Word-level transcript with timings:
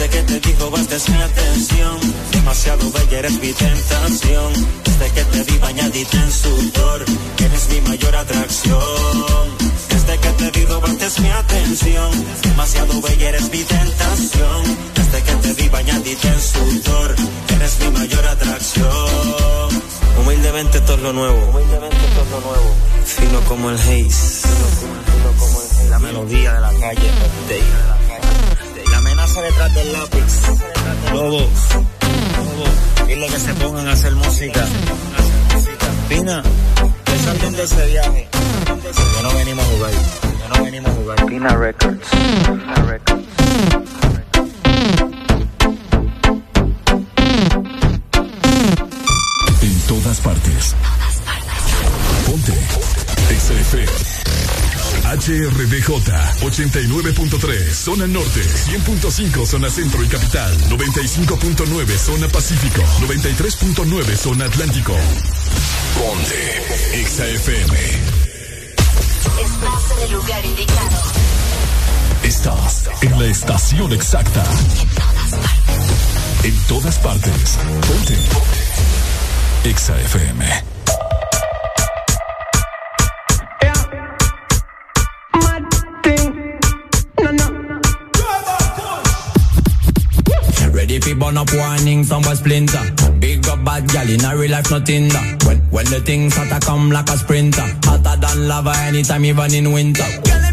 Desde 0.00 0.16
que 0.16 0.22
te 0.22 0.48
dijo 0.48 0.70
bastes 0.70 1.10
mi 1.10 1.20
atención, 1.20 1.98
demasiado 2.32 2.90
bella 2.90 3.18
eres 3.18 3.38
mi 3.38 3.52
tentación. 3.52 4.52
Desde 4.82 5.10
que 5.12 5.24
te 5.24 5.42
vi 5.42 5.58
bañadita 5.58 6.16
en 6.16 6.32
sudor, 6.32 7.04
eres 7.38 7.68
mi 7.68 7.80
mayor 7.82 8.16
atracción. 8.16 8.78
Desde 9.90 10.18
que 10.18 10.28
te 10.30 10.50
vi 10.58 10.64
robaste 10.64 11.20
mi 11.20 11.28
atención, 11.28 12.10
demasiado 12.42 12.98
bella 13.02 13.28
eres 13.28 13.50
mi 13.50 13.62
tentación. 13.62 14.78
Desde 14.94 15.22
que 15.22 15.34
te 15.34 15.52
vi 15.52 15.68
bañadita 15.68 16.28
en 16.28 16.40
sudor, 16.40 17.14
eres 17.54 17.78
mi 17.80 17.90
mayor 17.90 18.26
atracción. 18.26 19.82
Humildemente 20.18 20.80
todo 20.80 20.96
lo 20.96 21.12
nuevo, 21.12 21.44
humildemente 21.50 21.98
todo 22.14 22.40
lo 22.40 22.46
nuevo. 22.46 22.74
Fino 23.04 23.40
como 23.42 23.68
el 23.68 23.76
haze, 23.76 24.48
la 25.90 25.98
melodía 25.98 26.54
de 26.54 26.60
la 26.60 26.72
calle, 26.72 27.10
la 27.86 27.99
amenaza 29.30 29.42
detrás 29.42 29.74
del 29.74 29.92
lápiz. 29.92 31.12
Lobo, 31.12 31.48
dile 33.06 33.26
que 33.26 33.38
se 33.38 33.54
pongan 33.54 33.88
a 33.88 33.92
hacer 33.92 34.14
música. 34.14 34.66
Pina, 36.08 36.42
salten 37.24 37.52
de 37.52 37.62
ese 37.62 37.86
viaje. 37.86 38.28
Que 38.30 39.22
no 39.22 39.34
venimos 39.34 39.64
a 39.64 39.68
jugar, 39.68 39.90
que 39.90 40.58
no 40.58 40.64
venimos 40.64 40.90
a 40.90 40.94
jugar. 40.94 41.26
Pina 41.26 41.56
Records, 41.56 42.08
Pina 42.10 42.74
Records. 42.86 43.24
En 49.62 49.80
todas 49.86 50.20
partes. 50.20 50.74
Ponte. 52.26 53.09
HRDJ 55.10 55.88
89.3 56.40 57.72
Zona 57.72 58.06
Norte 58.06 58.40
100.5 58.42 59.46
Zona 59.46 59.70
Centro 59.70 60.04
y 60.04 60.08
Capital 60.08 60.56
95.9 60.68 61.96
Zona 61.96 62.28
Pacífico 62.28 62.82
93.9 63.00 64.16
Zona 64.16 64.44
Atlántico. 64.44 64.94
Ponte 65.98 67.04
XAFM 67.04 67.76
Estás 69.42 69.90
en 69.96 70.02
el 70.04 70.12
lugar 70.12 70.44
indicado. 70.44 71.02
Estás 72.22 72.90
en 73.02 73.18
la 73.18 73.26
estación 73.26 73.92
exacta. 73.92 74.44
En 76.44 76.56
todas 76.68 76.98
partes. 76.98 77.58
Ponte. 77.88 78.16
XAFM 79.74 80.69
fi 91.10 91.18
burn 91.18 91.36
up 91.36 91.52
warning, 91.52 92.04
somewhere 92.04 92.34
splinter. 92.34 92.82
Big 93.18 93.46
up 93.48 93.64
bad 93.64 93.88
gal 93.88 94.08
in 94.08 94.24
a 94.24 94.36
real 94.36 94.50
life, 94.50 94.70
nothing 94.70 95.08
that. 95.08 95.44
When 95.44 95.58
when 95.70 95.86
the 95.86 96.00
things 96.00 96.36
hotter 96.36 96.64
come 96.64 96.90
like 96.90 97.08
a 97.08 97.16
sprinter, 97.16 97.66
hotter 97.84 98.20
than 98.20 98.48
lava 98.48 98.72
anytime, 98.88 99.24
even 99.24 99.54
in 99.54 99.72
winter. 99.72 100.49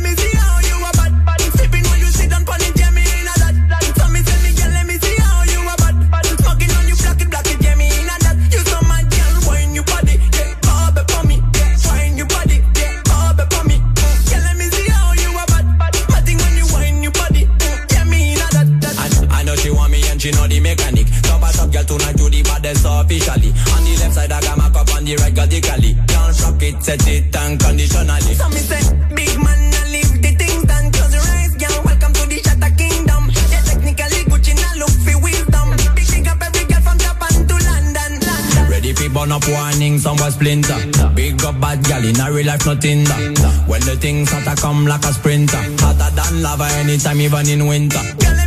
Set 26.87 27.07
it 27.09 27.35
unconditionally. 27.35 28.33
So 28.39 28.47
me 28.47 28.63
say, 28.63 28.79
big 29.13 29.35
man, 29.43 29.59
I 29.75 29.91
leave 29.91 30.21
the 30.23 30.31
things 30.39 30.63
done. 30.63 30.87
Close 30.95 31.13
your 31.19 31.27
eyes, 31.35 31.53
girl. 31.59 31.83
Welcome 31.83 32.13
to 32.15 32.23
the 32.31 32.39
Shatter 32.39 32.71
Kingdom. 32.79 33.27
Yeah, 33.51 33.63
technically 33.67 34.23
Gucci 34.31 34.53
now 34.55 34.73
look 34.79 34.95
for 35.03 35.19
wisdom. 35.19 35.67
Big 35.99 36.27
up 36.31 36.39
every 36.39 36.63
girl 36.63 36.81
from 36.87 36.97
Japan 37.03 37.35
to 37.43 37.55
London. 37.67 38.11
London. 38.23 38.71
Ready 38.71 38.93
for 38.93 39.09
burn 39.11 39.35
up 39.35 39.43
warning, 39.51 39.99
somewhere 39.99 40.31
splinter. 40.31 40.79
Big 41.11 41.43
up 41.43 41.59
bad 41.59 41.83
gal 41.83 42.05
in 42.07 42.19
a 42.23 42.31
real 42.31 42.47
life, 42.47 42.65
nothing 42.65 43.03
that. 43.03 43.67
When 43.67 43.81
the 43.83 43.97
things 43.99 44.31
hotter 44.31 44.55
come 44.55 44.87
like 44.87 45.03
a 45.03 45.11
sprinter. 45.11 45.59
Hotter 45.83 46.11
than 46.15 46.41
lava 46.41 46.71
anytime, 46.79 47.19
even 47.19 47.49
in 47.49 47.67
winter. 47.67 47.99
Girl, 48.15 48.46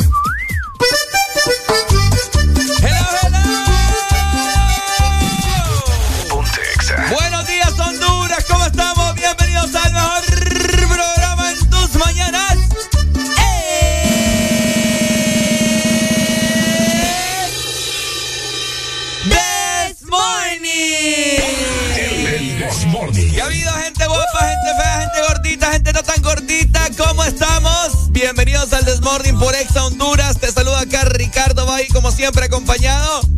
Tan 26.03 26.21
gordita. 26.21 26.89
¿Cómo 26.97 27.23
estamos? 27.23 28.11
Bienvenidos 28.11 28.73
al 28.73 28.85
Desmorning 28.85 29.37
por 29.37 29.55
Exa 29.55 29.85
Honduras. 29.85 30.39
Te 30.39 30.51
saluda 30.51 30.81
acá 30.81 31.05
Ricardo 31.05 31.65
Bay, 31.65 31.87
como 31.87 32.11
siempre, 32.11 32.45
acompañado 32.45 33.30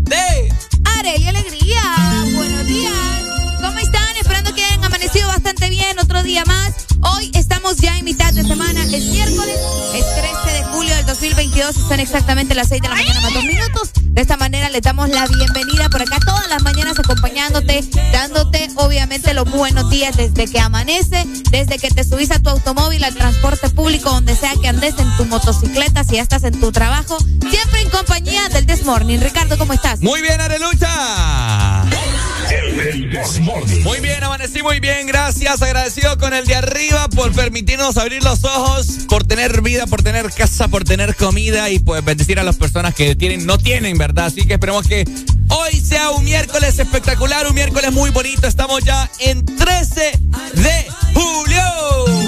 22, 11.53 11.75
son 11.88 12.00
exactamente 12.00 12.55
las 12.55 12.69
6 12.69 12.81
de 12.81 12.89
la 12.89 12.95
mañana 12.95 13.21
más 13.21 13.33
dos 13.33 13.44
minutos. 13.44 13.91
De 14.01 14.21
esta 14.21 14.38
manera 14.38 14.69
le 14.69 14.81
damos 14.81 15.09
la 15.09 15.27
bienvenida 15.27 15.88
por 15.89 16.01
acá 16.01 16.17
todas 16.25 16.50
las 16.50 16.63
mañanas 16.63 16.97
acompañándote, 16.97 17.83
dándote 18.11 18.69
obviamente 18.75 19.33
los 19.35 19.50
buenos 19.50 19.88
días 19.89 20.17
desde 20.17 20.47
que 20.47 20.59
amanece, 20.59 21.25
desde 21.51 21.77
que 21.77 21.91
te 21.91 22.03
subís 22.03 22.31
a 22.31 22.39
tu 22.39 22.50
automóvil, 22.50 23.03
al 23.03 23.13
transporte 23.13 23.69
público, 23.69 24.09
donde 24.09 24.35
sea 24.35 24.53
que 24.59 24.67
andes, 24.67 24.95
en 24.97 25.15
tu 25.15 25.25
motocicleta, 25.25 26.03
si 26.03 26.15
ya 26.15 26.23
estás 26.23 26.44
en 26.44 26.59
tu 26.59 26.71
trabajo, 26.71 27.17
siempre 27.19 27.81
en 27.81 27.89
compañía 27.91 28.49
del 28.49 28.65
Desmorning. 28.65 29.21
Ricardo, 29.21 29.57
¿cómo 29.57 29.73
estás? 29.73 30.01
Muy 30.01 30.21
bien, 30.21 30.41
Arelucha. 30.41 31.83
Muy 33.83 34.00
bien, 34.00 34.23
amanecí 34.23 34.61
muy 34.61 34.79
bien, 34.79 35.07
gracias. 35.07 35.61
Agradecido 35.61 36.17
con 36.17 36.33
el 36.33 36.45
de 36.45 36.55
arriba 36.55 37.07
por 37.09 37.31
permitirnos 37.33 37.97
abrir 37.97 38.23
los 38.23 38.44
ojos, 38.44 39.05
por 39.09 39.23
tener 39.23 39.61
vida, 39.61 39.88
por 39.88 40.01
tener 40.01 40.31
casa, 40.31 40.67
por 40.67 40.83
tener 40.83 41.15
comida 41.15 41.69
y 41.69 41.79
pues 41.79 42.03
bendecir 42.03 42.39
a 42.39 42.44
las 42.44 42.57
personas 42.57 42.94
que 42.94 43.15
tienen, 43.15 43.45
no 43.45 43.57
tienen, 43.57 43.97
¿verdad? 43.97 44.25
Así 44.25 44.45
que 44.45 44.53
esperemos 44.53 44.88
que 44.88 45.05
hoy 45.50 45.79
sea 45.79 46.11
un 46.11 46.23
miércoles 46.23 46.79
espectacular, 46.79 47.47
un 47.47 47.55
miércoles 47.55 47.91
muy 47.91 48.09
bonito. 48.09 48.47
Estamos 48.47 48.83
ya 48.83 49.09
en 49.19 49.45
13 49.45 50.19
de 50.56 50.88
julio 51.13 52.22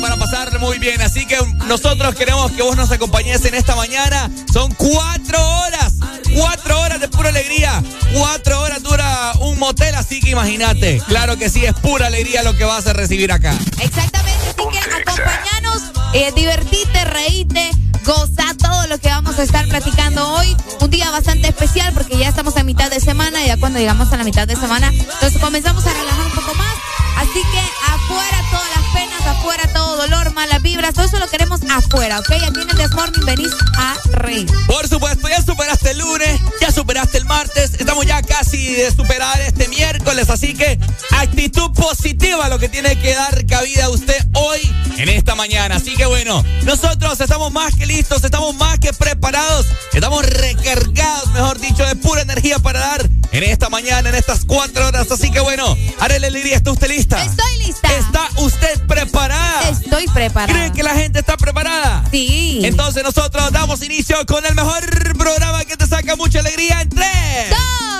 para 0.00 0.16
pasar 0.16 0.58
muy 0.58 0.78
bien. 0.78 1.00
Así 1.00 1.26
que 1.26 1.36
nosotros 1.66 2.14
queremos 2.14 2.52
que 2.52 2.62
vos 2.62 2.76
nos 2.76 2.90
acompañes 2.90 3.44
en 3.44 3.54
esta 3.54 3.74
mañana. 3.76 4.30
Son 4.52 4.72
cuatro 4.74 5.38
horas, 5.60 5.94
cuatro 6.34 6.80
horas 6.80 7.00
de 7.00 7.08
pura 7.08 7.28
alegría. 7.30 7.82
Cuatro 8.14 8.60
horas 8.60 8.82
dura 8.82 9.32
un 9.40 9.58
motel, 9.58 9.94
así 9.94 10.20
que 10.20 10.30
imagínate. 10.30 11.00
Claro 11.08 11.36
que 11.36 11.48
sí, 11.48 11.64
es 11.64 11.74
pura 11.74 12.06
alegría 12.06 12.42
lo 12.42 12.56
que 12.56 12.64
vas 12.64 12.86
a 12.86 12.92
recibir 12.92 13.32
acá. 13.32 13.56
Exactamente, 13.80 14.48
así 14.48 14.68
que 14.70 14.78
acompañanos, 14.78 15.82
eh, 16.12 16.32
divertite, 16.34 17.04
reíte, 17.04 17.70
goza 18.04 18.54
todo 18.58 18.86
lo 18.88 18.98
que 18.98 19.08
vamos 19.08 19.38
a 19.38 19.42
estar 19.42 19.66
platicando 19.68 20.34
hoy. 20.34 20.56
Un 20.80 20.90
día 20.90 21.10
bastante 21.10 21.48
especial 21.48 21.92
porque 21.94 22.18
ya 22.18 22.28
estamos 22.28 22.56
a 22.56 22.64
mitad 22.64 22.90
de 22.90 23.00
semana. 23.00 23.44
Ya 23.44 23.56
cuando 23.56 23.78
llegamos 23.78 24.12
a 24.12 24.16
la 24.16 24.24
mitad 24.24 24.46
de 24.46 24.56
semana, 24.56 24.88
entonces 24.88 25.40
comenzamos 25.40 25.86
a 25.86 25.92
relajar 25.92 26.26
un 26.26 26.32
poco 26.32 26.54
más. 26.54 26.74
Así 27.18 27.42
que 27.52 27.58
afuera 27.92 28.44
todas 28.50 28.68
las 28.76 28.87
afuera 29.30 29.62
todo 29.72 29.96
dolor, 29.96 30.32
malas 30.32 30.62
vibras, 30.62 30.94
todo 30.94 31.04
eso 31.04 31.18
lo 31.18 31.28
queremos 31.28 31.60
afuera, 31.70 32.18
¿ok? 32.20 32.30
Aquí 32.30 32.60
en 32.60 32.70
el 32.70 32.76
Desmorning 32.76 33.24
venís 33.24 33.52
a 33.76 33.96
reír. 34.12 34.50
Por 34.66 34.88
supuesto, 34.88 35.28
ya 35.28 35.42
superaste 35.42 35.90
el 35.90 35.98
lunes, 35.98 36.40
ya 36.60 36.70
superaste 36.70 37.18
el 37.18 37.24
martes, 37.24 37.74
estamos 37.78 38.06
ya 38.06 38.22
casi 38.22 38.74
de 38.74 38.90
superar 38.90 39.40
este 39.40 39.68
miércoles, 39.68 40.30
así 40.30 40.54
que 40.54 40.78
actitud 41.10 41.72
positiva 41.72 42.48
lo 42.48 42.58
que 42.58 42.68
tiene 42.68 42.98
que 42.98 43.14
dar 43.14 43.46
cabida 43.46 43.86
a 43.86 43.90
usted 43.90 44.16
hoy 44.34 44.60
en 44.96 45.08
esta 45.08 45.34
mañana. 45.34 45.76
Así 45.76 45.96
que 45.96 46.06
bueno, 46.06 46.44
nosotros 46.64 47.20
estamos 47.20 47.52
más 47.52 47.74
que 47.74 47.86
listos, 47.86 48.24
estamos 48.24 48.54
más 48.56 48.78
que 48.78 48.92
preparados, 48.92 49.66
estamos 49.92 50.24
recargados, 50.26 51.32
mejor 51.32 51.58
dicho, 51.58 51.84
de 51.86 51.96
pura 51.96 52.22
energía 52.22 52.58
para 52.58 52.80
dar 52.80 53.08
en 53.32 53.42
esta 53.42 53.68
mañana, 53.68 54.08
en 54.08 54.14
estas 54.14 54.44
cuatro 54.44 54.86
horas. 54.86 55.10
Así 55.10 55.30
que 55.30 55.40
bueno, 55.40 55.76
Arele 56.00 56.30
Liria, 56.30 56.56
¿está 56.56 56.72
usted 56.72 56.88
lista? 56.88 57.22
Estoy 57.22 57.58
lista. 57.58 57.88
¿Está 57.96 58.28
usted 58.36 58.86
preparada? 59.18 59.68
Estoy 59.70 60.06
preparada. 60.06 60.58
¿Cree 60.58 60.72
que 60.72 60.82
la 60.82 60.94
gente 60.94 61.18
está 61.18 61.36
preparada? 61.36 62.04
Sí. 62.10 62.60
Entonces 62.62 63.02
nosotros 63.02 63.50
damos 63.52 63.82
inicio 63.82 64.16
con 64.26 64.46
el 64.46 64.54
mejor 64.54 64.82
programa 65.16 65.64
que 65.64 65.76
te 65.76 65.86
saca 65.86 66.16
mucha 66.16 66.40
alegría 66.40 66.80
en 66.82 66.88
3, 66.88 67.06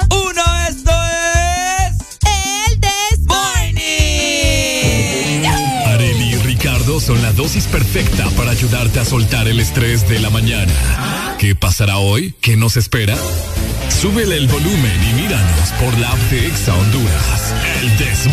2, 0.09 0.23
1. 0.29 0.43
Esto 0.69 0.93
es. 0.93 1.95
El 2.71 2.81
This 2.81 3.21
Morning. 3.27 3.85
Areli 5.87 6.35
y 6.35 6.37
Ricardo 6.37 7.01
son 7.01 7.21
la 7.23 7.33
dosis 7.33 7.67
perfecta 7.67 8.29
para 8.37 8.53
ayudarte 8.53 9.01
a 9.01 9.05
soltar 9.05 9.49
el 9.49 9.59
estrés 9.61 10.09
de 10.09 10.21
la 10.21 10.31
mañana. 10.31 10.73
¿Qué 11.39 11.55
pasará 11.55 11.99
hoy? 11.99 12.35
¿Qué 12.41 12.57
nos 12.57 12.77
espera? 12.77 13.17
Súbele 14.01 14.37
el 14.37 14.47
volumen 14.47 15.01
y 15.11 15.15
míranos 15.15 15.71
por 15.81 15.99
la 15.99 16.11
app 16.13 16.19
de 16.31 16.47
Exa 16.47 16.75
Honduras. 16.75 17.55
El 17.83 17.97
This 17.97 18.33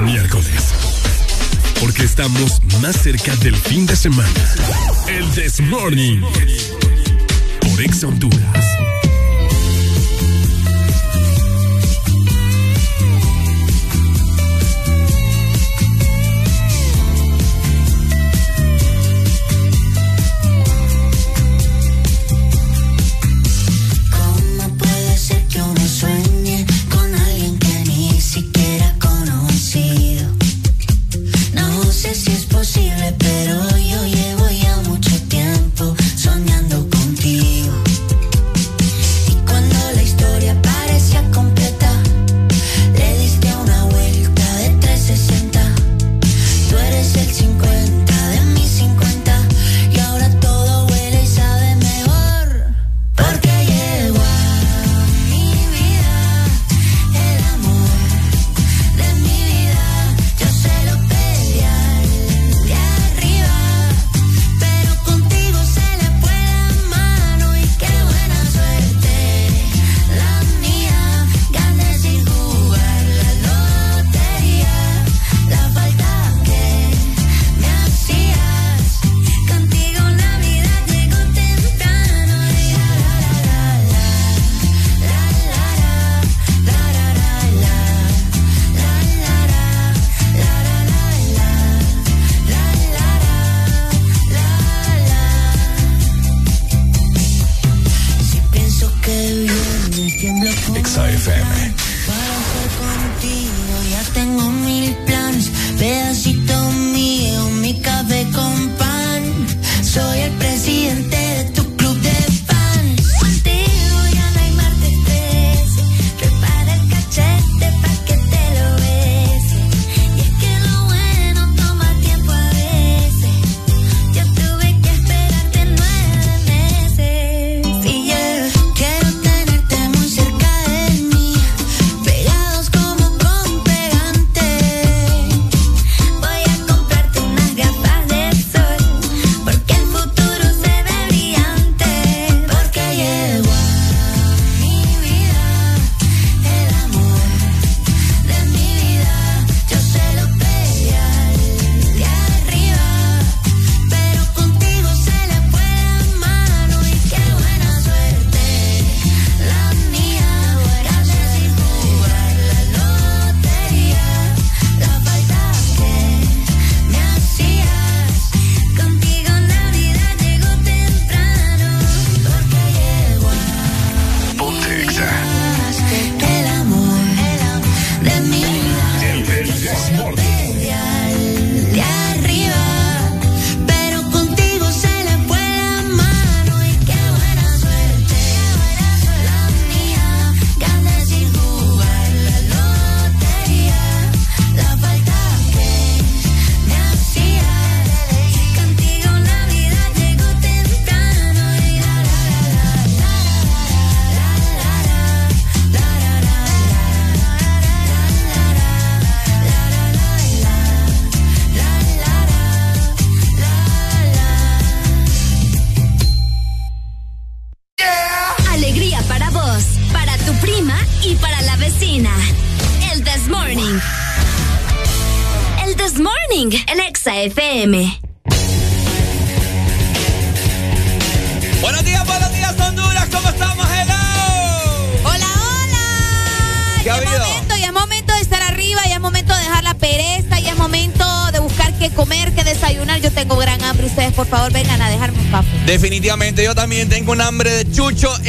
miércoles. 0.00 0.74
Porque 1.80 2.04
estamos 2.04 2.60
más 2.80 2.96
cerca 2.96 3.36
del 3.36 3.54
fin 3.54 3.86
de 3.86 3.94
semana. 3.94 4.28
El 5.08 5.30
This 5.30 5.60
Morning. 5.60 6.20
Por 7.60 7.82
Ex 7.82 8.02
Honduras. 8.02 8.83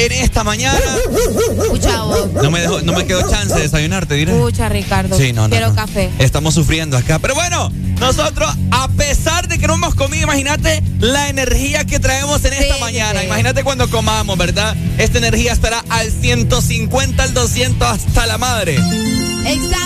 En 0.05 0.23
esta 0.23 0.43
mañana. 0.43 0.79
No 2.41 2.51
me, 2.51 2.65
no 2.83 2.93
me 2.93 3.05
quedó 3.05 3.29
chance 3.29 3.55
de 3.55 3.63
desayunar, 3.63 4.05
te 4.05 4.15
diré. 4.15 4.33
Escucha, 4.33 4.69
Ricardo. 4.69 5.17
Sí, 5.17 5.33
no, 5.33 5.49
Quiero 5.49 5.73
café. 5.73 6.09
Estamos 6.19 6.53
sufriendo 6.53 6.97
acá. 6.97 7.19
Pero 7.19 7.35
bueno, 7.35 7.71
nosotros, 7.99 8.49
a 8.71 8.87
pesar 8.89 9.47
de 9.47 9.57
que 9.57 9.67
no 9.67 9.75
hemos 9.75 9.95
comido, 9.95 10.23
imagínate 10.23 10.83
la 10.99 11.29
energía 11.29 11.85
que 11.85 11.99
traemos 11.99 12.43
en 12.45 12.53
esta 12.53 12.77
mañana. 12.77 13.23
Imagínate 13.23 13.63
cuando 13.63 13.89
comamos, 13.89 14.37
¿verdad? 14.37 14.75
Esta 14.97 15.17
energía 15.17 15.53
estará 15.53 15.83
al 15.89 16.11
150, 16.11 17.23
al 17.23 17.33
200, 17.33 17.87
hasta 17.87 18.25
la 18.25 18.37
madre. 18.37 18.75
Exacto. 18.75 19.84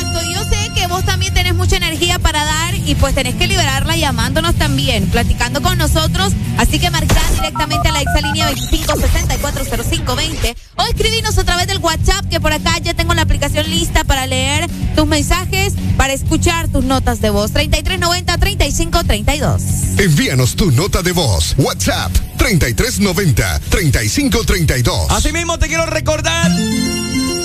Y 2.90 2.96
pues 2.96 3.14
tenés 3.14 3.36
que 3.36 3.46
liberarla 3.46 3.96
llamándonos 3.96 4.56
también, 4.56 5.06
platicando 5.12 5.62
con 5.62 5.78
nosotros. 5.78 6.34
Así 6.58 6.80
que 6.80 6.90
marcá 6.90 7.22
directamente 7.36 7.88
a 7.88 7.92
la 7.92 8.02
exalínea 8.02 8.50
25640520 8.50 10.56
o 10.76 10.84
escribinos 10.86 11.38
a 11.38 11.44
través 11.44 11.68
del 11.68 11.78
WhatsApp 11.78 12.28
que 12.28 12.40
por 12.40 12.52
acá 12.52 12.80
ya 12.80 12.96
tengo 12.96 13.14
la 13.14 13.22
aplicación 13.22 13.70
lista 13.70 14.04
para 14.06 14.26
leer 14.26 14.68
tus 14.96 15.06
mensajes, 15.06 15.74
para 15.98 16.14
escuchar 16.14 16.68
tus 16.70 16.84
notas 16.84 17.22
de 17.22 17.30
voz. 17.30 17.54
3390-3532. 17.54 20.00
Envíanos 20.00 20.56
tu 20.56 20.72
nota 20.72 21.04
de 21.04 21.12
voz. 21.12 21.54
WhatsApp 21.60 22.12
3390-3532. 22.40 25.12
Asimismo 25.12 25.60
te 25.60 25.68
quiero 25.68 25.86
recordar 25.86 26.50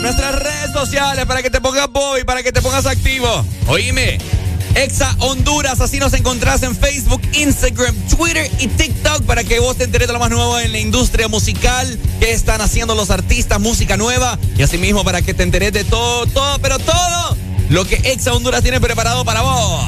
nuestras 0.01 0.37
redes 0.37 0.73
sociales 0.73 1.27
para 1.27 1.43
que 1.43 1.51
te 1.51 1.61
pongas 1.61 1.91
Bobby, 1.91 2.25
para 2.25 2.43
que 2.43 2.51
te 2.51 2.63
pongas 2.63 2.87
activo. 2.87 3.45
Oíme. 3.67 4.44
Exa 4.75 5.15
Honduras, 5.21 5.81
así 5.81 5.99
nos 5.99 6.13
encontrás 6.15 6.63
en 6.63 6.75
Facebook, 6.75 7.23
Instagram, 7.33 7.95
Twitter 8.09 8.51
y 8.59 8.67
TikTok 8.67 9.23
para 9.23 9.45
que 9.45 9.61
vos 9.61 9.77
te 9.77 9.85
enteres 9.85 10.09
de 10.09 10.13
lo 10.13 10.19
más 10.19 10.31
nuevo 10.31 10.59
en 10.59 10.73
la 10.73 10.79
industria 10.79 11.29
musical, 11.29 11.99
qué 12.19 12.33
están 12.33 12.61
haciendo 12.61 12.95
los 12.95 13.11
artistas, 13.11 13.61
música 13.61 13.97
nueva 13.97 14.39
y 14.59 14.63
asimismo 14.63 15.05
para 15.05 15.23
que 15.23 15.33
te 15.33 15.45
enteres 15.45 15.73
de 15.73 15.85
todo, 15.85 16.27
todo, 16.27 16.59
pero 16.59 16.79
todo 16.79 17.37
lo 17.71 17.87
que 17.87 17.97
Exa 17.97 18.33
Honduras 18.33 18.63
tiene 18.63 18.81
preparado 18.81 19.25
para 19.25 19.43
vos. 19.43 19.85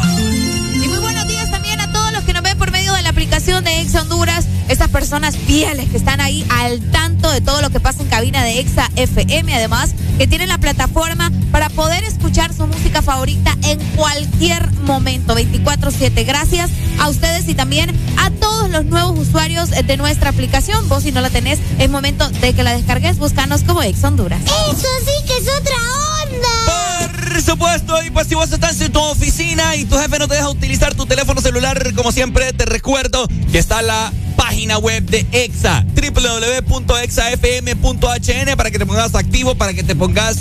Y 0.75 0.88
muy 0.88 0.99
buenos 0.99 1.26
días 1.26 1.50
también 1.50 1.81
a 1.81 1.90
todos 1.90 2.12
los 2.12 2.23
que 2.23 2.33
nos 2.33 2.43
ven 2.43 2.57
por 2.57 2.71
medio 2.71 2.93
de 2.93 3.02
la 3.02 3.09
aplicación 3.09 3.64
de 3.64 3.81
Exa 3.81 4.02
Honduras, 4.02 4.47
esas 4.69 4.88
personas 4.88 5.37
fieles 5.37 5.88
que 5.90 5.97
están 5.97 6.21
ahí 6.21 6.47
al 6.49 6.81
tanto 6.93 7.31
de 7.31 7.40
todo 7.40 7.61
lo 7.61 7.71
que 7.71 7.81
pasa 7.81 8.02
en 8.02 8.09
cabina 8.09 8.45
de 8.45 8.61
Exa 8.61 8.90
FM, 8.95 9.52
además 9.52 9.90
que 10.19 10.26
tienen 10.26 10.49
la 10.49 10.59
plataforma 10.59 11.33
para 11.50 11.69
poder 11.71 12.05
su 12.37 12.66
música 12.66 13.00
favorita 13.00 13.57
en 13.62 13.78
cualquier 13.97 14.71
momento, 14.83 15.35
24/7. 15.35 16.23
Gracias 16.25 16.69
a 17.00 17.09
ustedes 17.09 17.49
y 17.49 17.55
también 17.55 17.90
a 18.19 18.28
todos 18.31 18.69
los 18.69 18.85
nuevos 18.85 19.19
usuarios 19.19 19.71
de 19.71 19.97
nuestra 19.97 20.28
aplicación. 20.31 20.87
Vos 20.87 21.05
si 21.05 21.12
no 21.12 21.23
la 21.23 21.31
tenés, 21.31 21.61
es 21.78 21.88
momento 21.88 22.28
de 22.28 22.52
que 22.52 22.62
la 22.62 22.76
descargues, 22.76 23.16
búscanos 23.19 23.62
como 23.62 23.83
Exa 23.83 24.09
Honduras. 24.09 24.43
Eso 24.45 24.87
sí 25.00 25.25
que 25.26 25.38
es 25.38 25.49
otra 25.49 25.76
onda. 26.25 27.09
Por 27.33 27.43
supuesto, 27.43 28.02
y 28.02 28.11
pues 28.11 28.26
si 28.26 28.35
vos 28.35 28.52
estás 28.52 28.78
en 28.83 28.93
tu 28.93 29.00
oficina 29.00 29.75
y 29.76 29.87
tu 29.87 29.97
jefe 29.97 30.19
no 30.19 30.28
te 30.28 30.35
deja 30.35 30.50
utilizar 30.50 30.95
tu 30.95 31.07
teléfono 31.07 31.40
celular, 31.40 31.95
como 31.95 32.12
siempre 32.12 32.52
te 32.52 32.66
recuerdo 32.66 33.26
que 33.50 33.59
está 33.59 33.81
la 33.81 34.12
página 34.37 34.76
web 34.76 35.05
de 35.05 35.26
EXA, 35.33 35.87
www.exafm.hn 35.95 38.57
para 38.57 38.71
que 38.71 38.78
te 38.78 38.85
pongas 38.85 39.14
activo, 39.14 39.55
para 39.55 39.73
que 39.73 39.83
te 39.83 39.97
pongas 39.97 40.37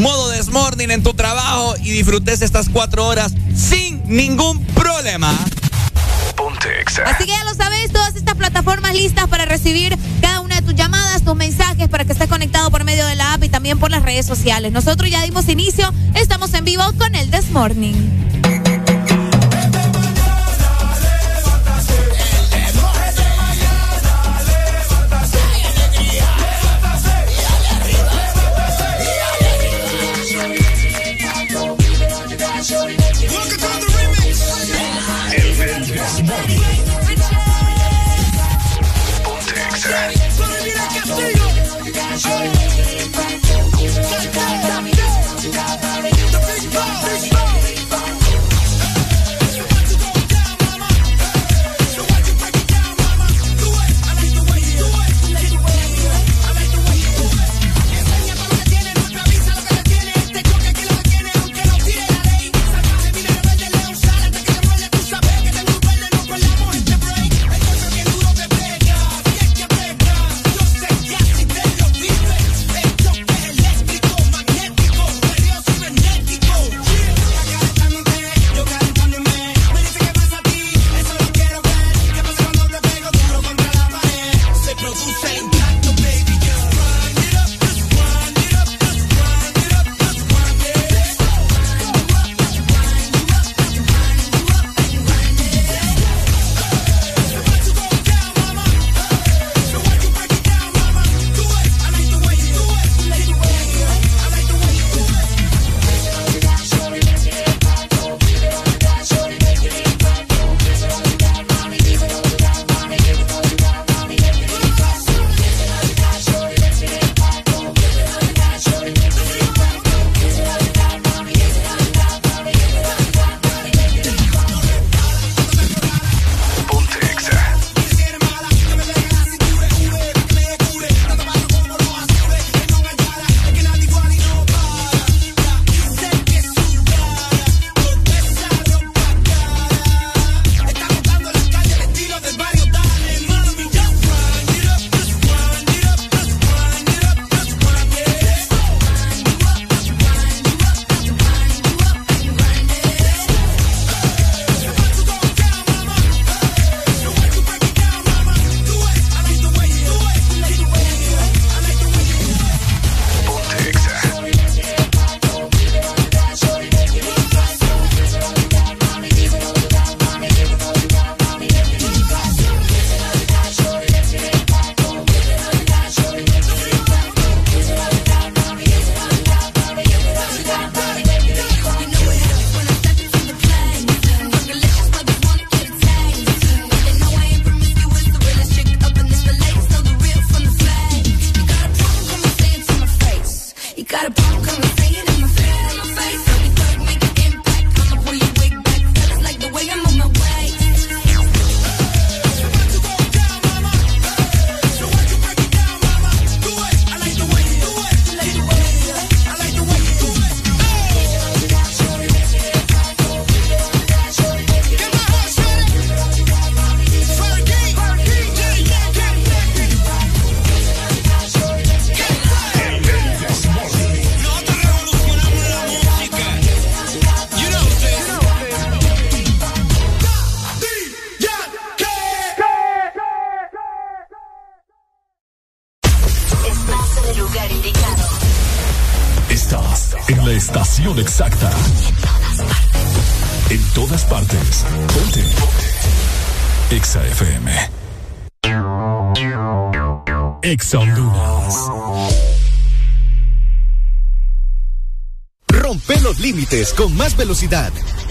modo 0.00 0.30
desmorning 0.30 0.90
en 0.90 1.02
tu 1.02 1.14
trabajo 1.14 1.74
y 1.82 1.90
disfrutes 1.90 2.42
estas 2.42 2.68
cuatro 2.68 3.06
horas 3.06 3.34
sin 3.54 4.02
ningún 4.06 4.64
problema. 4.66 5.32
Así 7.04 7.24
que 7.24 7.32
ya 7.32 7.44
lo 7.44 7.54
sabes, 7.54 7.92
todas 7.92 8.16
estas 8.16 8.34
plataformas 8.34 8.94
listas 8.94 9.28
para 9.28 9.44
recibir 9.44 9.96
cada 10.20 10.40
una 10.40 10.56
de 10.56 10.62
tus 10.62 10.74
llamadas, 10.74 11.22
tus 11.22 11.36
mensajes, 11.36 11.88
para 11.88 12.04
que 12.04 12.12
estés 12.12 12.28
conectado 12.28 12.70
por 12.70 12.84
medio 12.84 13.06
de 13.06 13.14
la 13.14 13.34
app 13.34 13.44
y 13.44 13.48
también 13.48 13.78
por 13.78 13.90
las 13.90 14.02
redes 14.02 14.26
sociales. 14.26 14.72
Nosotros 14.72 15.10
ya 15.10 15.22
dimos 15.22 15.48
inicio, 15.48 15.92
estamos 16.14 16.52
en 16.54 16.64
vivo 16.64 16.84
con 16.98 17.14
el 17.14 17.30
This 17.30 17.50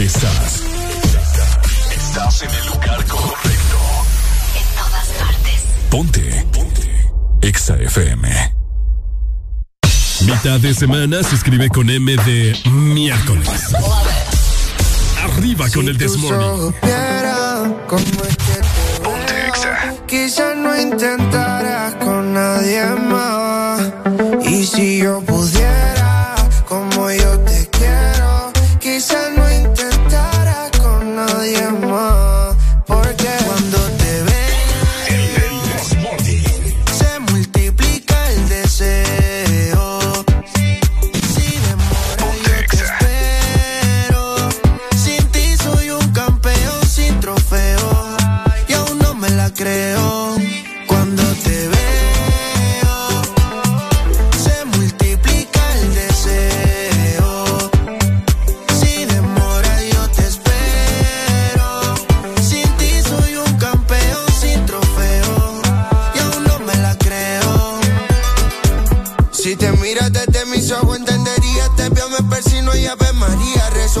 Estás. 0.00 0.62
Estás 1.94 2.42
en 2.42 2.48
el 2.48 2.66
lugar 2.68 3.04
correcto. 3.04 3.78
En 4.56 4.64
todas 4.74 5.08
partes. 5.08 5.60
Ponte. 5.90 6.46
Ponte. 6.54 7.10
Exa 7.42 7.76
FM. 7.76 8.54
Mitad 10.22 10.58
de 10.58 10.72
semana 10.72 11.22
se 11.22 11.34
escribe 11.34 11.68
con 11.68 11.90
M 11.90 12.16
de 12.16 12.58
miércoles. 12.70 13.74
Arriba 15.22 15.68
con 15.68 15.86
el 15.86 15.98
Desmorning. 15.98 16.72
Ponte 19.04 19.48
Exa. 19.48 19.94
Quizás 20.06 20.56
no 20.56 20.80
intentarás 20.80 21.94
con 21.96 22.32
nadie 22.32 22.86
más. 22.86 23.82
Y 24.46 24.64
si 24.64 25.00
yo 25.02 25.20
pudiera, 25.20 25.79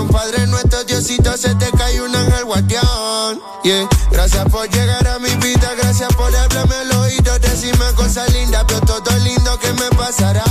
Rezo 0.00 0.02
un 0.02 0.08
Padre 0.08 0.46
nuestro, 0.46 0.84
Diosito, 0.84 1.36
se 1.36 1.54
te 1.56 1.70
cae 1.72 2.00
un 2.00 2.14
ángel 2.14 2.44
guardián. 2.44 3.40
Yeah. 3.64 3.88
Gracias 4.10 4.44
por 4.48 4.68
llegar 4.68 5.06
a 5.06 5.18
mi 5.18 5.30
vida, 5.36 5.70
gracias 5.76 6.12
por 6.14 6.34
hablarme 6.34 6.74
al 6.74 6.92
oído, 6.92 7.38
decirme 7.38 7.84
cosas 7.94 8.32
lindas, 8.32 8.64
pero 8.66 8.80
todo 8.80 9.16
lindo 9.18 9.58
que 9.58 9.72
me 9.74 9.88
pasará. 9.96 10.44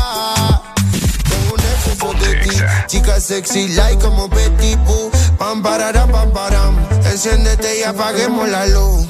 Tengo 1.30 1.54
un 1.54 1.60
exceso 1.60 2.14
de 2.14 2.36
ti, 2.36 2.58
chica 2.88 3.20
sexy, 3.20 3.68
like 3.70 4.02
como 4.02 4.28
Betty 4.30 4.76
Boo. 4.86 5.12
Pam, 5.38 5.62
pararam, 5.62 6.12
pam, 6.12 6.32
param. 6.32 6.78
Enciéndete 7.06 7.80
y 7.80 7.84
apaguemos 7.84 8.48
la 8.50 8.68
luz. 8.68 9.08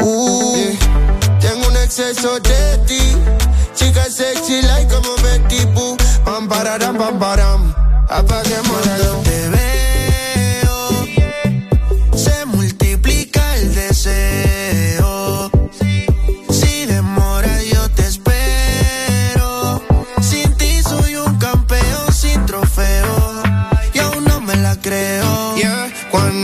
Uh, 0.00 0.56
yeah. 0.56 1.40
Tengo 1.40 1.66
un 1.68 1.76
exceso 1.76 2.38
de 2.40 2.78
ti. 2.86 3.16
Chica 3.74 4.04
sexy 4.04 4.62
like 4.62 4.92
como 4.92 5.14
Betty 5.16 5.64
Boo. 5.74 5.96
Pam 6.24 6.48
pararam 6.48 6.96
pam 6.96 7.18
param. 7.18 7.74
Apaguemos 8.08 8.86
la 8.86 8.98
luz. 8.98 9.33
Cuando 26.14 26.43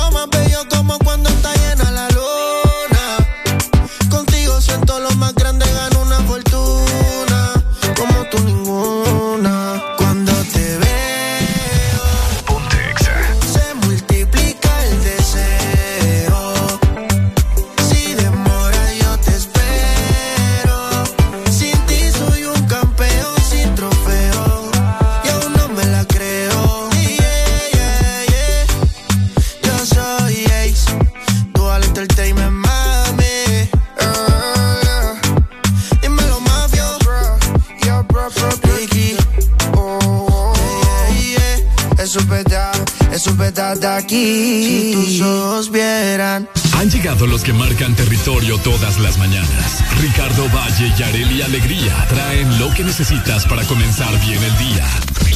Si 44.11 44.91
tus 44.93 45.21
ojos 45.21 45.71
vieran. 45.71 46.49
Han 46.73 46.89
llegado 46.89 47.25
los 47.27 47.43
que 47.43 47.53
marcan 47.53 47.95
territorio 47.95 48.57
todas 48.57 48.99
las 48.99 49.17
mañanas. 49.17 49.81
Ricardo 50.01 50.49
Valle 50.49 50.91
y 50.99 51.01
Areli 51.01 51.41
Alegría 51.41 51.95
traen 52.09 52.59
lo 52.59 52.73
que 52.73 52.83
necesitas 52.83 53.45
para 53.45 53.63
comenzar 53.63 54.11
bien 54.25 54.43
el 54.43 54.57
día. 54.57 54.85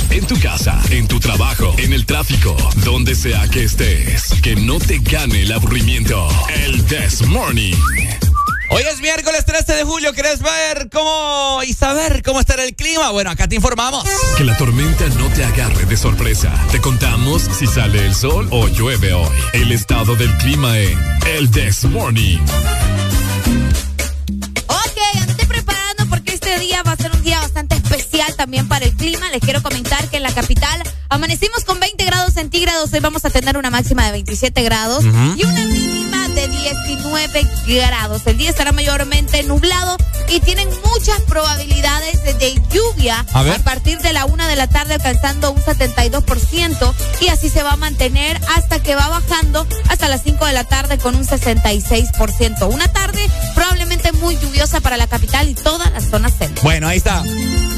En 0.10 0.26
tu 0.28 0.38
casa, 0.42 0.78
en 0.90 1.08
tu 1.08 1.22
trabajo, 1.22 1.74
en 1.78 1.94
el 1.94 2.06
tráfico, 2.06 2.58
donde 2.84 3.16
sea 3.16 3.48
que 3.48 3.64
estés. 3.64 4.34
Que 4.44 4.58
no 4.58 4.78
te 4.80 5.00
gane 5.00 5.44
el 5.44 5.54
aburrimiento. 5.54 6.28
El 6.50 6.84
This 6.84 7.26
Morning. 7.28 7.76
Hoy 8.70 8.84
es 8.92 9.00
miércoles 9.00 9.46
13 9.46 9.74
de 9.74 9.84
julio. 9.84 10.14
¿Querés 10.14 10.42
ver 10.42 10.90
cómo 10.92 11.62
y 11.64 11.74
saber 11.74 12.24
cómo 12.24 12.40
estará 12.40 12.64
el 12.64 12.76
clima? 12.76 13.12
Bueno, 13.12 13.30
acá 13.30 13.48
te 13.48 13.56
informamos. 13.56 14.04
Que 14.38 14.44
la 14.44 14.58
tormenta 14.58 15.08
no 15.10 15.30
te 15.30 15.44
agarre 15.44 15.86
de 15.86 15.96
sorpresa. 15.96 16.52
Te 16.72 16.82
contamos 16.82 17.44
si 17.44 17.68
sale 17.68 18.06
el 18.06 18.16
sol 18.16 18.48
o 18.52 18.68
llueve 18.68 19.14
hoy. 19.14 19.30
El 19.54 19.72
estado 19.72 20.16
del 20.16 20.36
clima 20.38 20.78
en 20.80 21.00
El 21.28 21.52
This 21.52 21.86
Morning. 21.86 22.40
Ok, 24.68 25.18
andate 25.22 25.46
preparando 25.46 26.06
porque 26.10 26.34
este 26.34 26.60
día 26.60 26.82
va 26.84 26.94
a 26.94 26.98
ser 26.98 27.12
un 27.12 27.15
día 27.26 27.40
bastante 27.40 27.76
especial 27.76 28.36
también 28.36 28.68
para 28.68 28.86
el 28.86 28.96
clima. 28.96 29.30
Les 29.32 29.42
quiero 29.42 29.62
comentar 29.64 30.08
que 30.10 30.18
en 30.18 30.24
la 30.24 30.32
capital 30.32 30.82
amanecimos 31.10 31.66
con 31.66 31.80
20 31.80 32.06
grados 32.06 32.36
centígrados. 32.36 32.94
Hoy 32.94 33.00
vamos 33.00 33.26
a 33.26 33.32
tener 33.32 33.58
una 33.58 33.72
máxima 33.72 34.06
de 34.06 34.12
27 34.12 34.62
grados 34.62 35.04
y 35.04 35.44
una 35.44 35.66
mínima 35.66 36.28
de 36.30 36.48
19 36.48 37.48
grados. 37.66 38.22
El 38.28 38.38
día 38.38 38.52
estará 38.52 38.72
mayormente 38.72 39.42
nublado 39.44 39.98
y 40.30 40.40
tienen 40.40 40.70
muchas 40.86 41.20
probabilidades 41.22 42.24
de, 42.24 42.62
lluvia 42.72 43.26
A 43.34 43.44
partir 43.60 44.00
de 44.00 44.12
la 44.14 44.26
una 44.26 44.48
de 44.48 44.56
la 44.56 44.68
tarde 44.68 44.96
alcanzando 44.96 45.52
un 45.52 45.62
72% 45.62 46.94
y 47.22 47.28
así 47.30 47.50
se 47.50 47.64
va 47.64 47.72
a 47.72 47.78
mantener 47.78 48.40
hasta 48.56 48.82
que 48.84 48.96
va 48.96 49.08
bajando 49.08 49.66
hasta 49.90 50.10
las 50.10 50.24
5 50.24 50.46
de 50.46 50.54
la 50.54 50.64
tarde 50.64 50.98
con 50.98 51.16
un 51.16 51.26
66%. 51.26 52.72
Una 52.72 52.88
tarde 52.92 53.30
probablemente 53.54 54.12
muy 54.14 54.38
lluviosa 54.38 54.82
para 54.82 54.98
la 54.98 55.08
capital 55.08 55.50
y 55.50 55.56
toda 55.56 55.90
la 55.90 56.02
zona 56.02 56.30
centro. 56.30 56.62
Bueno, 56.64 56.88
ahí 56.88 56.98
está. 56.98 57.15
啊。 57.16 57.75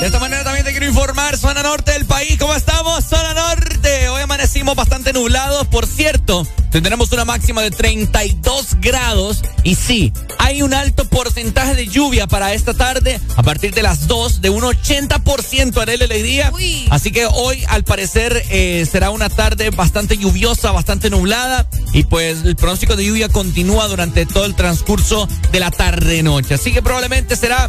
De 0.00 0.06
esta 0.06 0.20
manera 0.20 0.44
también 0.44 0.64
te 0.64 0.70
quiero 0.70 0.86
informar, 0.86 1.36
zona 1.36 1.60
norte 1.64 1.90
del 1.90 2.06
país, 2.06 2.38
¿cómo 2.38 2.54
estamos? 2.54 3.02
Zona 3.04 3.34
norte, 3.34 4.08
hoy 4.08 4.22
amanecimos 4.22 4.76
bastante 4.76 5.12
nublados, 5.12 5.66
por 5.66 5.88
cierto, 5.88 6.46
tendremos 6.70 7.10
una 7.10 7.24
máxima 7.24 7.62
de 7.62 7.72
32 7.72 8.76
grados 8.80 9.42
y 9.64 9.74
sí, 9.74 10.12
hay 10.38 10.62
un 10.62 10.72
alto 10.72 11.04
porcentaje 11.04 11.74
de 11.74 11.88
lluvia 11.88 12.28
para 12.28 12.54
esta 12.54 12.74
tarde 12.74 13.20
a 13.34 13.42
partir 13.42 13.74
de 13.74 13.82
las 13.82 14.06
2 14.06 14.40
de 14.40 14.50
un 14.50 14.62
80% 14.62 15.76
haré 15.82 15.96
la 15.96 16.04
alegría. 16.04 16.52
Así 16.90 17.10
que 17.10 17.26
hoy 17.26 17.64
al 17.68 17.82
parecer 17.82 18.44
eh, 18.50 18.86
será 18.88 19.10
una 19.10 19.28
tarde 19.28 19.70
bastante 19.70 20.16
lluviosa, 20.16 20.70
bastante 20.70 21.10
nublada 21.10 21.68
y 21.92 22.04
pues 22.04 22.44
el 22.44 22.54
pronóstico 22.54 22.94
de 22.94 23.04
lluvia 23.04 23.28
continúa 23.28 23.88
durante 23.88 24.26
todo 24.26 24.44
el 24.44 24.54
transcurso 24.54 25.28
de 25.50 25.58
la 25.58 25.72
tarde-noche. 25.72 26.54
Así 26.54 26.72
que 26.72 26.82
probablemente 26.82 27.34
será 27.34 27.68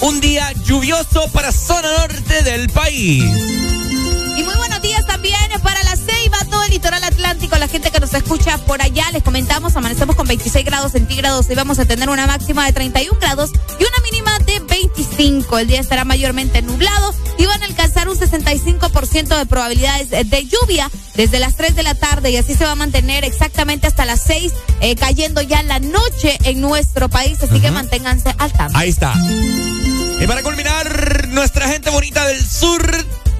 un 0.00 0.20
día 0.20 0.50
lluvioso 0.64 1.28
para 1.32 1.52
zona 1.70 1.98
norte 1.98 2.42
del 2.42 2.68
país. 2.70 3.22
Y 4.36 4.42
muy 4.42 4.54
buenos 4.56 4.82
días 4.82 5.06
también 5.06 5.36
para 5.62 5.80
la 5.84 5.94
Ceiba, 5.96 6.38
todo 6.50 6.64
el 6.64 6.70
litoral 6.70 7.04
atlántico, 7.04 7.56
la 7.58 7.68
gente 7.68 7.92
que 7.92 8.00
nos 8.00 8.12
escucha 8.12 8.58
por 8.58 8.82
allá. 8.82 9.08
Les 9.12 9.22
comentamos, 9.22 9.76
amanecemos 9.76 10.16
con 10.16 10.26
26 10.26 10.64
grados 10.64 10.92
centígrados 10.92 11.48
y 11.48 11.54
vamos 11.54 11.78
a 11.78 11.84
tener 11.84 12.08
una 12.08 12.26
máxima 12.26 12.66
de 12.66 12.72
31 12.72 13.16
grados 13.20 13.50
y 13.78 13.84
una 13.84 14.10
mínima 14.10 14.36
de 14.40 14.58
25. 14.58 15.58
El 15.58 15.68
día 15.68 15.80
estará 15.80 16.04
mayormente 16.04 16.60
nublado 16.60 17.14
y 17.38 17.46
van 17.46 17.62
a 17.62 17.66
alcanzar 17.66 18.08
un 18.08 18.18
65% 18.18 19.38
de 19.38 19.46
probabilidades 19.46 20.10
de 20.10 20.46
lluvia 20.46 20.90
desde 21.14 21.38
las 21.38 21.54
3 21.54 21.76
de 21.76 21.84
la 21.84 21.94
tarde 21.94 22.32
y 22.32 22.36
así 22.36 22.54
se 22.54 22.64
va 22.64 22.72
a 22.72 22.76
mantener 22.76 23.24
exactamente 23.24 23.86
hasta 23.86 24.04
las 24.04 24.22
6, 24.24 24.52
eh, 24.80 24.96
cayendo 24.96 25.40
ya 25.40 25.62
la 25.62 25.78
noche 25.78 26.36
en 26.44 26.60
nuestro 26.60 27.08
país. 27.08 27.38
Así 27.40 27.60
que 27.60 27.70
manténganse 27.70 28.34
al 28.38 28.52
tanto. 28.52 28.76
Ahí 28.76 28.88
está. 28.88 29.14
Y 30.20 30.26
para 30.26 30.42
culminar, 30.42 31.28
nuestra 31.28 31.66
gente 31.66 31.88
bonita 31.88 32.26
del 32.26 32.44
sur. 32.44 32.82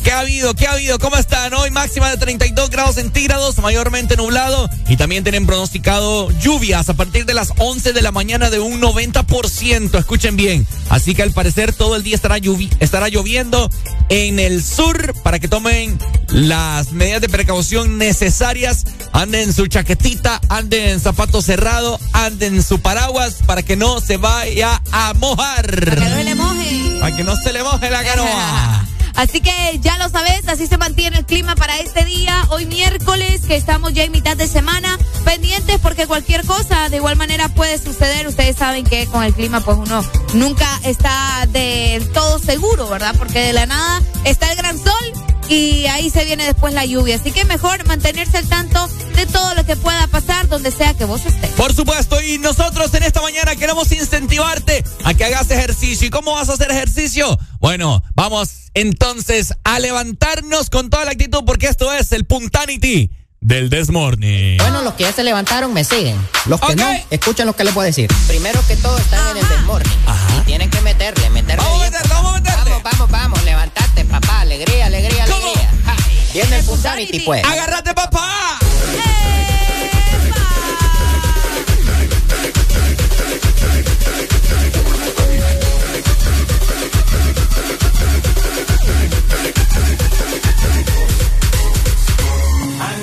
¿Qué 0.02 0.12
ha 0.12 0.20
habido? 0.20 0.54
¿Qué 0.54 0.66
ha 0.66 0.72
habido? 0.72 0.98
¿Cómo 0.98 1.16
están? 1.16 1.52
Hoy 1.52 1.70
máxima 1.70 2.08
de 2.10 2.16
32 2.16 2.70
grados 2.70 2.94
centígrados, 2.94 3.58
mayormente 3.58 4.16
nublado. 4.16 4.70
Y 4.88 4.96
también 4.96 5.24
tienen 5.24 5.46
pronosticado 5.46 6.30
lluvias 6.40 6.88
a 6.88 6.94
partir 6.94 7.26
de 7.26 7.34
las 7.34 7.52
11 7.58 7.92
de 7.92 8.00
la 8.00 8.10
mañana 8.10 8.48
de 8.48 8.60
un 8.60 8.80
90%. 8.80 9.98
Escuchen 9.98 10.36
bien. 10.36 10.66
Así 10.88 11.14
que 11.14 11.22
al 11.22 11.32
parecer 11.32 11.74
todo 11.74 11.96
el 11.96 12.02
día 12.02 12.14
estará, 12.14 12.38
lluvi 12.38 12.70
estará 12.80 13.08
lloviendo 13.08 13.70
en 14.08 14.38
el 14.38 14.64
sur 14.64 15.14
para 15.22 15.38
que 15.38 15.48
tomen 15.48 15.98
las 16.28 16.92
medidas 16.92 17.20
de 17.20 17.28
precaución 17.28 17.98
necesarias. 17.98 18.86
Anden 19.12 19.52
su 19.52 19.66
chaquetita, 19.66 20.40
anden 20.48 20.88
en 20.88 21.00
zapato 21.00 21.42
cerrado, 21.42 22.00
anden 22.12 22.62
su 22.62 22.80
paraguas 22.80 23.38
para 23.46 23.62
que 23.62 23.76
no 23.76 24.00
se 24.00 24.16
vaya 24.16 24.80
a 24.92 25.12
mojar. 25.14 25.66
Para 25.66 25.94
que 25.94 26.00
no 26.00 26.16
se 26.16 26.24
le 26.24 26.34
moje. 26.34 26.98
Para 27.00 27.16
que 27.16 27.24
no 27.24 27.36
se 27.36 27.52
le 27.52 27.62
moje 27.62 27.90
la 27.90 28.04
canoa. 28.04 28.86
Así 29.20 29.42
que 29.42 29.78
ya 29.82 29.98
lo 29.98 30.08
sabes, 30.08 30.48
así 30.48 30.66
se 30.66 30.78
mantiene 30.78 31.18
el 31.18 31.26
clima 31.26 31.54
para 31.54 31.78
este 31.78 32.06
día, 32.06 32.42
hoy 32.48 32.64
miércoles, 32.64 33.42
que 33.46 33.54
estamos 33.54 33.92
ya 33.92 34.04
en 34.04 34.12
mitad 34.12 34.34
de 34.34 34.48
semana, 34.48 34.98
pendientes 35.26 35.78
porque 35.78 36.06
cualquier 36.06 36.46
cosa 36.46 36.88
de 36.88 36.96
igual 36.96 37.16
manera 37.16 37.50
puede 37.50 37.76
suceder. 37.76 38.26
Ustedes 38.26 38.56
saben 38.56 38.82
que 38.82 39.04
con 39.08 39.22
el 39.22 39.34
clima 39.34 39.60
pues 39.60 39.76
uno 39.76 40.02
nunca 40.32 40.66
está 40.84 41.46
del 41.50 42.08
todo 42.12 42.38
seguro, 42.38 42.88
¿verdad? 42.88 43.14
Porque 43.18 43.40
de 43.40 43.52
la 43.52 43.66
nada 43.66 44.00
está 44.24 44.50
el 44.52 44.56
gran 44.56 44.78
sol 44.78 45.12
y 45.50 45.84
ahí 45.86 46.08
se 46.08 46.24
viene 46.24 46.46
después 46.46 46.72
la 46.72 46.86
lluvia. 46.86 47.16
Así 47.16 47.30
que 47.30 47.44
mejor 47.44 47.86
mantenerse 47.86 48.38
al 48.38 48.48
tanto 48.48 48.88
de 49.16 49.26
todo 49.26 49.54
lo 49.54 49.66
que 49.66 49.76
pueda 49.76 50.06
pasar 50.06 50.48
donde 50.48 50.70
sea 50.70 50.94
que 50.94 51.04
vos 51.04 51.26
estés. 51.26 51.50
Por 51.50 51.74
supuesto, 51.74 52.22
y 52.22 52.38
nosotros 52.38 52.94
en 52.94 53.02
esta 53.02 53.20
mañana 53.20 53.54
queremos 53.54 53.92
incentivarte 53.92 54.82
a 55.04 55.12
que 55.12 55.24
hagas 55.26 55.50
ejercicio. 55.50 56.06
¿Y 56.06 56.10
cómo 56.10 56.32
vas 56.32 56.48
a 56.48 56.54
hacer 56.54 56.70
ejercicio? 56.70 57.38
Bueno, 57.60 58.02
vamos 58.14 58.70
entonces 58.72 59.52
a 59.64 59.78
levantarnos 59.80 60.70
con 60.70 60.88
toda 60.88 61.04
la 61.04 61.10
actitud 61.10 61.40
porque 61.44 61.66
esto 61.66 61.92
es 61.92 62.10
el 62.12 62.24
Puntanity 62.24 63.10
del 63.40 63.68
Desmorning. 63.68 64.56
Bueno, 64.56 64.80
los 64.80 64.94
que 64.94 65.02
ya 65.02 65.12
se 65.12 65.22
levantaron 65.22 65.72
me 65.74 65.84
siguen. 65.84 66.16
Los 66.46 66.58
que 66.58 66.74
no, 66.74 66.88
escuchen 67.10 67.46
lo 67.46 67.54
que 67.54 67.64
les 67.64 67.74
voy 67.74 67.82
a 67.82 67.86
decir. 67.86 68.10
Primero 68.28 68.60
que 68.66 68.76
todo 68.76 68.96
están 68.96 69.36
en 69.36 69.44
el 69.44 69.48
desmorning. 69.50 69.92
Y 70.38 70.40
tienen 70.46 70.70
que 70.70 70.80
meterle, 70.80 71.28
meterle 71.28 71.62
Vamos 71.62 71.82
a 71.82 71.82
bien. 71.82 71.92
meterle, 71.92 72.14
vamos 72.14 72.30
a 72.30 72.40
meterle. 72.40 72.70
Vamos, 72.70 72.82
vamos, 72.82 73.10
vamos, 73.10 73.44
levantate, 73.44 74.04
papá. 74.06 74.40
Alegría, 74.40 74.86
alegría, 74.86 75.26
¿Cómo? 75.26 75.36
alegría. 75.36 75.70
Ja. 75.84 75.96
Viene 76.32 76.56
el 76.58 76.64
Punsanity, 76.64 77.20
pues. 77.20 77.44
¡Agárrate, 77.44 77.92
papá! 77.92 78.58
I 78.60 79.39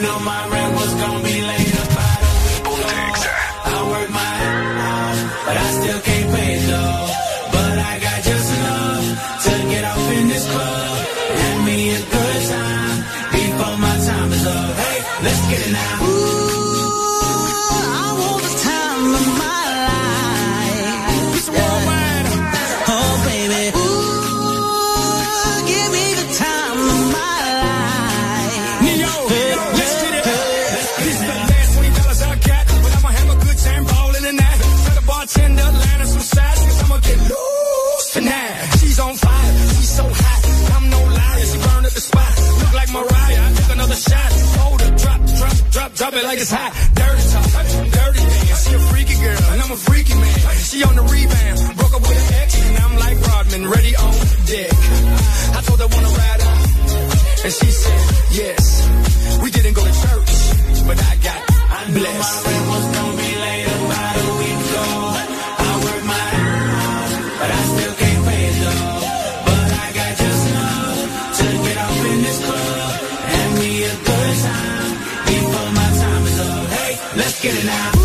know 0.01 0.19
my 0.19 0.66
drop, 45.97 46.13
it 46.13 46.23
like 46.23 46.39
it's 46.39 46.51
hot. 46.51 46.71
Dirty 46.93 47.23
talk, 47.33 47.45
dirty 47.89 48.19
dance. 48.21 48.67
She 48.67 48.73
a 48.75 48.79
freaky 48.79 49.15
girl, 49.15 49.41
and 49.51 49.62
I'm 49.62 49.71
a 49.71 49.75
freaky 49.75 50.13
man. 50.13 50.39
She 50.69 50.83
on 50.83 50.95
the 50.95 51.01
rebound, 51.01 51.77
broke 51.77 51.93
up 51.95 52.01
with 52.01 52.13
an 52.13 52.33
ex, 52.41 52.49
and 52.62 52.77
I'm 52.77 52.95
like 52.97 53.17
Rodman, 53.27 53.67
ready 53.67 53.95
on 53.95 54.13
deck. 54.45 54.73
I 55.57 55.62
told 55.65 55.79
her 55.79 55.88
wanna 55.88 56.13
ride 56.21 56.41
out. 56.41 56.62
And 57.45 57.53
she 57.53 57.69
said, 57.71 58.01
yes. 58.31 58.62
We 59.41 59.51
didn't 59.51 59.73
go 59.73 59.83
to 59.83 59.95
church, 60.05 60.31
but 60.86 60.97
I 61.01 61.15
got 61.17 61.41
blessed. 61.93 62.66
Let's 77.39 77.54
get 77.56 77.63
it 77.63 77.67
now. 77.67 77.96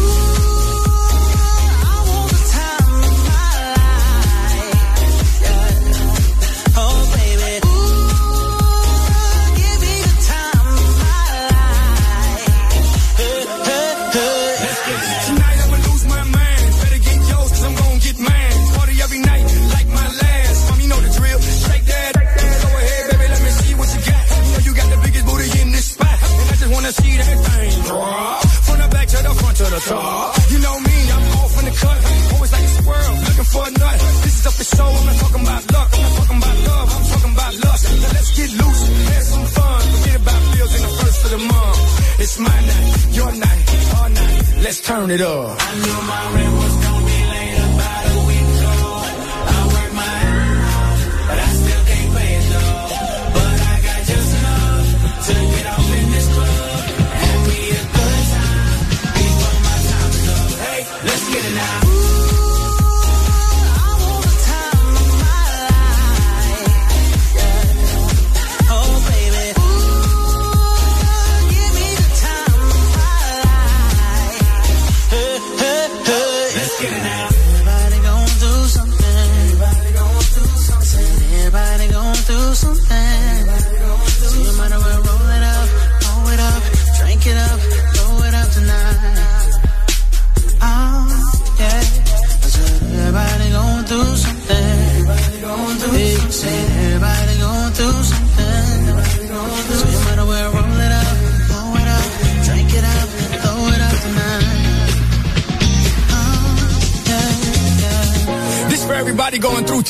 Let's 44.73 44.81
turn 44.81 45.11
it 45.11 45.21
up. 45.21 46.72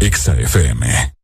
EXA 0.00 0.34
FM. 0.34 1.14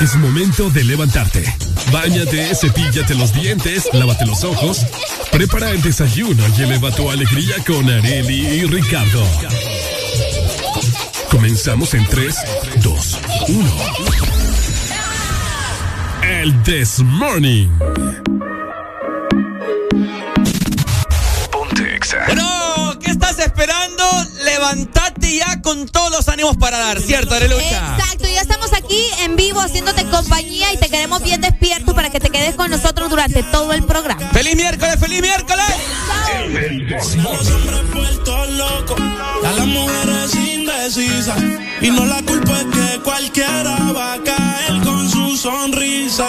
Es 0.00 0.14
momento 0.16 0.70
de 0.70 0.84
levantarte. 0.84 1.44
Báñate, 1.92 2.54
cepíllate 2.54 3.14
los 3.14 3.32
dientes, 3.32 3.88
lávate 3.92 4.24
los 4.26 4.44
ojos, 4.44 4.86
prepara 5.30 5.70
el 5.70 5.82
desayuno 5.82 6.42
y 6.56 6.62
eleva 6.62 6.90
tu 6.90 7.10
alegría 7.10 7.56
con 7.66 7.88
Areli 7.90 8.46
y 8.46 8.64
Ricardo. 8.64 9.24
Comenzamos 11.30 11.94
en 11.94 12.06
3, 12.06 12.36
2, 12.82 13.18
1. 13.48 13.72
El 16.22 16.62
This 16.62 17.00
Morning. 17.00 17.68
Bueno, 22.26 22.98
¿qué 23.02 23.10
estás 23.10 23.38
esperando? 23.38 24.04
Ya 25.36 25.60
con 25.60 25.86
todos 25.86 26.10
los 26.10 26.28
ánimos 26.28 26.56
para 26.56 26.78
dar, 26.78 27.00
¿cierto, 27.00 27.34
Arelucha? 27.34 27.96
Exacto, 27.98 28.26
ya 28.26 28.40
estamos 28.40 28.72
aquí 28.72 29.04
en 29.20 29.36
vivo 29.36 29.60
haciéndote 29.60 30.04
compañía 30.06 30.72
y 30.72 30.78
te 30.78 30.88
queremos 30.88 31.22
bien 31.22 31.40
despierto 31.40 31.94
para 31.94 32.10
que 32.10 32.18
te 32.18 32.30
quedes 32.30 32.54
con 32.54 32.70
nosotros 32.70 33.10
durante 33.10 33.42
todo 33.42 33.72
el 33.74 33.84
programa. 33.84 34.30
¡Feliz 34.30 34.56
miércoles, 34.56 34.96
feliz 34.98 35.20
miércoles! 35.20 35.66
A 39.44 39.52
las 39.52 39.66
mujeres 39.66 40.34
indecisas. 40.34 41.38
Y 41.80 41.90
no 41.90 42.04
la 42.06 42.22
culpa 42.22 42.58
es 42.58 42.64
que 42.64 43.00
cualquiera 43.02 43.76
va 43.92 44.14
a 44.14 44.22
caer 44.22 44.82
con 44.82 45.08
su 45.10 45.36
sonrisa. 45.36 46.26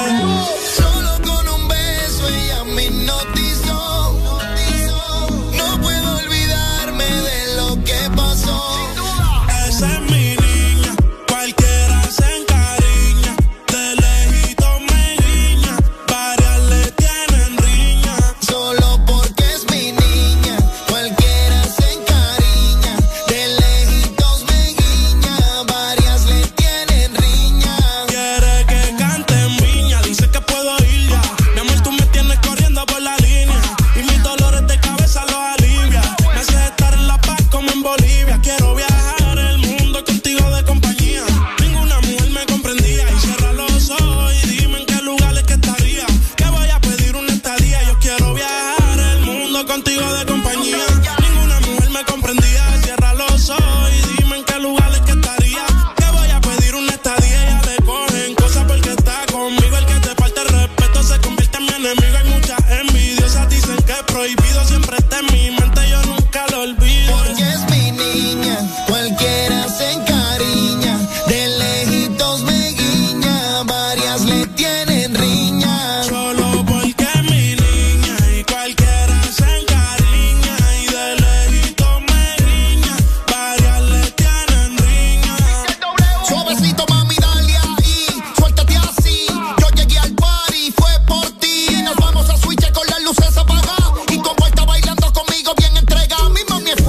mami, 96.30 96.44
mami, 96.50 96.89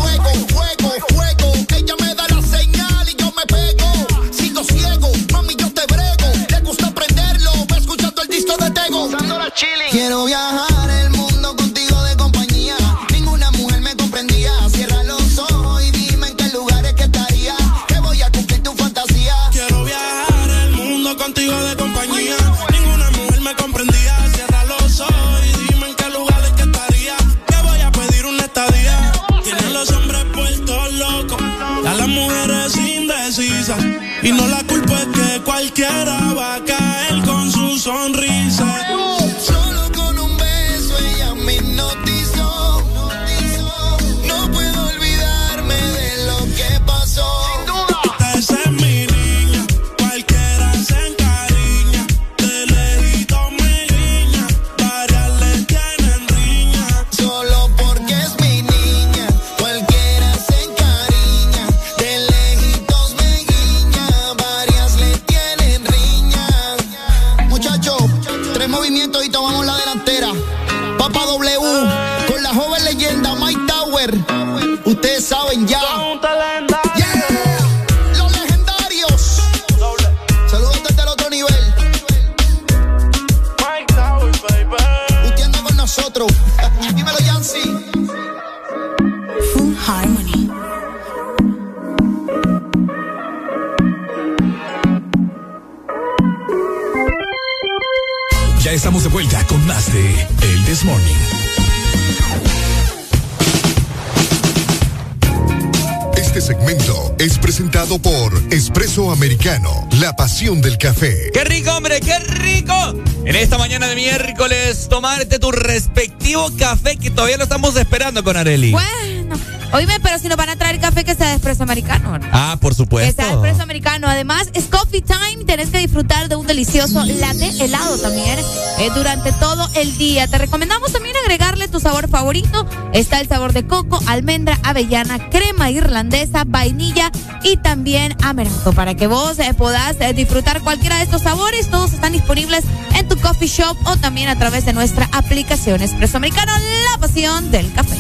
todavía 117.20 117.36
lo 117.36 117.44
estamos 117.44 117.76
esperando 117.76 118.24
con 118.24 118.34
Areli. 118.34 118.70
Bueno, 118.70 119.36
oíme, 119.74 120.00
pero 120.00 120.18
si 120.18 120.26
nos 120.28 120.38
van 120.38 120.48
a 120.48 120.56
traer 120.56 120.80
café 120.80 121.04
que 121.04 121.14
sea 121.14 121.28
de 121.28 121.34
espresso 121.34 121.62
americano. 121.62 122.18
¿no? 122.18 122.26
Ah, 122.32 122.56
por 122.58 122.72
Que 122.72 122.76
supuesto. 122.76 123.22
sea 123.22 123.34
espresso 123.34 123.62
americano. 123.62 124.08
Además, 124.08 124.48
es 124.54 124.64
coffee 124.64 125.02
time. 125.02 125.44
Tenés 125.44 125.68
que 125.68 125.76
disfrutar 125.80 126.30
de 126.30 126.36
un 126.36 126.46
delicioso 126.46 127.04
latte 127.04 127.62
helado 127.62 127.98
también 127.98 128.38
eh, 128.78 128.88
durante 128.94 129.32
todo 129.32 129.68
el 129.74 129.98
día. 129.98 130.28
Te 130.28 130.38
recomendamos 130.38 130.92
también 130.92 131.14
agregarle 131.22 131.68
tu 131.68 131.78
sabor 131.78 132.08
favorito. 132.08 132.66
Está 132.94 133.20
el 133.20 133.28
sabor 133.28 133.52
de 133.52 133.66
coco, 133.66 134.00
almendra, 134.06 134.58
avellana, 134.62 135.28
crema 135.28 135.70
irlandesa, 135.70 136.44
vainilla 136.46 137.12
y 137.42 137.56
también 137.56 138.16
amaranto. 138.22 138.72
Para 138.72 138.94
que 138.94 139.06
vos 139.06 139.38
eh, 139.38 139.54
podás 139.54 139.96
eh, 140.00 140.12
disfrutar 140.12 140.60
cualquiera 140.62 140.96
de 140.98 141.04
estos 141.04 141.22
sabores, 141.22 141.68
todos 141.68 141.92
están 141.92 142.12
disponibles 142.12 142.64
en 142.96 143.08
tu 143.08 143.16
coffee 143.18 143.48
shop 143.48 143.76
o 143.86 143.96
también 143.96 144.28
a 144.28 144.38
través 144.38 144.64
de 144.64 144.72
nuestra 144.72 145.08
aplicación 145.12 145.82
Espresso 145.82 146.16
Americano, 146.18 146.52
la 146.92 146.98
pasión 146.98 147.50
del 147.50 147.72
café. 147.72 147.96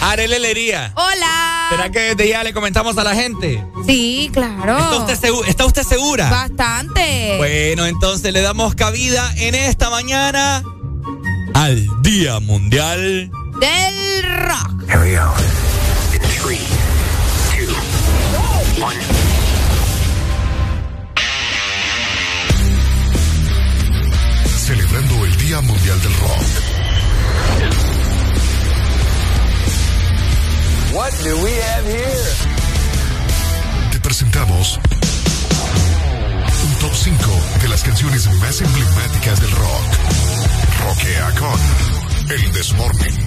Areli 0.00 0.38
Lería. 0.40 0.92
Hola. 0.96 1.68
¿Será 1.70 1.90
que 1.90 2.00
desde 2.00 2.28
ya 2.28 2.42
le 2.42 2.52
comentamos 2.52 2.98
a 2.98 3.04
la 3.04 3.14
gente? 3.14 3.64
Sí, 3.86 4.30
claro. 4.32 4.76
¿Está 4.76 4.96
usted, 4.96 5.18
segu- 5.30 5.44
¿Está 5.46 5.64
usted 5.64 5.84
segura? 5.84 6.28
Bastante. 6.28 7.36
Bueno, 7.38 7.86
entonces 7.86 8.32
le 8.32 8.42
damos 8.42 8.74
cabida 8.74 9.32
en 9.36 9.54
esta 9.54 9.90
mañana 9.90 10.62
al 11.54 11.86
Día 12.02 12.40
Mundial. 12.40 13.30
Del 13.60 14.22
rock. 14.44 14.82
Here 14.88 14.98
we 15.00 15.16
go. 15.16 15.32
Do 31.22 31.36
we 31.42 31.50
have 31.52 31.86
here? 31.86 32.32
Te 33.92 34.00
presentamos 34.00 34.78
un 36.64 36.74
top 36.80 36.92
5 36.94 37.30
de 37.62 37.68
las 37.68 37.82
canciones 37.82 38.26
más 38.40 38.60
emblemáticas 38.60 39.40
del 39.40 39.50
rock. 39.52 39.84
Rockea 40.84 41.30
con 41.38 41.60
El 42.30 42.52
Desmorning. 42.52 43.26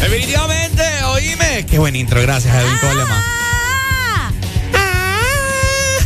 Definitivamente, 0.00 0.82
oíme. 1.04 1.66
Qué 1.70 1.78
buen 1.78 1.96
intro, 1.96 2.20
gracias, 2.20 2.54
Edwin 2.54 2.78
Coleman. 2.78 3.22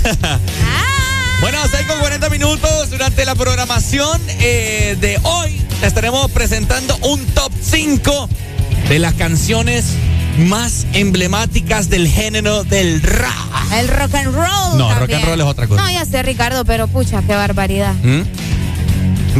Bueno, 0.07 0.39
6 0.39 0.58
con 0.58 0.58
40 1.99 2.31
minutos 2.31 2.91
durante 2.91 3.25
la 3.25 3.35
programación 3.35 4.21
eh, 4.41 4.97
de 5.01 5.19
hoy. 5.23 5.61
te 5.81 5.87
estaremos 5.87 6.31
presentando 6.31 6.97
un 7.03 7.25
top 7.27 7.53
5 7.61 8.29
de 8.89 8.99
las 8.99 9.15
canciones 9.15 9.85
más 10.39 10.87
emblemáticas 10.93 11.91
del 11.91 12.09
género 12.09 12.63
del 12.65 13.03
rap. 13.03 13.33
El 13.73 13.89
rock 13.89 14.15
and 14.15 14.35
roll. 14.35 14.79
No, 14.79 14.95
rock 14.99 15.13
and 15.13 15.25
roll 15.25 15.41
es 15.41 15.47
otra 15.47 15.67
cosa. 15.67 15.83
No, 15.83 15.91
ya 15.91 16.05
sé, 16.05 16.23
Ricardo, 16.23 16.65
pero 16.65 16.87
pucha, 16.87 17.23
qué 17.23 17.35
barbaridad. 17.35 17.95
¿Mm? 17.95 18.23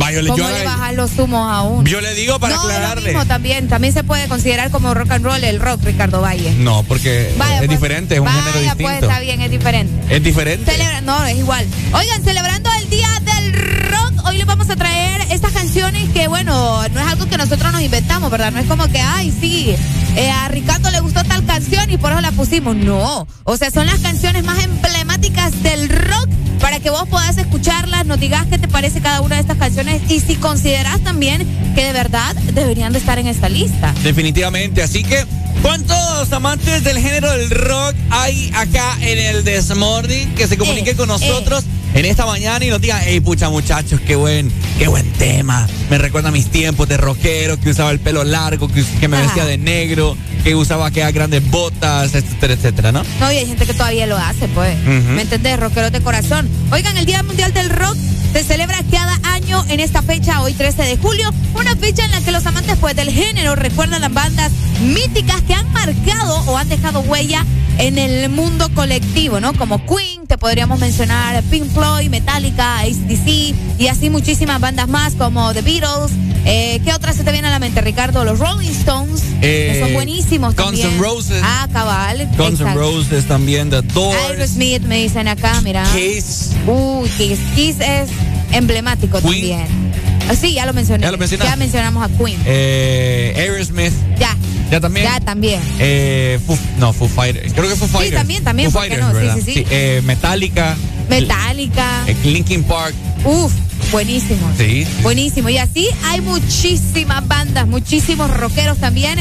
Va, 0.01 0.13
yo 0.13 0.23
le, 0.23 0.29
¿Cómo 0.29 0.43
yo 0.43 0.49
le 0.51 0.65
bajan 0.65 0.97
los 0.97 1.19
humos 1.19 1.51
a 1.51 1.63
uno? 1.63 1.85
yo 1.89 2.01
le 2.01 2.15
digo 2.15 2.39
para 2.39 2.55
no, 2.57 2.63
lo 2.63 2.69
aclararle. 2.69 3.09
mismo 3.11 3.27
también. 3.27 3.69
También 3.69 3.93
se 3.93 4.05
puede 4.05 4.29
considerar 4.29 4.71
como 4.71 4.95
rock 4.95 5.11
and 5.13 5.25
roll 5.25 5.43
el 5.43 5.61
rock, 5.61 5.83
Ricardo 5.85 6.21
Valle. 6.21 6.53
No, 6.59 6.83
porque 6.85 7.33
Vaya, 7.37 7.55
es 7.55 7.59
pues. 7.61 7.71
diferente, 7.71 8.15
es 8.15 8.21
un 8.21 8.27
Vaya, 8.27 8.39
género 8.43 8.61
distinto. 8.61 8.83
pues 8.85 9.03
está 9.03 9.21
bien, 9.21 9.41
es 9.41 9.51
diferente. 9.51 10.15
Es 10.17 10.23
diferente. 10.23 10.71
Celebra- 10.73 11.01
no, 11.03 11.25
es 11.25 11.37
igual. 11.39 11.67
Oigan, 11.93 12.23
celebrando 12.23 12.71
el 12.81 12.91
Día 12.91 13.09
del 13.25 13.53
Rock, 13.91 14.27
hoy 14.27 14.37
les 14.39 14.47
vamos 14.47 14.71
a 14.71 14.77
traer 14.77 15.23
estas 15.31 15.53
canciones 15.53 16.09
que, 16.11 16.29
bueno, 16.29 16.87
no 16.89 17.01
es 17.01 17.07
algo 17.07 17.27
que 17.29 17.37
nosotros 17.39 17.73
nos 17.73 17.81
inventamos, 17.83 18.31
¿verdad? 18.31 18.53
No 18.53 18.59
es 18.61 18.67
como 18.67 18.87
que, 18.89 19.01
ay, 19.01 19.33
sí, 19.41 19.75
eh, 20.17 20.31
a 20.31 20.49
Ricardo 20.49 20.91
le 20.91 21.01
gustó 21.01 21.25
tal 21.25 21.45
canción 21.45 21.91
y 21.91 21.97
por 21.97 22.13
eso 22.13 22.21
la 22.21 22.31
pusimos. 22.33 22.77
No. 22.77 23.27
O 23.45 23.57
sea, 23.57 23.71
son 23.71 23.87
las 23.87 23.99
canciones 24.01 24.45
más 24.45 24.63
emblemáticas 24.63 25.63
del 25.63 25.89
rock 25.89 26.29
para 26.61 26.81
que 26.81 26.91
vos 26.91 27.09
puedas 27.09 27.39
escucharlas, 27.39 28.07
nos 28.07 28.19
digas 28.21 28.47
qué 28.51 28.59
te 28.59 28.69
parece 28.69 29.01
cada 29.01 29.21
una 29.21 29.37
de 29.37 29.41
estas 29.43 29.59
canciones 29.59 30.03
y 30.11 30.21
si 30.21 30.37
consideras 30.37 31.01
también 31.01 31.47
que 31.75 31.85
de 31.85 31.93
verdad 31.93 32.35
deberían 32.55 32.93
de 32.93 32.99
estar 32.99 33.19
en 33.19 33.27
esta 33.27 33.49
lista. 33.49 33.95
Definitivamente, 34.03 34.83
así 34.83 35.05
que 35.05 35.25
¿cuántos 35.63 36.33
amantes 36.33 36.85
del 36.85 36.99
género 36.99 37.31
del 37.33 37.51
rock 37.51 37.95
hay 38.11 38.51
acá 38.55 38.97
en 39.01 39.19
el 39.19 39.45
Desmorning 39.45 40.35
que 40.35 40.47
se 40.47 40.55
Eh, 40.55 40.59
comuniquen 40.59 40.97
con 40.97 41.09
nosotros 41.09 41.65
en 41.99 42.05
esta 42.05 42.27
mañana 42.27 42.65
y 42.65 42.69
nos 42.71 42.81
digan, 42.81 43.01
hey 43.05 43.21
pucha 43.21 43.51
muchachos, 43.51 44.01
qué 44.01 44.15
buen, 44.15 44.53
qué 44.79 44.87
buen 44.87 45.11
tema. 45.15 45.67
Me 45.91 45.99
recuerda 45.99 46.29
a 46.29 46.33
mis 46.33 46.47
tiempos 46.47 46.89
de 46.89 46.97
rockero, 46.97 47.59
que 47.59 47.71
usaba 47.71 47.91
el 47.91 47.99
pelo 47.99 48.23
largo, 48.23 48.69
que, 48.69 48.85
que 49.01 49.09
me 49.09 49.21
vestía 49.21 49.45
de 49.45 49.59
negro, 49.59 50.17
que 50.45 50.55
usaba 50.55 50.87
aquellas 50.87 51.13
grandes 51.13 51.45
botas, 51.51 52.15
etcétera, 52.15 52.55
etcétera, 52.55 52.93
¿no? 52.93 53.03
No, 53.19 53.33
y 53.33 53.39
hay 53.39 53.47
gente 53.47 53.67
que 53.67 53.75
todavía 53.75 54.07
lo 54.07 54.17
hace, 54.17 54.47
pues. 54.49 54.79
¿Me 54.85 55.23
entendés? 55.23 55.59
Rockeros 55.59 55.91
de 55.91 56.01
corazón. 56.01 56.49
Oigan, 56.71 56.97
el 56.97 57.05
Día 57.05 57.25
Mundial 57.25 57.53
del 57.53 57.69
Rock 57.69 57.97
se 58.33 58.45
celebra 58.45 58.79
cada 58.93 59.19
año 59.33 59.65
en 59.69 59.81
esta 59.81 60.01
fecha, 60.03 60.41
hoy 60.41 60.53
13 60.53 60.83
de 60.83 60.97
julio. 60.99 61.29
Una 61.55 61.75
fecha 61.75 62.05
en 62.05 62.13
la 62.13 62.21
que 62.21 62.31
los 62.31 62.47
amantes 62.47 62.77
pues, 62.81 62.95
del 62.95 63.11
género 63.11 63.57
recuerdan 63.57 64.03
las 64.03 64.13
bandas 64.13 64.53
míticas 64.83 65.43
que 65.43 65.55
han 65.55 65.71
marcado 65.73 66.45
o 66.47 66.57
han 66.57 66.69
dejado 66.69 67.01
huella 67.01 67.45
en 67.79 67.99
el 67.99 68.29
mundo 68.29 68.69
colectivo, 68.75 69.41
¿no? 69.41 69.53
Como 69.55 69.85
Queen, 69.87 70.27
te 70.27 70.37
podríamos 70.37 70.79
mencionar 70.81 71.43
Pink 71.45 71.73
Floyd, 71.73 72.09
Metallica, 72.11 72.81
ACDC 72.81 73.55
y 73.79 73.87
así 73.89 74.11
muchísimas 74.11 74.61
bandas 74.61 74.89
más 74.89 75.15
como 75.15 75.53
The 75.55 75.63
Beatles. 75.63 76.13
Eh, 76.45 76.81
¿Qué 76.85 76.93
otras 76.93 77.17
se 77.17 77.25
te 77.25 77.33
viene 77.33 77.49
a 77.49 77.51
la 77.51 77.59
mente, 77.59 77.81
Ricardo? 77.81 78.25
Los 78.25 78.39
Rolling 78.39 78.71
Stones, 78.71 79.23
que 79.41 79.77
Eh, 79.77 79.81
son 79.81 79.93
buenísimos 79.93 80.55
Guns 80.57 80.67
también. 80.81 80.89
N' 80.93 80.99
Roses. 80.99 81.41
Ah, 81.45 81.69
cabal. 81.73 82.29
Guns 82.37 82.61
N'. 82.61 82.75
Roses 82.75 83.25
también, 83.27 83.71
The 83.71 83.83
Doors, 83.83 84.17
Aerosmith 84.31 84.83
me 84.83 84.99
dicen 85.03 85.29
acá, 85.29 85.61
mira. 85.63 85.85
Kiss. 85.95 86.51
Uy, 86.67 87.09
Kiss. 87.11 87.39
Kiss 87.55 87.77
es 87.81 88.09
emblemático 88.53 89.21
Queen. 89.21 89.59
también. 89.59 89.89
Ah, 90.31 90.35
Sí, 90.35 90.53
ya 90.55 90.67
lo 90.67 90.73
mencioné. 90.75 91.05
Ya 91.05 91.11
lo 91.11 91.19
mencionamos 91.57 92.03
a 92.05 92.09
Queen. 92.17 92.39
eh, 92.45 93.35
Aerosmith, 93.37 93.93
Ya. 94.19 94.35
Ya 94.71 94.81
también. 94.81 95.07
Ya 95.07 95.21
también. 95.21 95.61
Eh, 95.79 96.39
Foo- 96.47 96.59
no, 96.79 96.93
Foo 96.93 97.09
Fighters. 97.09 97.53
Creo 97.53 97.69
que 97.69 97.77
Foo 97.77 97.89
Fighters. 97.89 98.17
también, 98.17 98.45
también, 98.45 98.71
Foo 98.71 98.81
¿por 98.81 98.89
qué 98.89 98.97
Fighters, 98.97 99.15
no? 99.15 99.21
Sí, 99.21 99.27
¿verdad? 99.27 99.43
sí, 99.45 99.53
sí. 99.55 99.67
eh, 99.71 100.03
Metallica. 100.05 100.77
Metallica. 101.09 102.05
eh, 102.07 102.17
Linkin 102.25 102.63
Park. 102.65 102.95
Uf. 103.25 103.53
buenísimos. 103.91 104.57
Sí. 104.59 104.87
Buenísimo. 105.03 105.49
Y 105.49 105.59
así 105.59 105.89
hay 106.05 106.21
muchísimas 106.21 107.27
bandas, 107.27 107.67
muchísimos 107.67 108.31
rockeros 108.37 108.79
también 108.79 109.19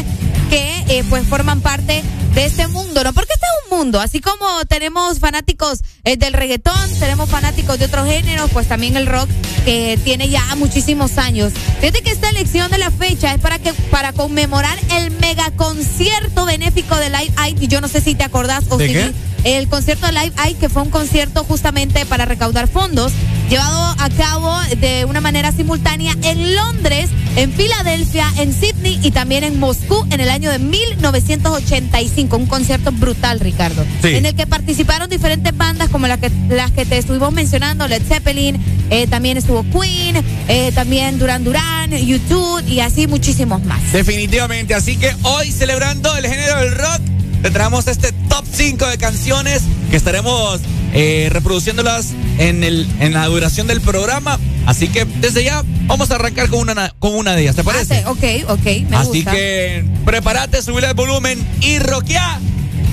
que 0.49 0.83
eh, 0.89 1.03
pues 1.09 1.25
forman 1.27 1.61
parte 1.61 2.01
de 2.37 2.45
este 2.45 2.67
mundo, 2.67 3.03
¿no? 3.03 3.13
Porque 3.13 3.33
este 3.33 3.45
es 3.47 3.71
un 3.71 3.79
mundo, 3.79 3.99
así 3.99 4.21
como 4.21 4.45
tenemos 4.67 5.17
fanáticos 5.17 5.79
eh, 6.03 6.17
del 6.17 6.33
reggaetón, 6.33 6.99
tenemos 6.99 7.27
fanáticos 7.27 7.79
de 7.79 7.85
otros 7.85 8.05
géneros, 8.05 8.51
pues 8.53 8.67
también 8.67 8.95
el 8.95 9.07
rock 9.07 9.27
que 9.65 9.99
tiene 10.03 10.29
ya 10.29 10.43
muchísimos 10.55 11.17
años. 11.17 11.51
Fíjate 11.79 12.03
que 12.03 12.11
esta 12.11 12.29
elección 12.29 12.69
de 12.69 12.77
la 12.77 12.91
fecha 12.91 13.33
es 13.33 13.41
para 13.41 13.57
que 13.57 13.73
para 13.89 14.13
conmemorar 14.13 14.77
el 14.97 15.09
mega 15.09 15.49
concierto 15.55 16.45
benéfico 16.45 16.95
de 16.97 17.09
Live 17.09 17.33
Aid, 17.37 17.59
y 17.59 17.67
yo 17.69 17.81
no 17.81 17.87
sé 17.87 18.01
si 18.01 18.13
te 18.13 18.23
acordás 18.23 18.65
o 18.69 18.77
¿De 18.77 18.87
si 18.87 18.93
qué? 18.93 19.11
el 19.43 19.67
concierto 19.67 20.05
de 20.05 20.11
Live 20.11 20.33
Aid, 20.37 20.57
que 20.57 20.69
fue 20.69 20.81
un 20.83 20.89
concierto 20.89 21.43
justamente 21.43 22.05
para 22.05 22.25
recaudar 22.25 22.67
fondos, 22.67 23.13
llevado 23.49 23.95
a 23.97 24.09
cabo 24.09 24.55
de 24.79 25.05
una 25.05 25.21
manera 25.21 25.51
simultánea 25.51 26.13
en 26.21 26.55
Londres, 26.55 27.09
en 27.35 27.51
Filadelfia, 27.53 28.27
en 28.37 28.53
Sydney 28.53 28.99
y 29.01 29.11
también 29.11 29.43
en 29.43 29.59
Moscú 29.59 30.05
en 30.11 30.19
el 30.19 30.29
año 30.29 30.51
de 30.51 30.59
1985. 30.59 32.26
Un 32.35 32.45
concierto 32.45 32.91
brutal, 32.91 33.39
Ricardo. 33.39 33.85
Sí. 34.01 34.09
En 34.09 34.25
el 34.25 34.35
que 34.35 34.45
participaron 34.45 35.09
diferentes 35.09 35.55
bandas 35.55 35.89
como 35.89 36.07
las 36.07 36.19
que, 36.19 36.31
las 36.49 36.71
que 36.71 36.85
te 36.85 36.97
estuvimos 36.97 37.31
mencionando, 37.31 37.87
Led 37.87 38.01
Zeppelin, 38.07 38.57
eh, 38.89 39.07
también 39.07 39.37
estuvo 39.37 39.63
Queen, 39.63 40.23
eh, 40.47 40.71
también 40.73 41.19
Duran 41.19 41.43
Duran, 41.43 41.91
YouTube 41.91 42.63
y 42.67 42.79
así 42.79 43.07
muchísimos 43.07 43.63
más. 43.63 43.91
Definitivamente, 43.91 44.73
así 44.73 44.97
que 44.97 45.15
hoy 45.23 45.51
celebrando 45.51 46.15
el 46.15 46.27
género 46.27 46.59
del 46.59 46.75
rock, 46.75 47.01
te 47.41 47.51
traemos 47.51 47.87
este 47.87 48.11
top 48.29 48.45
5 48.51 48.87
de 48.87 48.97
canciones 48.97 49.61
que 49.89 49.97
estaremos 49.97 50.59
eh, 50.93 51.29
reproduciéndolas 51.31 52.13
en, 52.39 52.63
el, 52.63 52.87
en 52.99 53.13
la 53.13 53.25
duración 53.27 53.67
del 53.67 53.81
programa. 53.81 54.39
Así 54.67 54.89
que 54.89 55.05
desde 55.05 55.45
ya 55.45 55.63
vamos 55.85 56.11
a 56.11 56.15
arrancar 56.15 56.49
con 56.49 56.59
una, 56.59 56.93
con 56.99 57.15
una 57.15 57.33
de 57.35 57.43
ellas, 57.43 57.55
¿te 57.55 57.63
parece? 57.63 58.03
Ah, 58.05 58.13
sí, 58.19 58.43
ok, 58.43 58.49
ok, 58.51 58.65
me 58.89 58.97
Así 58.97 59.07
gusta. 59.19 59.31
que 59.31 59.85
prepárate, 60.03 60.61
subir 60.61 60.83
el 60.83 60.93
volumen 60.93 61.39
y 61.61 61.79
rockear 61.79 62.37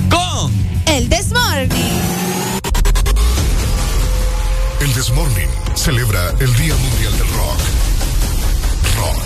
con 0.09 0.51
El 0.85 1.09
Desmorning. 1.09 1.99
El 4.79 4.93
Desmorning 4.93 5.49
celebra 5.75 6.29
el 6.39 6.55
Día 6.55 6.75
Mundial 6.77 7.11
del 7.17 7.27
Rock. 7.27 7.59
Rock. 8.95 9.25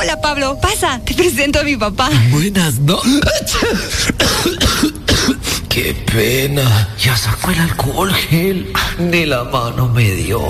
Hola 0.00 0.18
Pablo, 0.18 0.58
pasa, 0.58 0.98
te 1.04 1.12
presento 1.12 1.60
a 1.60 1.62
mi 1.62 1.76
papá. 1.76 2.08
Buenas, 2.30 2.78
¿no? 2.78 2.98
Qué 5.68 5.94
pena. 6.10 6.88
Ya 6.98 7.14
sacó 7.14 7.50
el 7.50 7.60
alcohol 7.60 8.10
gel. 8.10 8.72
Ni 8.98 9.26
la 9.26 9.44
mano 9.44 9.90
me 9.90 10.10
dio. 10.12 10.40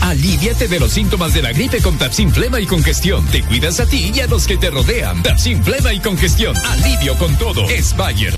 Aliviate 0.00 0.66
de 0.66 0.80
los 0.80 0.90
síntomas 0.90 1.32
de 1.34 1.42
la 1.42 1.52
gripe 1.52 1.80
con 1.80 1.98
Tapsin 1.98 2.32
Flema 2.32 2.58
y 2.58 2.66
Congestión. 2.66 3.24
Te 3.26 3.44
cuidas 3.44 3.78
a 3.78 3.86
ti 3.86 4.10
y 4.12 4.20
a 4.22 4.26
los 4.26 4.48
que 4.48 4.56
te 4.56 4.70
rodean. 4.70 5.22
Tapsin 5.22 5.62
Flema 5.62 5.92
y 5.92 6.00
Congestión. 6.00 6.56
Alivio 6.56 7.16
con 7.16 7.38
todo. 7.38 7.70
Es 7.70 7.96
Bayer. 7.96 8.34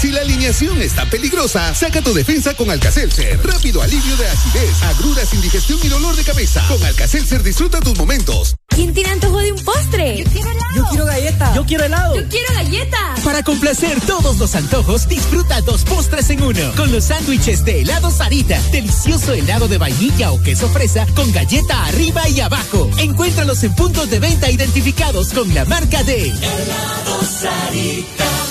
Si 0.00 0.10
la 0.10 0.22
alineación 0.22 0.80
está 0.80 1.04
peligrosa, 1.10 1.74
saca 1.74 2.00
tu 2.00 2.14
defensa 2.14 2.54
con 2.54 2.70
Alcacelser. 2.70 3.38
Rápido 3.44 3.82
alivio 3.82 4.16
de 4.16 4.26
acidez, 4.26 4.82
agruras, 4.82 5.34
indigestión 5.34 5.78
y 5.82 5.88
dolor 5.88 6.16
de 6.16 6.24
cabeza. 6.24 6.64
Con 6.68 6.82
Alcacelser 6.82 7.42
disfruta 7.42 7.80
tus 7.80 7.98
momentos. 7.98 8.56
¿Quién 8.68 8.94
tiene 8.94 9.10
antojo 9.10 9.38
de 9.40 9.52
un 9.52 9.62
postre? 9.62 10.24
Yo 10.24 10.30
quiero 10.30 10.50
helado. 10.50 10.74
Yo 10.74 10.84
quiero 10.88 11.04
galleta. 11.04 11.54
Yo 11.54 11.66
quiero 11.66 11.84
helado. 11.84 12.16
Yo 12.16 12.28
quiero 12.28 12.54
galleta. 12.54 13.14
Para 13.22 13.42
complacer 13.42 14.00
todos 14.00 14.38
los 14.38 14.54
antojos, 14.54 15.06
disfruta 15.06 15.60
dos 15.60 15.84
postres 15.84 16.30
en 16.30 16.42
uno. 16.42 16.72
Con 16.76 16.90
los 16.92 17.04
sándwiches 17.04 17.64
de 17.66 17.82
helado 17.82 18.10
Sarita. 18.10 18.58
Delicioso 18.72 19.34
helado 19.34 19.68
de 19.68 19.76
vainilla 19.76 20.32
o 20.32 20.40
queso 20.40 20.70
fresa 20.70 21.06
con 21.14 21.30
galleta 21.30 21.84
arriba 21.84 22.26
y 22.26 22.40
abajo. 22.40 22.88
Encuéntralos 22.96 23.62
en 23.64 23.74
puntos 23.74 24.08
de 24.08 24.18
venta 24.18 24.50
identificados 24.50 25.34
con 25.34 25.52
la 25.54 25.66
marca 25.66 26.02
de 26.04 26.30
Helado 26.30 27.22
Sarita. 27.22 28.49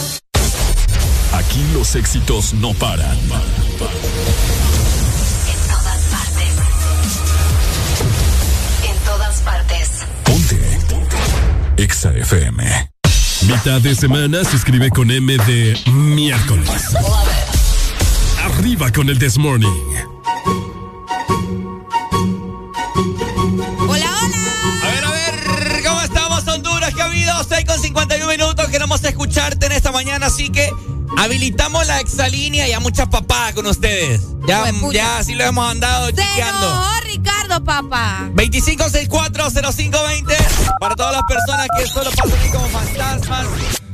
Aquí 1.50 1.66
los 1.74 1.95
éxitos 1.95 2.54
no 2.54 2.76
paran. 2.76 3.18
En 3.18 3.28
todas 5.68 6.04
partes. 6.12 6.54
En 8.88 8.95
todas 9.04 9.39
partes. 9.41 9.89
EXA 11.78 12.12
FM. 12.12 12.91
Mitad 13.47 13.82
de 13.82 13.95
semana 13.95 14.43
se 14.43 14.58
escribe 14.58 14.91
con 14.91 15.10
M 15.10 15.38
de 15.39 15.76
miércoles. 15.91 16.95
Arriba 18.43 18.91
con 18.91 19.10
el 19.10 19.18
This 19.18 19.39
Morning. 19.39 19.68
Hola, 23.88 24.06
hola. 24.06 24.06
A 24.84 24.88
ver, 24.88 25.04
a 25.04 25.12
ver, 25.12 25.84
¿cómo 25.84 26.02
estamos, 26.02 26.47
Honduras? 26.47 26.93
¿Qué 26.93 27.02
ha 27.02 27.06
habido? 27.06 27.43
6 27.43 27.66
con 27.66 27.82
51 27.82 28.28
minutos. 28.32 28.68
Queremos 28.68 29.02
escucharte 29.30 29.67
en 29.67 29.73
esta 29.73 29.91
mañana, 29.91 30.25
así 30.25 30.49
que 30.49 30.73
habilitamos 31.17 31.86
la 31.86 31.99
exalínea 31.99 32.67
y 32.67 32.73
a 32.73 32.80
muchas 32.80 33.09
papadas 33.09 33.53
con 33.53 33.67
ustedes. 33.67 34.21
Ya, 34.47 34.63
ya 34.91 35.23
sí 35.23 35.36
lo 35.36 35.43
hemos 35.43 35.69
andado 35.69 36.09
chequeando. 36.09 36.84
Ricardo, 37.03 37.63
papá. 37.63 38.27
25640520 38.34 40.36
para 40.80 40.95
todas 40.95 41.13
las 41.13 41.21
personas 41.23 41.67
que 41.77 41.86
solo 41.86 42.09
pasan 42.09 42.39
ahí 42.41 42.49
como 42.49 42.67
fantasmas, 42.69 43.45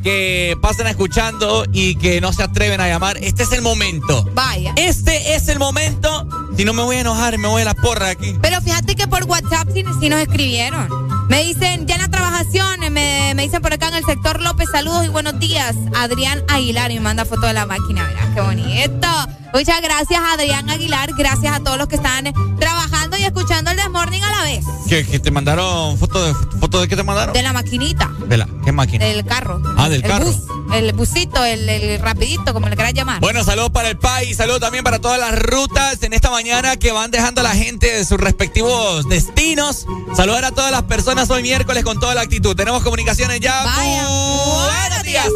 que 0.01 0.57
pasan 0.61 0.88
escuchando 0.88 1.65
y 1.73 1.95
que 1.95 2.21
no 2.21 2.31
se 2.31 2.43
atreven 2.43 2.79
a 2.79 2.88
llamar. 2.88 3.17
Este 3.17 3.43
es 3.43 3.51
el 3.51 3.61
momento. 3.61 4.23
Vaya. 4.33 4.71
Este 4.77 5.36
es 5.36 5.49
el 5.49 5.59
momento. 5.59 6.29
Si 6.55 6.63
no 6.63 6.71
me 6.71 6.83
voy 6.83 6.95
a 6.95 7.01
enojar, 7.01 7.38
me 7.39 7.49
voy 7.49 7.63
a 7.63 7.65
la 7.65 7.73
porra 7.73 8.07
aquí. 8.07 8.38
Pero 8.41 8.61
fíjate 8.61 8.95
que 8.95 9.05
por 9.07 9.25
WhatsApp 9.25 9.67
sí, 9.73 9.83
sí 9.99 10.07
nos 10.07 10.21
escribieron. 10.21 11.14
Me 11.30 11.43
dicen, 11.43 11.88
ya 11.88 11.95
en 11.95 12.01
la 12.01 12.07
trabajación, 12.09 12.80
me, 12.91 13.34
me 13.36 13.43
dicen 13.43 13.61
por 13.61 13.73
acá 13.73 13.88
en 13.89 13.95
el 13.95 14.05
sector 14.05 14.41
López, 14.41 14.67
saludos 14.71 15.05
y 15.05 15.09
buenos 15.09 15.39
días. 15.39 15.76
Adrián 15.95 16.43
Aguilar 16.47 16.91
y 16.91 16.95
me 16.95 17.01
manda 17.01 17.26
foto 17.26 17.47
de 17.47 17.53
la 17.53 17.65
máquina, 17.65 18.03
verás 18.03 18.28
qué 18.34 18.41
bonito. 18.41 19.07
Muchas 19.53 19.82
gracias 19.82 20.19
Adrián 20.34 20.69
Aguilar, 20.69 21.11
gracias 21.17 21.55
a 21.55 21.59
todos 21.61 21.78
los 21.78 21.88
que 21.88 21.95
están 21.95 22.32
trabajando 22.59 23.17
y 23.17 23.23
escuchando 23.23 23.71
el 23.71 23.78
Desmorning 23.78 24.21
a 24.23 24.30
la 24.32 24.43
vez. 24.43 24.65
¿Qué, 24.88 25.05
qué 25.05 25.17
te 25.19 25.32
mandaron? 25.32 25.97
¿Foto 25.97 26.21
de, 26.26 26.34
¿Foto 26.59 26.82
de 26.82 26.88
qué 26.89 26.95
te 26.97 27.03
mandaron? 27.03 27.34
De 27.34 27.41
la 27.41 27.53
maquinita, 27.53 28.11
¿De 28.28 28.38
la 28.38 28.47
qué 28.65 28.71
máquina? 28.71 29.05
del 29.05 29.26
carro. 29.26 29.61
Ah, 29.78 29.88
del 29.89 30.03
el 30.03 30.09
carro. 30.09 30.26
Bus, 30.26 30.36
el 30.73 30.91
busito, 30.93 31.43
el, 31.45 31.67
el 31.69 31.99
rapidito, 32.01 32.53
como 32.53 32.67
le 32.67 32.76
quieras 32.76 32.93
llamar. 32.93 33.21
Bueno, 33.21 33.43
saludos 33.45 33.69
para 33.71 33.88
el 33.89 33.97
país, 33.97 34.36
saludos 34.36 34.59
también 34.59 34.84
para 34.84 34.99
todas 34.99 35.19
las 35.19 35.39
rutas 35.39 36.03
en 36.03 36.11
esta 36.13 36.30
mañana 36.32 36.76
que 36.76 36.91
van 36.91 37.09
dejando 37.09 37.39
a 37.39 37.45
la 37.45 37.51
gente 37.55 37.89
de 37.93 38.03
sus 38.03 38.19
respectivos 38.19 39.07
destinos. 39.07 39.86
Saludar 40.17 40.43
a 40.43 40.51
todas 40.51 40.71
las 40.71 40.84
personas 40.84 41.14
hoy 41.30 41.41
miércoles 41.43 41.84
con 41.84 41.99
toda 41.99 42.13
la 42.13 42.22
actitud. 42.22 42.55
Tenemos 42.55 42.84
comunicaciones 42.84 43.39
ya. 43.39 43.63
Vaya. 43.63 44.07
Buenos 44.07 45.03
días. 45.03 45.28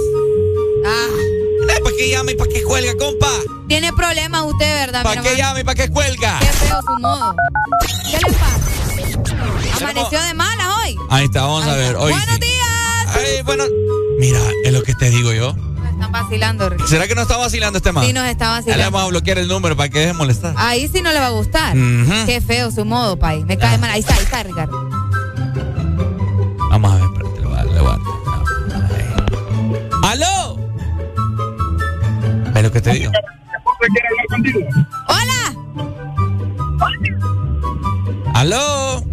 Ah. 0.85 1.07
¿Para 1.83 1.95
qué 1.95 2.09
llama 2.09 2.31
y 2.31 2.35
para 2.35 2.51
qué 2.51 2.63
cuelga, 2.63 2.93
compa? 2.97 3.27
Tiene 3.67 3.93
problemas 3.93 4.43
usted, 4.45 4.65
¿verdad? 4.85 5.03
¿Para 5.03 5.21
qué 5.21 5.35
llama 5.37 5.59
y 5.61 5.63
para 5.63 5.75
qué 5.75 5.89
cuelga? 5.89 6.37
Qué 6.39 6.47
feo 6.47 6.79
su 6.85 7.01
modo. 7.01 7.33
¿Qué 8.11 8.17
le 8.17 8.33
pasa? 8.37 9.77
Amaneció 9.77 10.21
de 10.21 10.33
malas 10.33 10.67
hoy. 10.83 10.95
Ahí 11.09 11.25
está, 11.25 11.41
vamos 11.43 11.65
a 11.65 11.75
ver. 11.75 11.95
Hoy 11.95 12.11
Buenos 12.11 12.35
sí. 12.35 12.41
días. 12.41 13.15
Ay, 13.15 13.41
bueno. 13.43 13.63
Mira, 14.19 14.39
es 14.65 14.73
lo 14.73 14.83
que 14.83 14.93
te 14.95 15.09
digo 15.09 15.31
yo. 15.31 15.53
Nos 15.53 15.91
están 15.93 16.11
vacilando. 16.11 16.69
Rick. 16.69 16.85
¿Será 16.87 17.07
que 17.07 17.15
no 17.15 17.21
está 17.21 17.37
vacilando 17.37 17.77
este 17.77 17.91
man? 17.93 18.05
Sí, 18.05 18.11
nos 18.13 18.25
está 18.27 18.45
Ya 18.45 18.51
le 18.51 18.57
vacilando. 18.59 18.91
vamos 18.91 19.03
a 19.03 19.07
bloquear 19.09 19.37
el 19.37 19.47
número 19.47 19.75
para 19.77 19.89
que 19.89 19.99
deje 19.99 20.07
de 20.11 20.13
molestar. 20.17 20.53
Ahí 20.57 20.89
sí 20.93 21.01
no 21.01 21.11
le 21.13 21.19
va 21.19 21.27
a 21.27 21.31
gustar. 21.31 21.75
Ujú. 21.77 22.25
Qué 22.25 22.41
feo 22.41 22.69
su 22.71 22.83
modo, 22.85 23.17
país. 23.17 23.45
Me 23.45 23.57
cae 23.57 23.77
mal. 23.77 23.91
Ahí 23.91 24.01
está, 24.01 24.15
ahí 24.15 24.23
está, 24.23 24.43
Ricardo. 24.43 24.88
Vamos 26.69 26.91
a 26.91 26.95
ver, 26.95 27.03
espérate, 27.05 27.39
le 27.41 27.47
voy 27.47 27.57
a- 27.57 27.63
voy 27.81 27.91
a- 27.91 27.99
¡Aló! 30.11 30.57
Es 32.55 32.63
lo 32.63 32.71
que 32.71 32.81
te 32.81 32.91
digo. 32.93 33.11
¡Hola! 35.07 35.55
¡Aló! 38.35 39.03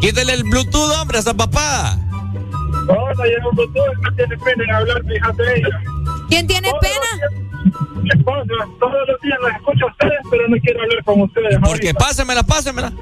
Quítale 0.00 0.32
el 0.34 0.44
Bluetooth, 0.44 0.90
hombre, 1.00 1.16
a 1.18 1.20
esa 1.20 1.34
papada. 1.34 1.96
No 1.96 3.24
llegó 3.24 3.50
un 3.50 3.56
Bluetooth, 3.56 3.96
no 4.02 4.12
tiene 4.14 4.36
pena 4.38 4.64
en 4.64 4.70
hablar, 4.74 5.02
fíjate 5.04 5.42
ella. 5.58 5.80
¿Quién 6.28 6.46
tiene 6.46 6.68
Todos 6.70 6.80
pena? 6.82 8.02
Mi 8.02 8.10
esposa, 8.10 8.52
todos 8.78 9.08
los 9.08 9.20
días 9.22 9.38
las 9.42 9.56
escucho 9.56 9.86
a 9.86 9.90
ustedes, 9.90 10.18
pero 10.30 10.48
no 10.48 10.56
quiero 10.62 10.82
hablar 10.82 11.04
con 11.04 11.20
ustedes. 11.22 11.58
Porque 11.64 11.94
pásamela, 11.94 12.42
pásamela. 12.42 12.92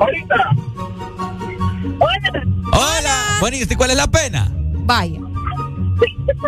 Ahorita. 0.00 0.50
Hola. 2.72 2.98
Hola. 2.98 3.36
Bueno, 3.40 3.56
¿y 3.56 3.62
usted 3.62 3.76
cuál 3.76 3.90
es 3.90 3.96
la 3.96 4.06
pena? 4.10 4.50
Vaya. 4.84 5.20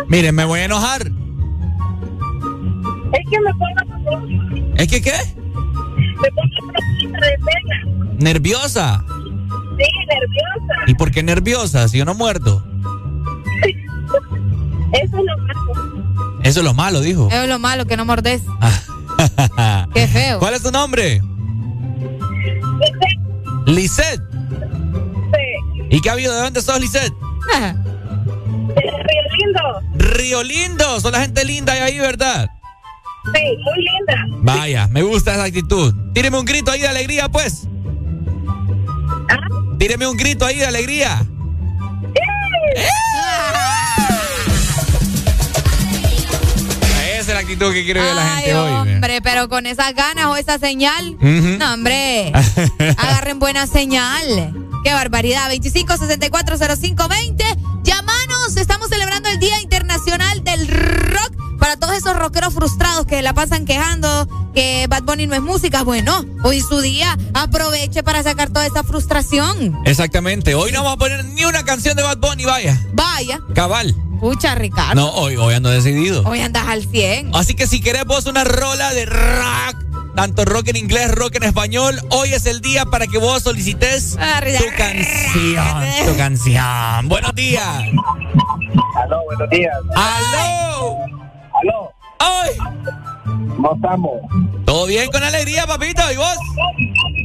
Miren, 0.07 0.35
me 0.35 0.45
voy 0.45 0.59
a 0.59 0.65
enojar. 0.65 1.01
Es 1.03 1.11
que 3.29 3.39
me 3.39 3.51
pongo 3.53 4.75
¿Es 4.75 4.87
que 4.87 5.01
qué? 5.01 5.13
me 5.35 6.29
pongo 6.31 6.49
de 7.21 7.37
pena. 7.37 8.15
¿Nerviosa? 8.19 9.03
Sí, 9.07 9.85
nerviosa. 10.07 10.83
¿Y 10.87 10.95
por 10.95 11.11
qué 11.11 11.23
nerviosa 11.23 11.87
si 11.87 11.97
yo 11.99 12.05
no 12.05 12.13
muerdo? 12.15 12.63
Eso 14.93 15.17
es 15.17 15.23
lo 15.25 15.37
malo. 15.37 16.39
Eso 16.43 16.59
es 16.59 16.65
lo 16.65 16.73
malo, 16.73 17.01
dijo. 17.01 17.29
Es 17.31 17.47
lo 17.49 17.59
malo 17.59 17.85
que 17.85 17.97
no 17.97 18.05
mordes. 18.05 18.43
Qué 19.93 20.07
feo. 20.07 20.39
¿Cuál 20.39 20.53
es 20.53 20.63
tu 20.63 20.71
nombre? 20.71 21.21
Lisette. 23.65 24.21
¿Y 25.95 26.01
qué 26.01 26.09
ha 26.09 26.11
habido? 26.11 26.35
¿De 26.35 26.41
dónde 26.41 26.61
sos, 26.61 26.77
Lisette? 26.77 27.13
Río 28.75 29.23
Lindo. 29.37 29.81
Río 29.95 30.43
Lindo. 30.43 30.99
Son 30.99 31.13
la 31.13 31.21
gente 31.21 31.45
linda 31.45 31.71
ahí, 31.71 31.97
¿verdad? 31.99 32.49
Sí, 33.33 33.57
muy 33.63 33.77
linda. 33.77 34.41
Vaya, 34.43 34.87
me 34.89 35.03
gusta 35.03 35.35
esa 35.35 35.45
actitud. 35.45 35.95
Tíreme 36.13 36.37
un 36.37 36.43
grito 36.43 36.69
ahí 36.69 36.81
de 36.81 36.89
alegría, 36.89 37.29
pues. 37.29 37.69
Tíreme 39.79 40.05
un 40.05 40.17
grito 40.17 40.45
ahí 40.45 40.57
de 40.57 40.65
alegría. 40.65 41.25
Esa 47.07 47.19
es 47.19 47.27
la 47.27 47.39
actitud 47.39 47.71
que 47.71 47.85
quiero 47.85 48.01
ver 48.01 48.15
la 48.15 48.35
gente 48.35 48.53
hoy. 48.53 48.71
hombre, 48.73 49.21
pero 49.21 49.47
con 49.47 49.65
esas 49.65 49.95
ganas 49.95 50.25
o 50.25 50.35
esa 50.35 50.59
señal. 50.59 51.15
No, 51.21 51.73
hombre. 51.73 52.33
Agarren 52.97 53.39
buena 53.39 53.65
señal. 53.65 54.64
Qué 54.85 54.93
barbaridad. 54.93 55.49
25640520. 55.49 57.43
Llámanos. 57.81 58.55
Estamos 58.55 58.87
celebrando 58.87 59.27
el 59.29 59.39
Día 59.39 59.59
Internacional 59.61 60.43
del 60.43 60.67
Rock. 60.67 61.57
Para 61.57 61.75
todos 61.77 61.95
esos 61.95 62.15
rockeros 62.15 62.53
frustrados 62.53 63.07
que 63.07 63.23
la 63.23 63.33
pasan 63.33 63.65
quejando 63.65 64.27
que 64.53 64.85
Bad 64.87 65.01
Bunny 65.01 65.25
no 65.25 65.33
es 65.33 65.41
música. 65.41 65.81
Bueno, 65.81 66.23
hoy 66.43 66.57
es 66.57 66.67
su 66.67 66.81
día. 66.81 67.17
Aproveche 67.33 68.03
para 68.03 68.21
sacar 68.21 68.51
toda 68.51 68.67
esa 68.67 68.83
frustración. 68.83 69.75
Exactamente. 69.85 70.53
Hoy 70.53 70.71
no 70.71 70.83
vamos 70.83 70.97
a 70.97 70.99
poner 70.99 71.25
ni 71.25 71.45
una 71.45 71.65
canción 71.65 71.97
de 71.97 72.03
Bad 72.03 72.19
Bunny, 72.19 72.45
vaya. 72.45 72.79
Vaya. 72.93 73.39
Cabal. 73.55 73.95
Pucha, 74.19 74.53
Ricardo. 74.53 74.93
No, 74.93 75.09
hoy, 75.09 75.35
hoy 75.35 75.55
ando 75.55 75.71
decidido. 75.71 76.21
Hoy 76.27 76.41
andas 76.41 76.67
al 76.67 76.85
100. 76.85 77.31
Así 77.33 77.55
que 77.55 77.65
si 77.65 77.81
querés 77.81 78.05
vos 78.05 78.27
una 78.27 78.43
rola 78.43 78.93
de 78.93 79.07
rock, 79.07 79.84
tanto 80.15 80.45
rock 80.45 80.69
en 80.69 80.77
inglés, 80.77 81.11
rock 81.11 81.35
en 81.35 81.43
español, 81.43 81.99
hoy 82.09 82.33
es 82.33 82.45
el 82.45 82.61
día 82.61 82.85
para 82.85 83.05
que 83.07 83.17
vos 83.17 83.43
solicites 83.43 84.17
Ah, 84.19 84.41
tu 84.41 84.65
canción, 84.77 86.07
tu 86.07 86.17
canción. 86.17 87.09
Buenos 87.09 87.35
días. 87.35 87.65
Aló, 89.03 89.23
buenos 89.25 89.49
días. 89.49 89.75
Aló. 89.95 90.97
Aló. 91.61 91.91
Ay. 92.19 92.51
¿Cómo 93.55 93.75
estamos? 93.75 94.11
¿Todo 94.65 94.85
bien 94.85 95.09
con 95.11 95.23
alegría, 95.23 95.67
papito? 95.67 96.01
¿Y 96.11 96.17
vos? 96.17 96.35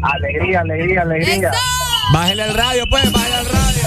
Alegría, 0.03 0.61
alegría, 0.61 1.03
alegría. 1.03 1.51
Bájale 2.12 2.43
el 2.45 2.55
radio, 2.55 2.84
pues, 2.91 3.12
bájale 3.12 3.34
el 3.41 3.47
radio. 3.47 3.82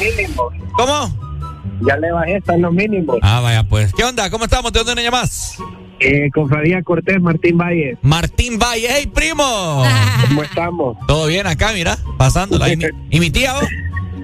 Mínimo. 0.00 0.50
¿Cómo? 0.72 1.24
Ya 1.86 1.96
le 1.96 2.12
bajé, 2.12 2.36
están 2.36 2.62
los 2.62 2.72
mínimos. 2.72 3.18
Ah, 3.22 3.40
vaya, 3.40 3.64
pues. 3.64 3.92
¿Qué 3.92 4.04
onda? 4.04 4.30
¿Cómo 4.30 4.44
estamos? 4.44 4.72
¿De 4.72 4.78
dónde 4.78 4.94
nos 4.94 5.04
llamas? 5.04 5.56
Eh, 6.04 6.30
Confradía 6.34 6.82
Cortés, 6.82 7.20
Martín 7.20 7.56
Valle. 7.56 7.96
Martín 8.02 8.58
Valle. 8.58 8.88
¡Hey, 8.90 9.10
primo! 9.12 9.82
¿Cómo 10.28 10.42
estamos? 10.42 10.96
Todo 11.06 11.26
bien 11.26 11.46
acá, 11.46 11.72
mira, 11.72 11.96
pasándola. 12.18 12.70
¿Y 12.70 12.76
mi, 12.76 12.84
y 13.10 13.20
mi 13.20 13.30
tía, 13.30 13.54
vos? 13.54 13.64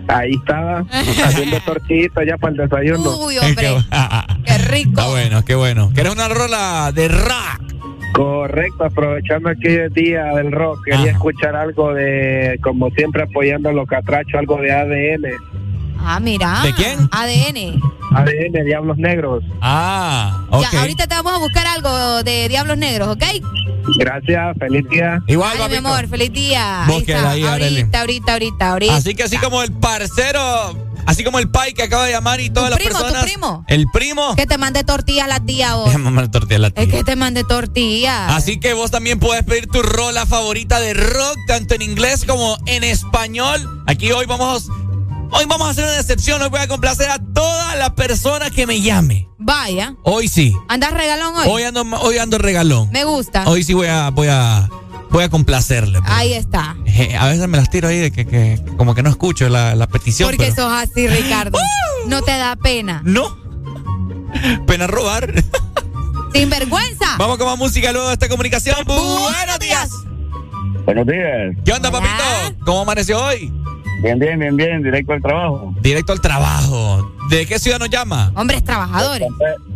Ahí 0.09 0.33
estaba, 0.33 0.85
haciendo 1.24 1.59
tortillitas 1.64 2.26
ya 2.26 2.37
para 2.37 2.53
el 2.53 2.68
desayuno. 2.68 3.16
Uy, 3.24 3.39
hombre. 3.43 3.76
Qué 4.45 4.59
rico. 4.59 4.91
Está 4.91 5.09
bueno, 5.09 5.45
qué 5.45 5.55
bueno. 5.55 5.91
¿Quieres 5.95 6.12
una 6.12 6.28
rola 6.28 6.93
de 6.95 7.09
rock? 7.09 7.70
Correcto, 8.12 8.85
aprovechando 8.85 9.51
que 9.62 9.87
es 9.87 9.95
día 9.95 10.24
del 10.35 10.51
rock, 10.51 10.85
quería 10.85 11.12
escuchar 11.12 11.55
algo 11.55 11.95
de, 11.95 12.59
como 12.61 12.91
siempre 12.91 13.22
apoyando 13.22 13.68
a 13.68 13.72
los 13.72 13.87
catrachos, 13.87 14.35
algo 14.35 14.57
de 14.61 14.72
ADN. 14.72 15.31
Ah, 16.03 16.18
mira. 16.20 16.61
¿De 16.62 16.72
quién? 16.74 17.09
ADN. 17.12 17.80
ADN, 18.12 18.64
Diablos 18.64 18.96
Negros. 18.98 19.44
Ah, 19.61 20.44
Ya, 20.72 20.80
ahorita 20.80 21.07
te 21.07 21.14
vamos 21.14 21.34
a 21.34 21.38
buscar 21.38 21.66
algo 21.66 22.22
de 22.24 22.48
Diablos 22.48 22.76
Negros, 22.78 23.09
¿ok? 23.09 23.22
Gracias, 23.98 24.57
feliz 24.59 24.88
día. 24.88 25.20
Igual, 25.26 25.57
Ay, 25.61 25.68
mi 25.70 25.76
amor, 25.76 26.09
feliz 26.09 26.32
día. 26.32 26.84
Búsquela 26.86 27.30
ahí, 27.30 27.44
Arely. 27.44 27.80
ahorita, 27.80 28.01
ahorita, 28.01 28.32
ahorita, 28.32 28.70
ahorita. 28.72 28.96
Así 28.96 29.14
que 29.14 29.22
así 29.24 29.36
como 29.38 29.62
el 29.62 29.72
parcero, 29.72 30.76
así 31.07 31.24
como 31.24 31.38
el 31.38 31.51
pai 31.51 31.72
que 31.72 31.82
acaba 31.84 32.05
de 32.07 32.12
llamar 32.12 32.40
y 32.40 32.51
todas 32.51 32.70
las 32.70 32.78
primo, 32.78 32.96
tu 32.98 33.03
personas. 33.05 33.24
primo? 33.24 33.64
El 33.68 33.86
primo. 33.92 34.36
Que 34.36 34.46
te 34.46 34.59
mande 34.59 34.84
tortillas 34.84 35.28
la 35.28 35.40
tía 35.40 35.74
vos. 35.76 35.92
Tortilla 36.30 36.57
a 36.57 36.59
la 36.61 36.70
tía. 36.70 36.84
Es 36.84 36.90
que 36.90 37.05
te 37.05 37.16
mande 37.16 37.42
tortillas. 37.44 38.32
Así 38.32 38.59
que 38.61 38.74
vos 38.74 38.90
también 38.90 39.18
puedes 39.18 39.44
pedir 39.44 39.66
tu 39.68 39.82
rola 39.82 40.26
favorita 40.26 40.78
de 40.80 40.94
rock, 40.94 41.36
tanto 41.46 41.74
en 41.74 41.82
inglés 41.82 42.24
como 42.26 42.57
en 42.66 42.84
español. 42.84 43.82
Aquí 43.86 44.12
hoy 44.12 44.26
vamos, 44.26 44.68
hoy 45.33 45.45
vamos 45.47 45.68
a 45.68 45.70
hacer 45.70 45.85
una 45.85 45.99
excepción. 45.99 46.41
Hoy 46.43 46.49
voy 46.49 46.61
a 46.61 46.68
complacer 46.68 47.11
a 47.11 47.18
toda 47.18 47.76
la 47.76 47.95
persona 47.95 48.51
que 48.51 48.66
me 48.66 48.81
llame. 48.81 49.28
Vaya. 49.39 49.95
Hoy 50.03 50.28
sí. 50.28 50.55
¿Andas 50.68 50.93
regalón 50.93 51.35
hoy? 51.37 51.47
Hoy 51.49 51.62
ando, 51.62 51.83
hoy 52.01 52.18
ando 52.18 52.39
regalón. 52.39 52.91
Me 52.91 53.05
gusta. 53.05 53.45
Hoy 53.49 53.64
sí 53.64 53.72
voy 53.74 53.87
a, 53.89 54.11
voy 54.11 54.28
a, 54.31 54.68
voy 55.11 55.24
a 55.24 55.28
complacerle. 55.31 56.01
pues. 56.01 56.12
Ahí 56.12 56.35
está. 56.35 56.76
A 57.18 57.26
veces 57.28 57.49
me 57.49 57.57
las 57.57 57.70
tiro 57.70 57.89
ahí 57.89 57.99
de 57.99 58.11
que, 58.12 58.26
que 58.26 58.61
como 58.76 58.95
que 58.95 59.03
no 59.03 59.11
escucho 59.11 59.49
la, 59.49 59.74
la 59.74 59.87
petición. 59.89 60.28
Porque 60.28 60.53
pero- 60.53 60.68
sos 60.68 60.72
así, 60.72 61.07
Ricardo. 61.09 61.59
No 62.07 62.22
te 62.22 62.33
da 62.33 62.57
pena. 62.57 63.03
No. 63.05 63.37
Pena 64.66 64.87
robar. 64.87 65.33
Sin 66.33 66.49
vergüenza. 66.49 67.16
Vamos 67.18 67.37
con 67.37 67.47
más 67.47 67.59
música 67.59 67.93
luego 67.93 68.07
de 68.09 68.14
esta 68.14 68.28
comunicación. 68.28 68.76
Buenos 68.87 69.59
días. 69.59 69.91
Buenos 70.87 71.07
días. 71.07 71.55
¿Qué 71.64 71.72
onda, 71.72 71.91
papito? 71.91 72.14
¿Cómo 72.64 72.81
amaneció 72.81 73.22
hoy? 73.22 73.53
Bien, 74.03 74.18
bien, 74.18 74.38
bien, 74.38 74.57
bien. 74.57 74.82
Directo 74.82 75.12
al 75.12 75.20
trabajo. 75.20 75.74
Directo 75.80 76.12
al 76.12 76.20
trabajo. 76.20 77.12
¿De 77.28 77.46
qué 77.46 77.59
ciudad 77.59 77.78
nos 77.78 77.90
llama? 77.90 78.32
Hombres 78.34 78.64
trabajadores. 78.64 79.28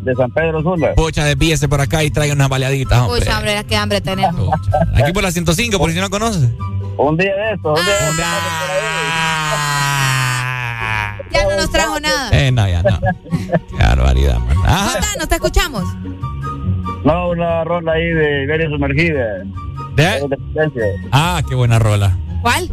De 0.02 0.14
San 0.14 0.30
Pedro 0.30 0.62
Sula. 0.62 0.94
Pucha, 0.94 1.24
desvíese 1.24 1.68
por 1.68 1.80
acá 1.80 2.02
y 2.02 2.10
traiga 2.10 2.34
unas 2.34 2.48
baleaditas, 2.48 2.98
hombre. 3.00 3.20
Pucha, 3.20 3.38
hombre, 3.38 3.64
qué 3.68 3.76
hambre 3.76 4.00
tenemos. 4.00 4.50
Aquí 4.94 5.12
por 5.12 5.22
la 5.22 5.30
105, 5.30 5.78
por 5.78 5.92
si 5.92 6.00
no 6.00 6.08
conoces. 6.08 6.50
Un 6.96 7.16
día 7.16 7.34
de 7.34 7.52
eso, 7.52 7.68
un 7.68 7.74
día 7.74 7.94
de 7.94 8.22
Ya 11.32 11.44
no 11.44 11.56
nos 11.56 11.70
trajo 11.70 12.00
nada. 12.00 12.30
Eh, 12.32 12.50
no, 12.50 12.68
ya 12.68 12.82
no. 12.82 13.00
Qué 13.76 13.76
barbaridad, 13.82 14.38
man. 14.38 14.56
Ajá. 14.64 14.92
Contanos, 14.92 15.28
te 15.28 15.34
escuchamos. 15.34 15.84
No, 17.04 17.28
una 17.30 17.64
rola 17.64 17.92
ahí 17.92 18.06
de 18.06 18.44
Iberia 18.44 18.68
Sumergida. 18.70 19.44
¿De? 19.94 20.28
Ah, 21.12 21.42
qué 21.46 21.54
buena 21.54 21.78
rola. 21.78 22.16
¿Cuál? 22.42 22.70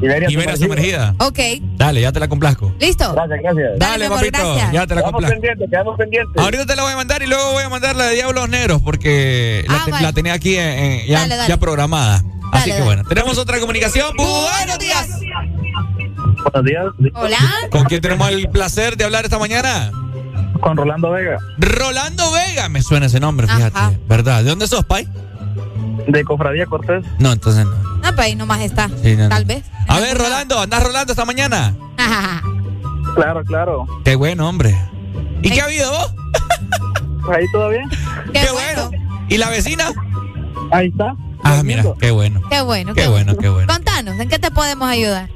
Iberia, 0.00 0.30
Iberia 0.30 0.56
sumergida. 0.56 1.14
Ok. 1.18 1.38
Dale, 1.76 2.00
ya 2.00 2.12
te 2.12 2.20
la 2.20 2.28
complazco. 2.28 2.74
¿Listo? 2.80 3.12
Gracias, 3.14 3.38
gracias. 3.42 3.78
Dale, 3.78 4.08
papito. 4.08 4.38
gracias. 4.38 4.72
Ya 4.72 4.86
te 4.86 4.94
la 4.94 5.00
Quedamos 5.00 5.12
complazco. 5.12 5.34
pendientes, 5.40 5.70
quedamos 5.70 5.96
pendientes. 5.98 6.42
Ahorita 6.42 6.66
te 6.66 6.76
la 6.76 6.82
voy 6.82 6.92
a 6.92 6.96
mandar 6.96 7.22
y 7.22 7.26
luego 7.26 7.52
voy 7.52 7.62
a 7.64 7.68
mandar 7.68 7.96
la 7.96 8.04
de 8.04 8.14
Diablos 8.14 8.48
Negros 8.48 8.82
porque 8.82 9.64
la, 9.68 9.74
Ah, 9.76 9.82
te- 9.84 9.90
vale. 9.92 10.02
la 10.06 10.12
tenía 10.12 10.32
aquí 10.34 10.56
en- 10.56 10.78
en- 10.78 11.06
ya, 11.06 11.20
Dale, 11.20 11.36
dale. 11.36 11.48
ya 11.48 11.56
programada. 11.56 12.22
Así 12.52 12.64
que 12.66 12.72
dale. 12.74 12.84
bueno, 12.84 13.02
tenemos 13.08 13.38
otra 13.38 13.58
comunicación. 13.58 14.14
Buenos 14.16 14.78
días. 14.78 15.08
Buenos 16.52 16.64
días. 16.64 17.12
Hola. 17.14 17.38
¿Con 17.70 17.84
quién 17.84 18.00
tenemos 18.00 18.28
el 18.28 18.48
placer 18.48 18.96
de 18.96 19.04
hablar 19.04 19.24
esta 19.24 19.38
mañana? 19.38 19.90
Con 20.60 20.76
Rolando 20.76 21.10
Vega. 21.10 21.38
Rolando 21.58 22.24
Vega. 22.32 22.68
Me 22.68 22.82
suena 22.82 23.06
ese 23.06 23.20
nombre, 23.20 23.46
fíjate. 23.46 23.76
Ajá. 23.78 23.92
¿Verdad? 24.08 24.42
¿De 24.42 24.50
dónde 24.50 24.66
sos, 24.68 24.84
Pai? 24.84 25.06
De 26.06 26.24
Cofradía 26.24 26.66
Cortés. 26.66 27.04
No, 27.18 27.32
entonces 27.32 27.64
no. 27.64 27.72
No, 27.72 28.14
pues 28.14 28.18
ahí 28.18 28.36
nomás 28.36 28.60
está. 28.60 28.88
Sí, 29.02 29.16
no, 29.16 29.24
no. 29.24 29.28
Tal 29.28 29.44
vez. 29.44 29.64
A 29.88 30.00
ver, 30.00 30.16
Rolando, 30.16 30.60
¿andás 30.60 30.82
Rolando 30.82 31.12
esta 31.12 31.24
mañana? 31.24 31.74
Claro, 33.16 33.42
claro. 33.44 33.86
Qué 34.04 34.14
bueno, 34.14 34.46
hombre. 34.46 34.76
¿Y 35.40 35.48
qué 35.48 35.62
ha 35.62 35.64
habido 35.64 35.90
vos? 35.90 36.14
Ahí 37.34 37.46
todo 37.50 37.70
bien. 37.70 37.88
Qué, 38.30 38.46
bueno. 38.52 38.90
¿Y 39.30 39.38
la 39.38 39.48
vecina? 39.48 39.90
Ahí 40.70 40.88
está. 40.88 41.16
Ah, 41.42 41.62
mira, 41.64 41.82
qué 41.98 42.10
bueno. 42.10 42.42
Qué 42.50 42.60
bueno. 42.60 42.92
Qué 42.92 43.08
bueno, 43.08 43.36
qué 43.38 43.48
bueno. 43.48 43.72
Contanos, 43.72 44.20
¿en 44.20 44.28
qué 44.28 44.38
te 44.38 44.50
podemos 44.50 44.86
ayudar? 44.86 45.30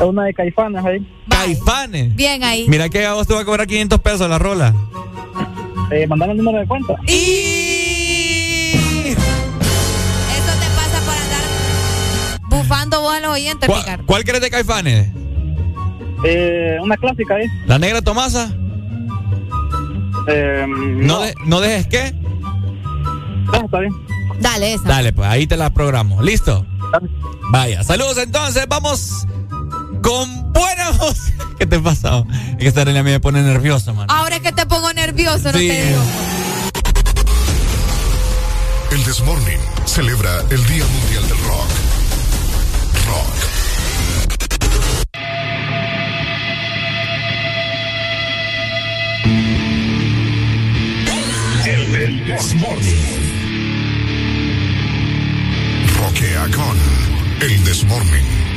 Una 0.00 0.24
de 0.24 0.34
Caifanes 0.34 0.84
ahí. 0.84 1.08
Caifanes. 1.28 2.14
Bien 2.14 2.44
ahí. 2.44 2.66
Mira 2.68 2.90
que 2.90 3.06
a 3.06 3.14
vos 3.14 3.26
te 3.26 3.34
va 3.34 3.40
a 3.40 3.44
cobrar 3.44 3.66
500 3.66 3.98
pesos 4.00 4.28
la 4.28 4.38
rola. 4.38 4.74
Eh, 5.90 6.06
mandame 6.06 6.32
el 6.32 6.38
número 6.38 6.58
de 6.58 6.66
cuenta. 6.66 6.94
Eso 7.06 7.61
vos 13.00 13.16
en 13.16 13.24
oyentes, 13.26 13.68
¿Cuál, 13.68 13.80
Ricardo. 13.80 14.06
cuál 14.06 14.24
querés 14.24 14.40
de 14.40 14.50
Caifanes? 14.50 15.08
Eh, 16.24 16.76
una 16.82 16.96
clásica 16.96 17.34
ahí. 17.34 17.46
¿La 17.66 17.78
negra 17.78 18.00
Tomasa? 18.02 18.52
Eh, 20.28 20.66
¿No, 20.68 21.20
de- 21.20 21.34
¿no 21.46 21.60
dejes 21.60 21.86
qué? 21.88 22.14
no, 23.52 23.64
está 23.64 23.80
bien. 23.80 23.92
Dale, 24.40 24.74
esa. 24.74 24.88
Dale, 24.88 25.12
pues 25.12 25.28
ahí 25.28 25.46
te 25.46 25.56
la 25.56 25.70
programo. 25.70 26.22
¿Listo? 26.22 26.64
Vaya, 27.50 27.82
saludos 27.82 28.18
entonces. 28.18 28.66
Vamos 28.68 29.26
con 30.02 30.52
buena 30.52 30.92
música. 30.92 31.44
¿Qué 31.58 31.66
te 31.66 31.78
pasa? 31.78 32.24
Es 32.52 32.56
que 32.58 32.68
esta 32.68 32.82
arena 32.82 33.02
me 33.02 33.18
pone 33.20 33.42
nerviosa, 33.42 33.92
man. 33.92 34.06
Ahora 34.10 34.40
que 34.40 34.52
te 34.52 34.64
pongo 34.66 34.92
nervioso, 34.92 35.50
no 35.52 35.58
Sí. 35.58 35.68
te 35.68 35.86
digo. 35.86 36.00
El 38.90 39.04
Desmorning 39.04 39.58
celebra 39.86 40.40
el 40.50 40.64
Día 40.66 40.84
Mundial 40.86 41.28
del 41.28 41.38
Rock. 41.44 41.68
Rock. 43.12 43.52
El 51.66 52.24
Desmorning. 52.24 52.96
Roquea 55.98 56.48
con 56.56 56.78
El 57.42 57.64
Desmorning. 57.64 58.51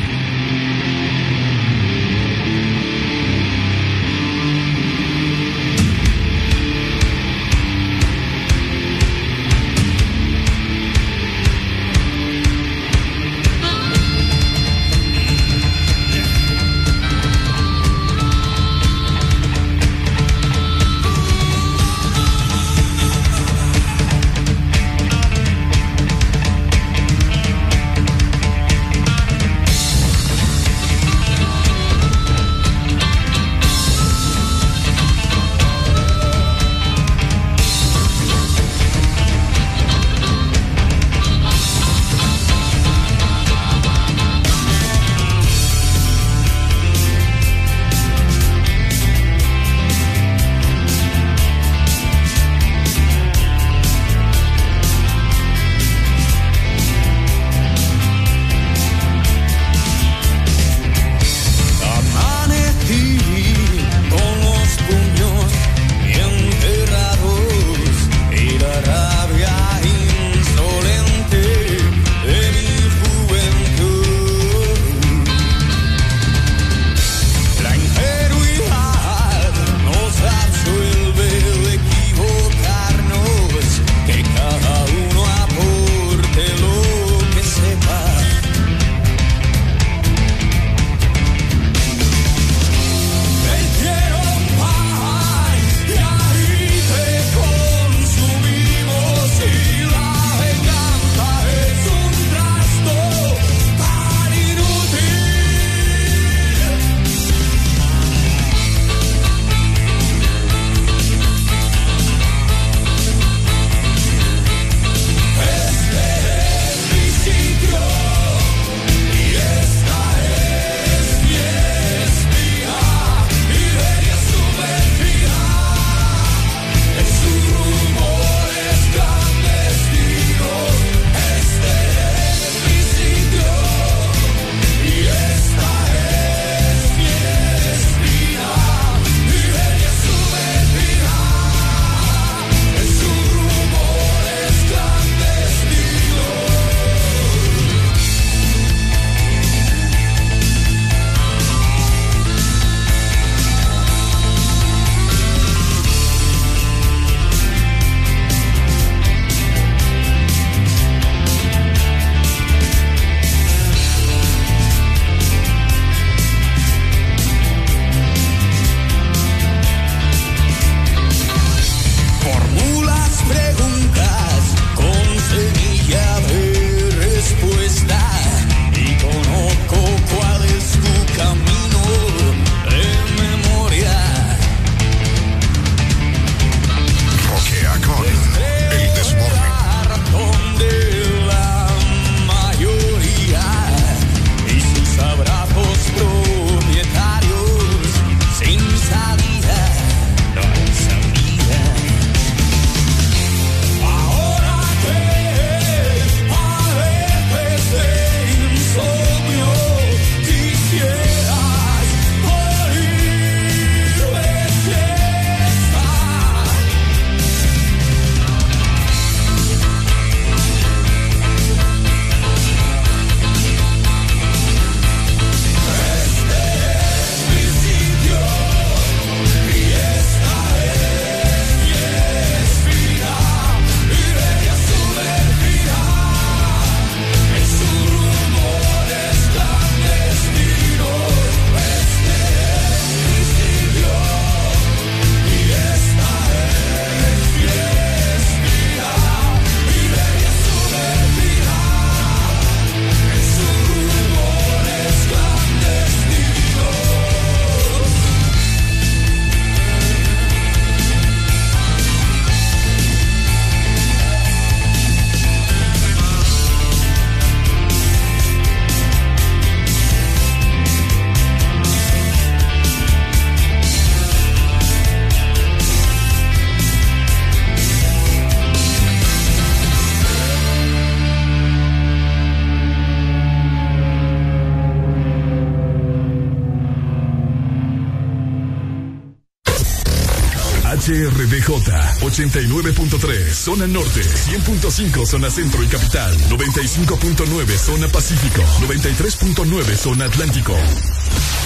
89.3 292.32 293.34
zona 293.34 293.68
norte, 293.68 294.02
100.5 294.02 295.06
zona 295.06 295.30
centro 295.30 295.64
y 295.64 295.68
capital, 295.68 296.18
95.9 296.30 297.58
zona 297.58 297.88
pacífico, 297.88 298.42
93.9 298.62 299.76
zona 299.76 300.06
atlántico. 300.06 300.54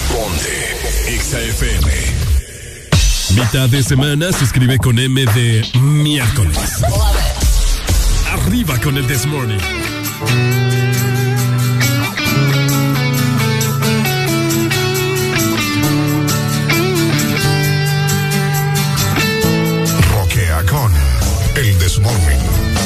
Ponte 0.09 1.19
XAFM. 1.19 1.89
Mitad 3.35 3.69
de 3.69 3.83
semana 3.83 4.31
se 4.31 4.45
escribe 4.45 4.77
con 4.77 4.97
M 4.97 5.25
de 5.25 5.67
miércoles. 5.81 6.81
Arriba 8.31 8.79
con 8.79 8.97
el 8.97 9.05
This 9.05 9.25
Morning. 9.25 9.59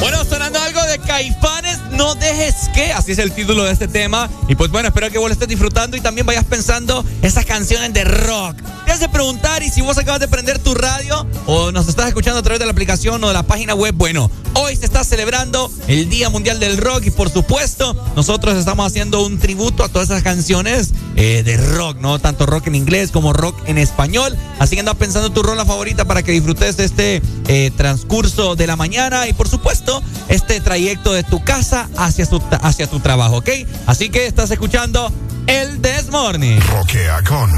Bueno, 0.03 0.25
sonando 0.25 0.59
algo 0.59 0.83
de 0.83 0.99
Caifanes, 0.99 1.79
no 1.91 2.15
dejes 2.15 2.69
que, 2.73 2.91
así 2.91 3.13
es 3.13 3.19
el 3.19 3.31
título 3.31 3.63
de 3.63 3.71
este 3.71 3.87
tema. 3.87 4.29
Y 4.49 4.55
pues 4.55 4.69
bueno, 4.69 4.89
espero 4.89 5.09
que 5.09 5.17
vos 5.17 5.29
lo 5.29 5.33
estés 5.33 5.47
disfrutando 5.47 5.95
y 5.95 6.01
también 6.01 6.27
vayas 6.27 6.43
pensando 6.43 7.05
esas 7.21 7.45
canciones 7.45 7.93
de 7.93 8.03
rock. 8.03 8.57
Te 8.85 8.91
hace 8.91 9.07
preguntar 9.07 9.63
y 9.63 9.69
si 9.69 9.79
vos 9.79 9.97
acabas 9.97 10.19
de 10.19 10.27
prender 10.27 10.59
tu 10.59 10.75
radio 10.75 11.25
o 11.45 11.71
nos 11.71 11.87
estás 11.87 12.07
escuchando 12.07 12.39
a 12.39 12.43
través 12.43 12.59
de 12.59 12.65
la 12.65 12.73
aplicación 12.73 13.23
o 13.23 13.27
de 13.29 13.33
la 13.33 13.43
página 13.43 13.75
web, 13.75 13.95
bueno, 13.95 14.29
hoy 14.55 14.75
se 14.75 14.85
está 14.85 15.05
celebrando 15.05 15.71
el 15.87 16.09
Día 16.09 16.29
Mundial 16.29 16.59
del 16.59 16.77
Rock 16.77 17.05
y 17.05 17.11
por 17.11 17.29
supuesto 17.29 17.95
nosotros 18.17 18.57
estamos 18.57 18.85
haciendo 18.85 19.25
un 19.25 19.39
tributo 19.39 19.85
a 19.85 19.87
todas 19.87 20.09
esas 20.09 20.21
canciones 20.21 20.91
eh, 21.15 21.43
de 21.43 21.57
rock, 21.57 21.97
¿no? 21.99 22.19
Tanto 22.19 22.45
rock 22.45 22.67
en 22.67 22.75
inglés 22.75 23.11
como 23.11 23.33
rock 23.33 23.57
en 23.67 23.77
español. 23.77 24.35
Así 24.59 24.75
que 24.75 24.79
anda 24.79 24.93
pensando 24.93 25.31
tu 25.31 25.43
rola 25.43 25.65
favorita 25.65 26.05
para 26.05 26.23
que 26.23 26.31
disfrutes 26.31 26.77
de 26.77 26.85
este 26.85 27.21
eh, 27.47 27.71
transcurso 27.75 28.55
de 28.55 28.67
la 28.67 28.75
mañana 28.75 29.27
y 29.27 29.33
por 29.33 29.47
supuesto 29.47 30.01
este 30.29 30.61
trayecto 30.61 31.13
de 31.13 31.23
tu 31.23 31.43
casa 31.43 31.89
hacia, 31.97 32.25
su, 32.25 32.41
hacia 32.61 32.87
tu 32.87 32.99
trabajo, 32.99 33.37
¿ok? 33.37 33.49
Así 33.85 34.09
que 34.09 34.25
estás 34.25 34.51
escuchando 34.51 35.11
el 35.47 35.81
This 35.81 36.09
Morning. 36.09 36.59
Roquea 36.59 37.21
con 37.23 37.51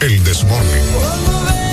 el 0.00 0.24
Desmorning. 0.24 1.69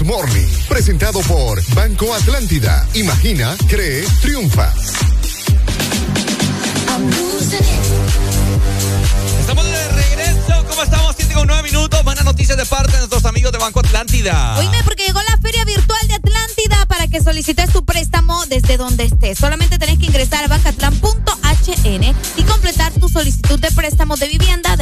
El 0.00 0.06
Desmorning, 0.06 0.48
presentado 0.68 1.20
por 1.22 1.60
Banco 1.74 2.14
Atlántida. 2.14 2.86
Imagina, 2.94 3.56
cree, 3.68 4.06
triunfa. 4.20 4.72
Estamos 9.40 9.64
de 9.64 9.88
regreso. 9.88 10.66
¿Cómo 10.68 10.82
estamos? 10.84 11.16
7 11.16 11.34
con 11.34 11.48
9 11.48 11.62
minutos. 11.64 12.04
Buenas 12.04 12.24
noticias 12.24 12.56
de 12.56 12.64
parte 12.64 12.92
de 12.92 12.98
nuestros 12.98 13.24
amigos 13.24 13.50
de 13.50 13.58
Banco 13.58 13.80
Atlántida. 13.80 14.56
Oíme, 14.58 14.84
porque 14.84 15.04
llegó 15.04 15.20
la 15.22 15.36
Feria 15.38 15.64
Virtual 15.64 16.06
de 16.06 16.14
Atlántida 16.14 16.86
para 16.86 17.08
que 17.08 17.20
solicites 17.20 17.72
tu 17.72 17.84
préstamo 17.84 18.46
desde 18.46 18.76
donde 18.76 19.04
estés. 19.04 19.36
Solamente 19.36 19.78
tenés 19.78 19.98
que 19.98 20.06
ingresar 20.06 20.44
a 20.44 20.48
bancatlán.hn 20.48 22.14
y 22.36 22.42
completar 22.44 22.92
tu 22.92 23.08
solicitud 23.08 23.58
de 23.58 23.70
préstamo 23.72 24.16
de 24.16 24.28
vivienda 24.28 24.76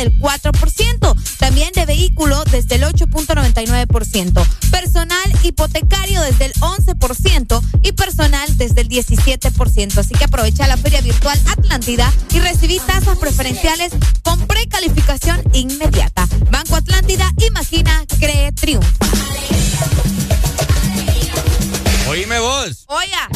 8.99%. 3.66 4.46
Personal 4.70 5.32
hipotecario 5.42 6.20
desde 6.22 6.46
el 6.46 6.54
11% 6.54 7.62
y 7.82 7.92
personal 7.92 8.56
desde 8.56 8.80
el 8.82 8.88
17%. 8.88 9.98
Así 9.98 10.14
que 10.14 10.24
aprovecha 10.24 10.66
la 10.66 10.76
Feria 10.76 11.00
Virtual 11.00 11.38
Atlántida 11.48 12.12
y 12.32 12.40
recibí 12.40 12.78
tasas 12.86 13.18
preferenciales 13.18 13.92
con 14.22 14.46
precalificación 14.46 15.42
inmediata. 15.52 16.28
Banco 16.50 16.76
Atlántida, 16.76 17.30
imagina, 17.46 18.04
cree, 18.18 18.52
triunfa. 18.52 19.06
Oíme 22.08 22.38
vos. 22.38 22.84
Oiga. 22.86 23.28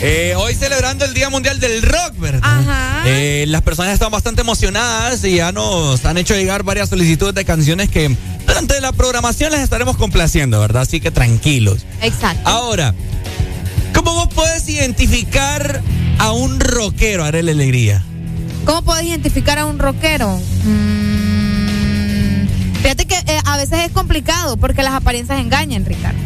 Eh, 0.00 0.34
hoy 0.36 0.54
celebrando 0.54 1.04
el 1.04 1.14
Día 1.14 1.30
Mundial 1.30 1.58
del 1.60 1.80
Rock, 1.82 2.18
¿verdad? 2.18 2.40
Ajá. 2.42 3.02
Eh, 3.06 3.46
las 3.48 3.62
personas 3.62 3.94
están 3.94 4.10
bastante 4.10 4.42
emocionadas 4.42 5.24
y 5.24 5.36
ya 5.36 5.50
nos 5.50 6.04
han 6.04 6.18
hecho 6.18 6.34
llegar 6.34 6.62
varias 6.62 6.90
solicitudes 6.90 7.34
de 7.34 7.44
canciones 7.44 7.88
que 7.88 8.14
la 8.84 8.92
programación 8.92 9.50
les 9.50 9.60
estaremos 9.60 9.96
complaciendo, 9.96 10.60
¿verdad? 10.60 10.82
Así 10.82 11.00
que 11.00 11.10
tranquilos. 11.10 11.86
Exacto. 12.02 12.46
Ahora, 12.46 12.94
¿cómo 13.94 14.12
vos 14.12 14.28
puedes 14.34 14.68
identificar 14.68 15.80
a 16.18 16.32
un 16.32 16.60
rockero, 16.60 17.24
Arely 17.24 17.50
Alegría? 17.50 18.02
¿Cómo 18.66 18.82
puedes 18.82 19.06
identificar 19.06 19.58
a 19.58 19.64
un 19.64 19.78
rockero? 19.78 20.38
Mm, 20.64 22.46
fíjate 22.82 23.06
que 23.06 23.14
eh, 23.14 23.40
a 23.46 23.56
veces 23.56 23.86
es 23.86 23.90
complicado 23.90 24.58
porque 24.58 24.82
las 24.82 24.92
apariencias 24.92 25.40
engañan, 25.40 25.86
Ricardo. 25.86 26.18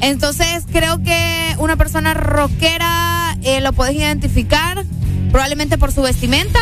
Entonces 0.00 0.62
creo 0.72 1.02
que 1.02 1.56
una 1.58 1.74
persona 1.74 2.14
rockera 2.14 3.36
eh, 3.42 3.60
lo 3.60 3.72
puedes 3.72 3.96
identificar 3.96 4.84
probablemente 5.32 5.78
por 5.78 5.90
su 5.90 6.02
vestimenta. 6.02 6.60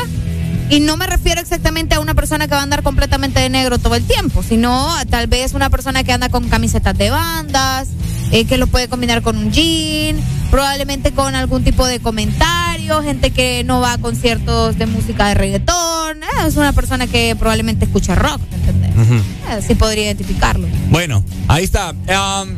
Y 0.72 0.80
no 0.80 0.96
me 0.96 1.06
refiero 1.06 1.38
exactamente 1.40 1.94
a 1.94 2.00
una 2.00 2.14
persona 2.14 2.46
que 2.48 2.54
va 2.54 2.60
a 2.60 2.62
andar 2.62 2.82
completamente 2.82 3.40
de 3.40 3.50
negro 3.50 3.78
todo 3.78 3.94
el 3.94 4.04
tiempo, 4.04 4.42
sino 4.42 4.90
a 4.96 5.04
tal 5.04 5.26
vez 5.26 5.52
una 5.52 5.68
persona 5.68 6.02
que 6.02 6.12
anda 6.12 6.30
con 6.30 6.48
camisetas 6.48 6.96
de 6.96 7.10
bandas, 7.10 7.88
eh, 8.30 8.46
que 8.46 8.56
lo 8.56 8.66
puede 8.66 8.88
combinar 8.88 9.20
con 9.20 9.36
un 9.36 9.52
jean, 9.52 10.16
probablemente 10.50 11.12
con 11.12 11.34
algún 11.34 11.62
tipo 11.62 11.86
de 11.86 12.00
comentario, 12.00 13.02
gente 13.02 13.32
que 13.32 13.64
no 13.64 13.80
va 13.82 13.92
a 13.92 13.98
conciertos 13.98 14.78
de 14.78 14.86
música 14.86 15.28
de 15.28 15.34
reggaetón, 15.34 16.22
eh, 16.22 16.46
es 16.46 16.56
una 16.56 16.72
persona 16.72 17.06
que 17.06 17.36
probablemente 17.38 17.84
escucha 17.84 18.14
rock, 18.14 18.40
¿me 18.50 18.56
entendés? 18.56 19.18
Eh, 19.50 19.60
sí 19.66 19.74
podría 19.74 20.04
identificarlo. 20.04 20.66
Bueno, 20.88 21.22
ahí 21.48 21.64
está. 21.64 21.90
Um, 21.90 22.48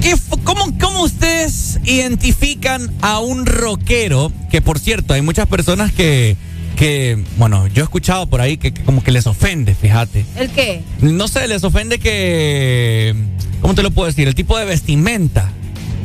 ¿qué 0.00 0.16
fu- 0.16 0.38
cómo, 0.44 0.66
cómo 0.78 1.02
ustedes 1.02 1.80
identifican 1.84 2.92
a 3.02 3.18
un 3.18 3.44
rockero? 3.44 4.30
Que 4.52 4.62
por 4.62 4.78
cierto, 4.78 5.14
hay 5.14 5.22
muchas 5.22 5.48
personas 5.48 5.90
que, 5.92 6.36
que 6.78 7.18
bueno, 7.36 7.66
yo 7.66 7.82
he 7.82 7.84
escuchado 7.84 8.28
por 8.28 8.40
ahí 8.40 8.56
que, 8.56 8.72
que 8.72 8.82
como 8.84 9.02
que 9.02 9.10
les 9.10 9.26
ofende, 9.26 9.74
fíjate. 9.74 10.24
¿El 10.36 10.50
qué? 10.50 10.82
No 11.00 11.26
sé, 11.26 11.48
les 11.48 11.64
ofende 11.64 11.98
que. 11.98 13.14
¿Cómo 13.60 13.74
te 13.74 13.82
lo 13.82 13.90
puedo 13.90 14.06
decir? 14.06 14.28
El 14.28 14.34
tipo 14.36 14.56
de 14.56 14.64
vestimenta. 14.64 15.50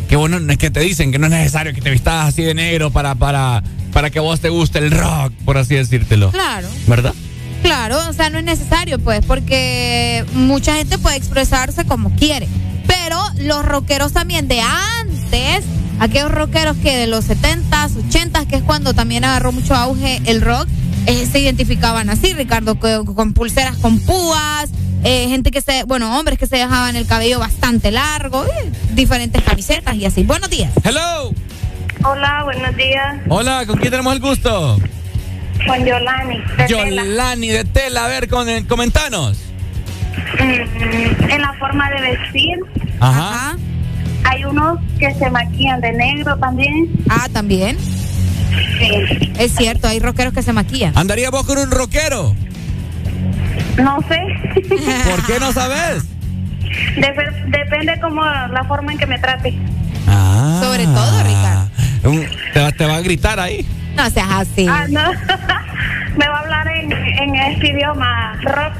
Que 0.09 0.15
bueno, 0.15 0.37
es 0.51 0.57
que 0.57 0.71
te 0.71 0.79
dicen 0.79 1.11
que 1.11 1.19
no 1.19 1.27
es 1.27 1.31
necesario 1.31 1.73
que 1.73 1.81
te 1.81 1.91
vistas 1.91 2.29
así 2.29 2.41
de 2.41 2.53
negro 2.55 2.91
para, 2.91 3.15
para, 3.15 3.63
para 3.93 4.09
que 4.09 4.19
a 4.19 4.23
vos 4.23 4.39
te 4.39 4.49
guste 4.49 4.79
el 4.79 4.91
rock, 4.91 5.31
por 5.45 5.57
así 5.57 5.75
decírtelo. 5.75 6.31
Claro. 6.31 6.67
¿Verdad? 6.87 7.13
Claro, 7.61 7.97
o 8.09 8.13
sea, 8.13 8.29
no 8.29 8.39
es 8.39 8.43
necesario, 8.43 8.99
pues, 8.99 9.25
porque 9.25 10.25
mucha 10.33 10.75
gente 10.75 10.97
puede 10.97 11.15
expresarse 11.15 11.85
como 11.85 12.15
quiere. 12.15 12.47
Pero 12.87 13.17
los 13.37 13.63
rockeros 13.63 14.11
también 14.11 14.47
de 14.47 14.59
antes, 14.59 15.63
aquellos 15.99 16.31
rockeros 16.31 16.75
que 16.77 16.97
de 16.97 17.07
los 17.07 17.27
70s, 17.27 17.62
80s, 17.62 17.62
que 18.53 18.57
es 18.57 18.63
cuando 18.65 18.93
también 18.93 19.25
agarró 19.25 19.51
mucho 19.51 19.73
auge 19.73 20.21
el 20.27 20.39
rock, 20.39 20.67
eh, 21.07 21.25
se 21.25 21.39
identificaban 21.39 22.11
así, 22.11 22.33
Ricardo, 22.35 22.75
co- 22.75 23.03
con, 23.15 23.33
pulseras 23.33 23.77
con 23.77 23.97
púas, 23.97 24.69
eh, 25.03 25.27
gente 25.27 25.49
que 25.49 25.59
se, 25.59 25.81
bueno, 25.85 26.19
hombres 26.19 26.37
que 26.37 26.45
se 26.45 26.57
dejaban 26.57 26.95
el 26.95 27.07
cabello 27.07 27.39
bastante 27.39 27.89
largo, 27.89 28.45
eh, 28.45 28.71
diferentes 28.91 29.41
camisetas 29.41 29.95
y 29.95 30.05
así. 30.05 30.21
Buenos 30.23 30.51
días. 30.51 30.71
Hello. 30.83 31.31
Hola, 32.05 32.43
buenos 32.43 32.77
días. 32.77 33.15
Hola, 33.27 33.65
¿con 33.65 33.79
quién 33.79 33.89
tenemos 33.89 34.13
el 34.13 34.19
gusto? 34.19 34.77
Con 35.65 35.83
Yolani. 35.83 36.37
de 36.37 36.65
Tela. 36.67 36.67
Yolani 36.67 37.47
de 37.47 37.63
Tela, 37.65 38.05
a 38.05 38.07
ver, 38.07 38.27
con, 38.29 38.45
comentanos. 38.65 39.39
Mm, 40.39 41.23
en 41.31 41.41
la 41.41 41.53
forma 41.57 41.89
de 41.89 42.01
vestir, 42.01 42.59
Ajá. 42.99 43.57
hay 44.25 44.45
unos 44.45 44.77
que 44.99 45.11
se 45.15 45.27
maquillan 45.31 45.81
de 45.81 45.91
negro 45.93 46.37
también. 46.37 46.87
Ah, 47.09 47.27
también. 47.33 47.77
Sí. 48.83 49.31
Es 49.39 49.55
cierto, 49.55 49.87
hay 49.87 49.99
rockeros 49.99 50.33
que 50.33 50.41
se 50.43 50.53
maquillan. 50.53 50.97
¿Andaría 50.97 51.29
vos 51.29 51.45
con 51.45 51.57
un 51.57 51.71
rockero? 51.71 52.35
No 53.77 53.99
sé. 54.07 54.19
¿Por 55.09 55.25
qué 55.25 55.39
no 55.39 55.51
sabes? 55.51 56.03
Dep- 56.97 57.45
depende 57.51 57.99
como 58.01 58.23
la 58.23 58.63
forma 58.67 58.91
en 58.91 58.97
que 58.97 59.05
me 59.05 59.19
trate. 59.19 59.57
Ah. 60.07 60.59
Sobre 60.61 60.83
todo, 60.85 61.23
Ricardo. 61.23 61.69
Te, 62.53 62.59
va- 62.61 62.71
te 62.71 62.85
va 62.85 62.95
a 62.97 63.01
gritar 63.01 63.39
ahí. 63.39 63.65
No 63.95 64.09
seas 64.09 64.27
así. 64.31 64.67
Ah, 64.69 64.85
no. 64.89 65.11
me 66.17 66.27
va 66.27 66.37
a 66.37 66.39
hablar 66.41 66.67
en, 66.67 66.91
en 66.91 67.35
este 67.35 67.69
idioma 67.69 68.37
rock. 68.43 68.73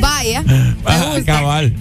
Vaya. 0.00 0.42
Ah, 0.90 1.16
cabal. 1.26 1.74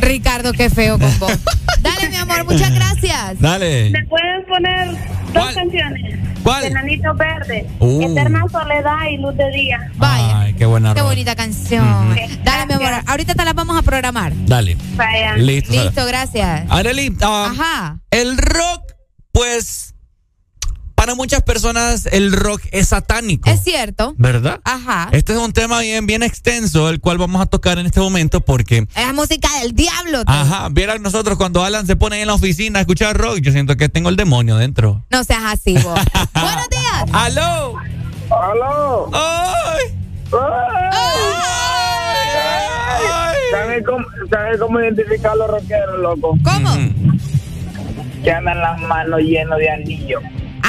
Ricardo, 0.00 0.52
qué 0.52 0.68
feo 0.70 0.98
con 0.98 1.18
vos. 1.18 1.32
Dale, 1.80 2.08
mi 2.10 2.16
amor, 2.16 2.44
muchas 2.44 2.72
gracias. 2.74 3.38
Dale. 3.38 3.90
¿Me 3.90 4.04
pueden 4.04 4.44
poner 4.46 4.88
dos 5.32 5.52
canciones? 5.54 6.18
¿Cuál? 6.42 6.64
Enanito 6.64 7.12
Verde, 7.14 7.66
Uh. 7.80 8.10
Eterna 8.12 8.44
Soledad 8.50 8.96
y 9.10 9.18
Luz 9.18 9.36
de 9.36 9.50
Día. 9.50 9.90
Vaya. 9.96 10.40
Ay, 10.40 10.54
qué 10.54 10.64
buena 10.66 10.94
Qué 10.94 11.02
bonita 11.02 11.34
canción. 11.36 12.14
Dale, 12.44 12.66
mi 12.66 12.72
amor. 12.84 13.02
Ahorita 13.06 13.34
te 13.34 13.44
la 13.44 13.52
vamos 13.52 13.76
a 13.78 13.82
programar. 13.82 14.32
Dale. 14.46 14.76
Vaya. 14.96 15.36
Listo. 15.36 15.72
Listo, 15.72 16.06
gracias. 16.06 16.64
Arely, 16.70 17.08
um, 17.10 17.16
Ajá. 17.22 17.98
el 18.10 18.38
rock, 18.38 18.79
personas 21.60 22.08
el 22.10 22.32
rock 22.32 22.62
es 22.72 22.88
satánico. 22.88 23.50
Es 23.50 23.62
cierto. 23.62 24.14
¿Verdad? 24.16 24.60
Ajá. 24.64 25.10
Este 25.12 25.34
es 25.34 25.38
un 25.38 25.52
tema 25.52 25.80
bien, 25.80 26.06
bien 26.06 26.22
extenso, 26.22 26.88
el 26.88 27.00
cual 27.00 27.18
vamos 27.18 27.42
a 27.42 27.46
tocar 27.46 27.78
en 27.78 27.84
este 27.84 28.00
momento 28.00 28.40
porque, 28.40 28.86
Es 28.96 29.14
música 29.14 29.46
del 29.60 29.74
diablo. 29.74 30.24
tú. 30.24 30.32
ajá, 30.32 30.68
vieran 30.70 31.02
nosotros 31.02 31.36
cuando 31.36 31.62
Alan 31.62 31.86
se 31.86 31.96
pone 31.96 32.22
en 32.22 32.28
la 32.28 32.34
oficina 32.34 32.78
a 32.78 32.82
escuchar 32.82 33.14
rock, 33.18 33.40
yo 33.42 33.52
siento 33.52 33.76
que 33.76 33.90
tengo 33.90 34.08
el 34.08 34.16
demonio 34.16 34.56
dentro. 34.56 35.04
No 35.10 35.22
seas 35.22 35.42
así, 35.44 35.74
vos. 35.74 36.00
Buenos 36.32 36.68
días. 36.70 37.04
¡Aló! 37.12 37.74
¡Aló! 38.30 39.10
¡Ay! 39.12 39.94
¿Sabes 43.50 43.84
cómo, 43.84 44.06
¿Sabes 44.30 44.58
cómo 44.60 44.80
identificar 44.80 45.32
a 45.32 45.34
los 45.34 45.50
rockeros, 45.50 45.98
loco? 46.00 46.38
¿Cómo? 46.42 46.70
Que 48.24 48.32
andan 48.32 48.60
las 48.60 48.80
manos 48.80 49.20
llenas 49.20 49.58
de 49.58 49.68
anillos. 49.70 50.22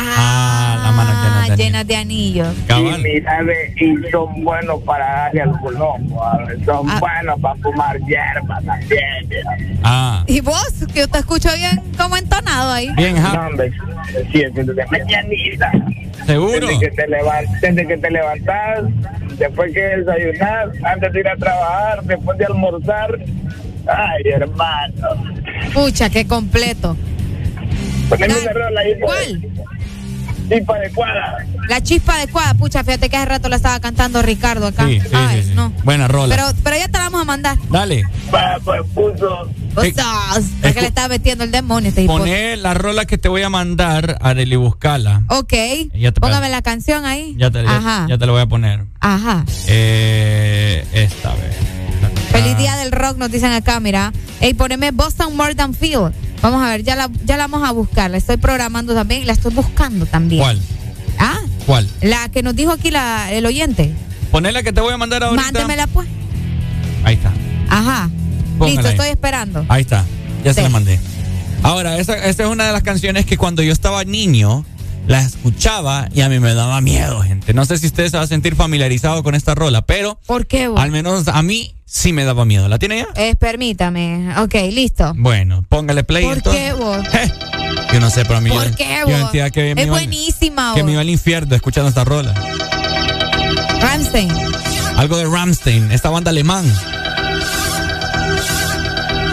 Ah, 0.03 0.79
la 0.83 0.91
mano 0.91 1.11
llena 1.11 1.41
de 1.55 1.63
Llenas 1.63 1.87
de 1.87 1.95
anillos. 1.95 2.47
Cabal. 2.67 2.99
Y, 2.99 3.03
mira, 3.03 3.41
ve, 3.43 3.73
y 3.77 4.11
son 4.11 4.43
buenos 4.43 4.81
para 4.83 5.05
darle 5.05 5.41
al 5.41 5.59
colombo. 5.59 6.21
Son 6.65 6.89
Ah. 6.89 6.99
buenos 6.99 7.39
para 7.39 7.55
fumar 7.55 7.97
hierba 7.99 8.59
también. 8.65 9.27
mira. 9.29 9.57
Ah, 9.83 10.23
¿Y 10.27 10.39
vos? 10.41 10.85
Que 10.93 10.99
yo 11.01 11.07
te 11.07 11.19
escucho 11.19 11.49
bien 11.55 11.81
como 11.97 12.17
entonado 12.17 12.71
ahí. 12.71 12.89
bien, 12.95 13.15
No, 13.15 13.21
ja, 13.21 13.47
hombre, 13.47 13.71
sí, 14.31 14.41
es 14.41 14.51
que 14.53 14.63
te 14.63 14.85
mañanita. 14.85 15.71
seguro. 16.25 16.67
Desde 16.67 16.79
que 16.79 16.91
te 16.91 17.07
levantas, 17.07 17.61
desde 17.61 17.87
que 17.87 17.97
te 17.97 18.11
levantas, 18.11 18.79
después 19.37 19.73
que 19.73 19.81
desayunas, 19.81 20.69
antes 20.83 21.13
de 21.13 21.19
ir 21.19 21.27
a 21.27 21.35
trabajar, 21.35 22.03
después 22.03 22.37
de 22.37 22.45
almorzar. 22.45 23.19
Ay, 23.87 24.23
hermano. 24.31 25.07
Pucha, 25.73 26.09
qué 26.09 26.25
completo. 26.27 26.95
Pues. 28.17 28.97
¿Cuál? 29.01 29.41
Tipo 30.49 30.73
adecuada. 30.73 31.45
La 31.69 31.81
chispa 31.81 32.15
adecuada. 32.15 32.53
Pucha, 32.55 32.83
fíjate 32.83 33.07
que 33.09 33.15
hace 33.15 33.25
rato 33.25 33.47
la 33.47 33.55
estaba 33.55 33.79
cantando 33.79 34.21
Ricardo 34.21 34.67
acá. 34.67 34.85
Sí, 34.85 34.99
sí, 34.99 35.07
Ay, 35.13 35.41
sí, 35.43 35.47
sí. 35.49 35.53
no. 35.55 35.71
Buena 35.85 36.09
rola. 36.09 36.35
Pero, 36.35 36.47
pero 36.61 36.75
ya 36.75 36.87
te 36.87 36.97
la 36.97 37.05
vamos 37.05 37.21
a 37.21 37.25
mandar. 37.25 37.57
Dale. 37.69 38.03
Pa, 38.29 38.57
pues 38.65 38.81
puso. 38.93 39.49
Es 39.81 40.73
que 40.73 40.81
le 40.81 40.87
estaba 40.87 41.07
metiendo 41.07 41.45
el 41.45 41.51
demonio 41.51 41.87
este. 41.89 42.05
Poné 42.05 42.57
la 42.57 42.73
rola 42.73 43.05
que 43.05 43.17
te 43.17 43.29
voy 43.29 43.43
a 43.43 43.49
mandar, 43.49 44.17
Arely, 44.19 44.57
buscala. 44.57 45.23
Ok. 45.29 45.53
Ya 45.93 46.11
te- 46.11 46.19
Póngame 46.19 46.49
la 46.49 46.61
canción 46.61 47.05
ahí. 47.05 47.33
Ya 47.37 47.49
te, 47.49 47.59
Ajá. 47.59 48.07
ya 48.09 48.17
te 48.17 48.25
lo 48.25 48.33
voy 48.33 48.41
a 48.41 48.47
poner. 48.47 48.83
Ajá. 48.99 49.45
Eh, 49.69 50.85
esta 50.91 51.29
vez. 51.35 51.55
Feliz 52.31 52.57
día 52.57 52.75
del 52.77 52.91
rock, 52.91 53.17
nos 53.17 53.31
dicen 53.31 53.51
acá, 53.53 53.79
mira. 53.79 54.11
Ey, 54.41 54.53
poneme 54.53 54.91
Boston 54.91 55.35
More 55.37 55.55
Than 55.55 55.73
Field. 55.73 56.13
Vamos 56.41 56.63
a 56.63 56.69
ver, 56.69 56.83
ya 56.83 56.95
la, 56.95 57.09
ya 57.25 57.37
la 57.37 57.47
vamos 57.47 57.67
a 57.67 57.71
buscar. 57.71 58.09
La 58.11 58.17
estoy 58.17 58.37
programando 58.37 58.93
también 58.93 59.21
y 59.21 59.25
la 59.25 59.33
estoy 59.33 59.53
buscando 59.53 60.05
también. 60.05 60.41
¿Cuál? 60.41 60.61
Ah, 61.19 61.39
¿Cuál? 61.65 61.87
la 62.01 62.29
que 62.29 62.41
nos 62.41 62.55
dijo 62.55 62.71
aquí 62.71 62.89
la, 62.91 63.31
el 63.31 63.45
oyente. 63.45 63.93
Ponela 64.31 64.63
que 64.63 64.73
te 64.73 64.81
voy 64.81 64.93
a 64.93 64.97
mandar 64.97 65.23
ahorita. 65.23 65.43
Mándemela 65.43 65.87
pues. 65.87 66.07
Ahí 67.03 67.15
está. 67.15 67.31
Ajá. 67.69 68.09
Póngala 68.57 68.73
Listo, 68.73 68.87
ahí. 68.87 68.93
estoy 68.93 69.09
esperando. 69.09 69.65
Ahí 69.69 69.81
está. 69.81 70.05
Ya 70.43 70.53
se 70.53 70.61
la 70.61 70.69
mandé. 70.69 70.99
Ahora, 71.63 71.97
esta, 71.99 72.15
esta 72.25 72.43
es 72.43 72.49
una 72.49 72.65
de 72.65 72.73
las 72.73 72.81
canciones 72.81 73.25
que 73.25 73.37
cuando 73.37 73.61
yo 73.61 73.71
estaba 73.71 74.03
niño 74.03 74.65
la 75.11 75.21
escuchaba 75.23 76.07
y 76.13 76.21
a 76.21 76.29
mí 76.29 76.39
me 76.39 76.53
daba 76.53 76.79
miedo, 76.79 77.21
gente. 77.21 77.53
No 77.53 77.65
sé 77.65 77.77
si 77.77 77.87
ustedes 77.87 78.11
se 78.11 78.17
va 78.17 78.23
a 78.23 78.27
sentir 78.27 78.55
familiarizado 78.55 79.23
con 79.23 79.35
esta 79.35 79.53
rola, 79.53 79.81
pero 79.81 80.17
¿Por 80.25 80.47
qué 80.47 80.69
vos? 80.69 80.79
al 80.79 80.89
menos 80.89 81.27
a 81.27 81.41
mí 81.41 81.75
sí 81.85 82.13
me 82.13 82.23
daba 82.23 82.45
miedo. 82.45 82.69
¿La 82.69 82.79
tiene 82.79 82.99
ya? 82.99 83.07
Eh, 83.21 83.35
permítame. 83.35 84.33
Ok, 84.39 84.53
listo. 84.71 85.13
Bueno, 85.17 85.65
póngale 85.67 86.05
play. 86.05 86.23
¿Por 86.23 86.37
entonces. 86.37 86.61
qué 86.63 86.73
vos? 86.73 86.97
Yo 87.93 87.99
no 87.99 88.09
sé, 88.09 88.23
pero 88.23 88.37
a 88.37 88.41
mí 88.41 88.49
¿Por 88.49 88.69
yo, 88.69 88.75
qué 88.77 88.99
yo 89.05 89.17
vos? 89.17 89.31
que 89.51 89.73
Es 89.75 89.87
buenísima 89.89 90.71
que 90.75 90.81
vos. 90.81 90.85
me 90.85 90.93
iba 90.93 91.01
al 91.01 91.09
infierno 91.09 91.53
escuchando 91.57 91.89
esta 91.89 92.05
rola. 92.05 92.33
Rammstein. 93.81 94.31
Algo 94.95 95.17
de 95.17 95.25
Ramstein, 95.25 95.91
esta 95.91 96.09
banda 96.09 96.29
alemán. 96.31 96.63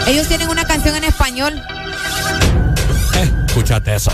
Ellos 0.07 0.27
tienen 0.27 0.49
una 0.49 0.65
canción 0.65 0.93
en 0.97 1.05
español. 1.05 1.53
Eh, 3.15 3.31
escúchate 3.47 3.95
eso. 3.95 4.11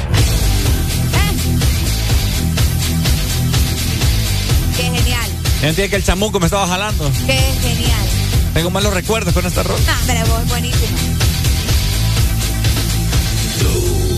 Yo 5.65 5.89
que 5.89 5.95
el 5.95 6.03
chamuco 6.03 6.39
me 6.39 6.45
estaba 6.45 6.67
jalando. 6.67 7.11
Qué 7.25 7.39
genial. 7.61 8.07
Tengo 8.53 8.69
malos 8.69 8.93
recuerdos 8.93 9.33
con 9.33 9.47
esta 9.47 9.63
rola. 9.63 9.79
No, 9.79 9.93
pero 10.05 10.19
vos 10.27 10.43
es 10.43 10.49
buenísima. 10.49 10.97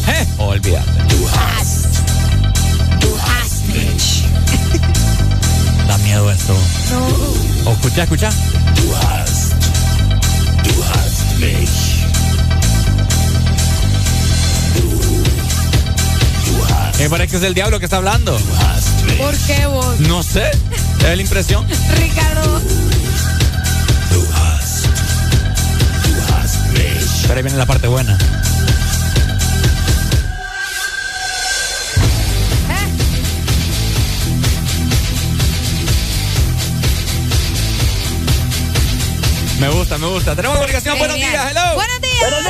Eh, 0.09 0.27
olvídate. 0.39 0.91
Da 5.87 5.97
miedo 5.99 6.29
esto. 6.31 6.53
No. 6.91 7.69
O 7.69 7.73
escucha, 7.73 8.03
escucha. 8.03 8.29
Me 16.99 17.09
parece 17.09 17.31
que 17.31 17.37
es 17.37 17.43
el 17.43 17.53
diablo 17.53 17.79
que 17.79 17.85
está 17.85 17.97
hablando. 17.97 18.37
¿Por 19.17 19.37
qué 19.37 19.65
vos? 19.67 19.99
No 20.01 20.21
sé. 20.23 20.51
Es 21.05 21.15
la 21.15 21.21
impresión. 21.21 21.65
Ricardo. 21.95 22.61
Pero 27.23 27.35
ahí 27.35 27.43
viene 27.43 27.57
la 27.57 27.65
parte 27.65 27.87
buena. 27.87 28.17
Me 39.59 39.69
gusta, 39.69 39.97
me 39.97 40.07
gusta. 40.07 40.35
Tenemos 40.35 40.57
comunicación. 40.57 40.97
Buenos 40.99 41.17
Genial. 41.17 41.31
días, 41.31 41.51
hello. 41.51 41.75
Buenos 41.75 42.01
días. 42.01 42.19
Buenos 42.21 42.43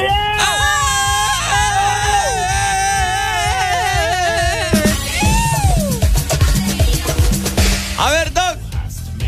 A 7.98 8.12
ver. 8.12 8.27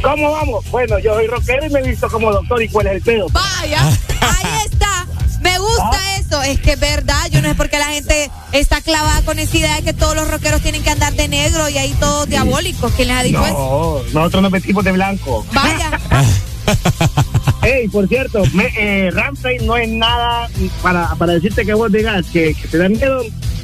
¿Cómo 0.02 0.32
vamos? 0.32 0.66
Bueno, 0.72 0.98
yo 1.00 1.14
soy 1.14 1.28
rockero 1.28 1.66
y 1.66 1.70
me 1.70 1.80
he 1.80 1.84
visto 1.84 2.10
como 2.10 2.32
doctor. 2.32 2.62
¿Y 2.62 2.70
cuál 2.70 2.88
es 2.88 2.94
el 2.94 3.02
pedo? 3.02 3.28
Vaya, 3.30 3.86
ahí 3.88 4.66
está. 4.66 5.06
Me 5.42 5.58
gusta 5.60 6.18
eso. 6.18 6.42
Es 6.44 6.60
que 6.62 6.74
es 6.74 6.80
verdad. 6.80 7.28
Yo 7.32 7.42
no 7.42 7.50
sé 7.50 7.56
por 7.56 7.70
qué 7.70 7.80
la 7.80 7.88
gente 7.88 8.32
está 8.52 8.82
clavada 8.82 9.22
con 9.24 9.40
esa 9.40 9.58
idea 9.58 9.76
de 9.76 9.84
que 9.84 9.94
todos 9.94 10.16
los 10.16 10.30
rockeros 10.30 10.62
tienen 10.62 10.84
que 10.84 10.90
andar 10.90 11.14
de 11.14 11.28
negro 11.28 11.68
y 11.70 11.78
ahí 11.78 11.94
todos 12.00 12.30
diabólicos. 12.30 12.94
¿Quién 12.94 13.10
les 13.10 13.18
ha 13.18 13.24
dicho 13.24 13.46
eso? 13.46 14.04
No, 14.14 14.20
nosotros 14.20 14.44
nos 14.44 14.52
vestimos 14.52 14.84
de 14.84 14.92
blanco. 14.94 15.46
Vaya. 15.54 15.92
Ey, 17.64 17.88
por 17.90 18.08
cierto, 18.08 18.44
me, 18.54 18.72
eh, 18.78 19.12
Ramstein 19.12 19.66
no 19.66 19.76
es 19.76 19.90
nada 19.90 20.50
para, 20.82 21.14
para 21.16 21.34
decirte 21.34 21.66
que 21.66 21.74
vos 21.74 21.92
digas 21.92 22.26
que, 22.32 22.54
que 22.54 22.68
te 22.68 22.78
da 22.78 22.88
miedo. 22.88 23.22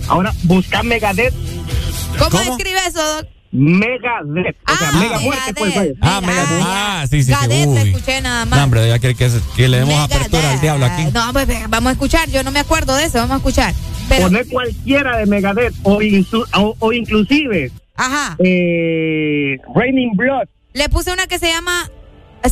Ahora, 0.07 0.33
busca 0.43 0.83
Megadeth. 0.83 1.33
¿Cómo, 2.17 2.39
escribe 2.39 2.79
eso, 2.87 3.01
Doc? 3.15 3.34
Megadeth. 3.55 4.55
O 4.67 4.75
sea, 4.77 4.91
mega 4.93 5.19
muerte, 5.19 5.53
pues, 5.55 5.75
vaya. 5.75 5.91
Ah, 6.01 6.21
mega. 6.21 6.45
Ah, 6.61 7.05
sí, 7.09 7.23
sí, 7.23 7.33
sí. 7.33 7.65
Uy. 7.65 7.77
escuché 7.89 8.21
nada 8.21 8.45
más. 8.45 8.57
No, 8.59 8.65
hombre, 8.65 8.87
ya 8.87 8.99
quiere 8.99 9.15
que, 9.15 9.29
que 9.55 9.67
le 9.67 9.77
demos 9.77 9.93
Megadeth. 9.95 10.17
apertura 10.17 10.51
al 10.51 10.61
diablo 10.61 10.85
aquí. 10.85 11.03
No, 11.13 11.33
pues 11.33 11.47
vamos 11.69 11.89
a 11.89 11.91
escuchar. 11.93 12.29
Yo 12.29 12.43
no 12.43 12.51
me 12.51 12.59
acuerdo 12.59 12.95
de 12.95 13.05
eso. 13.05 13.17
Vamos 13.19 13.35
a 13.35 13.37
escuchar. 13.37 13.73
Pero, 14.09 14.23
Poner 14.23 14.47
cualquiera 14.47 15.17
de 15.17 15.25
Megadeth 15.25 15.73
o, 15.83 15.99
insu- 16.01 16.45
o, 16.57 16.75
o 16.79 16.93
inclusive 16.93 17.71
ajá. 17.95 18.35
eh, 18.39 19.57
Raining 19.73 20.11
Blood. 20.15 20.47
Le 20.73 20.89
puse 20.89 21.11
una 21.13 21.25
que 21.27 21.39
se 21.39 21.47
llama 21.47 21.89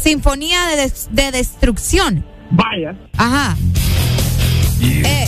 Sinfonía 0.02 0.66
de, 0.68 0.76
Des- 0.78 1.10
de 1.12 1.32
Destrucción. 1.32 2.26
Vaya. 2.50 2.96
Ajá. 3.18 3.56
Eh. 4.82 5.28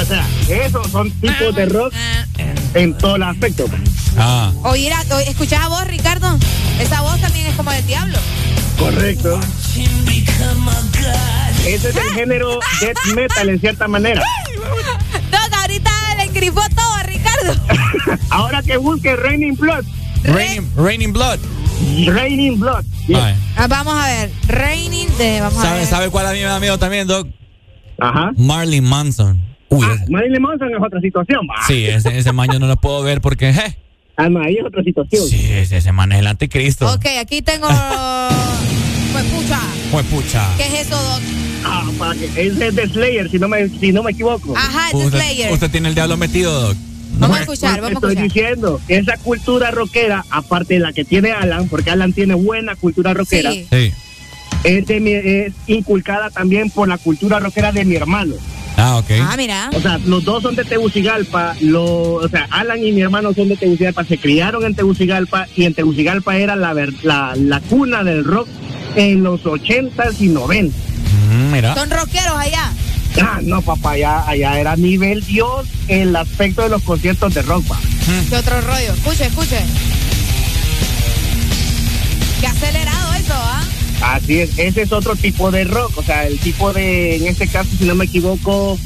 O 0.00 0.04
sea, 0.04 0.26
esos 0.48 0.86
son 0.90 1.10
tipos 1.20 1.54
de 1.54 1.66
rock 1.66 1.92
en 2.74 2.96
todos 2.96 3.18
los 3.18 3.28
aspectos. 3.28 3.70
Ah. 4.16 4.52
Oír 4.64 4.92
a- 4.92 5.14
o- 5.14 5.18
¿Escuchás 5.20 5.64
a 5.64 5.68
vos, 5.68 5.86
Ricardo? 5.86 6.38
Esa 6.80 7.00
voz 7.02 7.20
también 7.20 7.46
es 7.48 7.54
como 7.56 7.70
del 7.72 7.86
diablo. 7.86 8.18
Correcto. 8.78 9.40
Ese 11.66 11.88
es 11.90 11.96
el 11.96 12.10
género 12.14 12.58
death 12.80 12.96
metal 13.14 13.48
en 13.48 13.60
cierta 13.60 13.88
manera. 13.88 14.22
Doc, 15.30 15.58
ahorita 15.60 15.90
le 16.16 16.22
engrifó 16.24 16.60
todo 16.74 16.94
a 16.94 17.02
Ricardo. 17.02 17.54
Ahora 18.30 18.62
que 18.62 18.76
busque 18.76 19.16
Raining 19.16 19.56
Blood. 19.56 19.84
Raining, 20.24 20.70
Raining 20.76 21.12
Blood. 21.12 21.38
Raining 22.06 22.58
Blood. 22.58 22.84
Ah, 23.56 23.66
vamos 23.68 23.94
a 23.94 24.06
ver. 24.06 24.30
Raining 24.46 25.08
de. 25.18 25.40
Vamos 25.40 25.58
a 25.58 25.62
¿Sabe, 25.62 25.78
ver. 25.80 25.88
¿Sabe 25.88 26.10
cuál 26.10 26.26
a 26.26 26.32
mí 26.32 26.38
me 26.38 26.44
da 26.44 26.58
miedo 26.60 26.78
también, 26.78 27.06
Doc? 27.06 27.28
Ajá. 28.00 28.30
Marley 28.36 28.80
Manson. 28.80 29.42
Uy, 29.70 29.86
Ah, 29.88 29.94
ese- 30.00 30.10
Marilyn 30.10 30.42
Manson 30.42 30.68
es 30.74 30.82
otra 30.82 31.00
situación. 31.00 31.40
va. 31.48 31.66
sí, 31.66 31.84
ese, 31.86 32.16
ese 32.16 32.32
man 32.32 32.48
yo 32.52 32.58
no 32.58 32.66
lo 32.66 32.76
puedo 32.76 33.02
ver 33.02 33.20
porque, 33.20 33.52
je, 33.52 33.76
Ah, 34.16 34.28
no, 34.28 34.40
ahí 34.40 34.56
es 34.56 34.64
otra 34.64 34.82
situación. 34.82 35.28
sí, 35.28 35.46
ese, 35.52 35.76
ese 35.76 35.92
man 35.92 36.10
es 36.12 36.18
el 36.20 36.26
anticristo. 36.26 36.92
Ok, 36.92 37.06
aquí 37.20 37.42
tengo. 37.42 37.68
Pues 39.12 39.24
pucha. 39.24 39.60
Pues 39.90 40.06
pucha. 40.06 40.48
¿Qué 40.58 40.64
es 40.66 40.86
eso, 40.86 40.96
Doc? 41.02 41.20
Ah, 41.64 41.90
para 41.98 42.14
que- 42.14 42.26
ese 42.26 42.68
es 42.68 42.74
de 42.76 42.86
Slayer, 42.88 43.30
si 43.30 43.38
no 43.38 43.48
me, 43.48 43.68
si 43.68 43.90
no 43.90 44.02
me 44.02 44.10
equivoco. 44.12 44.54
Ajá, 44.56 44.90
es 44.90 45.10
de 45.12 45.18
Slayer. 45.18 45.52
usted 45.52 45.70
tiene 45.70 45.88
el 45.88 45.94
diablo 45.94 46.16
metido, 46.16 46.52
Doc. 46.60 46.76
Vamos 47.18 47.38
a 47.38 47.40
escuchar, 47.40 47.80
pues, 47.80 47.94
vamos 47.94 48.04
a 48.04 48.06
estoy 48.12 48.24
escuchar. 48.26 48.48
diciendo, 48.50 48.80
esa 48.86 49.16
cultura 49.16 49.70
rockera, 49.70 50.24
aparte 50.30 50.74
de 50.74 50.80
la 50.80 50.92
que 50.92 51.04
tiene 51.04 51.32
Alan, 51.32 51.68
porque 51.68 51.90
Alan 51.90 52.12
tiene 52.12 52.34
buena 52.34 52.76
cultura 52.76 53.12
rockera, 53.14 53.50
Sí. 53.50 53.66
Sí. 53.72 53.92
es, 54.62 54.86
de 54.86 55.00
mi- 55.00 55.12
es 55.12 55.52
inculcada 55.66 56.30
también 56.30 56.70
por 56.70 56.86
la 56.86 56.98
cultura 56.98 57.40
rockera 57.40 57.72
de 57.72 57.84
mi 57.84 57.96
hermano. 57.96 58.34
Ah, 58.80 58.96
ok. 58.98 59.10
Ah, 59.20 59.34
mira. 59.36 59.70
O 59.74 59.80
sea, 59.80 59.98
los 59.98 60.24
dos 60.24 60.42
son 60.42 60.54
de 60.54 60.64
Tegucigalpa, 60.64 61.56
lo, 61.60 61.84
o 62.14 62.28
sea, 62.28 62.46
Alan 62.50 62.82
y 62.82 62.92
mi 62.92 63.00
hermano 63.02 63.34
son 63.34 63.48
de 63.48 63.56
Tegucigalpa, 63.56 64.04
se 64.04 64.18
criaron 64.18 64.64
en 64.64 64.74
Tegucigalpa 64.76 65.46
y 65.56 65.64
en 65.64 65.74
Tegucigalpa 65.74 66.36
era 66.36 66.54
la, 66.54 66.72
ver- 66.74 66.94
la, 67.02 67.34
la 67.36 67.60
cuna 67.60 68.04
del 68.04 68.24
rock 68.24 68.48
en 68.94 69.22
los 69.24 69.42
80s 69.42 70.20
y 70.20 70.28
90 70.28 70.76
Mm, 71.30 71.52
mira. 71.52 71.74
Son 71.74 71.90
rockeros 71.90 72.36
allá. 72.38 72.70
Ah, 73.20 73.40
no, 73.42 73.60
papá, 73.62 73.92
allá, 73.92 74.28
allá 74.28 74.60
era 74.60 74.76
nivel 74.76 75.24
Dios 75.24 75.66
el 75.88 76.14
aspecto 76.14 76.62
de 76.62 76.68
los 76.68 76.82
conciertos 76.82 77.34
de 77.34 77.42
rock, 77.42 77.64
pa. 77.66 77.78
¿Qué 78.30 78.36
otro 78.36 78.60
rollo? 78.60 78.92
Escuche, 78.94 79.26
escuche. 79.26 79.58
Qué 82.40 82.46
acelerado 82.46 83.14
eso, 83.14 83.34
¿ah? 83.34 83.62
Así 84.00 84.40
es, 84.40 84.50
ese 84.58 84.82
es 84.82 84.92
otro 84.92 85.16
tipo 85.16 85.50
de 85.50 85.64
rock, 85.64 85.98
o 85.98 86.02
sea, 86.02 86.26
el 86.26 86.38
tipo 86.38 86.72
de, 86.72 87.16
en 87.16 87.26
este 87.26 87.48
caso, 87.48 87.68
si 87.78 87.84
no 87.84 87.94
me 87.96 88.04
equivoco, 88.04 88.78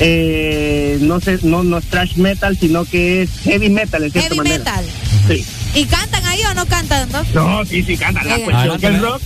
eh, 0.00 0.98
no 1.00 1.20
sé, 1.20 1.38
no, 1.42 1.62
no 1.62 1.78
es 1.78 1.84
trash 1.86 2.16
metal, 2.16 2.58
sino 2.58 2.84
que 2.84 3.22
es 3.22 3.30
heavy 3.44 3.70
metal, 3.70 4.02
en 4.04 4.10
cierta 4.10 4.28
Heavy 4.34 4.36
manera. 4.38 4.58
metal. 4.58 4.84
Sí. 5.28 5.44
¿Y 5.74 5.84
cantan 5.84 6.24
ahí 6.26 6.40
o 6.50 6.54
no 6.54 6.66
cantan, 6.66 7.08
Doc? 7.10 7.24
No, 7.34 7.64
sí, 7.64 7.82
sí, 7.84 7.96
canta. 7.96 8.24
La 8.24 8.38
cuestión 8.40 8.80
que 8.80 8.86
el 8.86 9.00
rock, 9.00 9.22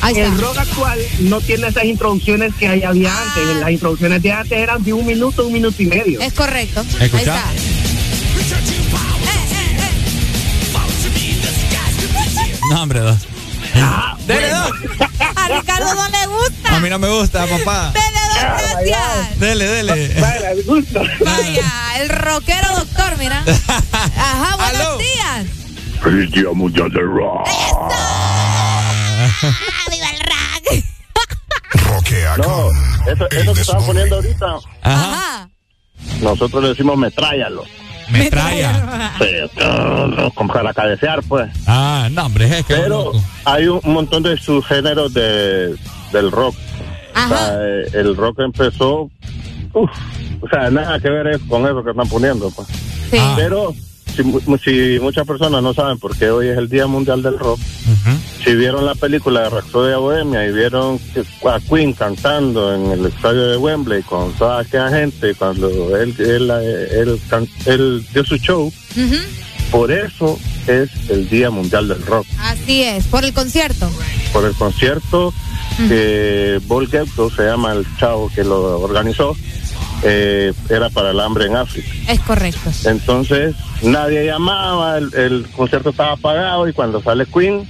Ahí 0.00 0.16
el 0.16 0.26
está. 0.26 0.40
rock 0.40 0.58
actual 0.58 0.98
no 1.20 1.40
tiene 1.40 1.68
esas 1.68 1.84
introducciones 1.84 2.52
que 2.54 2.68
hay- 2.68 2.82
había 2.82 3.10
Ah. 3.14 3.22
antes. 3.28 3.56
Las 3.60 3.70
introducciones 3.70 4.22
de 4.22 4.32
antes 4.32 4.58
eran 4.58 4.82
de 4.84 4.92
un 4.92 5.06
minuto, 5.06 5.46
un 5.46 5.52
minuto 5.52 5.82
y 5.82 5.86
medio. 5.86 6.20
Es 6.20 6.32
correcto. 6.34 6.80
Escucha. 7.00 7.04
Ahí 7.04 7.18
está. 7.18 7.52
Eh, 7.52 7.56
eh. 12.38 12.56
No, 12.70 12.82
hombre. 12.82 13.00
Dele, 14.26 14.50
Doc. 14.50 14.74
A 15.36 15.48
Ricardo 15.48 15.94
no 15.94 16.08
le 16.08 16.26
gusta. 16.26 16.76
A 16.76 16.80
mí 16.80 16.88
no 16.88 16.98
me 16.98 17.08
gusta, 17.08 17.46
papá. 17.46 17.92
Dele, 17.92 18.20
Doc, 18.28 18.82
gracias. 18.82 19.38
Dele, 19.40 19.66
dele. 19.66 20.20
Vale, 20.20 20.46
al 20.46 20.62
gusto. 20.62 21.02
Vaya, 21.24 21.72
el 22.00 22.08
rockero 22.08 22.68
doctor, 22.76 23.18
mira. 23.18 23.44
Ajá, 23.92 24.56
buenos 24.56 24.98
días. 24.98 25.46
Feliz 26.02 26.30
Día 26.30 26.48
Mundial 26.52 26.90
del 26.90 27.06
Rock. 27.06 27.48
¡Viva 29.90 30.10
el 30.10 30.20
rock! 30.20 30.84
Roquea 31.86 32.36
No, 32.36 32.44
con 32.44 32.76
eso, 33.08 33.30
el 33.30 33.38
eso 33.38 33.54
que 33.54 33.60
estaban 33.60 33.84
poniendo 33.86 34.16
ahorita, 34.16 34.46
Ajá. 34.82 35.48
nosotros 36.20 36.62
le 36.62 36.68
decimos 36.70 36.96
metráyalo. 36.96 37.64
Metralla. 38.10 39.12
Sí, 39.18 39.60
como 40.34 40.52
para 40.52 40.72
cabecear, 40.72 41.22
pues. 41.28 41.50
Ah, 41.66 42.08
no, 42.10 42.26
hombre, 42.26 42.46
es 42.58 42.66
que. 42.66 42.74
Pero 42.74 43.12
hay 43.44 43.66
un 43.66 43.80
montón 43.84 44.22
de 44.22 44.36
subgéneros 44.36 45.12
de, 45.14 45.74
del 46.12 46.30
rock. 46.30 46.54
O 47.14 47.28
sea, 47.28 47.56
eh, 47.60 47.88
el 47.92 48.16
rock 48.16 48.40
empezó, 48.40 49.08
uf, 49.72 49.90
o 50.40 50.48
sea, 50.48 50.70
nada 50.70 50.98
que 50.98 51.08
ver 51.08 51.28
es 51.28 51.38
con 51.48 51.64
eso 51.64 51.82
que 51.84 51.90
están 51.90 52.08
poniendo, 52.08 52.50
pues. 52.50 52.68
Sí. 53.10 53.18
Pero 53.36 53.72
si, 54.16 54.22
mu- 54.22 54.40
si 54.62 54.98
muchas 55.00 55.26
personas 55.26 55.62
no 55.62 55.74
saben 55.74 55.98
por 55.98 56.16
qué 56.16 56.30
hoy 56.30 56.48
es 56.48 56.58
el 56.58 56.68
Día 56.68 56.86
Mundial 56.86 57.22
del 57.22 57.38
Rock, 57.38 57.58
si 58.44 58.54
vieron 58.54 58.84
la 58.86 58.94
película 58.94 59.42
de 59.42 59.50
Rhapsody 59.50 59.94
Bohemia 59.96 60.46
y 60.46 60.52
vieron 60.52 60.98
a 61.50 61.60
Queen 61.60 61.92
cantando 61.94 62.74
en 62.74 62.90
el 62.92 63.06
estadio 63.06 63.46
de 63.48 63.56
Wembley 63.56 64.02
con 64.02 64.32
toda 64.34 64.60
aquella 64.60 64.90
gente 64.90 65.34
cuando 65.34 65.96
él, 65.96 66.14
él, 66.18 66.50
él, 66.50 67.20
can- 67.28 67.48
él 67.66 68.04
dio 68.12 68.24
su 68.24 68.36
show, 68.36 68.72
por 69.70 69.90
eso 69.90 70.38
es 70.66 70.88
el 71.10 71.28
Día 71.28 71.50
Mundial 71.50 71.88
del 71.88 72.04
Rock. 72.06 72.26
Así 72.40 72.82
es, 72.82 73.06
por 73.06 73.24
el 73.24 73.32
concierto. 73.32 73.90
Por 74.32 74.44
el 74.44 74.52
concierto 74.54 75.32
que 75.88 76.60
Paul 76.68 76.88
Gepko, 76.88 77.30
se 77.30 77.42
llama 77.44 77.72
el 77.72 77.84
chavo 77.98 78.30
que 78.34 78.44
lo 78.44 78.80
organizó, 78.80 79.36
eh, 80.02 80.52
era 80.68 80.90
para 80.90 81.10
el 81.10 81.20
hambre 81.20 81.46
en 81.46 81.56
África. 81.56 81.88
Es 82.08 82.20
correcto. 82.20 82.70
Entonces 82.84 83.54
nadie 83.82 84.26
llamaba, 84.26 84.98
el, 84.98 85.14
el 85.14 85.46
concierto 85.56 85.90
estaba 85.90 86.12
apagado 86.12 86.68
y 86.68 86.72
cuando 86.72 87.02
sale 87.02 87.26
Queen 87.26 87.66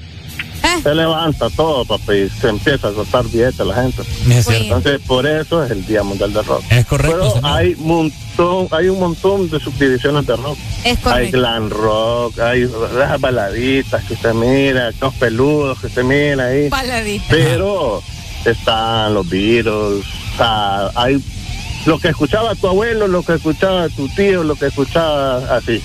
Eh. 0.64 0.80
se 0.82 0.94
levanta 0.94 1.50
todo, 1.50 1.84
papi, 1.84 2.12
y 2.14 2.28
se 2.30 2.48
empieza 2.48 2.88
a 2.88 2.92
soltar 2.94 3.22
billetes 3.24 3.58
la 3.66 3.74
gente. 3.82 4.00
Es. 4.30 4.48
Entonces 4.48 4.98
por 5.06 5.26
eso 5.26 5.62
es 5.62 5.70
el 5.70 5.84
Día 5.84 6.02
Mundial 6.02 6.32
del 6.32 6.42
Rock. 6.46 6.62
Es 6.70 6.86
correcto. 6.86 7.18
Pero 7.18 7.32
señor. 7.34 7.50
hay 7.50 7.74
montón, 7.76 8.68
hay 8.70 8.88
un 8.88 8.98
montón 8.98 9.50
de 9.50 9.60
subdivisiones 9.60 10.26
de 10.26 10.34
rock. 10.36 10.56
Es 10.84 10.96
Hay 10.96 10.96
correcto. 10.96 11.38
glam 11.38 11.68
rock, 11.68 12.38
hay 12.40 12.66
las 12.96 13.20
baladitas 13.20 14.02
que 14.04 14.14
usted 14.14 14.32
mira, 14.32 14.90
los 15.02 15.12
peludos 15.16 15.78
que 15.80 15.88
usted 15.88 16.02
mira 16.02 16.46
ahí. 16.46 16.70
Paladita. 16.70 17.24
Pero 17.28 18.02
están 18.46 19.12
los 19.12 19.28
Beatles, 19.28 19.66
o 19.74 20.36
sea, 20.38 20.90
hay 20.94 21.22
lo 21.86 21.98
que 21.98 22.08
escuchaba 22.08 22.54
tu 22.54 22.68
abuelo, 22.68 23.06
lo 23.08 23.22
que 23.22 23.34
escuchaba 23.34 23.88
tu 23.90 24.08
tío, 24.08 24.42
lo 24.44 24.54
que 24.56 24.66
escuchaba 24.66 25.56
así. 25.56 25.82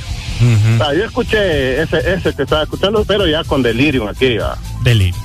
O 0.76 0.78
sea, 0.78 0.94
yo 0.94 1.04
escuché 1.06 1.82
ese, 1.82 2.14
ese 2.14 2.34
que 2.34 2.44
estaba 2.44 2.64
escuchando, 2.64 3.04
pero 3.06 3.28
ya 3.28 3.44
con 3.44 3.62
Delirium 3.62 4.08
aquí, 4.08 4.36
ya. 4.38 4.56
Delirio. 4.84 5.20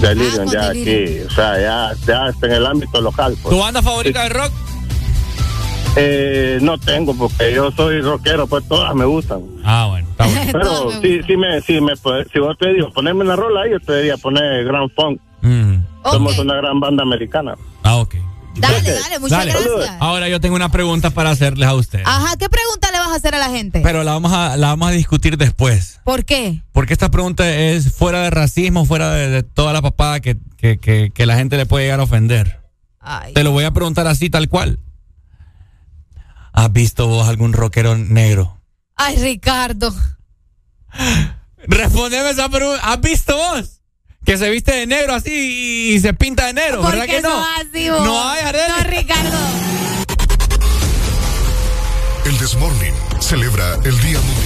Delirium 0.00 0.48
Ah, 0.48 0.52
ya 0.52 0.68
Delirium. 0.70 1.04
aquí, 1.22 1.26
o 1.26 1.30
sea, 1.30 1.60
ya, 1.60 1.92
ya 2.06 2.28
está 2.28 2.46
en 2.46 2.52
el 2.52 2.66
ámbito 2.66 3.00
local. 3.00 3.36
Pues. 3.40 3.54
¿Tu 3.54 3.60
banda 3.60 3.80
favorita 3.80 4.24
de 4.24 4.28
rock? 4.30 4.52
Eh, 5.98 6.58
no 6.60 6.76
tengo, 6.78 7.14
porque 7.16 7.54
yo 7.54 7.70
soy 7.72 8.02
rockero, 8.02 8.46
pues 8.46 8.66
todas 8.68 8.94
me 8.94 9.04
gustan. 9.06 9.40
Ah, 9.64 9.86
bueno, 9.88 10.06
está 10.10 10.26
bueno. 10.26 10.40
Pero 10.52 10.90
sí, 11.00 11.20
sí 11.26 11.36
me, 11.36 11.60
sí 11.62 11.80
me, 11.80 11.92
si 12.30 12.38
vos 12.38 12.58
te 12.58 12.74
digo, 12.74 12.90
ponerme 12.92 13.22
una 13.24 13.36
rola 13.36 13.62
ahí, 13.62 13.70
yo 13.70 13.80
te 13.80 13.96
diría 13.98 14.16
poner 14.18 14.64
Grand 14.64 14.90
Funk. 14.94 15.20
Mm. 15.40 15.76
Somos 16.10 16.38
una 16.38 16.54
gran 16.56 16.78
banda 16.80 17.02
americana. 17.02 17.54
Ah, 17.82 17.96
ok. 17.96 18.16
Dale, 18.56 18.92
dale, 18.92 19.18
muchas 19.18 19.38
Dale. 19.38 19.52
gracias. 19.52 19.96
Ahora 20.00 20.28
yo 20.28 20.40
tengo 20.40 20.56
una 20.56 20.70
pregunta 20.70 21.10
para 21.10 21.30
hacerles 21.30 21.68
a 21.68 21.74
ustedes. 21.74 22.06
Ajá, 22.06 22.36
¿qué 22.36 22.48
pregunta 22.48 22.90
le 22.90 22.98
vas 22.98 23.08
a 23.08 23.14
hacer 23.16 23.34
a 23.34 23.38
la 23.38 23.50
gente? 23.50 23.80
Pero 23.82 24.02
la 24.04 24.12
vamos 24.12 24.32
a, 24.32 24.56
la 24.56 24.68
vamos 24.68 24.88
a 24.88 24.92
discutir 24.92 25.36
después. 25.36 26.00
¿Por 26.04 26.24
qué? 26.24 26.62
Porque 26.72 26.92
esta 26.92 27.10
pregunta 27.10 27.48
es 27.48 27.92
fuera 27.92 28.22
de 28.22 28.30
racismo, 28.30 28.84
fuera 28.84 29.10
de, 29.12 29.28
de 29.28 29.42
toda 29.42 29.72
la 29.72 29.82
papada 29.82 30.20
que, 30.20 30.36
que, 30.56 30.78
que, 30.78 31.10
que 31.14 31.26
la 31.26 31.36
gente 31.36 31.56
le 31.56 31.66
puede 31.66 31.84
llegar 31.84 32.00
a 32.00 32.04
ofender. 32.04 32.60
Ay. 33.00 33.34
Te 33.34 33.44
lo 33.44 33.52
voy 33.52 33.64
a 33.64 33.70
preguntar 33.72 34.06
así, 34.06 34.30
tal 34.30 34.48
cual. 34.48 34.78
¿Has 36.52 36.72
visto 36.72 37.06
vos 37.06 37.28
algún 37.28 37.52
rockero 37.52 37.96
negro? 37.96 38.58
Ay, 38.96 39.16
Ricardo. 39.16 39.94
Respondeme 41.68 42.30
esa 42.30 42.48
pregunta. 42.48 42.80
¿Has 42.90 43.00
visto 43.00 43.36
vos? 43.36 43.75
Que 44.26 44.36
se 44.36 44.50
viste 44.50 44.72
de 44.72 44.86
negro 44.86 45.14
así 45.14 45.92
y 45.94 46.00
se 46.00 46.12
pinta 46.12 46.46
de 46.46 46.52
negro, 46.52 46.82
¿Por 46.82 46.90
¿verdad 46.90 47.06
que 47.06 47.20
no? 47.22 47.30
sos 47.30 47.46
así, 47.60 47.88
vos? 47.88 48.02
No 48.04 48.28
hay, 48.28 48.42
Arely. 48.42 48.68
No, 48.68 48.84
Ricardo. 48.90 49.38
El 52.24 52.36
Desmorning 52.38 52.94
celebra 53.20 53.74
el 53.84 53.98
Día 54.00 54.18
Mundial 54.20 54.45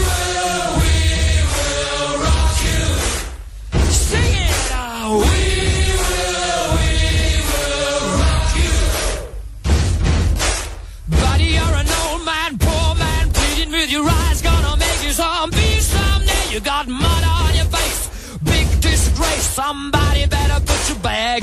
Somebody 19.51 20.25
better 20.27 20.63
put 20.65 20.87
your 20.87 20.97
bag 20.99 21.40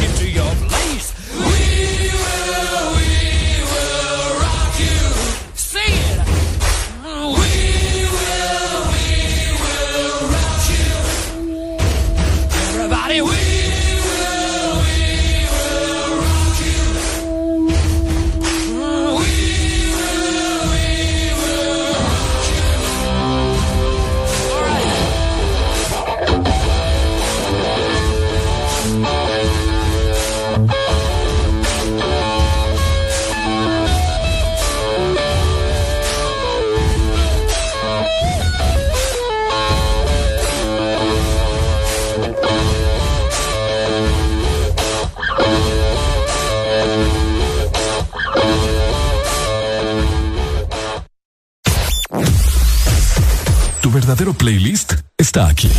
Tu 53.82 53.90
verdadero 53.90 54.32
playlist 54.32 54.94
está 55.16 55.48
aquí. 55.48 55.70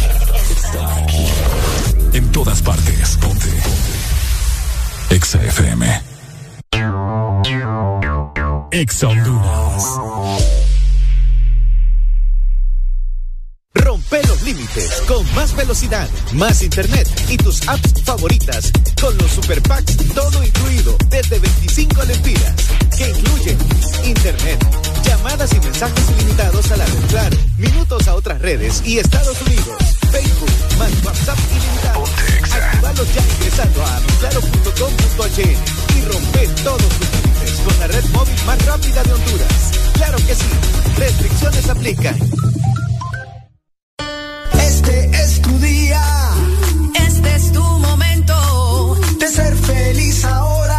Está 0.49 0.95
aquí. 0.95 1.25
En 2.13 2.31
todas 2.31 2.61
partes. 2.61 3.17
Ponte. 3.17 3.49
Ponte. 3.49 5.15
Exa 5.15 5.43
FM. 5.43 6.01
Rompe 13.73 14.21
los 14.27 14.41
límites, 14.43 15.03
con 15.07 15.35
más 15.35 15.55
velocidad, 15.55 16.07
más 16.33 16.61
internet 16.61 17.07
y 17.29 17.37
tus 17.37 17.67
apps 17.67 18.03
favoritas. 18.03 18.71
Con 19.01 19.17
los 19.17 19.31
super 19.31 19.61
packs 19.63 19.97
todo 20.13 20.43
incluido 20.43 20.95
desde 21.09 21.39
25 21.39 22.03
lempiras, 22.03 22.55
que 22.97 23.09
incluyen 23.09 23.57
internet, 24.05 24.59
llamadas 25.03 25.53
y 25.53 25.59
mensajes 25.59 26.09
ilimitados 26.09 26.71
a 26.71 26.77
la 26.77 26.85
red 26.85 26.99
Claro, 27.09 27.37
minutos 27.57 28.07
a 28.07 28.15
otras 28.15 28.41
redes 28.41 28.81
y 28.85 28.99
Estados 28.99 29.41
Unidos, 29.41 29.77
Facebook, 30.11 30.49
más 30.77 30.91
WhatsApp 31.03 31.39
ilimitado. 31.51 32.03
Activalos 32.51 33.13
ya 33.13 33.21
ingresando 33.35 33.85
a 33.85 33.99
claro.com.hn 34.19 35.97
y 35.97 36.01
rompe 36.05 36.47
todos 36.63 36.89
tus 36.89 37.09
límites 37.13 37.59
con 37.65 37.79
la 37.79 37.87
red 37.87 38.05
móvil 38.13 38.35
más 38.45 38.65
rápida 38.65 39.03
de 39.03 39.13
Honduras. 39.13 39.71
Claro 39.93 40.17
que 40.17 40.35
sí, 40.35 40.49
restricciones 40.97 41.69
aplican. 41.69 42.17
Este 44.61 45.09
es 45.11 45.41
tu 45.41 45.59
día. 45.59 46.01
Este 47.07 47.35
es 47.35 47.51
tu 47.51 47.63
momento 47.63 48.97
de 49.19 49.27
ser 49.27 49.55
feliz 49.55 50.23
ahora. 50.25 50.78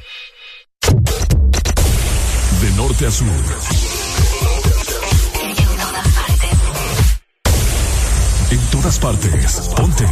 De 2.61 2.71
norte 2.75 3.05
a 3.05 3.11
sur. 3.11 3.27
En 8.51 8.71
todas 8.71 8.99
partes. 8.99 9.69
Ponte. 9.75 10.05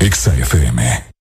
Exa 0.00 0.34
FM. 0.34 1.11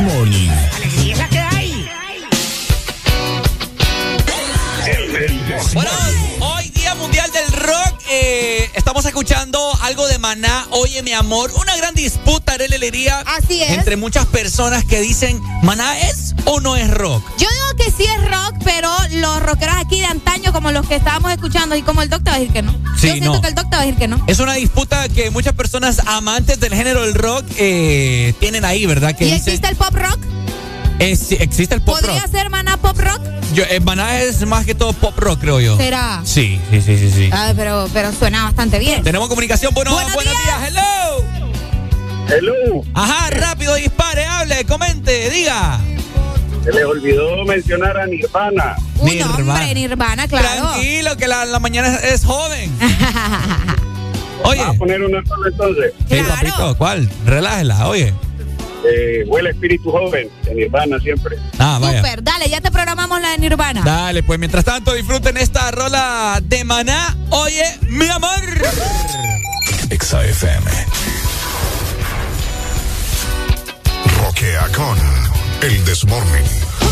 Morning. 0.00 0.57
Estamos 8.98 9.14
escuchando 9.14 9.78
algo 9.82 10.08
de 10.08 10.18
Maná. 10.18 10.66
Oye, 10.70 11.04
mi 11.04 11.12
amor, 11.12 11.52
una 11.60 11.76
gran 11.76 11.94
disputa, 11.94 12.54
Arelería. 12.54 13.20
Así 13.20 13.62
es. 13.62 13.70
Entre 13.70 13.96
muchas 13.96 14.26
personas 14.26 14.84
que 14.84 15.00
dicen, 15.00 15.40
¿Maná 15.62 16.00
es 16.00 16.34
o 16.46 16.58
no 16.60 16.74
es 16.74 16.90
rock? 16.90 17.22
Yo 17.38 17.46
digo 17.48 17.76
que 17.84 17.92
sí 17.92 18.04
es 18.10 18.28
rock, 18.28 18.56
pero 18.64 18.90
los 19.12 19.40
rockeros 19.40 19.76
aquí 19.76 20.00
de 20.00 20.06
antaño, 20.06 20.52
como 20.52 20.72
los 20.72 20.84
que 20.88 20.96
estábamos 20.96 21.30
escuchando, 21.30 21.76
y 21.76 21.82
como 21.82 22.02
el 22.02 22.10
doctor 22.10 22.32
va 22.32 22.36
a 22.36 22.38
decir 22.40 22.52
que 22.52 22.62
no. 22.62 22.72
Sí, 22.98 23.06
Yo 23.06 23.12
siento 23.12 23.32
no. 23.34 23.40
que 23.40 23.48
el 23.48 23.54
doctor 23.54 23.74
va 23.74 23.82
a 23.82 23.84
decir 23.84 23.98
que 24.00 24.08
no. 24.08 24.24
Es 24.26 24.40
una 24.40 24.54
disputa 24.54 25.08
que 25.08 25.30
muchas 25.30 25.52
personas 25.52 26.00
amantes 26.06 26.58
del 26.58 26.74
género 26.74 27.02
del 27.02 27.14
rock 27.14 27.44
eh, 27.56 28.34
tienen 28.40 28.64
ahí, 28.64 28.84
¿verdad? 28.84 29.14
Que 29.14 29.28
¿Y 29.28 29.30
existe 29.30 29.68
el 29.68 29.76
pop 29.76 29.94
rock? 29.94 30.18
Es- 30.98 31.32
existe 31.32 31.74
el 31.74 31.82
pop 31.82 31.96
¿Podría 32.00 32.22
rock. 32.22 32.30
ser 32.30 32.50
maná 32.50 32.76
pop 32.76 32.98
rock? 32.98 33.20
Yo, 33.54 33.64
eh, 33.64 33.80
Maná 33.80 34.20
es 34.20 34.44
más 34.46 34.66
que 34.66 34.74
todo 34.74 34.92
pop 34.92 35.18
rock, 35.18 35.40
creo 35.40 35.58
yo. 35.60 35.76
¿Será? 35.78 36.20
Sí, 36.24 36.60
sí, 36.70 36.82
sí, 36.82 36.98
sí. 36.98 37.10
sí. 37.10 37.30
Ay, 37.32 37.54
pero, 37.56 37.88
pero 37.94 38.12
suena 38.12 38.44
bastante 38.44 38.78
bien. 38.78 39.02
Tenemos 39.02 39.28
comunicación. 39.28 39.72
Bueno, 39.74 39.92
Buenos 39.92 40.12
buenos, 40.14 40.34
días. 40.34 40.68
Hello. 40.68 41.24
Hello. 42.28 42.82
Ajá, 42.94 43.30
rápido, 43.30 43.74
dispare, 43.76 44.26
hable, 44.26 44.64
comente, 44.66 45.30
diga. 45.30 45.80
Se 46.62 46.72
les 46.72 46.84
olvidó 46.84 47.42
mencionar 47.46 47.96
a 47.96 48.06
Nirvana. 48.06 48.76
Un 48.98 49.22
hombre, 49.22 49.74
Nirvana, 49.74 50.28
claro. 50.28 50.46
Tranquilo, 50.72 51.16
que 51.16 51.26
la, 51.26 51.46
la 51.46 51.58
mañana 51.58 51.88
es, 51.88 52.04
es 52.14 52.24
joven. 52.26 52.70
Oye. 54.44 54.60
Vamos 54.60 54.76
a 54.76 54.78
poner 54.78 55.02
una 55.02 55.24
sola 55.26 55.48
entonces. 55.48 55.92
Sí, 56.08 56.16
papito, 56.28 56.76
¿cuál? 56.76 57.08
Relájela, 57.24 57.88
oye. 57.88 58.12
Eh, 58.84 59.24
huele 59.26 59.50
espíritu 59.50 59.90
joven 59.90 60.28
de 60.44 60.54
Nirvana 60.54 60.98
siempre. 61.00 61.36
Ah, 61.58 61.78
vaya. 61.80 61.98
Super, 61.98 62.22
dale, 62.22 62.48
ya 62.48 62.60
te 62.60 62.70
programamos 62.70 63.20
la 63.20 63.30
de 63.30 63.38
Nirvana. 63.38 63.82
Dale, 63.82 64.22
pues 64.22 64.38
mientras 64.38 64.64
tanto 64.64 64.94
disfruten 64.94 65.36
esta 65.36 65.70
rola 65.70 66.40
de 66.42 66.64
maná. 66.64 67.16
Oye, 67.30 67.64
mi 67.88 68.08
amor. 68.08 68.40
Exa 69.90 70.24
FM. 70.24 70.70
Roquea 74.22 74.68
con 74.74 74.98
El 75.62 75.84
Desmorning. 75.84 76.87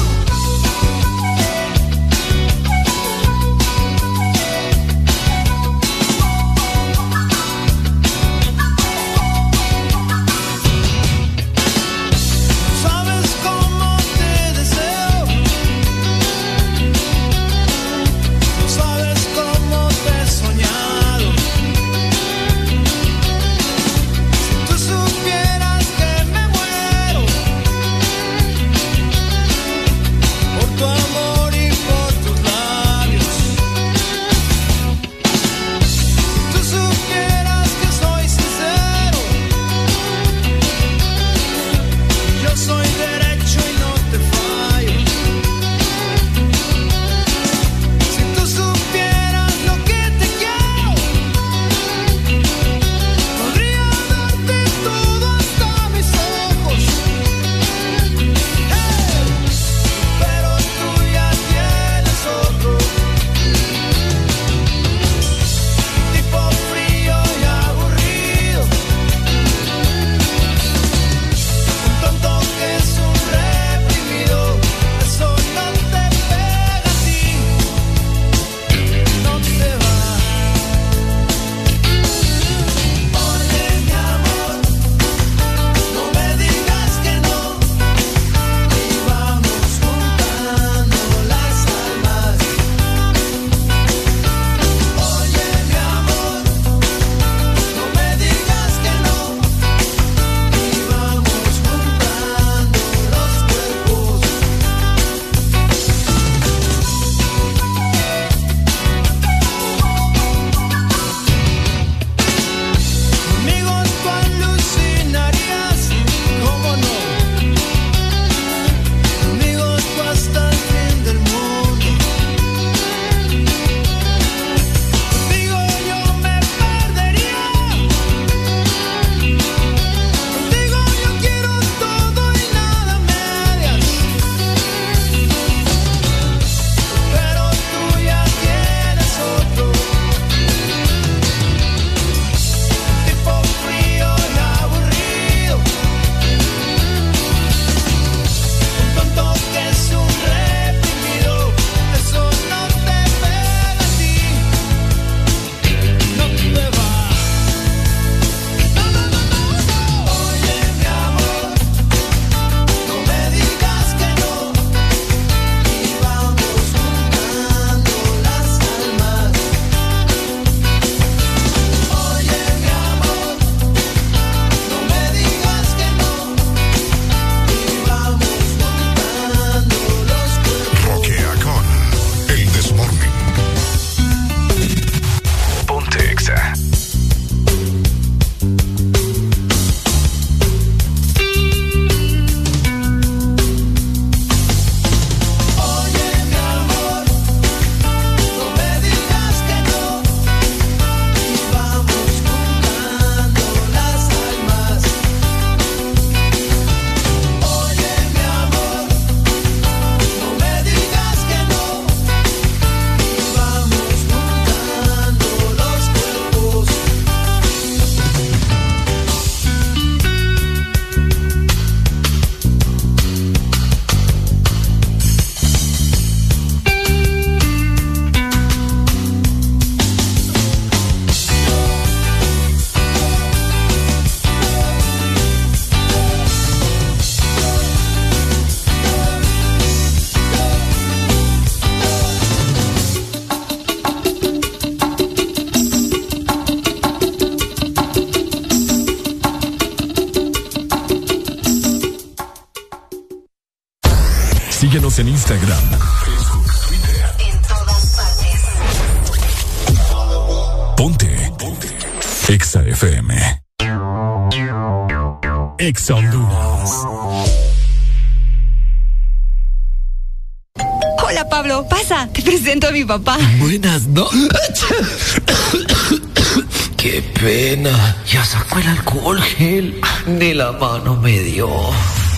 Papá. 272.98 273.18
Buenas 273.38 273.86
noches. 273.86 275.20
Qué 276.76 277.02
pena. 277.20 277.96
Ya 278.10 278.24
sacó 278.24 278.58
el 278.58 278.68
alcohol 278.68 279.20
gel. 279.20 279.80
Ni 280.06 280.34
la 280.34 280.52
mano 280.52 280.96
me 280.96 281.18
dio. 281.20 281.48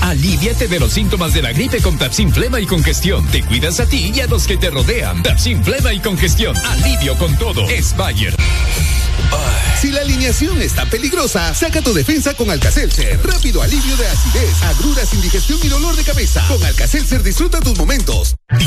Aliviate 0.01 0.69
de 0.69 0.79
los 0.79 0.93
síntomas 0.93 1.35
de 1.35 1.43
la 1.43 1.53
gripe 1.53 1.81
con 1.81 1.99
Tapsin 1.99 2.33
Flema 2.33 2.61
y 2.61 2.67
Congestión. 2.67 3.27
Te 3.29 3.43
cuidas 3.43 3.81
a 3.81 3.87
ti 3.87 4.13
y 4.15 4.21
a 4.21 4.27
los 4.27 4.47
que 4.47 4.57
te 4.57 4.71
rodean. 4.71 5.23
Tapsin 5.23 5.65
Flema 5.65 5.93
y 5.93 6.01
Congestión. 6.01 6.57
Alivio 6.57 7.17
con 7.17 7.37
todo. 7.37 7.69
Es 7.69 7.97
Bayer. 7.97 8.37
Si 9.81 9.91
la 9.93 10.01
alineación 10.01 10.61
está 10.61 10.87
peligrosa, 10.87 11.55
saca 11.55 11.83
tu 11.83 11.93
defensa 11.93 12.35
con 12.35 12.51
Alcacelser. 12.51 13.21
Rápido 13.25 13.63
alivio 13.63 13.97
de 13.97 14.09
acidez, 14.09 14.63
agruras, 14.63 15.15
indigestión 15.15 15.61
y 15.63 15.69
dolor 15.69 15.95
de 15.95 16.03
cabeza. 16.03 16.45
Con 16.49 16.63
Alcacelser 16.65 17.23
disfruta 17.23 17.61
tus 17.61 17.79
momentos. 17.79 18.35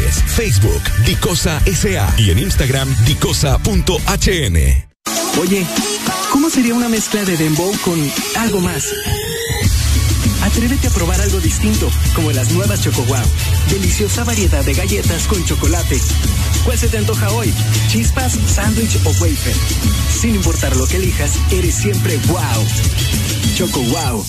Facebook, 0.00 0.82
Dicosa 1.04 1.60
SA 1.66 2.14
y 2.18 2.30
en 2.30 2.38
Instagram, 2.38 2.94
dicosa.hn. 3.04 4.56
Oye, 5.40 5.66
¿cómo 6.32 6.50
sería 6.50 6.74
una 6.74 6.88
mezcla 6.88 7.24
de 7.24 7.36
dembow 7.36 7.72
con 7.84 7.98
algo 8.36 8.60
más? 8.60 8.92
Atrévete 10.42 10.86
a 10.86 10.90
probar 10.90 11.20
algo 11.20 11.40
distinto, 11.40 11.90
como 12.14 12.30
las 12.32 12.50
nuevas 12.52 12.80
Choco 12.80 13.02
Wow. 13.02 13.18
Deliciosa 13.68 14.24
variedad 14.24 14.64
de 14.64 14.74
galletas 14.74 15.26
con 15.26 15.44
chocolate. 15.44 16.00
¿Cuál 16.64 16.78
se 16.78 16.88
te 16.88 16.98
antoja 16.98 17.30
hoy? 17.30 17.52
¿Chispas, 17.88 18.38
sándwich 18.46 18.96
o 19.04 19.10
wafer? 19.20 19.54
Sin 20.20 20.34
importar 20.34 20.76
lo 20.76 20.86
que 20.86 20.96
elijas, 20.96 21.32
eres 21.50 21.74
siempre 21.74 22.16
wow. 22.28 22.40
Choco 23.56 23.80
Wow. 23.80 24.24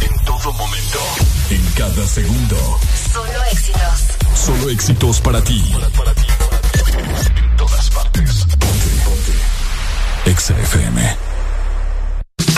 En 0.00 0.24
todo 0.24 0.52
momento. 0.52 0.98
En 1.50 1.62
cada 1.76 2.06
segundo. 2.06 2.80
Solo 3.12 3.44
éxitos. 3.50 4.00
Solo 4.34 4.70
éxitos 4.70 5.20
para 5.20 5.42
ti. 5.42 5.62
En 7.36 7.56
todas 7.56 7.90
partes. 7.90 8.44
Ponte, 8.58 8.88
ponte. 9.04 10.30
Exa 10.30 10.58
FM. 10.58 11.16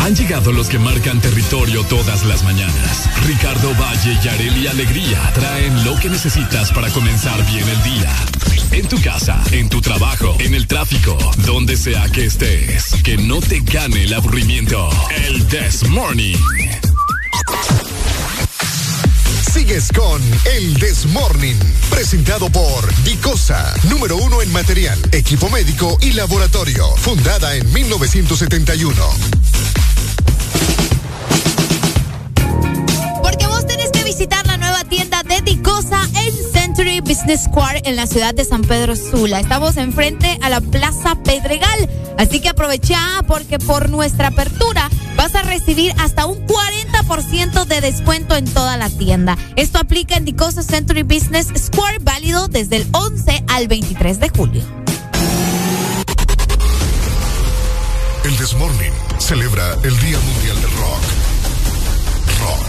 Han 0.04 0.16
llegado 0.16 0.52
los 0.52 0.68
que 0.68 0.78
marcan 0.78 1.20
territorio 1.20 1.84
todas 1.84 2.24
las 2.24 2.42
mañanas. 2.42 3.08
Ricardo 3.26 3.72
Valle 3.76 4.18
y 4.22 4.28
Areli 4.28 4.66
Alegría 4.66 5.32
traen 5.32 5.84
lo 5.84 5.96
que 6.00 6.08
necesitas 6.08 6.72
para 6.72 6.88
comenzar 6.90 7.44
bien 7.46 7.68
el 7.68 7.82
día. 7.84 8.12
En 8.72 8.88
tu 8.88 9.00
casa, 9.00 9.40
en 9.52 9.68
tu 9.68 9.80
trabajo, 9.80 10.36
en 10.40 10.54
el 10.54 10.66
tráfico, 10.66 11.16
donde 11.46 11.76
sea 11.76 12.08
que 12.10 12.26
estés. 12.26 12.94
Que 13.04 13.16
no 13.16 13.40
te 13.40 13.60
gane 13.60 14.04
el 14.04 14.14
aburrimiento. 14.14 14.90
El 15.28 15.46
This 15.46 15.88
Morning. 15.88 16.36
Sigues 19.52 19.92
con 19.92 20.22
el 20.56 20.78
This 20.78 21.04
Morning, 21.04 21.56
presentado 21.90 22.48
por 22.48 22.90
Dicosa, 23.04 23.74
número 23.90 24.16
uno 24.16 24.40
en 24.40 24.50
material, 24.50 24.98
equipo 25.12 25.50
médico 25.50 25.98
y 26.00 26.14
laboratorio, 26.14 26.86
fundada 26.96 27.54
en 27.54 27.70
1971. 27.70 28.94
Porque 33.22 33.46
vos 33.46 33.66
tenés 33.66 33.90
que 33.90 34.04
visitar 34.04 34.46
la 34.46 34.56
nueva 34.56 34.84
tienda 34.84 35.22
de 35.22 35.42
Dicosa 35.42 36.00
en 36.14 36.52
Century 36.52 37.00
Business 37.00 37.44
Square 37.44 37.82
en 37.84 37.96
la 37.96 38.06
ciudad 38.06 38.32
de 38.32 38.46
San 38.46 38.62
Pedro 38.62 38.96
Sula. 38.96 39.40
Estamos 39.40 39.76
enfrente 39.76 40.38
a 40.40 40.48
la 40.48 40.62
Plaza 40.62 41.14
Pedregal. 41.24 41.90
Así 42.16 42.40
que 42.40 42.48
aprovecha 42.48 42.98
porque 43.26 43.58
por 43.58 43.90
nuestra 43.90 44.28
apertura 44.28 44.88
vas 45.22 45.34
a 45.36 45.42
recibir 45.42 45.94
hasta 45.98 46.26
un 46.26 46.44
40% 46.48 47.64
de 47.66 47.80
descuento 47.80 48.34
en 48.34 48.44
toda 48.44 48.76
la 48.76 48.90
tienda. 48.90 49.38
Esto 49.54 49.78
aplica 49.78 50.16
en 50.16 50.24
Dicosa 50.24 50.64
Century 50.64 51.04
Business 51.04 51.46
Square, 51.56 51.98
válido 52.00 52.48
desde 52.48 52.78
el 52.78 52.88
11 52.90 53.44
al 53.46 53.68
23 53.68 54.18
de 54.18 54.28
julio. 54.30 54.64
El 58.24 58.36
This 58.36 58.54
Morning 58.54 58.90
celebra 59.20 59.74
el 59.84 59.96
Día 60.00 60.18
Mundial 60.18 60.60
del 60.60 60.72
Rock. 60.72 61.02
Rock. 62.40 62.66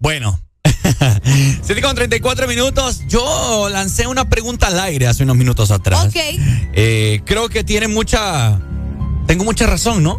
Bueno. 0.00 0.40
7 1.62 1.80
con 1.80 1.94
34 1.94 2.48
minutos. 2.48 3.02
Yo 3.06 3.68
lancé 3.70 4.08
una 4.08 4.28
pregunta 4.28 4.66
al 4.66 4.80
aire 4.80 5.06
hace 5.06 5.22
unos 5.22 5.36
minutos 5.36 5.70
atrás. 5.70 6.06
Ok. 6.06 6.16
Eh, 6.16 7.20
creo 7.24 7.48
que 7.48 7.62
tiene 7.62 7.86
mucha. 7.86 8.60
Tengo 9.26 9.44
mucha 9.44 9.66
razón, 9.66 10.02
¿no? 10.02 10.18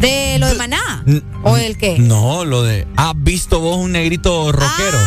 ¿De 0.00 0.38
lo 0.38 0.46
de 0.46 0.54
Maná? 0.54 1.04
¿O 1.42 1.56
el 1.56 1.76
qué? 1.76 1.98
No, 1.98 2.44
lo 2.44 2.62
de. 2.62 2.86
¿Has 2.96 3.12
visto 3.16 3.58
vos 3.60 3.76
un 3.78 3.92
negrito 3.92 4.52
rockero? 4.52 4.98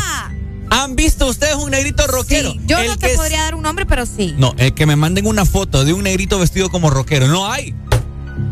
¿Han 0.69 0.95
visto 0.95 1.27
ustedes 1.27 1.55
un 1.55 1.71
negrito 1.71 2.07
rockero? 2.07 2.49
Ah. 2.49 2.53
Sí, 2.57 2.61
yo 2.65 2.77
El 2.79 2.87
no 2.87 2.97
te 2.97 3.09
que- 3.09 3.15
podría 3.15 3.41
dar 3.43 3.55
un 3.55 3.63
nombre, 3.63 3.85
pero 3.85 4.05
sí. 4.05 4.33
No, 4.37 4.53
el 4.57 4.73
que 4.73 4.85
me 4.85 4.95
manden 4.95 5.25
una 5.27 5.45
foto 5.45 5.83
de 5.85 5.93
un 5.93 6.03
negrito 6.03 6.39
vestido 6.39 6.69
como 6.69 6.89
rockero. 6.89 7.27
No 7.27 7.49
hay. 7.51 7.73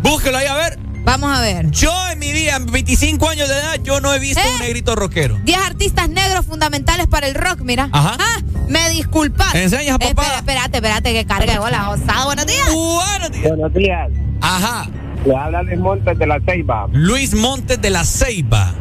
Búsquelo 0.03 0.37
ahí 0.37 0.47
a 0.47 0.55
ver. 0.55 0.79
Vamos 1.03 1.35
a 1.37 1.41
ver. 1.41 1.69
Yo 1.71 1.91
en 2.11 2.19
mi 2.19 2.31
vida, 2.31 2.55
en 2.57 2.65
25 2.67 3.29
años 3.29 3.47
de 3.49 3.55
edad, 3.55 3.75
yo 3.83 3.99
no 3.99 4.13
he 4.13 4.19
visto 4.19 4.41
¿Eh? 4.41 4.51
un 4.53 4.59
negrito 4.59 4.95
rockero. 4.95 5.37
10 5.43 5.57
artistas 5.65 6.09
negros 6.09 6.45
fundamentales 6.45 7.07
para 7.07 7.27
el 7.27 7.35
rock, 7.35 7.61
mira. 7.61 7.89
Ajá. 7.91 8.15
Ah, 8.19 8.41
me 8.67 8.89
disculpas. 8.91 9.55
¿Enseñas, 9.55 9.97
papá? 9.97 10.07
Espera, 10.23 10.35
espérate, 10.37 10.77
espérate, 10.77 11.13
que 11.13 11.25
cargue. 11.25 11.57
Hola, 11.59 11.89
osado, 11.89 12.25
buenos 12.25 12.45
días. 12.45 12.73
Buenos 12.73 13.31
días. 13.31 13.47
Buenos 13.47 13.73
días. 13.73 14.09
Ajá. 14.41 14.87
Le 15.25 15.35
habla 15.35 15.63
Luis 15.63 15.79
Montes 15.79 16.17
de 16.19 16.27
la 16.27 16.39
Ceiba. 16.45 16.87
Luis 16.91 17.33
Montes 17.33 17.81
de 17.81 17.89
la 17.89 18.03
Ceiba. 18.03 18.73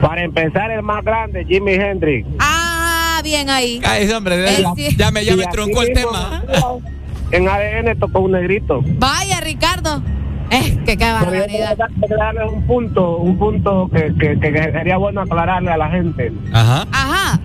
Para 0.00 0.22
empezar, 0.22 0.70
el 0.70 0.82
más 0.82 1.02
grande, 1.04 1.44
Jimi 1.46 1.72
Hendrix. 1.72 2.28
Ah, 2.38 3.20
bien 3.24 3.50
ahí. 3.50 3.80
Ay, 3.84 4.08
hombre, 4.10 4.36
Eh, 4.48 4.62
ya, 4.62 4.72
sí. 4.76 4.96
ya 4.96 5.10
me, 5.10 5.24
ya 5.24 5.36
me 5.36 5.44
así 5.44 5.52
truncó 5.52 5.82
el 5.82 5.92
tema. 5.94 6.42
En 7.32 7.48
ADN 7.48 7.98
tocó 7.98 8.20
un 8.20 8.32
negrito. 8.32 8.82
Vaya, 8.98 9.40
Ricardo. 9.40 10.02
Eh, 10.50 10.78
que 10.86 10.96
qué 10.96 11.04
barbaridad. 11.12 11.76
darles 12.18 12.52
un 12.52 12.62
punto, 12.66 13.16
un 13.18 13.36
punto 13.38 13.88
que, 13.92 14.14
que, 14.18 14.38
que 14.38 14.52
sería 14.72 14.96
bueno 14.96 15.22
aclararle 15.22 15.70
a 15.72 15.76
la 15.76 15.88
gente. 15.90 16.32
Ajá. 16.52 16.86
Ajá. 16.92 17.40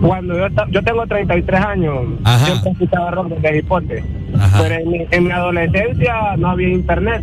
Cuando 0.00 0.36
yo, 0.36 0.46
yo 0.70 0.82
tengo 0.82 1.06
33 1.06 1.60
años, 1.60 1.94
Ajá. 2.24 2.44
siempre 2.46 2.70
he 2.70 2.72
escuchado 2.72 3.10
rock 3.12 3.28
desde 3.28 3.58
hipote. 3.58 4.04
Ajá. 4.38 4.58
Pero 4.62 4.74
en 4.74 4.90
mi, 4.90 5.06
en 5.10 5.24
mi 5.24 5.30
adolescencia 5.30 6.36
no 6.36 6.48
había 6.50 6.68
internet. 6.68 7.22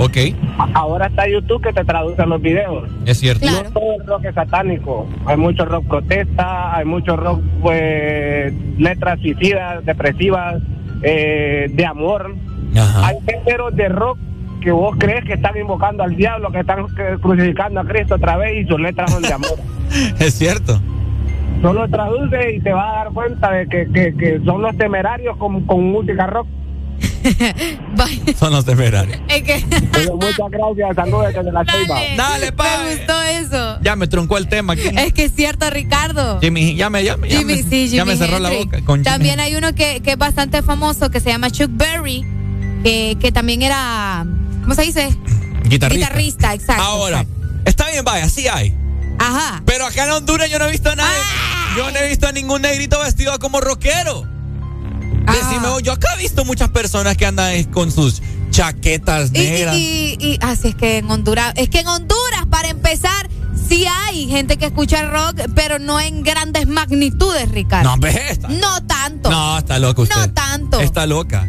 Ok, 0.00 0.16
Ahora 0.74 1.06
está 1.06 1.28
YouTube 1.28 1.60
que 1.60 1.72
te 1.72 1.84
traduce 1.84 2.24
los 2.24 2.40
videos. 2.40 2.88
es 3.04 3.18
cierto. 3.18 3.40
Claro. 3.40 3.64
No 3.64 3.70
todo 3.80 3.92
el 4.00 4.06
rock 4.06 4.24
es 4.26 4.34
satánico. 4.34 5.08
Hay 5.26 5.36
mucho 5.36 5.64
rock 5.64 5.86
protesta, 5.88 6.76
hay 6.76 6.84
mucho 6.84 7.16
rock, 7.16 7.42
pues, 7.60 8.52
letras 8.78 9.18
suicidas, 9.20 9.84
depresivas, 9.84 10.62
eh, 11.02 11.66
de 11.72 11.84
amor. 11.84 12.32
Ajá. 12.76 13.08
Hay 13.08 13.16
géneros 13.26 13.74
de 13.74 13.88
rock 13.88 14.18
que 14.58 14.70
vos 14.70 14.96
crees 14.98 15.24
que 15.24 15.34
están 15.34 15.56
invocando 15.56 16.02
al 16.02 16.16
diablo, 16.16 16.50
que 16.50 16.60
están 16.60 16.86
crucificando 17.20 17.80
a 17.80 17.84
Cristo 17.84 18.16
otra 18.16 18.36
vez 18.36 18.64
y 18.64 18.68
sus 18.68 18.80
letras 18.80 19.10
son 19.12 19.22
de 19.22 19.32
amor. 19.32 19.58
Es 20.18 20.34
cierto. 20.34 20.80
Solo 21.62 21.88
traduce 21.88 22.54
y 22.54 22.60
te 22.60 22.72
vas 22.72 22.86
a 22.86 22.96
dar 22.98 23.12
cuenta 23.12 23.50
de 23.50 23.66
que, 23.66 23.88
que, 23.90 24.14
que 24.14 24.40
son 24.44 24.62
los 24.62 24.76
temerarios 24.76 25.36
con, 25.38 25.64
con 25.64 25.82
música 25.90 26.26
rock. 26.26 26.46
Son 28.38 28.52
los 28.52 28.64
temerarios. 28.64 29.18
Es 29.28 29.42
que. 29.42 29.64
Pero 29.92 30.16
muchas 30.16 30.50
gracias, 30.50 30.96
saludos 30.96 31.34
desde 31.34 31.52
la 31.52 31.64
Ceiba. 31.64 31.94
Dale, 31.94 32.16
Dale, 32.16 32.52
pa. 32.52 32.64
Me 32.84 32.94
gustó 32.94 33.22
eso. 33.22 33.78
Ya 33.82 33.96
me 33.96 34.06
truncó 34.06 34.38
el 34.38 34.48
tema 34.48 34.74
aquí. 34.74 34.88
Es 34.96 35.12
que 35.12 35.24
es 35.24 35.32
cierto, 35.32 35.68
Ricardo. 35.70 36.40
Jimmy, 36.40 36.74
ya 36.74 36.90
me, 36.90 37.04
ya 37.04 37.16
me, 37.16 37.28
ya 37.28 37.38
Jimmy, 37.38 37.56
me, 37.56 37.62
sí, 37.62 37.88
Jimmy 37.88 37.96
ya 37.96 38.04
me 38.04 38.16
cerró 38.16 38.38
la 38.38 38.50
boca. 38.50 38.80
Con 38.84 39.02
También 39.02 39.40
hay 39.40 39.54
uno 39.54 39.74
que, 39.74 40.00
que 40.00 40.12
es 40.12 40.18
bastante 40.18 40.62
famoso 40.62 41.10
que 41.10 41.20
se 41.20 41.30
llama 41.30 41.50
Chuck 41.50 41.70
Berry, 41.72 42.24
que, 42.82 43.16
que 43.20 43.32
también 43.32 43.62
era, 43.62 44.24
¿cómo 44.68 44.74
se 44.74 44.82
dice? 44.82 45.08
Guitarrista. 45.64 46.06
Guitarrista, 46.08 46.52
exacto. 46.54 46.82
Ahora, 46.82 47.20
exacto. 47.22 47.60
está 47.64 47.88
bien, 47.90 48.04
vaya, 48.04 48.28
sí 48.28 48.46
hay. 48.48 48.76
Ajá. 49.18 49.62
Pero 49.64 49.86
acá 49.86 50.04
en 50.04 50.12
Honduras 50.12 50.50
yo 50.50 50.58
no 50.58 50.66
he 50.66 50.70
visto 50.70 50.90
a 50.90 50.94
nadie. 50.94 51.18
Yo 51.74 51.90
no 51.90 51.96
he 51.98 52.08
visto 52.08 52.26
a 52.28 52.32
ningún 52.32 52.60
negrito 52.62 53.00
vestido 53.00 53.38
como 53.38 53.60
rockero. 53.62 54.26
Decime, 55.26 55.68
yo 55.82 55.92
acá 55.92 56.08
he 56.16 56.18
visto 56.18 56.44
muchas 56.44 56.68
personas 56.68 57.16
que 57.16 57.24
andan 57.24 57.64
con 57.64 57.90
sus 57.90 58.20
chaquetas 58.50 59.30
negras. 59.30 59.74
y, 59.76 60.16
y, 60.18 60.26
y- 60.34 60.38
así 60.42 60.68
es 60.68 60.74
que 60.74 60.98
en 60.98 61.10
Honduras, 61.10 61.52
es 61.56 61.68
que 61.70 61.80
en 61.80 61.88
Honduras, 61.88 62.44
para 62.50 62.68
empezar, 62.68 63.28
sí 63.68 63.86
hay 63.86 64.28
gente 64.28 64.56
que 64.58 64.66
escucha 64.66 65.02
rock, 65.02 65.40
pero 65.54 65.78
no 65.78 65.98
en 65.98 66.22
grandes 66.22 66.66
magnitudes, 66.66 67.50
Ricardo. 67.50 67.84
No, 67.88 67.94
hombre, 67.94 68.30
está- 68.30 68.48
No 68.48 68.82
tanto. 68.86 69.30
No, 69.30 69.58
está 69.58 69.78
loca 69.78 70.02
usted. 70.02 70.16
No 70.16 70.30
tanto. 70.32 70.80
Está 70.80 71.06
loca. 71.06 71.48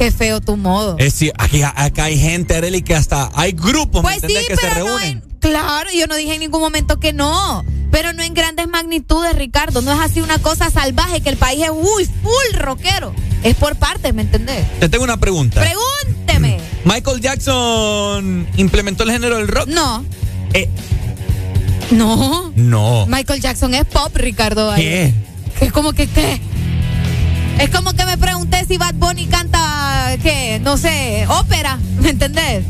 Qué 0.00 0.10
feo 0.10 0.40
tu 0.40 0.56
modo. 0.56 0.96
Es 0.96 1.12
decir, 1.12 1.30
aquí, 1.36 1.60
acá 1.62 2.04
hay 2.04 2.18
gente, 2.18 2.56
Arely, 2.56 2.80
que 2.80 2.94
hasta 2.94 3.30
hay 3.34 3.52
grupos, 3.52 4.00
Pues 4.00 4.22
¿me 4.22 4.28
sí, 4.28 4.34
que 4.48 4.56
se 4.56 4.62
pero 4.62 4.78
no 4.86 4.96
reúnen. 4.96 5.22
Claro, 5.40 5.90
yo 5.94 6.06
no 6.06 6.16
dije 6.16 6.32
en 6.32 6.40
ningún 6.40 6.62
momento 6.62 6.98
que 6.98 7.12
no. 7.12 7.66
Pero 7.90 8.14
no 8.14 8.22
en 8.22 8.32
grandes 8.32 8.66
magnitudes, 8.66 9.36
Ricardo. 9.36 9.82
No 9.82 9.92
es 9.92 10.00
así 10.00 10.22
una 10.22 10.38
cosa 10.38 10.70
salvaje 10.70 11.20
que 11.20 11.28
el 11.28 11.36
país 11.36 11.64
es 11.64 11.70
uy, 11.70 12.06
full 12.22 12.58
rockero. 12.58 13.12
Es 13.42 13.54
por 13.56 13.76
partes, 13.76 14.14
¿me 14.14 14.22
entendés? 14.22 14.64
Te 14.80 14.88
tengo 14.88 15.04
una 15.04 15.18
pregunta. 15.18 15.60
Pregúnteme. 15.60 16.60
¿Michael 16.86 17.20
Jackson 17.20 18.48
implementó 18.56 19.02
el 19.02 19.10
género 19.10 19.36
del 19.36 19.48
rock? 19.48 19.66
No. 19.68 20.02
Eh, 20.54 20.70
No. 21.90 22.52
no. 22.56 23.04
Michael 23.06 23.42
Jackson 23.42 23.74
es 23.74 23.84
pop, 23.84 24.16
Ricardo. 24.16 24.74
¿Qué? 24.76 25.12
Es 25.60 25.70
como 25.72 25.92
que 25.92 26.06
qué. 26.06 26.40
Es 27.60 27.70
como 27.70 27.92
que 27.92 28.04
me 28.06 28.16
pregunté 28.16 28.64
si 28.66 28.78
Bad 28.78 28.94
Bunny 28.94 29.26
canta, 29.26 30.16
¿qué? 30.22 30.60
No 30.62 30.76
sé, 30.78 31.26
ópera, 31.28 31.78
¿me 32.00 32.10
entendés? 32.10 32.64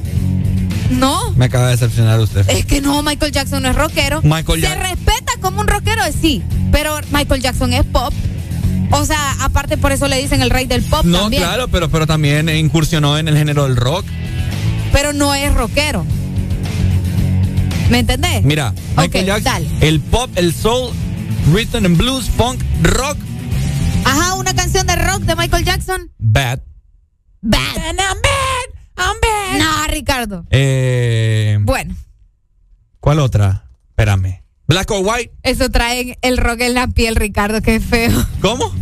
No. 0.91 1.31
Me 1.37 1.45
acaba 1.45 1.67
de 1.67 1.73
decepcionar 1.73 2.19
usted. 2.19 2.49
Es 2.51 2.67
que 2.67 2.81
no, 2.81 3.03
Michael 3.03 3.31
Jackson 3.31 3.62
no 3.62 3.71
es 3.71 3.77
rockero. 3.77 4.21
Michael 4.23 4.61
Se 4.61 4.67
Jack- 4.67 4.81
respeta 4.83 5.33
como 5.41 5.61
un 5.61 5.69
rockero, 5.69 6.03
sí, 6.21 6.43
pero 6.73 6.99
Michael 7.12 7.41
Jackson 7.41 7.73
es 7.73 7.85
pop. 7.85 8.12
O 8.91 9.05
sea, 9.05 9.37
aparte 9.41 9.77
por 9.79 9.93
eso 9.93 10.09
le 10.09 10.21
dicen 10.21 10.43
el 10.43 10.51
rey 10.51 10.67
del 10.67 10.83
pop 10.83 11.05
No, 11.05 11.21
también. 11.21 11.43
claro, 11.45 11.69
pero, 11.69 11.89
pero 11.89 12.09
también 12.09 12.49
incursionó 12.49 13.17
en 13.19 13.29
el 13.29 13.37
género 13.37 13.65
del 13.65 13.77
rock. 13.77 14.05
Pero 14.93 15.12
no 15.12 15.33
es 15.37 15.55
rockero. 15.55 16.05
¿Me 17.91 18.01
entendés? 18.01 18.43
Mira, 18.45 18.75
Michael 18.97 19.27
Jackson, 19.27 19.45
dale. 19.45 19.69
el 19.81 20.01
pop, 20.01 20.29
el 20.35 20.53
soul, 20.53 20.91
rhythm 21.53 21.85
and 21.87 21.97
blues, 21.97 22.29
funk, 22.37 22.61
rock, 22.83 23.17
Ajá, 24.05 24.35
una 24.35 24.55
canción 24.55 24.86
de 24.86 24.97
rock 24.97 25.20
de 25.22 25.36
Michael 25.36 25.64
Jackson. 25.64 26.10
bad. 26.18 26.60
Bad. 27.43 27.59
I'm 27.77 27.97
bad. 27.97 28.68
I'm 28.97 29.16
bad. 29.20 29.59
No, 29.59 29.86
Ricardo. 29.93 30.44
Eh, 30.51 31.59
Bueno, 31.62 31.94
¿Cuál 33.01 33.18
otra? 33.20 33.64
Espérame. 33.90 34.43
Black 34.66 34.90
or 34.90 35.01
white. 35.05 35.32
eso 35.43 35.68
trae 35.70 36.18
el 36.22 36.36
rock 36.36 36.60
en 36.60 36.74
la 36.74 36.86
piel, 36.86 37.16
Ricardo, 37.16 37.60
qué 37.62 37.81
feo. 37.81 38.12
¿Cómo? 38.40 38.72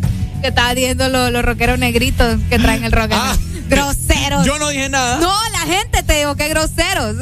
Que 0.43 0.49
estaba 0.49 0.75
diciendo 0.75 1.09
los, 1.09 1.31
los 1.33 1.45
rockeros 1.45 1.79
negritos 1.79 2.39
que 2.51 2.59
traen 2.59 2.85
el 2.85 2.93
rock 2.93 3.13
en 3.13 3.19
la 3.19 3.39
Groseros. 3.69 4.41
Ah, 4.41 4.45
Yo 4.45 4.59
no 4.59 4.69
dije 4.69 4.89
nada. 4.89 5.19
No, 5.19 5.33
la 5.53 5.59
gente 5.73 6.03
te 6.03 6.15
digo 6.19 6.35
que 6.37 6.49
groseros. 6.49 7.17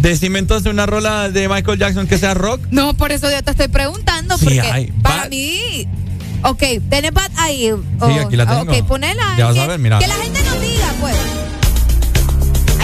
Decime 0.00 0.38
entonces 0.40 0.70
una 0.70 0.84
rola 0.86 1.30
de 1.30 1.48
Michael 1.48 1.78
Jackson 1.78 2.06
que 2.06 2.18
sea 2.18 2.34
rock. 2.34 2.60
No, 2.70 2.94
por 2.94 3.12
eso 3.12 3.30
yo 3.30 3.42
te 3.42 3.50
estoy 3.52 3.68
preguntando. 3.68 4.36
Sí 4.36 4.44
porque 4.46 4.60
hay. 4.60 4.86
para 5.02 5.22
Bad. 5.22 5.30
mí. 5.30 5.86
Ok, 6.44 6.62
tenés 6.90 7.12
Bad 7.12 7.30
ahí. 7.36 7.70
o- 7.70 7.78
Sí, 8.06 8.18
aquí 8.18 8.36
la 8.36 8.46
tengo. 8.46 8.62
Ok, 8.62 8.82
ponela. 8.86 9.34
Ya 9.38 9.46
vas 9.46 9.54
que, 9.54 9.60
a 9.60 9.66
ver, 9.66 9.78
mira. 9.78 9.98
Que 9.98 10.06
la 10.08 10.14
gente 10.16 10.42
nos 10.42 10.60
diga, 10.60 10.92
pues. 11.00 11.14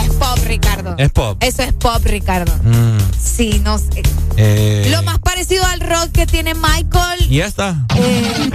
Es 0.05 0.11
pop, 0.15 0.39
Ricardo. 0.45 0.95
Es 0.99 1.11
pop. 1.11 1.37
Eso 1.43 1.63
es 1.63 1.73
pop, 1.73 2.01
Ricardo. 2.05 2.53
Mm, 2.63 2.99
Sí, 3.21 3.61
no 3.65 3.79
sé. 3.79 4.03
eh, 4.37 4.89
Lo 4.91 5.03
más 5.03 5.19
parecido 5.19 5.65
al 5.67 5.81
rock 5.81 6.11
que 6.13 6.27
tiene 6.27 6.55
Michael. 6.55 7.27
¿Y 7.31 7.41
esta? 7.41 7.85
eh, 7.97 8.51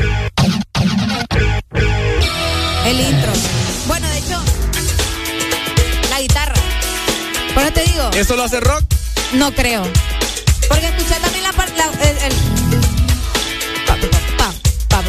el 2.85 2.99
intro. 2.99 3.31
Bueno, 3.87 4.07
de 4.09 4.17
hecho, 4.19 4.39
la 6.09 6.21
guitarra. 6.21 6.55
Por 7.53 7.63
eso 7.63 7.73
te 7.73 7.83
digo. 7.85 8.09
¿Eso 8.13 8.35
lo 8.35 8.43
hace 8.43 8.59
rock? 8.59 8.83
No 9.33 9.51
creo. 9.53 9.83
Porque 10.69 10.87
escuché 10.87 11.15
también 11.21 11.43
la 11.43 11.51
parte. 11.53 11.81
El, 12.01 12.17
el- 12.31 12.72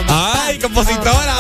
Ay, 0.09 0.59
compositora 0.59 1.11
ahora. 1.13 1.37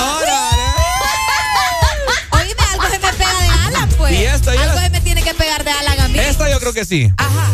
Oíme, 2.32 2.54
algo 2.72 2.84
se 2.90 2.98
me 2.98 3.12
pega 3.12 3.40
de 3.40 3.48
Alan, 3.66 3.88
pues. 3.96 4.12
Y 4.12 4.24
esta, 4.24 4.54
y 4.54 4.58
algo 4.58 4.78
se 4.80 4.90
me 4.90 5.00
tiene 5.00 5.22
que 5.22 5.34
pegar 5.34 5.64
de 5.64 5.70
Alan 5.70 6.00
a 6.00 6.08
mí. 6.08 6.18
Esta 6.18 6.50
yo 6.50 6.60
creo 6.60 6.72
que 6.72 6.84
sí. 6.84 7.10
Ajá. 7.16 7.48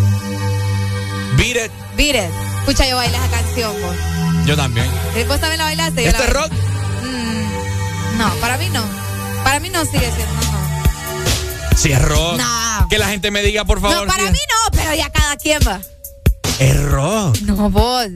Beat 1.36 1.66
it. 1.66 1.72
Beat 1.96 2.16
it. 2.16 2.30
Escucha, 2.60 2.86
yo 2.88 2.96
bailé 2.96 3.16
esa 3.16 3.28
canción, 3.28 3.72
vos. 3.82 3.96
Yo 4.46 4.56
también. 4.56 4.86
¿Sí, 5.14 5.22
¿Vos 5.24 5.38
también 5.40 5.58
la 5.58 5.64
bailaste? 5.64 6.02
Yo 6.02 6.10
¿Este 6.10 6.24
la 6.26 6.30
rock? 6.32 6.52
Mm, 6.52 8.18
no, 8.18 8.34
para 8.40 8.56
mí 8.58 8.68
no. 8.70 8.82
Para 9.44 9.60
mí 9.60 9.68
no 9.70 9.84
sigue 9.84 10.10
siendo. 10.14 10.34
No, 10.34 11.76
Sí, 11.76 11.92
es 11.92 12.02
rock. 12.02 12.36
No. 12.36 12.88
Que 12.90 12.98
la 12.98 13.08
gente 13.08 13.30
me 13.30 13.42
diga, 13.42 13.64
por 13.64 13.80
favor. 13.80 13.96
no 13.96 14.06
para 14.06 14.24
si 14.26 14.30
mí 14.32 14.38
no, 14.48 14.70
pero 14.76 14.94
ya 14.94 15.08
cada 15.10 15.36
quien 15.36 15.60
va. 15.66 15.80
Es 16.58 16.82
rock. 16.82 17.38
No, 17.42 17.70
vos. 17.70 18.06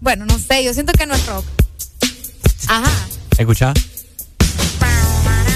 Bueno, 0.00 0.24
no 0.26 0.38
sé, 0.38 0.62
yo 0.62 0.72
siento 0.74 0.92
que 0.92 1.06
no 1.06 1.14
es 1.14 1.26
rock. 1.26 1.44
Ajá. 2.68 2.90
¿Escucha? 3.38 3.72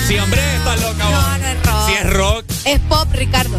Sí, 0.09 0.19
hombre, 0.19 0.41
está 0.57 0.77
loca. 0.77 1.05
vos. 1.05 1.13
No, 1.13 1.39
no 1.39 1.47
es 1.47 1.63
rock. 1.65 1.87
Sí, 1.87 1.93
es 1.95 2.13
rock. 2.13 2.45
Es 2.65 2.81
pop, 2.81 3.09
Ricardo. 3.13 3.59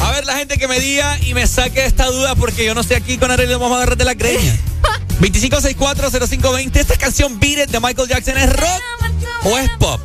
A 0.00 0.10
ver, 0.12 0.26
la 0.26 0.36
gente 0.36 0.58
que 0.58 0.68
me 0.68 0.78
diga 0.78 1.18
y 1.22 1.34
me 1.34 1.46
saque 1.46 1.84
esta 1.84 2.06
duda 2.06 2.34
porque 2.34 2.64
yo 2.64 2.74
no 2.74 2.82
sé 2.82 2.96
aquí 2.96 3.18
con 3.18 3.30
Arely 3.30 3.52
vamos 3.54 3.72
a 3.72 3.76
agarrar 3.76 3.96
de 3.96 4.04
la 4.04 4.14
greña. 4.14 4.56
25640520. 5.20 6.76
¿Esta 6.76 6.96
canción 6.96 7.40
Beat 7.40 7.68
It 7.68 7.70
de 7.70 7.80
Michael 7.80 8.08
Jackson 8.08 8.36
es 8.36 8.52
rock 8.52 8.82
o 9.44 9.58
es 9.58 9.70
pop? 9.78 10.00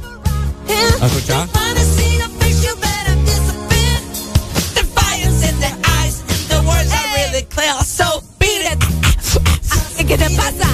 ¿A 1.01 1.05
escuchar? 1.05 1.47
¿Qué 10.07 10.17
te 10.17 10.29
pasa? 10.31 10.67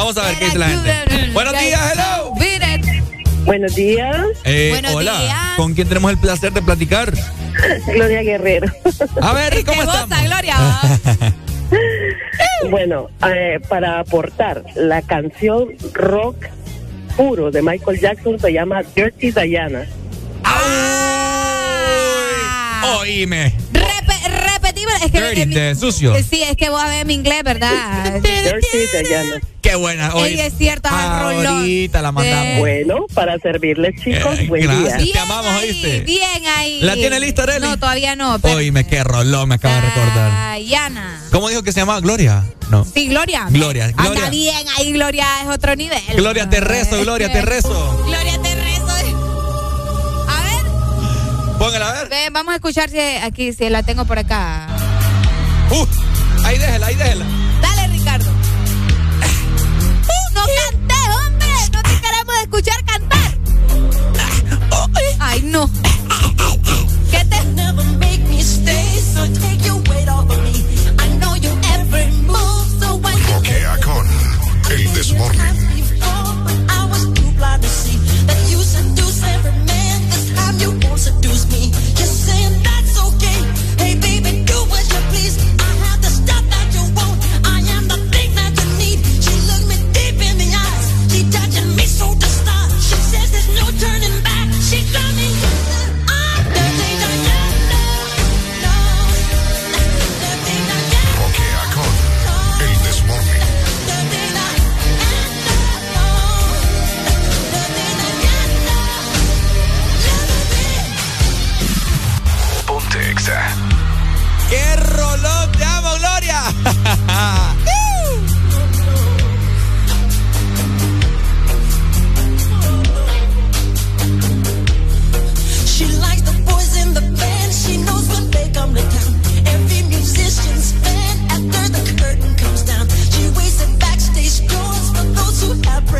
Vamos 0.00 0.16
a 0.16 0.22
ver 0.22 0.38
qué 0.38 0.44
dice 0.46 0.58
la 0.58 0.68
gente. 0.68 1.30
Buenos 1.34 1.52
días, 1.60 1.92
hello. 1.92 2.32
Buenos 3.44 3.74
días. 3.74 4.16
Eh, 4.44 4.70
Buenos 4.72 4.94
hola, 4.94 5.18
días. 5.20 5.36
¿con 5.58 5.74
quién 5.74 5.88
tenemos 5.88 6.10
el 6.10 6.16
placer 6.16 6.54
de 6.54 6.62
platicar? 6.62 7.12
Gloria 7.86 8.22
Guerrero. 8.22 8.66
A 9.20 9.34
ver, 9.34 9.62
¿cómo 9.62 9.82
estamos? 9.82 10.18
Gloria. 10.24 10.56
bueno, 12.70 13.08
eh, 13.28 13.60
para 13.68 13.98
aportar, 14.00 14.64
la 14.74 15.02
canción 15.02 15.68
rock 15.92 16.46
puro 17.14 17.50
de 17.50 17.60
Michael 17.60 18.00
Jackson 18.00 18.40
se 18.40 18.54
llama 18.54 18.82
Dirty 18.96 19.32
Diana. 19.32 19.84
Oíme. 22.98 23.52
Repe- 23.74 24.39
Es 25.02 25.10
que 25.12 25.20
Dirty, 25.20 25.46
mi- 25.46 25.54
de 25.54 25.74
sucio. 25.74 26.14
Eh, 26.16 26.24
Sí, 26.28 26.42
es 26.42 26.56
que 26.56 26.68
vos 26.70 26.82
a 26.82 26.86
ver 26.88 27.06
mi 27.06 27.14
inglés, 27.14 27.42
¿verdad? 27.44 27.70
Dirty 28.22 29.06
Diana. 29.08 29.40
Qué 29.62 29.74
buena. 29.74 30.14
Hoy, 30.14 30.30
Ey, 30.30 30.40
es 30.40 30.54
cierto, 30.56 30.88
ah, 30.90 31.20
ahorita 31.32 32.00
la 32.00 32.12
mandamos. 32.12 32.58
Bueno, 32.60 33.04
para 33.12 33.38
servirles, 33.38 33.94
chicos, 34.02 34.38
Eh, 34.38 34.46
buen 34.48 34.62
gracias, 34.62 35.02
día. 35.02 35.12
te 35.12 35.18
amamos, 35.18 35.52
¿oíste? 35.62 36.00
Bien 36.00 36.46
ahí. 36.56 36.80
¿La 36.80 36.94
tiene 36.94 37.20
lista, 37.20 37.42
Arely? 37.42 37.66
No, 37.66 37.78
todavía 37.78 38.16
no. 38.16 38.38
pero- 38.38 38.56
Oíme, 38.56 38.86
qué 38.86 39.04
rolón 39.04 39.50
me 39.50 39.56
acaba 39.56 39.74
de 39.74 39.80
recordar. 39.82 40.58
Diana. 40.60 41.22
¿Cómo 41.30 41.48
dijo 41.50 41.62
que 41.62 41.72
se 41.72 41.80
llamaba? 41.80 42.00
Gloria. 42.00 42.42
No. 42.70 42.84
Sí, 42.86 43.08
Gloria. 43.08 43.46
Gloria, 43.50 43.86
Anda 43.86 44.02
Gloria. 44.04 44.30
bien, 44.30 44.66
ahí 44.78 44.92
Gloria 44.92 45.26
es 45.42 45.48
otro 45.48 45.76
nivel. 45.76 46.00
Gloria, 46.16 46.48
te 46.48 46.60
rezo, 46.60 46.98
Gloria, 47.02 47.30
te 47.30 47.42
rezo. 47.42 48.02
Gloria, 48.06 48.40
te 48.40 48.54
rezo. 48.54 48.90
A 50.28 50.42
ver, 50.42 51.58
Póngala 51.58 51.90
a 51.90 51.92
ver. 52.02 52.08
ven, 52.08 52.32
vamos 52.32 52.52
a 52.52 52.56
escuchar 52.56 52.88
si 52.88 52.98
aquí, 52.98 53.52
si 53.52 53.68
la 53.68 53.82
tengo 53.82 54.04
por 54.06 54.18
acá. 54.18 54.68
Uh, 55.70 55.86
ahí 56.44 56.58
déjela, 56.58 56.86
ahí 56.86 56.94
déjela. 56.96 57.24
Dale, 57.62 57.88
Ricardo. 57.88 58.30
No 60.34 60.42
cantes, 60.58 61.08
hombre. 61.16 61.48
No 61.72 61.82
te 61.82 62.00
queremos 62.00 62.34
escuchar 62.42 62.84
cantar. 62.84 63.38
Ay, 65.20 65.42
no. 65.42 65.70
¿Qué 67.10 67.24
te? 67.24 67.40
Bloquea 73.30 73.76
con 73.78 74.06
El 74.70 74.92
Desmorning. 74.92 75.49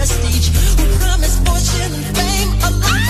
prestige, 0.01 0.49
who 0.79 0.99
promised 0.99 1.47
fortune 1.47 1.93
and 1.93 2.17
fame 2.17 2.53
alive. 2.63 3.10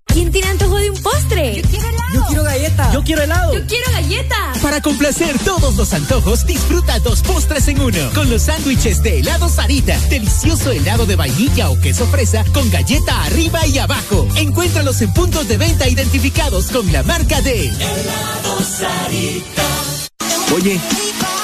¿Quién 0.13 0.31
tiene 0.31 0.47
antojo 0.49 0.77
de 0.77 0.89
un 0.89 1.01
postre? 1.01 1.61
Yo 1.61 1.69
quiero 1.69 1.87
helado. 1.87 2.13
Yo 2.13 2.25
quiero 2.27 2.43
galleta. 2.43 2.93
Yo 2.93 3.03
quiero 3.03 3.21
helado. 3.21 3.53
Yo 3.53 3.65
quiero 3.65 3.91
galleta. 3.91 4.35
Para 4.61 4.81
complacer 4.81 5.39
todos 5.39 5.75
los 5.75 5.93
antojos, 5.93 6.45
disfruta 6.45 6.99
dos 6.99 7.21
postres 7.21 7.67
en 7.69 7.79
uno. 7.81 8.11
Con 8.13 8.29
los 8.29 8.43
sándwiches 8.43 9.01
de 9.03 9.19
helado 9.19 9.47
Sarita. 9.47 9.97
Delicioso 10.09 10.71
helado 10.71 11.05
de 11.05 11.15
vainilla 11.15 11.69
o 11.69 11.79
queso 11.79 12.05
fresa 12.07 12.43
con 12.53 12.69
galleta 12.69 13.23
arriba 13.23 13.65
y 13.67 13.77
abajo. 13.77 14.27
Encuéntralos 14.35 15.01
en 15.01 15.13
puntos 15.13 15.47
de 15.47 15.57
venta 15.57 15.87
identificados 15.87 16.67
con 16.67 16.91
la 16.91 17.03
marca 17.03 17.41
de 17.41 17.67
Helado 17.67 18.59
Sarita. 18.63 19.63
Oye, 20.53 20.79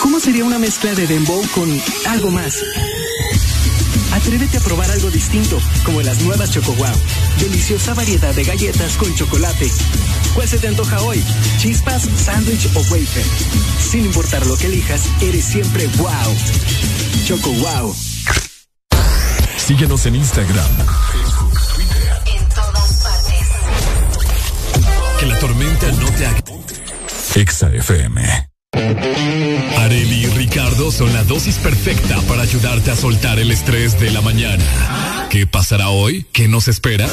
¿cómo 0.01 0.19
sería 0.19 0.43
una 0.43 0.59
mezcla 0.59 0.93
de 0.93 1.07
dembow 1.07 1.41
con 1.55 1.81
algo 2.07 2.31
más? 2.31 2.55
Atrévete 4.27 4.57
a 4.57 4.59
probar 4.59 4.91
algo 4.91 5.09
distinto, 5.09 5.57
como 5.85 6.01
las 6.01 6.19
nuevas 6.19 6.51
Choco 6.51 6.73
Wow. 6.73 6.93
Deliciosa 7.39 7.93
variedad 7.93 8.35
de 8.35 8.43
galletas 8.43 8.97
con 8.97 9.15
chocolate. 9.15 9.71
¿Cuál 10.35 10.49
se 10.49 10.57
te 10.59 10.67
antoja 10.67 11.01
hoy? 11.03 11.23
¿Chispas, 11.59 12.09
sándwich 12.25 12.67
o 12.75 12.79
wafer? 12.91 13.23
Sin 13.79 14.03
importar 14.03 14.45
lo 14.45 14.57
que 14.57 14.67
elijas, 14.67 15.03
eres 15.21 15.45
siempre 15.45 15.87
wow. 15.95 16.35
Choco 17.25 17.51
Wow. 17.51 17.95
Síguenos 19.55 20.05
en 20.05 20.15
Instagram, 20.15 20.75
Facebook, 21.13 21.61
Twitter. 21.73 22.21
En 22.25 22.49
todas 22.49 23.03
partes. 23.03 23.47
Que 25.21 25.25
la 25.25 25.39
tormenta 25.39 25.89
no 25.93 26.11
te 26.11 26.25
haga. 26.25 26.43
Exa 27.33 27.69
FM. 27.69 28.46
Areli 29.79 30.25
y 30.25 30.27
Ricardo 30.27 30.91
son 30.91 31.11
la 31.13 31.23
dosis 31.23 31.57
perfecta 31.57 32.21
para 32.27 32.43
ayudarte 32.43 32.91
a 32.91 32.95
soltar 32.95 33.39
el 33.39 33.51
estrés 33.51 33.99
de 33.99 34.11
la 34.11 34.21
mañana. 34.21 34.63
¿Qué 35.29 35.47
pasará 35.47 35.89
hoy? 35.89 36.25
¿Qué 36.31 36.47
nos 36.47 36.67
espera? 36.67 37.07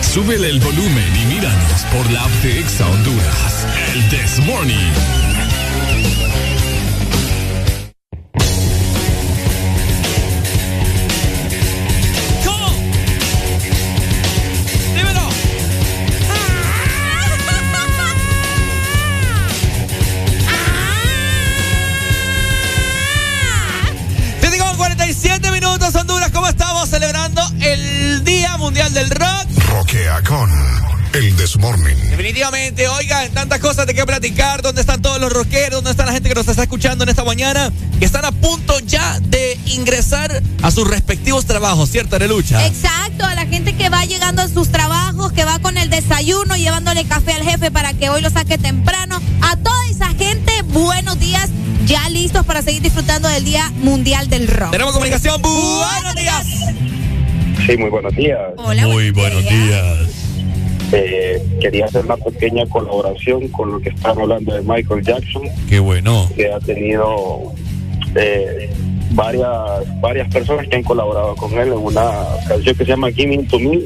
Súbele 0.00 0.50
el 0.50 0.60
volumen 0.60 1.16
y 1.22 1.34
míranos 1.34 1.82
por 1.92 2.10
la 2.10 2.24
app 2.24 2.30
de 2.42 2.60
Exa 2.60 2.86
Honduras. 2.88 3.66
El 3.94 4.08
This 4.08 4.44
Morning. 4.46 6.27
Mundial 28.88 29.08
del 29.08 29.10
Rock? 29.10 29.64
Roquea 29.70 30.22
con 30.22 30.50
el 31.12 31.36
Desmorning. 31.36 32.10
Definitivamente, 32.10 32.88
oigan, 32.88 33.30
tantas 33.32 33.58
cosas 33.60 33.86
de 33.86 33.94
qué 33.94 34.06
platicar. 34.06 34.62
¿Dónde 34.62 34.80
están 34.80 35.02
todos 35.02 35.20
los 35.20 35.30
rockeros? 35.30 35.72
¿Dónde 35.72 35.90
está 35.90 36.06
la 36.06 36.12
gente 36.12 36.30
que 36.30 36.34
nos 36.34 36.48
está 36.48 36.62
escuchando 36.62 37.04
en 37.04 37.10
esta 37.10 37.24
mañana? 37.24 37.70
Que 37.98 38.06
están 38.06 38.24
a 38.24 38.32
punto 38.32 38.78
ya 38.80 39.20
de 39.20 39.58
ingresar 39.66 40.42
a 40.62 40.70
sus 40.70 40.88
respectivos 40.88 41.44
trabajos, 41.44 41.90
¿cierto, 41.90 42.16
Arelucha? 42.16 42.66
Exacto, 42.66 43.26
a 43.26 43.34
la 43.34 43.46
gente 43.46 43.76
que 43.76 43.90
va 43.90 44.04
llegando 44.06 44.40
a 44.40 44.48
sus 44.48 44.70
trabajos, 44.70 45.32
que 45.32 45.44
va 45.44 45.58
con 45.58 45.76
el 45.76 45.90
desayuno, 45.90 46.56
llevándole 46.56 47.04
café 47.04 47.32
al 47.32 47.42
jefe 47.42 47.70
para 47.70 47.92
que 47.92 48.08
hoy 48.08 48.22
lo 48.22 48.30
saque 48.30 48.56
temprano. 48.56 49.20
A 49.42 49.56
toda 49.56 49.86
esa 49.90 50.08
gente, 50.14 50.62
buenos 50.62 51.18
días, 51.18 51.50
ya 51.84 52.08
listos 52.08 52.46
para 52.46 52.62
seguir 52.62 52.80
disfrutando 52.80 53.28
del 53.28 53.44
Día 53.44 53.70
Mundial 53.82 54.30
del 54.30 54.48
Rock. 54.48 54.70
Tenemos 54.70 54.94
comunicación. 54.94 55.42
Buenos 55.42 56.14
días. 56.14 56.97
Sí, 57.66 57.76
muy 57.76 57.90
buenos 57.90 58.14
días. 58.14 58.40
Hola, 58.56 58.86
Muy 58.86 59.10
buenos 59.10 59.42
días. 59.42 60.24
Eh, 60.92 61.42
quería 61.60 61.84
hacer 61.84 62.04
una 62.04 62.16
pequeña 62.16 62.64
colaboración 62.66 63.48
con 63.48 63.72
lo 63.72 63.80
que 63.80 63.90
están 63.90 64.18
hablando 64.18 64.54
de 64.54 64.62
Michael 64.62 65.02
Jackson, 65.04 65.42
Qué 65.68 65.78
bueno. 65.80 66.28
que 66.34 66.50
ha 66.50 66.58
tenido 66.60 67.52
eh, 68.14 68.70
varias 69.10 70.00
varias 70.00 70.32
personas 70.32 70.66
que 70.68 70.76
han 70.76 70.82
colaborado 70.82 71.36
con 71.36 71.52
él 71.58 71.68
en 71.68 71.74
una 71.78 72.10
canción 72.48 72.74
que 72.74 72.84
se 72.84 72.90
llama 72.90 73.10
Giving 73.10 73.46
to 73.48 73.58
Me 73.58 73.80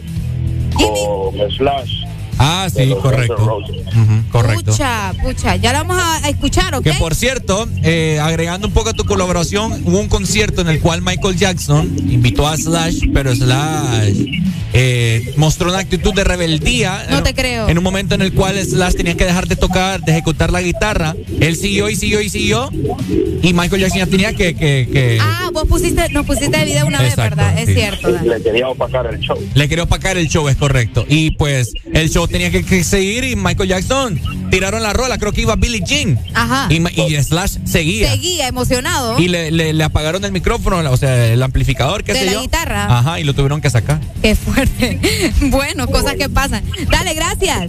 con 0.75 1.51
Slash. 1.57 2.05
Ah, 2.39 2.69
sí, 2.75 2.93
correcto. 3.01 3.37
Roses. 3.37 3.77
Ujú, 3.87 4.29
correcto. 4.31 4.73
Pucha, 4.73 5.13
pucha, 5.23 5.57
ya 5.57 5.73
la 5.73 5.83
vamos 5.85 5.99
a, 6.03 6.25
a 6.25 6.29
escuchar, 6.29 6.75
¿ok? 6.75 6.83
Que 6.85 6.93
por 6.95 7.15
cierto, 7.15 7.69
eh, 7.83 8.19
agregando 8.21 8.67
un 8.69 8.73
poco 8.73 8.91
a 8.91 8.93
tu 8.95 9.05
colaboración, 9.05 9.83
hubo 9.85 10.01
un 10.01 10.09
concierto 10.09 10.61
en 10.63 10.69
el 10.69 10.81
cual 10.81 11.03
Michael 11.03 11.37
Jackson 11.37 11.95
invitó 12.09 12.47
a 12.49 12.57
Slash, 12.57 13.01
pero 13.13 13.35
Slash 13.35 14.41
eh, 14.75 15.35
mostró 15.37 15.69
una 15.69 15.79
actitud 15.79 16.15
de 16.15 16.25
rebeldía. 16.25 17.07
No 17.11 17.19
en- 17.19 17.25
te 17.25 17.35
creo. 17.35 17.69
En 17.69 17.77
un 17.79 17.85
momento 17.85 18.15
en 18.15 18.23
el 18.23 18.33
cual 18.33 18.59
Slash 18.65 18.95
tenía 18.95 19.17
que 19.17 19.25
dejar 19.25 19.47
de 19.47 19.57
tocar, 19.57 20.01
de 20.01 20.13
ejecutar 20.13 20.51
la 20.51 20.63
guitarra. 20.63 21.15
Él 21.41 21.57
siguió 21.57 21.91
y 21.91 21.97
siguió 21.97 22.21
y 22.23 22.29
siguió. 22.31 22.71
Y 23.43 23.53
Michael 23.53 23.83
Jackson 23.83 23.99
ya 23.99 24.07
tenía 24.07 24.33
que. 24.33 24.55
que, 24.55 24.89
que- 24.91 25.19
Ah, 25.21 25.51
vos 25.53 25.65
pusiste, 25.69 26.09
nos 26.11 26.25
pusiste 26.25 26.57
de 26.57 26.65
video 26.65 26.87
una 26.87 27.01
vez, 27.03 27.11
Exacto, 27.11 27.37
¿verdad? 27.37 27.59
Es 27.59 27.67
sí. 27.67 27.75
cierto. 27.75 28.11
Dani. 28.13 28.29
Le 28.29 28.43
quería 28.43 28.69
opacar 28.69 29.07
el 29.13 29.21
show. 29.21 29.39
Le 29.55 29.69
quería 29.69 29.85
opacar 29.85 30.17
el 30.17 30.29
show, 30.29 30.49
es 30.49 30.57
correcto. 30.57 31.05
Y 31.09 31.33
pues 31.33 31.73
el 31.93 32.09
show 32.11 32.27
tenía 32.33 32.51
que, 32.51 32.65
que 32.65 32.83
seguir 32.83 33.25
y 33.25 33.37
Michael 33.37 33.69
Jackson 33.69 34.21
tiraron 34.51 34.83
la 34.83 34.93
rola, 34.93 35.17
creo 35.19 35.33
que 35.33 35.43
iba 35.43 35.55
Billie 35.57 35.83
Jean. 35.85 36.19
Ajá. 36.35 36.67
Y, 36.71 36.77
y 37.01 37.23
Slash 37.23 37.59
seguía. 37.65 38.11
Seguía 38.11 38.49
emocionado. 38.49 39.19
Y 39.19 39.29
le, 39.29 39.51
le- 39.51 39.73
le 39.73 39.85
apagaron 39.85 40.25
el 40.25 40.33
micrófono, 40.33 40.79
o 40.91 40.97
sea, 40.97 41.27
el 41.27 41.43
amplificador, 41.43 42.03
qué 42.05 42.13
De 42.13 42.19
sé 42.21 42.27
la 42.27 42.33
yo. 42.33 42.43
guitarra. 42.43 42.99
Ajá, 42.99 43.21
y 43.21 43.25
lo 43.25 43.35
tuvieron 43.35 43.61
que 43.61 43.71
sacar. 43.71 44.01
Qué 44.21 44.35
fuerte. 44.35 45.01
Bueno, 45.43 45.87
cosas 45.87 46.15
que 46.15 46.29
pasan. 46.29 46.63
Dale, 46.91 47.15
gracias. 47.15 47.69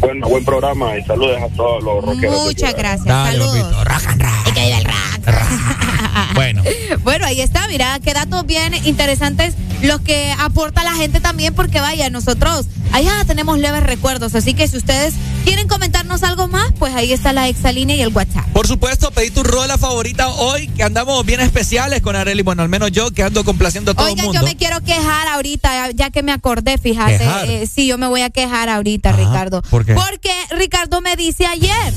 Bueno, 0.00 0.28
buen 0.28 0.44
programa 0.44 0.96
y 0.98 1.02
saludos 1.04 1.38
a 1.42 1.48
todos 1.54 1.82
los 1.82 2.04
rockeros. 2.04 2.44
Muchas 2.44 2.74
gracias. 2.74 3.04
Dale, 3.06 3.38
Saludos. 3.38 3.84
Rock 3.84 4.02
and. 4.08 4.22
Y 4.48 4.52
que 4.52 4.60
viva 4.66 4.78
el 4.78 4.84
rock. 4.84 5.79
Bueno, 6.34 6.62
Bueno, 7.02 7.26
ahí 7.26 7.40
está, 7.40 7.66
mira, 7.68 7.98
qué 8.02 8.12
datos 8.14 8.46
bien 8.46 8.74
interesantes 8.86 9.54
los 9.82 10.00
que 10.00 10.32
aporta 10.38 10.84
la 10.84 10.92
gente 10.94 11.20
también, 11.20 11.54
porque 11.54 11.80
vaya, 11.80 12.10
nosotros 12.10 12.66
allá 12.92 13.12
tenemos 13.26 13.58
leves 13.58 13.82
recuerdos, 13.82 14.34
así 14.34 14.52
que 14.54 14.68
si 14.68 14.76
ustedes 14.76 15.14
quieren 15.44 15.68
comentarnos 15.68 16.22
algo 16.22 16.48
más, 16.48 16.70
pues 16.78 16.94
ahí 16.94 17.12
está 17.12 17.32
la 17.32 17.48
exalínea 17.48 17.96
y 17.96 18.02
el 18.02 18.08
WhatsApp. 18.14 18.46
por 18.52 18.66
supuesto, 18.66 19.10
pedí 19.10 19.30
tu 19.30 19.42
rola 19.42 19.78
favorita 19.78 20.28
hoy, 20.28 20.68
que 20.68 20.82
andamos 20.82 21.24
bien 21.24 21.40
especiales 21.40 22.02
con 22.02 22.14
Areli. 22.14 22.42
Bueno, 22.42 22.62
al 22.62 22.68
menos 22.68 22.90
yo 22.92 23.10
que 23.10 23.22
ando 23.22 23.42
complaciendo 23.44 23.92
a 23.92 23.94
todo 23.94 24.06
el 24.06 24.12
Oigan, 24.12 24.26
mundo. 24.26 24.40
yo 24.40 24.46
me 24.46 24.56
quiero 24.56 24.80
quejar 24.82 25.28
ahorita, 25.28 25.90
ya 25.92 26.10
que 26.10 26.22
me 26.22 26.32
acordé, 26.32 26.76
fíjate. 26.76 27.20
Eh, 27.46 27.66
sí, 27.66 27.86
yo 27.86 27.96
me 27.96 28.06
voy 28.06 28.20
a 28.22 28.30
quejar 28.30 28.68
ahorita, 28.68 29.10
Ajá, 29.10 29.18
Ricardo. 29.18 29.62
¿por 29.62 29.84
qué? 29.86 29.94
Porque 29.94 30.32
Ricardo 30.50 31.00
me 31.00 31.16
dice 31.16 31.46
ayer, 31.46 31.94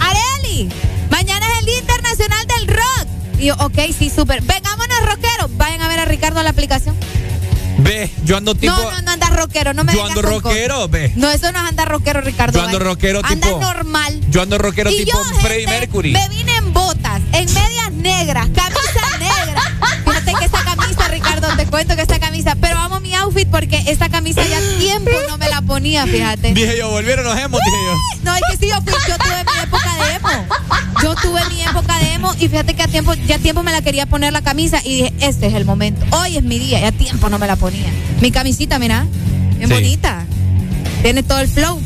Areli, 0.00 0.68
mañana 1.10 1.44
es 1.54 1.58
el 1.60 1.66
Día 1.66 1.78
Internacional 1.78 2.46
del 2.46 2.68
Rock. 2.68 3.05
Y 3.38 3.46
yo, 3.46 3.54
ok, 3.58 3.78
sí, 3.96 4.10
súper. 4.10 4.42
Vengámonos, 4.42 5.00
rockeros. 5.04 5.56
Vayan 5.56 5.82
a 5.82 5.88
ver 5.88 6.00
a 6.00 6.04
Ricardo 6.04 6.38
en 6.40 6.44
la 6.44 6.50
aplicación. 6.50 6.96
Ve, 7.78 8.10
yo 8.24 8.36
ando 8.36 8.54
tipo. 8.54 8.74
no, 8.74 8.90
no, 8.90 9.02
no 9.02 9.10
andas 9.10 9.36
rockero, 9.36 9.74
no 9.74 9.84
me 9.84 9.92
yo 9.92 10.04
ando 10.04 10.22
rockero, 10.22 10.88
ve. 10.88 11.12
No, 11.16 11.30
eso 11.30 11.52
no 11.52 11.58
es 11.60 11.68
andar 11.68 11.88
rockero, 11.88 12.22
Ricardo. 12.22 12.58
Yo 12.58 12.64
ando 12.64 12.78
vaya. 12.78 12.90
rockero 12.90 13.20
Anda 13.22 13.46
tipo- 13.48 13.60
normal. 13.60 14.20
Yo 14.30 14.42
ando 14.42 14.56
rockero 14.58 14.90
y 14.90 15.04
tipo 15.04 15.12
yo, 15.12 15.24
Freddie 15.40 15.66
gente, 15.66 15.80
Mercury. 15.80 16.12
Me 16.12 16.28
vine 16.30 16.56
en 16.56 16.72
botas, 16.72 17.20
en 17.32 17.52
medias 17.52 17.92
negras, 17.92 18.46
camisa 18.54 19.05
te 21.66 21.70
cuento 21.70 21.96
que 21.96 22.02
esta 22.02 22.18
camisa, 22.18 22.56
pero 22.60 22.78
amo 22.78 23.00
mi 23.00 23.14
outfit 23.14 23.48
porque 23.48 23.82
esta 23.86 24.08
camisa 24.08 24.42
ya 24.46 24.60
tiempo 24.78 25.10
no 25.28 25.36
me 25.38 25.48
la 25.48 25.62
ponía, 25.62 26.06
fíjate. 26.06 26.54
Dije 26.54 26.78
yo, 26.78 26.90
volvieron 26.90 27.24
los 27.24 27.36
hemos, 27.38 27.60
dije 27.60 27.76
yo. 27.86 27.96
No, 28.26 28.34
es 28.34 28.42
que 28.50 28.56
sí, 28.56 28.68
yo, 28.72 28.80
fui, 28.82 28.92
yo 29.08 29.16
tuve 29.18 29.44
mi 29.44 29.62
época 29.62 29.94
de 29.96 30.14
emo. 30.16 30.46
Yo 31.02 31.14
tuve 31.14 31.40
mi 31.48 31.62
época 31.62 31.98
de 31.98 32.12
emo 32.14 32.34
y 32.40 32.48
fíjate 32.48 32.74
que 32.74 32.82
a 32.82 32.88
tiempo, 32.88 33.14
ya 33.14 33.36
a 33.36 33.38
tiempo 33.38 33.62
me 33.62 33.70
la 33.70 33.82
quería 33.82 34.06
poner 34.06 34.32
la 34.32 34.42
camisa 34.42 34.80
y 34.84 34.96
dije, 35.02 35.12
este 35.20 35.46
es 35.46 35.54
el 35.54 35.64
momento. 35.64 36.04
Hoy 36.10 36.36
es 36.36 36.42
mi 36.42 36.58
día, 36.58 36.80
ya 36.80 36.90
tiempo 36.92 37.28
no 37.28 37.38
me 37.38 37.46
la 37.46 37.54
ponía. 37.56 37.92
Mi 38.20 38.30
camisita, 38.32 38.78
mira, 38.80 39.06
bien 39.56 39.68
Sí. 39.68 39.74
bonita. 39.74 40.24
Tiene 41.02 41.22
todo 41.22 41.38
el 41.40 41.48
flow. 41.48 41.80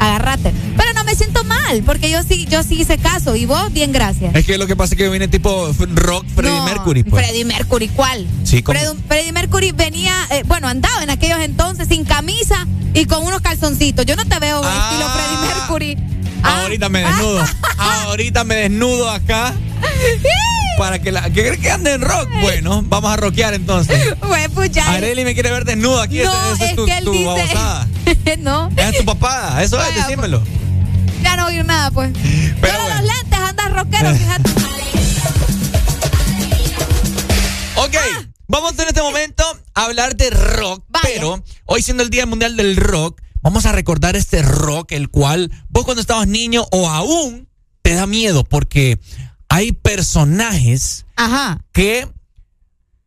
Agárrate. 0.00 0.52
Pero 0.76 0.92
no 0.94 1.04
me 1.04 1.14
siento 1.14 1.44
mal, 1.44 1.82
porque 1.84 2.10
yo 2.10 2.22
sí, 2.22 2.46
yo 2.50 2.62
sí 2.62 2.80
hice 2.80 2.98
caso. 2.98 3.36
Y 3.36 3.46
vos, 3.46 3.72
bien, 3.72 3.92
gracias. 3.92 4.34
Es 4.34 4.44
que 4.44 4.58
lo 4.58 4.66
que 4.66 4.76
pasa 4.76 4.94
es 4.94 4.98
que 4.98 5.08
viene 5.08 5.28
tipo 5.28 5.68
f- 5.68 5.86
rock 5.94 6.26
Freddie 6.34 6.50
No, 6.58 6.64
Mercury, 6.64 7.02
pues. 7.04 7.24
Freddie 7.24 7.44
Mercury, 7.44 7.88
¿cuál? 7.88 8.26
Sí, 8.44 8.62
Freddie 8.62 9.32
Mercury 9.32 9.72
venía, 9.72 10.14
eh, 10.30 10.42
bueno, 10.46 10.68
andaba 10.68 11.02
en 11.02 11.10
aquellos 11.10 11.38
entonces 11.40 11.88
sin 11.88 12.04
camisa 12.04 12.66
y 12.92 13.06
con 13.06 13.24
unos 13.24 13.40
calzoncitos. 13.40 14.04
Yo 14.06 14.16
no 14.16 14.24
te 14.24 14.38
veo 14.38 14.60
Ah. 14.64 14.90
estilo 14.90 15.08
Freddie 15.10 15.54
Mercury. 15.54 15.96
Ah. 16.46 16.62
Ahorita 16.62 16.88
me 16.88 17.00
desnudo. 17.00 17.44
Ahorita 17.78 18.44
me 18.44 18.54
desnudo 18.56 19.10
acá. 19.10 19.54
Para 20.78 20.98
que 21.00 21.10
la. 21.12 21.22
¿Qué 21.30 21.42
crees 21.46 21.58
que 21.60 21.70
ande 21.70 21.92
en 21.92 22.00
rock? 22.02 22.28
Bueno, 22.42 22.82
vamos 22.84 23.12
a 23.12 23.16
rockear 23.16 23.54
entonces. 23.54 24.14
Pues 24.54 24.70
ya. 24.72 24.88
Areli 24.90 25.24
me 25.24 25.34
quiere 25.34 25.50
ver 25.50 25.64
desnudo 25.64 26.00
aquí. 26.00 26.18
no, 26.18 26.32
ese- 26.52 26.54
ese 26.54 26.64
es 26.64 26.70
es 26.70 26.76
tu, 26.76 26.84
que 26.86 26.98
él 26.98 27.04
tu 27.04 27.12
dice. 27.12 27.24
babosada. 27.24 27.88
no. 28.38 28.70
Es 28.76 28.98
tu 28.98 29.04
papá. 29.04 29.62
Eso 29.62 29.80
es, 29.80 29.88
Vaya, 29.88 30.04
decímelo. 30.06 30.42
Ya 31.22 31.36
no 31.36 31.46
oír 31.46 31.64
nada, 31.64 31.90
pues. 31.90 32.12
Pero 32.60 32.74
Solo 32.76 32.88
los 32.94 33.02
lentes, 33.04 33.38
andas 33.38 33.72
rockero, 33.72 34.14
fíjate. 34.16 34.50
Ok, 37.76 37.94
vamos 38.48 38.78
en 38.78 38.88
este 38.88 39.02
momento 39.02 39.44
a 39.74 39.84
hablar 39.84 40.16
de 40.16 40.30
rock, 40.30 40.84
pero 41.02 41.42
hoy 41.66 41.82
siendo 41.82 42.02
el 42.02 42.10
Día 42.10 42.24
Mundial 42.26 42.56
del 42.56 42.76
Rock, 42.76 43.20
vamos 43.44 43.66
a 43.66 43.72
recordar 43.72 44.16
este 44.16 44.42
rock, 44.42 44.92
el 44.92 45.10
cual 45.10 45.52
vos 45.68 45.84
cuando 45.84 46.00
estabas 46.00 46.26
niño 46.26 46.66
o 46.72 46.88
aún 46.88 47.46
te 47.82 47.94
da 47.94 48.06
miedo, 48.06 48.42
porque 48.42 48.98
hay 49.50 49.72
personajes 49.72 51.04
Ajá. 51.14 51.62
que, 51.70 52.08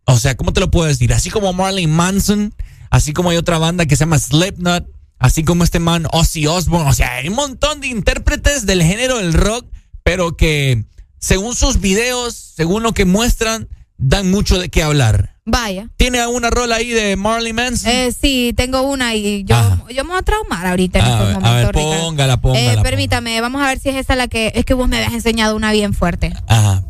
o 0.06 0.18
sea, 0.18 0.38
¿cómo 0.38 0.54
te 0.54 0.60
lo 0.60 0.70
puedo 0.70 0.88
decir? 0.88 1.12
Así 1.12 1.32
como 1.32 1.52
Marley 1.54 1.88
Manson, 1.88 2.54
así 2.92 3.14
como 3.14 3.32
hay 3.32 3.38
otra 3.38 3.58
banda 3.58 3.88
que 3.88 3.96
se 3.96 4.02
llama 4.02 4.20
Slipknot, 4.20 4.88
así 5.18 5.44
como 5.44 5.64
este 5.64 5.80
man 5.80 6.06
Ozzy 6.12 6.46
Osbourne, 6.46 6.88
o 6.88 6.94
sea, 6.94 7.16
hay 7.16 7.30
un 7.30 7.36
montón 7.36 7.82
de 7.82 7.88
intérpretes 7.88 8.68
del 8.68 8.84
género 8.84 9.18
del 9.18 9.34
rock, 9.34 9.66
pero 10.04 10.38
que 10.38 10.86
según 11.18 11.56
sus 11.56 11.82
videos, 11.82 12.36
según 12.56 12.84
lo 12.84 12.94
que 12.94 13.06
muestran, 13.06 13.68
dan 13.98 14.30
mucho 14.30 14.60
de 14.60 14.70
qué 14.70 14.84
hablar. 14.84 15.37
Vaya. 15.49 15.88
¿Tiene 15.95 16.28
una 16.28 16.49
rola 16.49 16.76
ahí 16.76 16.90
de 16.90 17.15
Marley 17.15 17.53
Manson? 17.53 17.90
Eh, 17.90 18.11
sí, 18.19 18.53
tengo 18.57 18.82
una 18.82 19.15
y 19.15 19.45
yo, 19.45 19.56
yo 19.90 20.03
me 20.03 20.10
voy 20.10 20.19
a 20.19 20.22
traumar 20.22 20.68
ahorita 20.68 20.99
en 20.99 21.06
a, 21.06 21.07
estos 21.07 21.28
ver, 21.28 21.36
a 21.36 21.40
momentos, 21.40 21.65
ver, 21.68 21.76
Ricardo. 21.76 22.03
póngala, 22.03 22.38
póngala. 22.41 22.74
Eh, 22.74 22.78
permítame, 22.84 23.40
vamos 23.40 23.61
a 23.61 23.68
ver 23.68 23.80
si 23.80 23.88
es 23.88 23.95
esta 23.95 24.18
la 24.18 24.28
que. 24.28 24.52
Es 24.56 24.65
que 24.65 24.74
vos 24.74 24.90
me 24.90 24.98
habías 24.98 25.14
enseñado 25.14 25.56
una 25.56 25.72
bien 25.72 25.94
fuerte. 25.94 26.34
Ajá. 26.48 26.84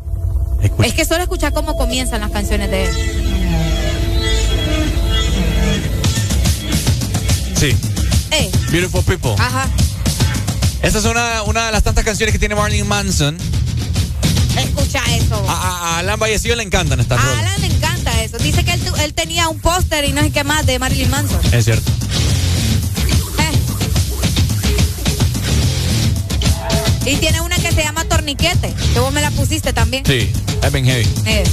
Es 0.82 0.92
que 0.92 1.04
solo 1.04 1.22
escuchar 1.22 1.52
cómo 1.52 1.76
comienzan 1.76 2.20
las 2.20 2.32
canciones 2.32 2.68
de 2.72 2.84
él. 2.86 2.90
Sí. 7.54 7.76
Eh, 8.32 8.50
Beautiful 8.70 9.04
People. 9.04 9.34
ajá. 9.38 9.68
Esa 10.82 10.98
es 10.98 11.04
una, 11.04 11.42
una 11.44 11.66
de 11.66 11.72
las 11.72 11.82
tantas 11.82 12.04
canciones 12.04 12.32
que 12.32 12.38
tiene 12.38 12.54
Marley 12.56 12.82
Manson. 12.84 13.36
Escucha 14.60 15.00
eso. 15.16 15.44
A, 15.48 15.52
a- 15.52 15.78
a 15.94 15.98
Alan 15.98 16.18
Vallecillo 16.18 16.56
le 16.56 16.62
encantan 16.62 17.00
estas 17.00 17.18
A 17.18 17.22
rolas. 17.22 17.38
Alan 17.38 17.60
le 17.60 17.66
encanta 17.68 18.22
eso. 18.22 18.38
Dice 18.38 18.64
que 18.64 18.72
él, 18.72 18.80
él 19.02 19.14
tenía 19.14 19.48
un 19.48 19.58
póster 19.60 20.04
y 20.04 20.12
no 20.12 20.22
sé 20.22 20.30
qué 20.30 20.44
más 20.44 20.66
de 20.66 20.78
Marilyn 20.78 21.10
Manson. 21.10 21.40
Es 21.52 21.64
cierto. 21.64 21.90
Y 27.04 27.16
tiene 27.16 27.40
una 27.40 27.56
que 27.56 27.72
se 27.72 27.82
llama 27.82 28.04
Torniquete, 28.04 28.74
que 28.92 29.00
vos 29.00 29.12
me 29.12 29.22
la 29.22 29.30
pusiste 29.30 29.72
también. 29.72 30.04
Sí, 30.04 30.30
es 30.62 30.72
bien 30.72 30.84
heavy. 30.84 31.08
Eh, 31.26 31.44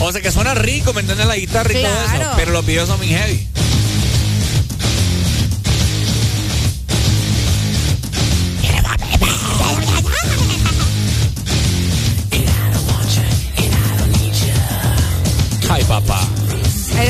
O 0.00 0.12
sea 0.12 0.20
que 0.22 0.30
suena 0.30 0.54
rico, 0.54 0.92
¿me 0.92 1.00
entiendes? 1.00 1.26
La 1.26 1.36
guitarra 1.36 1.72
y 1.72 1.82
todo 1.82 1.92
eso. 1.92 2.14
Claro. 2.14 2.32
Pero 2.36 2.52
los 2.52 2.64
videos 2.64 2.88
son 2.88 3.00
bien 3.00 3.18
heavy. 3.18 3.46
Papá. 15.90 16.20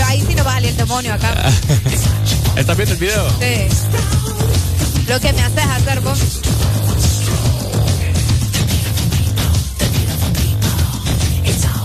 ahí 0.07 0.25
sí 0.27 0.35
no 0.35 0.43
va 0.43 0.53
a 0.53 0.55
salir 0.55 0.71
el 0.71 0.77
demonio 0.79 1.13
acá. 1.13 1.35
¿Estás 2.57 2.75
viendo 2.79 2.95
el 2.95 2.99
video? 3.01 3.29
Sí. 3.39 3.69
Lo 5.07 5.21
que 5.21 5.33
me 5.35 5.43
haces 5.43 5.65
hacer 5.67 6.01
vos. 6.01 6.19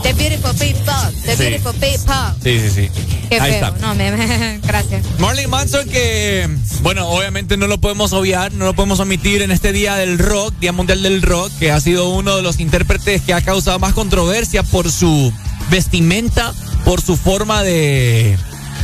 The 0.03 0.13
beautiful 0.13 0.53
people, 0.53 0.93
the 1.25 1.35
Sí. 1.35 1.43
beautiful 1.43 1.73
people. 1.73 2.15
Sí, 2.43 2.59
sí, 2.59 2.69
sí. 2.69 2.89
Qué 3.29 3.39
Ahí 3.41 3.53
feo. 3.53 3.65
está. 3.69 3.71
No, 3.87 3.95
me, 3.95 4.11
me- 4.11 4.59
gracias. 4.63 5.03
Marley 5.17 5.47
Manson 5.47 5.89
que, 5.89 6.47
bueno, 6.83 7.07
obviamente 7.09 7.57
no 7.57 7.65
lo 7.65 7.79
podemos 7.79 8.13
obviar, 8.13 8.53
no 8.53 8.65
lo 8.65 8.73
podemos 8.75 8.99
omitir 8.99 9.41
en 9.41 9.49
este 9.49 9.71
Día 9.71 9.95
del 9.95 10.19
Rock, 10.19 10.53
Día 10.59 10.71
Mundial 10.71 11.01
del 11.01 11.23
Rock, 11.23 11.51
que 11.57 11.71
ha 11.71 11.79
sido 11.79 12.09
uno 12.09 12.35
de 12.35 12.43
los 12.43 12.59
intérpretes 12.59 13.23
que 13.23 13.33
ha 13.33 13.41
causado 13.41 13.79
más 13.79 13.93
controversia 13.93 14.61
por 14.61 14.91
su 14.91 15.33
vestimenta, 15.71 16.53
por 16.85 17.01
su 17.01 17.17
forma 17.17 17.63
de, 17.63 18.37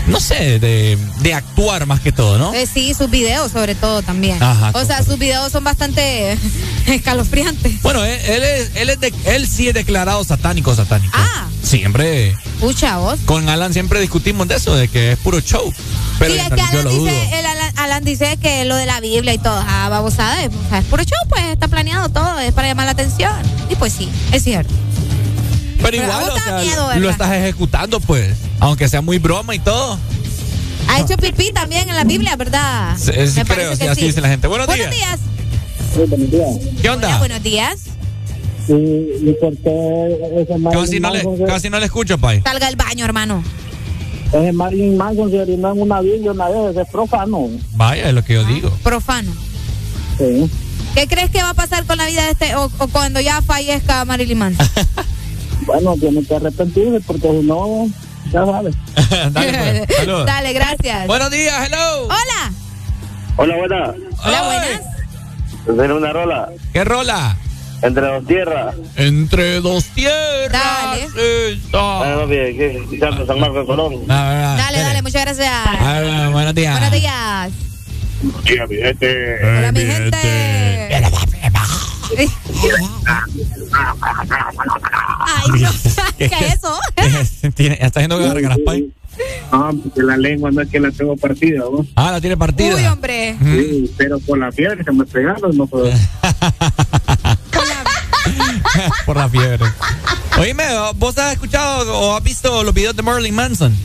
no 0.08 0.20
sé, 0.20 0.60
de, 0.60 0.98
de 1.22 1.34
actuar 1.34 1.86
más 1.86 2.00
que 2.02 2.12
todo, 2.12 2.38
¿no? 2.38 2.54
Eh, 2.54 2.66
sí, 2.72 2.94
sus 2.94 3.10
videos 3.10 3.52
sobre 3.54 3.76
todo 3.76 4.02
también. 4.02 4.42
Ajá, 4.44 4.72
o 4.74 4.84
sea, 4.84 5.04
sus 5.04 5.18
videos 5.20 5.52
son 5.52 5.64
bastante 5.64 6.38
escalofriantes. 6.88 7.82
Bueno, 7.82 8.04
él, 8.04 8.20
él 8.28 8.44
es, 8.44 8.72
él, 8.76 8.90
es 8.90 9.00
de- 9.00 9.14
él 9.26 9.48
sí 9.48 9.68
es 9.68 9.74
declarado 9.74 10.24
satánico, 10.24 10.76
satánico. 10.76 11.14
Ah, 11.16 11.48
Siempre, 11.64 12.32
escucha 12.56 12.98
vos. 12.98 13.20
con 13.26 13.48
Alan 13.48 13.72
siempre 13.72 14.02
discutimos 14.02 14.48
de 14.48 14.56
eso, 14.56 14.76
de 14.76 14.88
que 14.88 15.14
es 15.14 15.18
puro 15.20 15.40
show. 15.40 15.72
Pero 16.20 16.34
sí, 16.34 16.40
es 16.40 16.50
que 16.50 16.62
Alan 16.62 16.90
dice, 16.90 17.40
el 17.40 17.46
Alan, 17.46 17.74
Alan 17.78 18.04
dice 18.04 18.38
que 18.42 18.66
lo 18.66 18.76
de 18.76 18.86
la 18.88 19.00
Biblia 19.00 19.34
y 19.34 19.38
todo, 19.38 19.64
ah, 19.66 19.88
babosada, 19.90 20.44
es, 20.44 20.50
o 20.50 20.70
sea, 20.70 20.80
es 20.80 20.86
puro 20.86 21.04
show, 21.04 21.18
pues 21.30 21.44
está 21.46 21.68
planeado 21.68 22.10
todo, 22.10 22.40
es 22.40 22.52
para 22.52 22.68
llamar 22.68 22.86
la 22.88 22.92
atención. 22.92 23.32
Y 23.70 23.76
pues 23.76 23.94
sí, 23.94 24.10
es 24.34 24.44
cierto. 24.44 24.74
Pero 25.82 25.98
igual, 25.98 26.30
o 26.30 26.40
sea, 26.40 26.60
miedo, 26.60 26.90
lo 27.00 27.10
estás 27.10 27.32
ejecutando, 27.34 28.00
pues. 28.00 28.38
Aunque 28.60 28.88
sea 28.88 29.02
muy 29.02 29.18
broma 29.18 29.56
y 29.56 29.60
todo. 29.60 29.98
Ha 30.88 31.00
hecho 31.02 31.16
pipí 31.18 31.52
también 31.54 31.90
en 31.90 31.96
la 31.96 32.04
Biblia, 32.04 32.36
¿verdad? 32.36 32.96
Sí, 32.98 33.12
sí 33.28 33.40
Me 33.40 33.46
creo, 33.46 33.72
sí, 33.76 33.80
que 33.84 33.90
así 33.90 34.02
sí. 34.02 34.08
dice 34.08 34.22
la 34.22 34.28
gente. 34.30 34.48
Buenos 34.48 34.68
Buenos 34.68 34.90
días. 34.90 35.20
días. 35.96 36.10
buenos 36.10 36.32
días. 36.32 36.82
¿Qué 36.82 36.90
onda? 36.90 37.08
Hola, 37.08 37.18
buenos 37.20 37.44
días. 37.44 37.80
Sí, 38.68 38.74
¿y 38.74 39.34
por 39.40 39.56
qué 39.58 40.42
ese 40.42 40.58
Marilyn 40.58 40.84
Casi 40.86 41.00
no, 41.00 41.10
le, 41.12 41.46
casi 41.48 41.70
no 41.70 41.80
le 41.80 41.86
escucho, 41.86 42.18
Pai. 42.18 42.42
Salga 42.44 42.68
del 42.68 42.76
baño, 42.76 43.06
hermano. 43.06 43.44
ese 44.34 44.52
Marilyn 44.52 44.98
Manson 44.98 45.32
se 45.32 45.40
orinó 45.40 45.72
en 45.72 45.82
una 45.82 46.02
Biblia 46.02 46.32
una 46.32 46.50
vez, 46.50 46.72
ese 46.72 46.82
es 46.82 46.90
profano. 46.90 47.50
Vaya, 47.74 48.10
es 48.10 48.14
lo 48.14 48.24
que 48.24 48.34
yo 48.36 48.44
digo. 48.46 48.70
Profano. 48.84 49.32
Sí. 50.18 50.50
¿Qué 50.94 51.08
crees 51.08 51.32
que 51.32 51.42
va 51.42 51.52
a 51.52 51.54
pasar 51.54 51.86
con 51.86 51.98
la 51.98 52.06
vida 52.06 52.24
de 52.26 52.32
este, 52.32 52.56
o, 52.56 52.70
o 52.78 52.88
cuando 52.90 53.20
ya 53.22 53.42
fallezca 53.42 54.04
Marilyn 54.06 54.38
Manson? 54.38 54.68
Bueno, 55.72 55.96
tiene 55.96 56.22
que 56.26 56.36
arrepentirse 56.36 57.00
porque 57.08 57.30
si 57.30 57.48
no, 57.48 57.88
ya 58.30 58.46
sabes. 58.46 58.76
Dale, 59.32 59.86
pues. 59.88 60.08
Dale, 60.26 60.52
gracias. 60.54 61.08
Buenos 61.08 61.32
días, 61.32 61.66
hello. 61.66 62.04
Hola. 62.08 62.52
Hola, 63.38 63.56
buena. 63.56 63.94
Hola, 64.26 64.44
buenas. 64.44 64.82
Tener 65.66 65.92
una 65.94 66.12
rola. 66.12 66.50
¿Qué 66.74 66.84
rola? 66.84 67.38
Entre 67.82 68.06
dos 68.06 68.28
tierras. 68.28 68.76
Entre 68.98 69.62
dos 69.62 69.86
tierras. 69.86 70.52
Dale. 70.52 71.54
está. 71.54 72.02
Ah, 72.02 73.26
San 73.26 73.40
Marcos 73.40 73.60
de 73.62 73.66
Colón. 73.66 74.04
Ah, 74.10 74.56
Dale, 74.58 74.80
dale, 74.80 75.02
muchas 75.02 75.22
gracias. 75.24 75.50
ah, 75.50 76.30
buenos 76.34 76.54
días. 76.54 76.74
Buenos 76.74 76.92
días. 76.92 77.52
Sí, 78.46 78.56
mi 78.70 78.76
gente. 78.76 79.38
Hola, 79.42 79.72
mi 79.72 79.80
gente. 79.80 81.02
Ay. 85.20 85.66
¿Qué 86.18 86.26
es 86.26 86.56
eso? 86.56 86.80
Está 87.58 88.00
haciendo 88.00 88.18
garras, 88.20 88.60
Pai. 88.66 88.92
Ah, 89.52 89.72
porque 89.84 90.02
la 90.04 90.18
lengua 90.18 90.52
no 90.52 90.62
es 90.62 90.70
que 90.70 90.80
la 90.80 90.92
tengo 90.92 91.18
partida, 91.18 91.60
¿no? 91.60 91.86
Ah, 91.96 92.12
la 92.12 92.22
tiene 92.22 92.38
partida. 92.38 92.76
Uy, 92.76 92.86
hombre. 92.86 93.36
Sí, 93.44 93.92
pero 93.98 94.20
por 94.20 94.38
la 94.38 94.52
fiebre 94.52 94.84
se 94.84 94.92
me 94.92 95.06
pegaron, 95.06 95.56
no 95.58 95.68
puedo. 95.68 95.90
Por 99.06 99.18
la 99.18 99.28
fiebre. 99.28 99.66
Oíme, 100.40 100.64
¿vos 100.96 101.18
has 101.18 101.34
escuchado 101.34 101.98
o 102.00 102.16
has 102.16 102.24
visto 102.24 102.64
los 102.64 102.74
videos 102.74 102.96
de 102.96 103.02
Marilyn 103.02 103.36
Manson? 103.36 103.76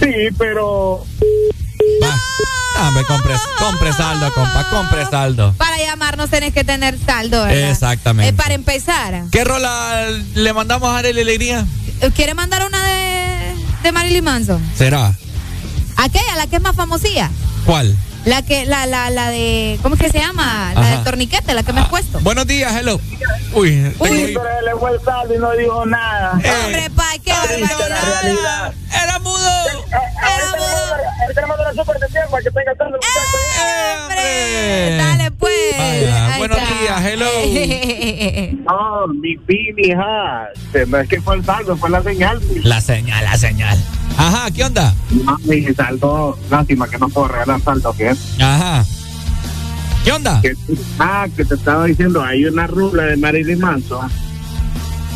Sí, 0.00 0.28
pero 0.36 1.04
Ah, 2.76 2.90
me 2.92 3.04
compres, 3.04 3.40
compre 3.58 3.92
saldo, 3.92 4.32
compa, 4.34 4.68
compre 4.68 5.06
saldo. 5.06 5.52
Para 5.56 5.78
llamarnos 5.78 6.28
tenés 6.28 6.52
que 6.52 6.64
tener 6.64 6.98
saldo, 6.98 7.44
¿verdad? 7.44 7.70
Exactamente. 7.70 8.30
Eh, 8.30 8.32
para 8.32 8.54
empezar, 8.54 9.22
¿Qué 9.30 9.44
rola 9.44 10.06
le 10.34 10.52
mandamos 10.52 10.88
a 10.88 10.98
Arely 10.98 11.20
Alegría? 11.20 11.64
¿quiere 12.14 12.34
mandar 12.34 12.66
una 12.66 12.84
de, 12.84 13.54
de 13.82 13.92
Marilyn 13.92 14.24
Manson? 14.24 14.62
¿Será? 14.76 15.12
Aquella, 15.96 16.36
la 16.36 16.46
que 16.48 16.56
es 16.56 16.62
más 16.62 16.74
famosilla. 16.74 17.30
¿Cuál? 17.64 17.96
La 18.24 18.42
que, 18.42 18.66
la, 18.66 18.86
la, 18.86 19.10
la 19.10 19.30
de, 19.30 19.78
¿cómo 19.82 19.94
es 19.94 20.00
que 20.00 20.08
se 20.10 20.18
llama? 20.18 20.72
La 20.74 20.80
Ajá. 20.80 20.90
del 20.90 21.04
torniquete, 21.04 21.54
la 21.54 21.62
que 21.62 21.72
me 21.72 21.80
has 21.80 21.88
puesto. 21.88 22.18
Buenos 22.20 22.46
días, 22.46 22.74
hello. 22.74 23.00
Uy, 23.52 23.94
Uy. 23.98 24.08
tengo- 24.10 24.42
él 24.42 24.64
le 24.64 24.72
fue 24.78 24.90
el 24.94 25.00
saldo 25.04 25.34
y 25.34 25.38
no 25.38 25.52
dijo 25.52 25.86
nada. 25.86 26.38
Eh, 26.42 26.52
Hombre, 26.64 26.90
pa, 26.90 27.04
qué 27.24 27.32
barbaridad. 27.32 28.72
Era 29.02 29.18
mudo. 29.18 29.50
Era 29.90 31.46
mudo. 31.46 31.84
para 31.84 32.42
que 32.42 32.50
tenga 32.50 32.74
tarde, 32.74 32.98
¡Hombre! 34.02 34.96
Dale, 34.96 35.30
pues. 35.32 35.52
Vaya, 35.78 36.38
buenos 36.38 36.58
está. 36.58 36.80
días, 36.80 37.04
hello. 37.04 38.54
No, 38.64 39.06
mi 39.08 39.36
pini, 39.36 39.88
hija. 39.88 40.48
No 40.88 40.98
es 40.98 41.08
que 41.08 41.20
fue 41.20 41.36
el 41.36 41.44
saldo, 41.44 41.76
fue 41.76 41.90
la 41.90 42.02
señal. 42.02 42.40
La 42.62 42.80
señal, 42.80 43.22
la 43.22 43.36
señal. 43.36 43.78
Ajá, 44.16 44.50
¿qué 44.50 44.64
onda? 44.64 44.94
No, 45.10 45.36
mi 45.44 45.62
saldo, 45.74 46.38
lástima 46.50 46.88
que 46.88 46.98
no 46.98 47.08
puedo 47.10 47.28
regalar 47.28 47.60
saldo, 47.60 47.92
¿qué? 47.92 48.14
Ajá. 48.40 48.84
¿Qué 50.02 50.12
onda? 50.12 50.40
Que, 50.40 50.54
ah, 50.98 51.26
que 51.36 51.44
te 51.44 51.54
estaba 51.54 51.84
diciendo, 51.84 52.22
hay 52.22 52.46
una 52.46 52.66
rubla 52.66 53.04
de 53.04 53.16
Marilyn 53.16 53.58
Manson 53.58 54.10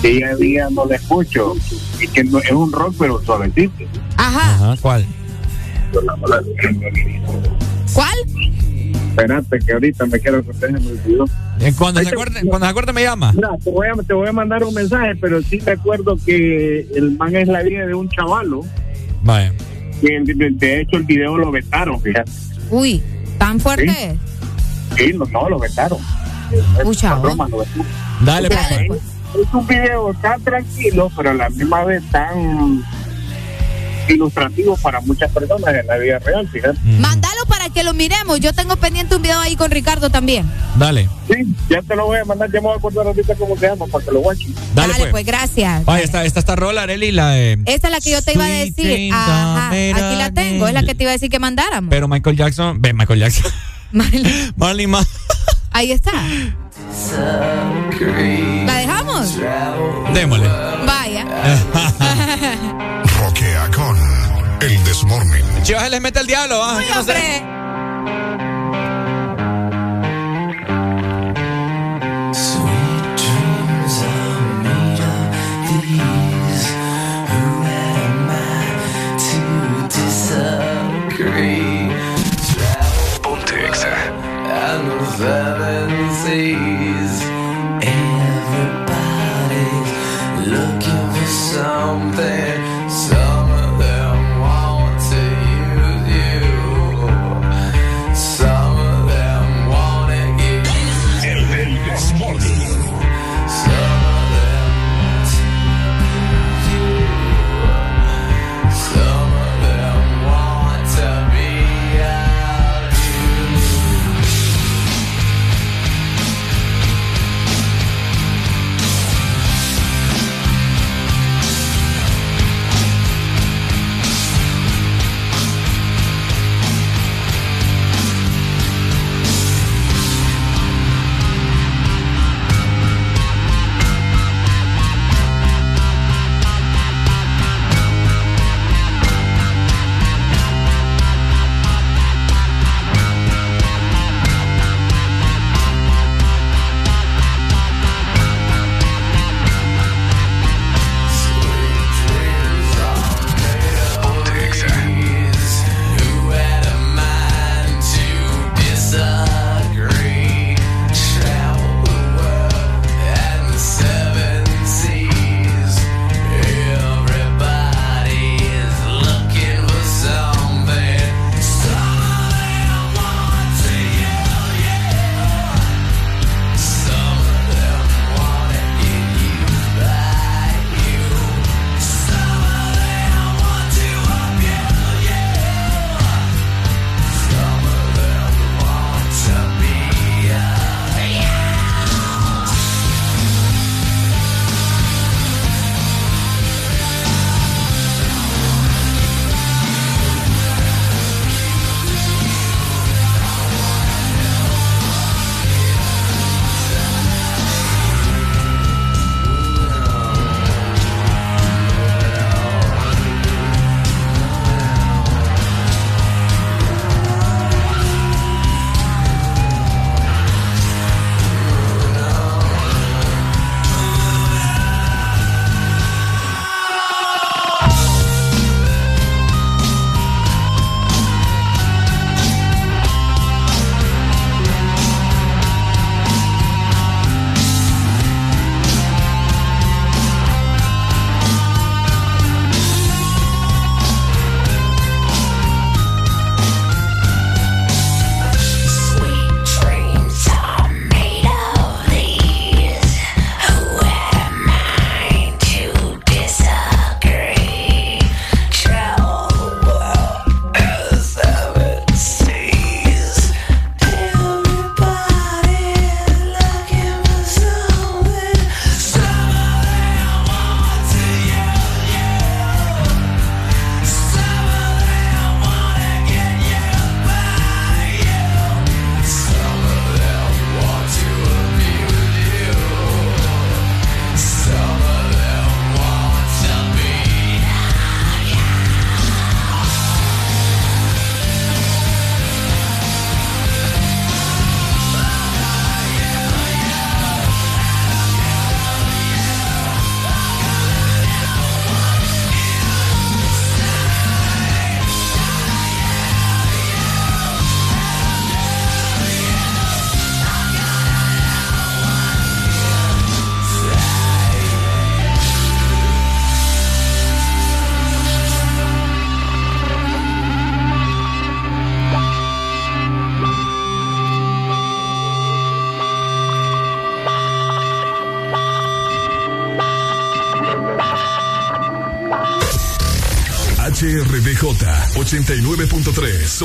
día 0.02 0.30
a 0.30 0.36
día 0.36 0.68
no 0.70 0.84
la 0.86 0.96
escucho 0.96 1.54
y 2.00 2.06
que 2.08 2.24
no, 2.24 2.38
es 2.38 2.50
un 2.50 2.70
rock 2.72 2.94
pero 2.98 3.20
suavecito. 3.24 3.72
Ajá. 4.16 4.54
Ajá, 4.54 4.76
¿cuál? 4.80 5.04
Yo 5.92 6.00
la- 6.02 6.16
la- 6.28 6.42
¿Cuál? 7.92 8.14
Espérate 9.10 9.58
que 9.58 9.72
ahorita 9.72 10.06
me 10.06 10.20
quiero 10.20 10.44
que 10.44 10.52
me 10.68 10.78
olvidó. 10.78 11.24
Eh, 11.60 11.72
Cuando 11.76 12.00
se 12.02 12.08
acuerde, 12.10 12.40
cuando 12.46 12.66
se 12.66 12.70
acuerde 12.70 12.92
me 12.92 13.02
llama. 13.02 13.32
Mira, 13.32 13.50
te 13.64 13.70
voy, 13.70 13.88
a, 13.88 13.94
te 14.02 14.14
voy 14.14 14.28
a 14.28 14.32
mandar 14.32 14.62
un 14.62 14.72
mensaje, 14.74 15.16
pero 15.16 15.42
sí 15.42 15.60
me 15.66 15.72
acuerdo 15.72 16.16
que 16.24 16.86
el 16.94 17.16
man 17.16 17.34
es 17.34 17.48
la 17.48 17.62
vida 17.62 17.84
de 17.86 17.94
un 17.94 18.08
chavalo. 18.08 18.60
Vaya. 19.22 19.52
Que 20.00 20.20
de, 20.24 20.50
de 20.52 20.80
hecho 20.82 20.96
el 20.98 21.02
video 21.04 21.36
lo 21.36 21.50
vetaron, 21.50 22.00
fíjate. 22.00 22.30
Uy, 22.70 23.02
¿tan 23.38 23.58
fuerte 23.58 23.88
Sí. 23.88 23.96
es? 23.98 24.16
Sí, 24.96 25.12
no, 25.18 25.24
no, 25.26 25.48
lo 25.48 25.58
vetaron. 25.58 25.98
Broma 27.20 27.48
lo 27.48 27.58
vetaron. 27.58 27.86
Dale, 28.24 28.48
sea, 28.48 28.84
pues. 28.86 29.00
Es, 29.34 29.54
un 29.54 29.66
video 29.66 30.14
tan 30.20 30.42
tranquilo, 30.42 31.10
pero 31.16 31.30
a 31.30 31.34
la 31.34 31.50
misma 31.50 31.84
vez 31.84 32.02
tan 32.10 32.84
ilustrativo 34.08 34.76
para 34.78 35.00
muchas 35.00 35.30
personas 35.30 35.74
en 35.74 35.86
la 35.86 35.96
vida 35.98 36.18
real, 36.18 36.48
fíjate. 36.48 36.78
Mándalo 36.98 37.44
para 37.46 37.68
que 37.68 37.82
lo 37.82 37.94
miremos. 37.94 38.40
Yo 38.40 38.52
tengo 38.52 38.76
pendiente 38.76 39.16
un 39.16 39.22
video 39.22 39.38
ahí 39.38 39.56
con 39.56 39.70
Ricardo 39.70 40.10
también. 40.10 40.50
Dale. 40.76 41.08
Sí, 41.30 41.46
ya 41.68 41.82
te 41.82 41.94
lo 41.94 42.06
voy 42.06 42.18
a 42.18 42.24
mandar, 42.24 42.50
ya 42.50 42.60
me 42.60 42.68
voy 42.68 42.74
a 42.74 42.78
acordar 42.78 43.06
ahorita 43.06 43.34
cómo 43.34 43.56
se 43.56 43.66
llama 43.66 43.86
para 43.86 44.04
que 44.04 44.10
lo 44.10 44.20
watchen. 44.20 44.54
Dale, 44.74 44.92
Dale, 44.92 45.04
pues. 45.04 45.10
pues, 45.10 45.26
gracias. 45.26 45.80
Está, 45.80 46.24
está 46.24 46.40
esta 46.40 46.56
rola, 46.56 46.82
Areli, 46.82 47.12
la 47.12 47.30
de... 47.30 47.58
Esa 47.66 47.88
es 47.88 47.92
la 47.92 48.00
que 48.00 48.10
yo 48.10 48.22
te 48.22 48.32
iba 48.32 48.44
a 48.44 48.48
decir. 48.48 49.12
Ajá, 49.12 49.68
aquí 49.68 50.16
la 50.16 50.30
tengo. 50.32 50.66
Es 50.68 50.74
la 50.74 50.82
que 50.82 50.94
te 50.94 51.04
iba 51.04 51.10
a 51.10 51.14
decir 51.14 51.30
que 51.30 51.38
mandáramos. 51.38 51.90
Pero 51.90 52.08
Michael 52.08 52.36
Jackson... 52.36 52.80
Ve, 52.80 52.92
Michael 52.94 53.20
Jackson. 53.20 53.52
Marley 54.56 54.86
Ma... 54.86 55.06
Ahí 55.70 55.92
está. 55.92 56.12
¿La 58.66 58.74
dejamos? 58.78 59.38
Démosle. 60.14 60.48
Vaya. 60.86 61.24
Roquea 63.20 63.70
con 63.74 63.96
El 64.60 64.84
Desmorning. 64.84 65.62
Chivas 65.62 65.84
se 65.84 65.90
les 65.90 66.00
mete 66.00 66.20
el 66.20 66.26
diablo, 66.26 66.62
¿ah? 66.62 66.80
Yo 66.94 67.02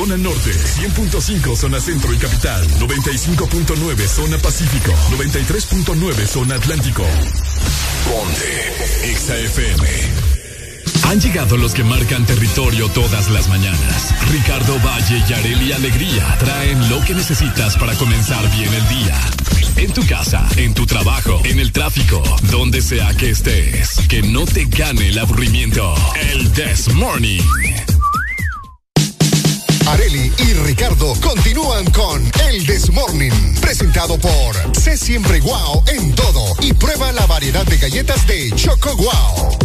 zona 0.04 0.16
norte, 0.18 0.50
100.5 0.50 1.56
zona 1.56 1.80
centro 1.80 2.12
y 2.12 2.18
capital, 2.18 2.62
95.9 2.78 4.06
zona 4.06 4.36
pacífico, 4.36 4.92
93.9 5.16 6.26
zona 6.26 6.56
atlántico. 6.56 7.02
Ponte 8.04 9.14
XAFM. 9.16 10.34
Han 11.08 11.20
llegado 11.20 11.56
los 11.56 11.72
que 11.72 11.84
marcan 11.84 12.26
territorio 12.26 12.90
todas 12.90 13.30
las 13.30 13.48
mañanas. 13.48 14.14
Ricardo 14.30 14.78
Valle 14.80 15.24
y 15.26 15.32
Areli 15.32 15.72
Alegría 15.72 16.36
traen 16.38 16.90
lo 16.90 17.02
que 17.02 17.14
necesitas 17.14 17.74
para 17.78 17.94
comenzar 17.94 18.44
bien 18.54 18.74
el 18.74 18.88
día. 18.88 19.20
En 19.76 19.92
tu 19.94 20.04
casa, 20.06 20.46
en 20.56 20.74
tu 20.74 20.84
trabajo, 20.84 21.40
en 21.44 21.60
el 21.60 21.72
tráfico, 21.72 22.22
donde 22.50 22.82
sea 22.82 23.14
que 23.14 23.30
estés. 23.30 24.00
Que 24.08 24.20
no 24.22 24.44
te 24.44 24.66
gane 24.66 25.08
el 25.08 25.18
aburrimiento. 25.18 25.94
El 26.30 26.52
This 26.52 26.92
Morning. 26.92 27.40
Areli 29.94 30.32
y 30.38 30.52
Ricardo 30.54 31.14
continúan 31.20 31.84
con 31.92 32.20
El 32.48 32.66
This 32.66 32.90
Morning, 32.90 33.30
presentado 33.60 34.18
por 34.18 34.76
Sé 34.76 34.96
siempre 34.96 35.38
guau 35.38 35.84
en 35.86 36.12
todo 36.16 36.56
y 36.60 36.72
prueba 36.72 37.12
la 37.12 37.24
variedad 37.26 37.64
de 37.64 37.76
galletas 37.76 38.26
de 38.26 38.50
Choco 38.56 38.96
Guau. 38.96 39.56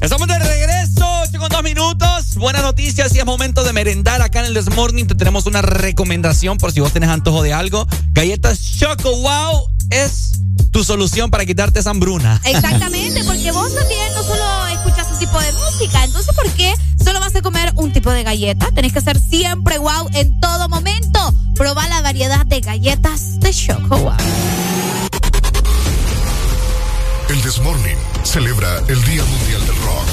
Estamos 0.00 0.28
de 0.28 0.38
regreso, 0.38 1.04
8 1.28 1.38
con 1.40 1.48
dos 1.48 1.62
minutos. 1.64 2.36
Buenas 2.36 2.62
noticias 2.62 3.12
y 3.12 3.18
es 3.18 3.26
momento 3.26 3.64
de 3.64 3.72
merendar 3.72 4.22
acá 4.22 4.38
en 4.38 4.46
el 4.46 4.54
This 4.54 4.72
Morning. 4.76 5.06
Te 5.06 5.16
tenemos 5.16 5.46
una 5.46 5.60
recomendación 5.60 6.58
por 6.58 6.70
si 6.70 6.78
vos 6.78 6.92
tenés 6.92 7.10
antojo 7.10 7.42
de 7.42 7.54
algo. 7.54 7.88
Galletas 8.12 8.60
Choco 8.78 9.16
Wow 9.16 9.68
es 9.90 10.38
tu 10.70 10.84
solución 10.84 11.28
para 11.28 11.44
quitarte 11.44 11.80
esa 11.80 11.90
hambruna. 11.90 12.40
Exactamente, 12.44 13.24
porque 13.24 13.50
vos 13.50 13.74
también 13.74 14.14
no 14.14 14.22
solo 14.22 14.53
de 15.40 15.52
música, 15.52 16.04
entonces 16.04 16.34
¿por 16.34 16.50
qué 16.52 16.74
solo 17.02 17.20
vas 17.20 17.34
a 17.34 17.42
comer 17.42 17.72
un 17.76 17.92
tipo 17.92 18.10
de 18.10 18.22
galleta? 18.22 18.70
Tenés 18.72 18.92
que 18.92 19.00
ser 19.00 19.18
siempre 19.18 19.78
wow 19.78 20.08
en 20.14 20.40
todo 20.40 20.68
momento. 20.68 21.34
Proba 21.54 21.88
la 21.88 22.00
variedad 22.02 22.44
de 22.46 22.60
galletas 22.60 23.40
de 23.40 23.52
Choco 23.52 23.98
Wow. 23.98 24.12
El 27.28 27.40
This 27.42 27.58
Morning 27.60 27.96
celebra 28.22 28.78
el 28.88 29.02
Día 29.04 29.24
Mundial 29.24 29.66
del 29.66 29.76
Rock. 29.76 30.08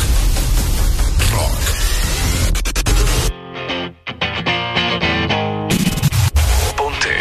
Rock. 1.32 1.52
Ponte 6.78 7.20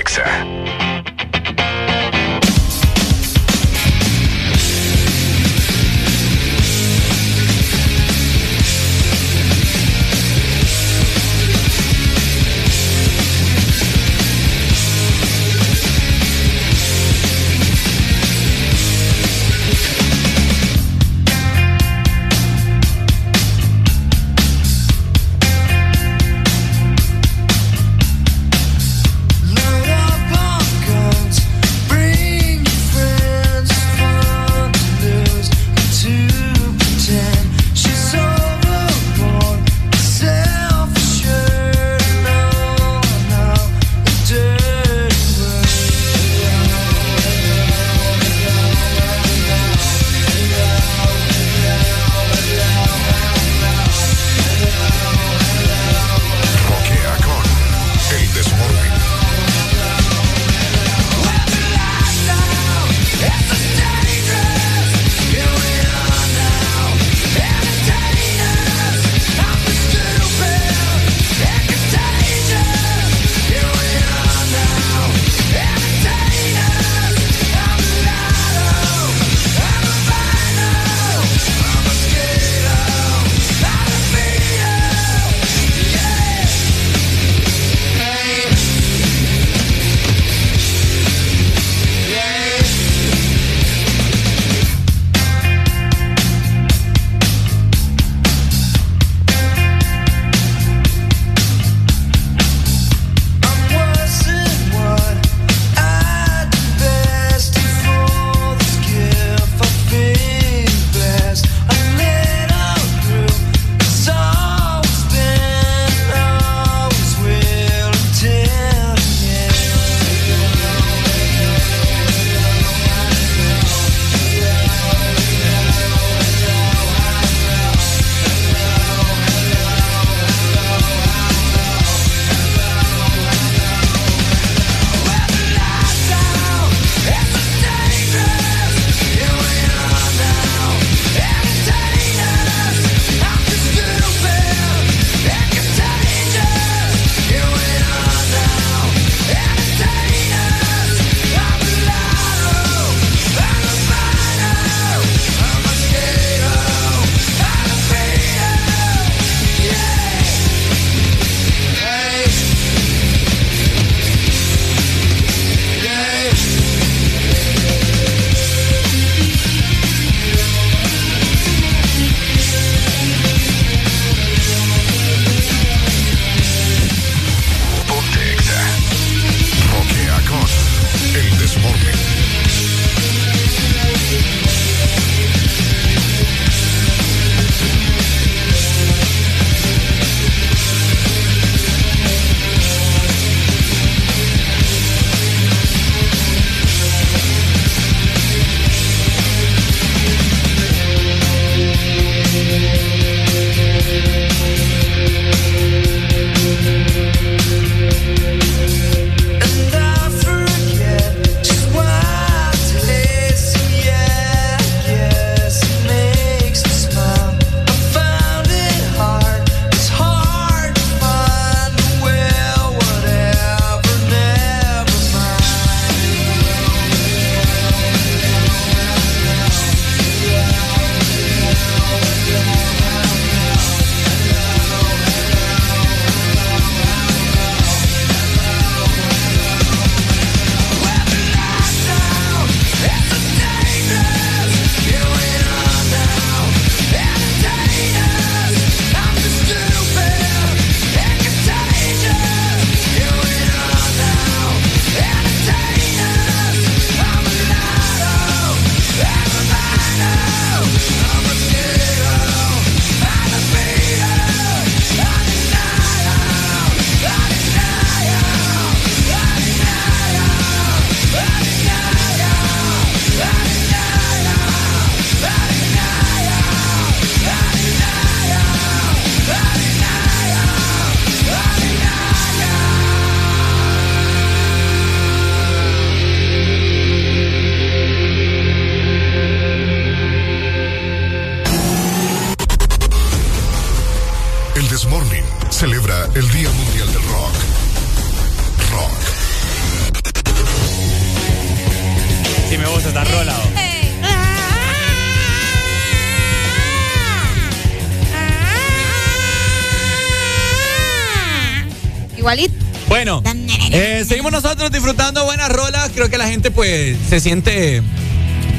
Creo 316.01 316.09
que 316.11 316.17
la 316.17 316.29
gente 316.29 316.51
pues 316.51 316.97
se 317.11 317.21
siente 317.21 317.83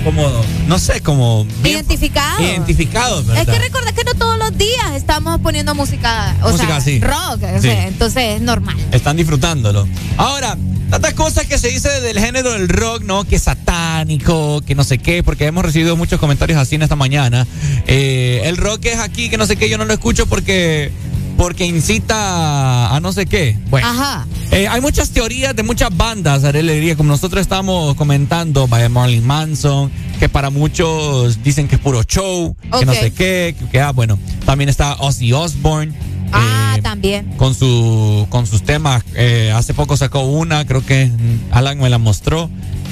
como, 0.03 0.29
no 0.67 0.77
sé, 0.77 1.01
como 1.01 1.47
Identificado. 1.63 2.39
identificado, 2.39 3.21
Es 3.21 3.25
¿verdad? 3.25 3.51
que 3.51 3.57
recuerda 3.59 3.91
que 3.93 4.03
no 4.03 4.13
todos 4.13 4.37
los 4.37 4.55
días 4.59 4.91
estamos 4.95 5.39
poniendo 5.41 5.73
música, 5.73 6.35
o 6.43 6.51
Música 6.51 6.67
sea, 6.67 6.75
así. 6.75 6.99
rock, 6.99 7.41
o 7.41 7.55
Sí. 7.59 7.61
sea, 7.67 7.87
entonces 7.87 8.35
es 8.35 8.41
normal. 8.41 8.77
Están 8.91 9.17
disfrutándolo. 9.17 9.87
Ahora, 10.17 10.55
tantas 10.91 11.15
cosas 11.15 11.47
que 11.47 11.57
se 11.57 11.69
dice 11.69 11.89
del 12.01 12.19
género 12.19 12.51
del 12.51 12.69
rock, 12.69 13.01
¿no? 13.05 13.23
Que 13.23 13.37
es 13.37 13.41
satánico, 13.41 14.61
que 14.61 14.75
no 14.75 14.83
sé 14.83 14.99
qué, 14.99 15.23
porque 15.23 15.47
hemos 15.47 15.65
recibido 15.65 15.97
muchos 15.97 16.19
comentarios 16.19 16.59
así 16.59 16.75
en 16.75 16.83
esta 16.83 16.95
mañana. 16.95 17.47
Eh, 17.87 18.41
el 18.45 18.57
rock 18.57 18.85
es 18.85 18.99
aquí, 18.99 19.29
que 19.31 19.37
no 19.37 19.47
sé 19.47 19.55
qué, 19.55 19.67
yo 19.67 19.79
no 19.79 19.85
lo 19.85 19.93
escucho 19.93 20.27
porque 20.27 20.91
porque 21.37 21.65
incita 21.65 22.95
a 22.95 22.99
no 22.99 23.11
sé 23.13 23.25
qué. 23.25 23.57
Bueno, 23.71 23.87
Ajá. 23.87 24.27
Eh, 24.51 24.67
hay 24.67 24.81
muchas 24.81 25.11
teorías 25.11 25.55
de 25.55 25.63
muchas 25.63 25.95
bandas, 25.95 26.43
Ariel 26.43 26.65
le 26.65 26.75
diría, 26.75 26.95
como 26.97 27.09
nosotros 27.09 27.41
estamos 27.41 27.95
comentando, 27.95 28.67
vaya 28.67 28.89
Marilyn 28.89 29.25
Manson, 29.25 29.89
que 30.19 30.27
para 30.27 30.49
muchos 30.49 31.41
dicen 31.41 31.67
que 31.67 31.75
es 31.75 31.81
puro 31.81 32.03
show, 32.03 32.55
que 32.77 32.85
no 32.85 32.93
sé 32.93 33.11
qué, 33.13 33.55
que, 33.57 33.65
que, 33.69 33.79
ah, 33.79 33.91
bueno, 33.91 34.19
también 34.45 34.69
está 34.69 34.95
Ozzy 34.95 35.31
Osbourne. 35.33 35.93
Ah, 36.33 36.75
eh, 36.77 36.81
también. 36.81 37.25
con 37.37 37.55
su 37.55 38.25
con 38.29 38.47
sus 38.47 38.63
temas. 38.63 39.03
Eh, 39.15 39.51
hace 39.53 39.73
poco 39.73 39.97
sacó 39.97 40.21
una, 40.21 40.65
creo 40.65 40.85
que 40.85 41.09
Alan 41.51 41.77
me 41.77 41.89
la 41.89 41.97
mostró, 41.97 42.49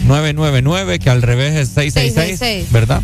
999, 0.07 0.99
que 0.99 1.09
al 1.09 1.21
revés 1.21 1.55
es 1.55 1.69
666, 1.69 2.39
666. 2.39 2.71
¿verdad? 2.71 3.01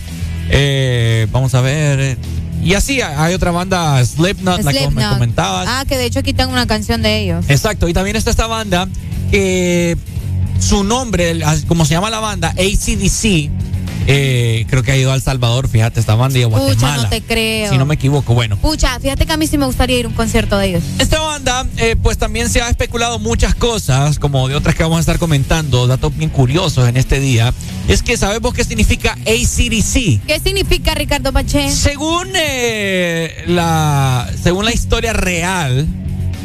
Vamos 1.32 1.56
a 1.56 1.62
ver. 1.62 2.18
Eh, 2.66 2.70
Y 2.70 2.74
así 2.74 3.02
hay 3.02 3.34
otra 3.34 3.52
banda, 3.52 4.04
Slipknot, 4.04 4.64
la 4.64 4.74
que 4.74 4.80
me 4.80 4.86
Slipknot. 4.88 5.14
comentabas. 5.14 5.68
Ah, 5.70 5.86
que 5.88 5.98
de 5.98 6.06
hecho 6.06 6.20
aquí 6.20 6.34
tengo 6.34 6.52
una 6.52 6.68
canción 6.68 7.02
de 7.02 7.20
ellos. 7.20 7.46
Exacto, 7.48 7.88
y 7.88 7.94
también 7.94 8.16
está 8.16 8.32
esta 8.32 8.48
banda 8.48 8.88
que 9.32 9.98
su 10.60 10.84
nombre, 10.84 11.40
como 11.68 11.86
se 11.86 11.94
llama 11.94 12.10
la 12.10 12.20
banda, 12.20 12.50
ACDC, 12.50 13.50
eh, 14.08 14.66
creo 14.70 14.84
que 14.84 14.92
ha 14.92 14.98
ido 14.98 15.12
a 15.12 15.16
El 15.16 15.22
Salvador, 15.22 15.68
fíjate, 15.68 16.00
esta 16.00 16.16
banda 16.16 16.38
y 16.38 16.44
a 16.44 16.48
Pucha, 16.48 16.60
Guatemala. 16.60 17.04
no 17.04 17.10
te 17.10 17.22
creo. 17.22 17.72
Si 17.72 17.78
no 17.78 17.86
me 17.86 17.96
equivoco, 17.96 18.34
bueno. 18.34 18.56
Pucha, 18.58 19.00
fíjate 19.00 19.26
que 19.26 19.34
a 19.34 19.38
mí 19.38 19.48
sí 19.48 19.58
me 19.58 19.66
gustaría 19.66 20.00
ir 20.00 20.06
a 20.06 20.10
un 20.10 20.14
concierto 20.14 20.58
de 20.58 20.68
ellos. 20.70 20.84
Esta 21.00 21.20
banda, 21.20 21.66
eh, 21.78 21.96
pues 22.02 22.18
también 22.18 22.50
se 22.50 22.62
ha 22.62 22.70
especulado 22.70 23.18
muchas 23.20 23.56
cosas, 23.56 24.20
como 24.20 24.48
de 24.48 24.56
otras 24.56 24.76
que 24.76 24.84
vamos 24.84 24.98
a 24.98 25.00
estar 25.02 25.18
comentando, 25.18 25.88
datos 25.88 26.16
bien 26.16 26.30
curiosos 26.30 26.88
en 26.88 26.98
este 26.98 27.20
día. 27.20 27.52
Es 27.88 28.02
que 28.02 28.18
sabemos 28.18 28.54
qué 28.54 28.64
significa 28.64 29.14
ACDC. 29.14 30.26
¿Qué 30.26 30.42
significa 30.44 30.96
Ricardo 30.96 31.32
Pache? 31.32 31.70
Según 31.70 32.30
eh, 32.36 33.44
la 33.48 34.28
según 34.42 34.66
la 34.66 34.74
historia 34.74 35.14
real, 35.14 35.88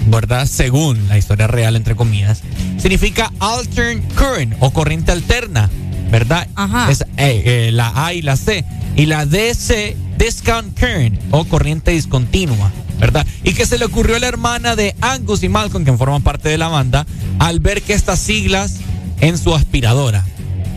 ¿verdad? 0.06 0.46
Según 0.46 1.08
la 1.08 1.16
historia 1.16 1.46
real, 1.46 1.76
entre 1.76 1.96
comillas, 1.96 2.42
significa 2.78 3.32
alternate 3.38 4.06
current 4.14 4.54
o 4.60 4.70
corriente 4.70 5.12
alterna, 5.12 5.70
¿verdad? 6.10 6.46
Ajá. 6.56 6.90
Es 6.90 7.00
eh, 7.00 7.06
eh, 7.16 7.70
la 7.72 7.92
A 7.94 8.12
y 8.12 8.20
la 8.20 8.36
C. 8.36 8.64
Y 8.96 9.06
la 9.06 9.24
DC, 9.24 9.96
discount 10.18 10.78
current 10.78 11.18
o 11.30 11.46
corriente 11.46 11.92
discontinua, 11.92 12.70
¿verdad? 12.98 13.26
Y 13.44 13.54
que 13.54 13.64
se 13.64 13.78
le 13.78 13.86
ocurrió 13.86 14.16
a 14.16 14.18
la 14.18 14.28
hermana 14.28 14.76
de 14.76 14.94
Angus 15.00 15.42
y 15.42 15.48
Malcolm, 15.48 15.86
que 15.86 15.92
forman 15.96 16.22
parte 16.22 16.50
de 16.50 16.58
la 16.58 16.68
banda, 16.68 17.06
al 17.38 17.60
ver 17.60 17.80
que 17.80 17.94
estas 17.94 18.18
siglas 18.18 18.74
en 19.20 19.38
su 19.38 19.54
aspiradora. 19.54 20.24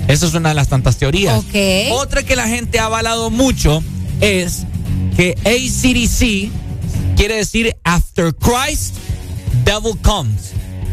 Esa 0.07 0.25
es 0.25 0.33
una 0.33 0.49
de 0.49 0.55
las 0.55 0.67
tantas 0.67 0.97
teorías. 0.97 1.43
Otra 1.91 2.23
que 2.23 2.35
la 2.35 2.47
gente 2.47 2.79
ha 2.79 2.85
avalado 2.85 3.29
mucho 3.29 3.83
es 4.21 4.63
que 5.15 5.35
ACDC 5.45 6.51
quiere 7.15 7.37
decir 7.37 7.75
After 7.83 8.33
Christ, 8.35 8.95
Devil 9.63 9.97
Comes. 10.01 10.51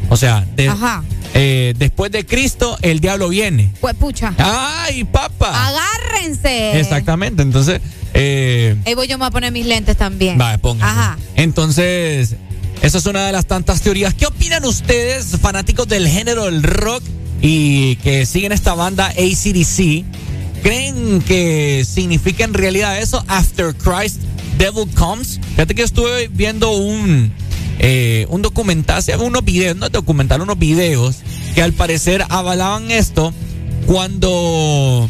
O 0.09 0.17
sea, 0.17 0.45
de- 0.57 0.69
Ajá. 0.69 1.03
eh, 1.35 1.75
después 1.79 2.11
de 2.13 2.25
Cristo, 2.27 2.77
el 2.83 3.01
diablo 3.01 3.29
viene. 3.29 3.73
Pues 3.81 3.95
pucha. 3.95 4.35
¡Ay, 4.39 5.05
papa! 5.05 5.69
Agárrense. 5.69 6.79
Exactamente, 6.81 7.43
entonces, 7.43 7.81
eh, 8.15 8.77
Ahí 8.87 8.95
voy 8.95 9.07
yo 9.07 9.19
me 9.19 9.27
a 9.27 9.31
poner 9.31 9.53
mis 9.53 9.67
lentes 9.67 9.97
también. 9.97 10.37
vaya, 10.39 10.59
póngase. 10.59 10.91
Ajá. 10.91 11.19
Entonces, 11.37 12.35
esa 12.83 12.99
es 12.99 13.07
una 13.07 13.25
de 13.27 13.33
las 13.33 13.47
tantas 13.47 13.83
teorías. 13.83 14.15
¿Qué 14.15 14.27
opinan 14.27 14.65
ustedes, 14.65 15.37
fanáticos 15.41 15.87
del 15.87 16.09
género 16.09 16.47
del 16.47 16.63
rock 16.63 17.03
y 17.43 17.97
que 17.97 18.27
siguen 18.27 18.53
esta 18.53 18.75
banda 18.75 19.09
ACDC? 19.09 20.05
¿Creen 20.63 21.23
que 21.23 21.87
significa 21.89 22.45
en 22.45 22.55
realidad 22.55 22.99
eso? 22.99 23.25
After 23.29 23.75
Christ, 23.75 24.21
Devil 24.59 24.89
Comes. 24.95 25.41
Fíjate 25.53 25.75
que 25.75 25.83
estuve 25.83 26.29
viendo 26.29 26.73
un, 26.73 27.33
eh, 27.79 28.27
un 28.29 28.43
documental, 28.43 29.03
unos 29.21 29.45
videos, 29.45 29.77
no 29.77 29.89
documental, 29.89 30.43
unos 30.43 30.59
videos 30.59 31.17
que 31.55 31.63
al 31.63 31.73
parecer 31.73 32.25
avalaban 32.29 32.91
esto 32.91 33.33
cuando 33.87 35.09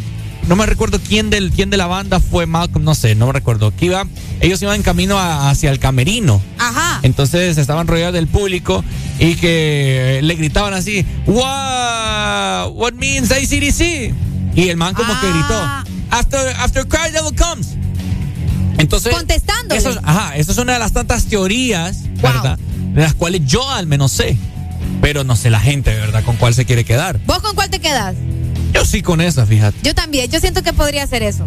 no 0.48 0.56
me 0.56 0.66
recuerdo 0.66 0.98
quién 1.06 1.30
del 1.30 1.50
quién 1.52 1.70
de 1.70 1.76
la 1.76 1.86
banda 1.86 2.18
fue 2.20 2.46
Malcolm, 2.46 2.84
no 2.84 2.94
sé, 2.94 3.14
no 3.14 3.26
me 3.26 3.32
recuerdo. 3.32 3.74
Que 3.76 3.86
iba, 3.86 4.04
ellos 4.40 4.60
iban 4.62 4.76
en 4.76 4.82
camino 4.82 5.18
a- 5.18 5.50
hacia 5.50 5.70
el 5.70 5.78
camerino. 5.78 6.40
Ajá. 6.58 7.00
Entonces 7.02 7.56
estaban 7.58 7.86
rodeados 7.86 8.14
del 8.14 8.26
público 8.26 8.84
y 9.18 9.34
que 9.36 10.20
le 10.22 10.34
gritaban 10.34 10.74
así, 10.74 11.04
"What 11.26 12.72
what 12.74 12.92
means 12.94 13.30
ACDC?" 13.30 14.14
Y 14.54 14.68
el 14.68 14.76
man 14.76 14.94
como 14.94 15.12
que 15.20 15.26
Ah. 15.28 15.84
gritó, 15.84 16.16
"After 16.16 16.56
after 16.58 16.86
Christ 16.88 17.12
devil 17.14 17.34
comes." 17.36 17.68
Entonces, 18.78 19.12
Contestándole. 19.14 19.78
Eso 19.78 19.90
es, 19.90 19.98
ajá, 20.02 20.36
eso 20.36 20.52
es 20.52 20.58
una 20.58 20.72
de 20.72 20.78
las 20.78 20.92
tantas 20.92 21.26
teorías, 21.26 21.98
¿verdad? 22.22 22.58
De 22.94 23.02
las 23.02 23.14
cuales 23.14 23.42
yo 23.46 23.68
al 23.70 23.86
menos 23.86 24.10
sé. 24.12 24.36
Pero 25.02 25.22
no 25.22 25.36
sé 25.36 25.50
la 25.50 25.60
gente, 25.60 25.94
¿verdad? 25.94 26.24
Con 26.24 26.36
cuál 26.36 26.54
se 26.54 26.64
quiere 26.64 26.84
quedar. 26.84 27.20
¿Vos 27.26 27.38
con 27.40 27.54
cuál 27.54 27.70
te 27.70 27.78
quedas? 27.78 28.14
Yo 28.72 28.84
sí 28.84 29.02
con 29.02 29.20
esa, 29.20 29.46
fíjate. 29.46 29.76
Yo 29.82 29.94
también. 29.94 30.30
Yo 30.30 30.38
siento 30.40 30.62
que 30.62 30.72
podría 30.72 31.06
ser 31.06 31.22
eso. 31.22 31.44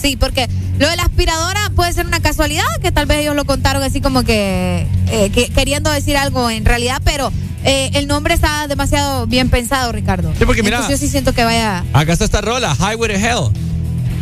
Sí, 0.00 0.16
porque 0.16 0.48
lo 0.78 0.88
de 0.88 0.96
la 0.96 1.04
aspiradora 1.04 1.70
puede 1.74 1.92
ser 1.92 2.06
una 2.06 2.20
casualidad, 2.20 2.64
que 2.82 2.92
tal 2.92 3.06
vez 3.06 3.18
ellos 3.18 3.34
lo 3.34 3.44
contaron 3.44 3.82
así 3.82 4.00
como 4.00 4.22
que, 4.24 4.86
eh, 5.08 5.30
que- 5.30 5.48
queriendo 5.48 5.90
decir 5.90 6.16
algo 6.16 6.50
en 6.50 6.64
realidad, 6.64 7.00
pero 7.04 7.32
eh, 7.64 7.90
el 7.94 8.06
nombre 8.06 8.34
está 8.34 8.66
demasiado 8.68 9.26
bien 9.26 9.48
pensado, 9.50 9.90
Ricardo. 9.92 10.32
Sí, 10.38 10.44
porque 10.44 10.62
mira- 10.62 10.76
Entonces 10.76 11.00
yo 11.00 11.06
sí 11.06 11.10
siento 11.10 11.32
que 11.32 11.44
vaya. 11.44 11.84
Acá 11.92 12.12
está 12.12 12.24
esta 12.24 12.40
rola, 12.40 12.76
Highway 12.78 13.12
to 13.14 13.18
Hell. 13.18 13.52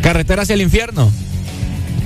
Carretera 0.02 0.43
hacia 0.43 0.55
el 0.55 0.60
infierno. 0.62 1.10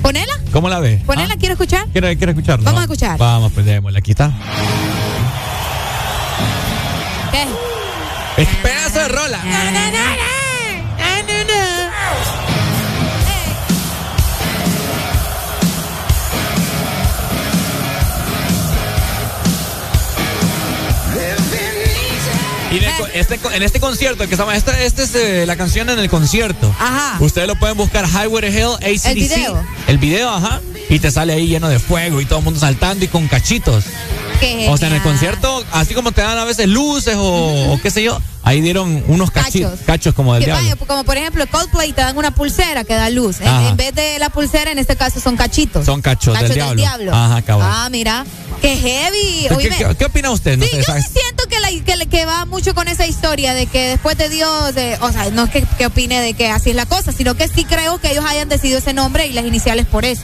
Ponela, 0.01 0.33
¿Cómo 0.53 0.69
la 0.69 0.79
ves? 0.79 1.01
ponela, 1.03 1.35
quiero 1.37 1.53
escuchar. 1.53 1.85
¿Quiere, 1.91 2.15
quiere 2.17 2.31
escucharla? 2.31 2.63
Vamos 2.65 2.79
a 2.81 2.83
escuchar. 2.85 3.17
Vamos, 3.17 3.51
pues 3.53 3.65
démosle, 3.65 3.99
aquí 3.99 4.11
está. 4.11 4.31
¿Qué? 7.31 8.41
Es 8.41 8.47
pedazo 8.63 8.99
de 8.99 9.07
rola. 9.09 9.39
Y 22.71 22.77
en, 22.77 22.83
el 22.83 22.91
este, 23.15 23.39
en 23.53 23.63
este 23.63 23.79
concierto, 23.79 24.27
que 24.27 24.35
llama, 24.35 24.55
esta, 24.55 24.79
esta 24.83 25.01
es 25.01 25.15
eh, 25.15 25.45
la 25.47 25.55
canción 25.55 25.89
en 25.89 25.97
el 25.97 26.07
concierto. 26.07 26.73
Ajá. 26.79 27.17
Ustedes 27.19 27.47
lo 27.47 27.55
pueden 27.55 27.75
buscar 27.75 28.05
Highway 28.05 28.41
to 28.41 28.47
Hell, 28.47 28.75
ACDC. 28.75 29.05
El 29.07 29.15
video. 29.15 29.65
El 29.87 29.97
video, 29.97 30.29
ajá. 30.29 30.61
Y 30.87 30.99
te 30.99 31.09
sale 31.09 31.33
ahí 31.33 31.47
lleno 31.47 31.67
de 31.67 31.79
fuego 31.79 32.21
y 32.21 32.25
todo 32.25 32.39
el 32.39 32.45
mundo 32.45 32.59
saltando 32.59 33.05
y 33.05 33.07
con 33.07 33.27
cachitos. 33.27 33.85
O 34.69 34.77
sea, 34.77 34.87
en 34.87 34.95
el 34.95 35.01
concierto, 35.01 35.63
así 35.71 35.93
como 35.93 36.11
te 36.11 36.21
dan 36.21 36.37
a 36.37 36.45
veces 36.45 36.67
luces 36.67 37.15
o, 37.17 37.71
o 37.73 37.79
qué 37.81 37.91
sé 37.91 38.03
yo, 38.03 38.19
ahí 38.43 38.61
dieron 38.61 39.03
unos 39.07 39.31
Cachos. 39.31 39.79
cachos 39.85 40.13
como 40.13 40.33
del 40.33 40.45
diablo. 40.45 40.63
vaya, 40.63 40.75
como 40.75 41.03
por 41.03 41.17
ejemplo 41.17 41.45
Coldplay 41.47 41.91
te 41.93 42.01
dan 42.01 42.17
una 42.17 42.31
pulsera 42.31 42.83
que 42.83 42.93
da 42.95 43.09
luz. 43.09 43.41
En, 43.41 43.47
Ajá. 43.47 43.69
en 43.69 43.77
vez 43.77 43.93
de 43.93 44.17
la 44.19 44.29
pulsera, 44.29 44.71
en 44.71 44.79
este 44.79 44.95
caso 44.95 45.19
son 45.19 45.35
cachitos. 45.37 45.85
Son 45.85 46.01
cachos, 46.01 46.37
del 46.39 46.75
diablo. 46.75 47.13
Ajá, 47.13 47.41
cabrón. 47.41 47.69
Ah, 47.71 47.89
mira. 47.91 48.25
Qué 48.61 48.75
heavy. 48.75 49.47
¿Qué, 49.47 49.55
Oíme, 49.55 49.75
qué- 49.77 49.95
qué 49.97 50.05
opina 50.05 50.31
usted? 50.31 50.57
No 50.57 50.65
sí, 50.65 50.71
sé, 50.71 50.77
yo 50.85 50.93
sí 50.95 51.01
siento 51.13 51.43
que, 51.47 51.59
la- 51.61 52.05
que, 52.07 52.25
va 52.25 52.43
mucho 52.45 52.75
con 52.75 52.89
esa 52.89 53.07
historia 53.07 53.53
de 53.53 53.67
que 53.67 53.87
después 53.89 54.17
de 54.17 54.27
Dios, 54.27 54.75
de- 54.75 54.97
o 55.01 55.11
sea, 55.13 55.29
no 55.31 55.45
es 55.45 55.49
que, 55.49 55.61
que 55.77 55.85
opine 55.85 56.19
de 56.19 56.33
que 56.33 56.49
así 56.49 56.71
es 56.71 56.75
la 56.75 56.85
cosa, 56.85 57.13
sino 57.13 57.35
que 57.35 57.47
sí 57.47 57.63
creo 57.63 57.99
que 57.99 58.11
ellos 58.11 58.25
hayan 58.27 58.49
decidido 58.49 58.79
ese 58.79 58.91
nombre 58.93 59.27
y 59.27 59.31
las 59.33 59.45
iniciales 59.45 59.85
por 59.85 60.03
eso. 60.03 60.23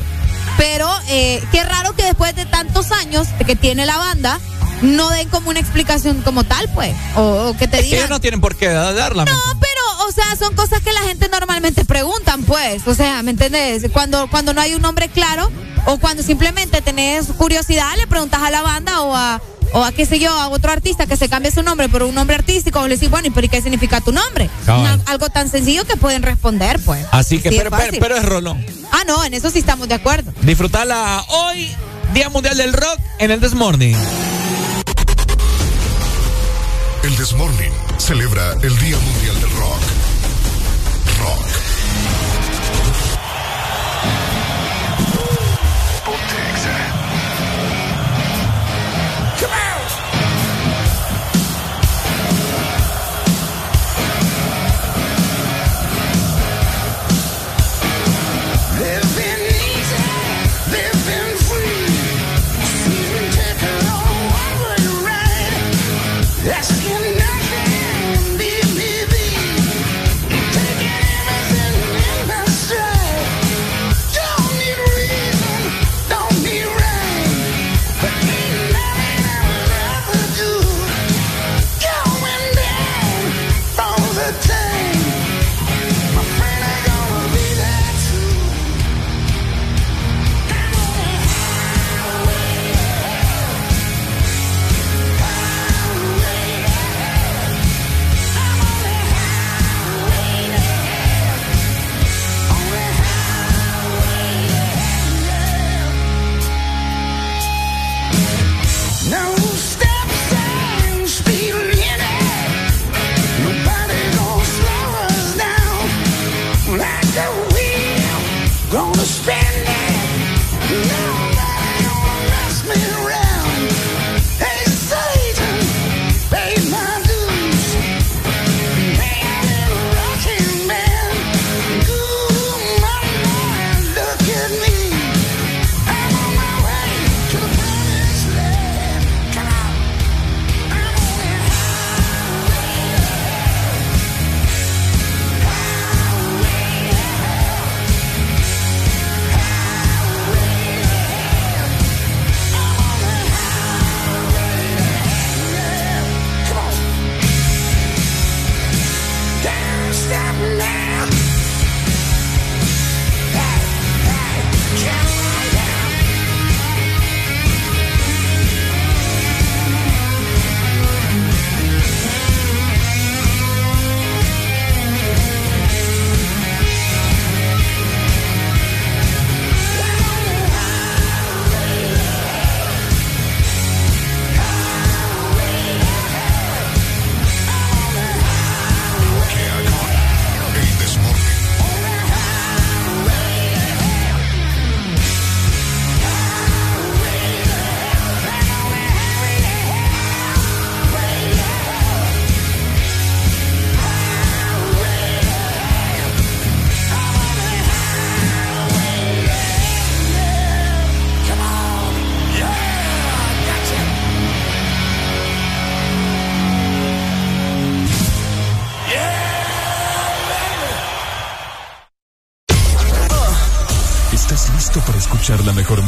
Pero 0.57 0.89
eh, 1.09 1.43
qué 1.51 1.63
raro 1.63 1.93
que 1.95 2.03
después 2.03 2.35
de 2.35 2.45
tantos 2.45 2.91
años 2.91 3.27
que 3.45 3.55
tiene 3.55 3.85
la 3.85 3.97
banda, 3.97 4.39
no 4.81 5.09
den 5.09 5.29
como 5.29 5.49
una 5.49 5.59
explicación 5.59 6.21
como 6.21 6.43
tal, 6.43 6.69
pues. 6.73 6.93
O, 7.15 7.49
o 7.49 7.57
que 7.57 7.67
te 7.67 7.77
Es 7.77 7.81
que 7.83 7.85
digan. 7.87 7.99
ellos 7.99 8.09
no 8.09 8.21
tienen 8.21 8.41
por 8.41 8.55
qué 8.55 8.67
darla. 8.69 9.25
¿me 9.25 9.31
No, 9.31 9.37
pero, 9.59 10.07
o 10.07 10.11
sea, 10.11 10.35
son 10.37 10.55
cosas 10.55 10.81
que 10.81 10.93
la 10.93 11.01
gente 11.01 11.27
normalmente 11.29 11.85
preguntan, 11.85 12.43
pues. 12.43 12.87
O 12.87 12.93
sea, 12.95 13.21
¿me 13.23 13.31
entiendes? 13.31 13.85
Cuando, 13.91 14.29
cuando 14.29 14.53
no 14.53 14.61
hay 14.61 14.73
un 14.75 14.81
nombre 14.81 15.09
claro 15.09 15.49
o 15.87 15.97
cuando 15.97 16.23
simplemente 16.23 16.81
tenés 16.81 17.27
curiosidad, 17.37 17.95
le 17.97 18.07
preguntas 18.07 18.41
a 18.41 18.49
la 18.51 18.61
banda 18.61 19.01
o 19.01 19.15
a, 19.15 19.41
o 19.75 19.83
a 19.83 19.91
qué 19.91 20.05
sé 20.05 20.19
yo, 20.19 20.31
a 20.31 20.47
otro 20.47 20.71
artista 20.71 21.05
que 21.05 21.17
se 21.17 21.27
cambie 21.27 21.51
su 21.51 21.61
nombre 21.61 21.89
por 21.89 22.01
un 22.03 22.15
nombre 22.15 22.35
artístico, 22.35 22.79
o 22.79 22.87
le 22.87 22.95
decís, 22.95 23.09
bueno, 23.09 23.27
¿y 23.27 23.31
pero 23.31 23.45
¿y 23.45 23.49
qué 23.49 23.61
significa 23.61 23.99
tu 23.99 24.13
nombre? 24.13 24.49
Una- 24.67 24.97
algo 25.05 25.29
tan 25.29 25.49
sencillo 25.51 25.83
que 25.85 25.97
pueden 25.97 26.23
responder, 26.23 26.79
pues. 26.85 27.05
Así 27.11 27.39
que, 27.39 27.49
Sí, 27.49 27.57
pero, 27.57 27.75
es 27.77 27.99
pero, 27.99 28.15
es 28.15 28.23
rolón. 28.25 28.65
Ah, 28.91 29.03
no, 29.05 29.23
en 29.25 29.33
eso 29.33 29.49
sí 29.49 29.59
estamos 29.59 29.89
de 29.89 29.95
acuerdo. 29.95 30.31
Disfrutala 30.41 31.23
hoy, 31.27 31.69
Día 32.13 32.29
Mundial 32.29 32.55
del 32.57 32.71
Rock, 32.71 32.99
en 33.19 33.31
el 33.31 33.39
Desmorning. 33.41 33.97
El 37.03 37.15
This 37.17 37.33
Morning 37.33 37.71
celebra 37.97 38.53
el 38.63 38.79
Día 38.79 38.97
Mundial 38.97 39.35
del 39.41 39.51
Rock. 39.51 39.81
Rock. 41.19 41.45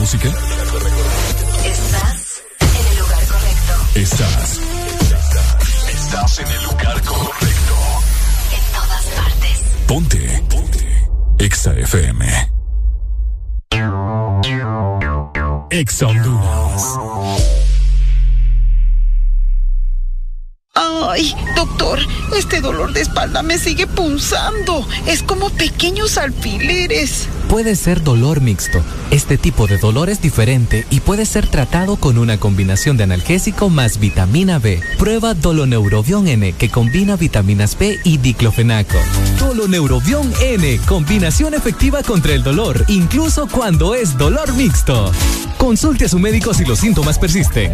Música? 0.07 0.29
Estás 1.65 2.41
en 2.61 2.87
el 2.87 2.97
lugar 2.97 3.27
correcto. 3.27 3.73
Estás. 3.95 4.61
Estás 5.89 6.39
en 6.39 6.47
el 6.47 6.63
lugar 6.63 7.01
correcto. 7.01 7.75
En 8.53 8.73
todas 8.73 9.05
partes. 9.17 9.63
Ponte. 9.85 10.43
Ponte. 10.49 11.09
Exa 11.39 11.73
FM. 11.73 12.25
Exa 15.71 16.07
Honduras. 16.07 16.99
Ay, 20.73 21.35
doctor, 21.53 21.99
este 22.35 22.61
dolor 22.61 22.93
de 22.93 23.01
espalda 23.01 23.43
me 23.43 23.57
sigue 23.57 23.87
punzando. 23.87 24.87
Es 25.05 25.23
como 25.23 25.49
pequeños 25.49 26.17
alfileres. 26.17 27.27
Puede 27.49 27.75
ser 27.75 28.03
dolor 28.03 28.41
mixto. 28.41 28.83
Este 29.09 29.37
tipo 29.37 29.67
de 29.67 29.77
dolor 29.77 30.09
es 30.09 30.21
diferente 30.21 30.85
y 30.89 30.99
puede 30.99 31.25
ser 31.25 31.47
tratado 31.47 31.95
con 31.95 32.17
una 32.17 32.37
combinación 32.39 32.97
de 32.97 33.03
analgésico 33.03 33.69
más 33.69 33.99
vitamina 33.99 34.59
B. 34.59 34.81
Prueba 34.97 35.33
Doloneurobion 35.33 36.27
N 36.27 36.53
que 36.53 36.69
combina 36.69 37.15
vitaminas 37.15 37.77
B 37.77 37.97
y 38.03 38.17
diclofenaco. 38.17 38.97
Doloneurobion 39.39 40.33
N, 40.41 40.79
combinación 40.85 41.53
efectiva 41.53 42.03
contra 42.03 42.33
el 42.33 42.43
dolor, 42.43 42.83
incluso 42.87 43.47
cuando 43.47 43.95
es 43.95 44.17
dolor 44.17 44.53
mixto. 44.53 45.11
Consulte 45.57 46.05
a 46.05 46.09
su 46.09 46.19
médico 46.19 46.53
si 46.53 46.65
los 46.65 46.79
síntomas 46.79 47.17
persisten. 47.17 47.73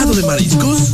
¿Asado 0.01 0.15
de 0.15 0.23
mariscos? 0.23 0.93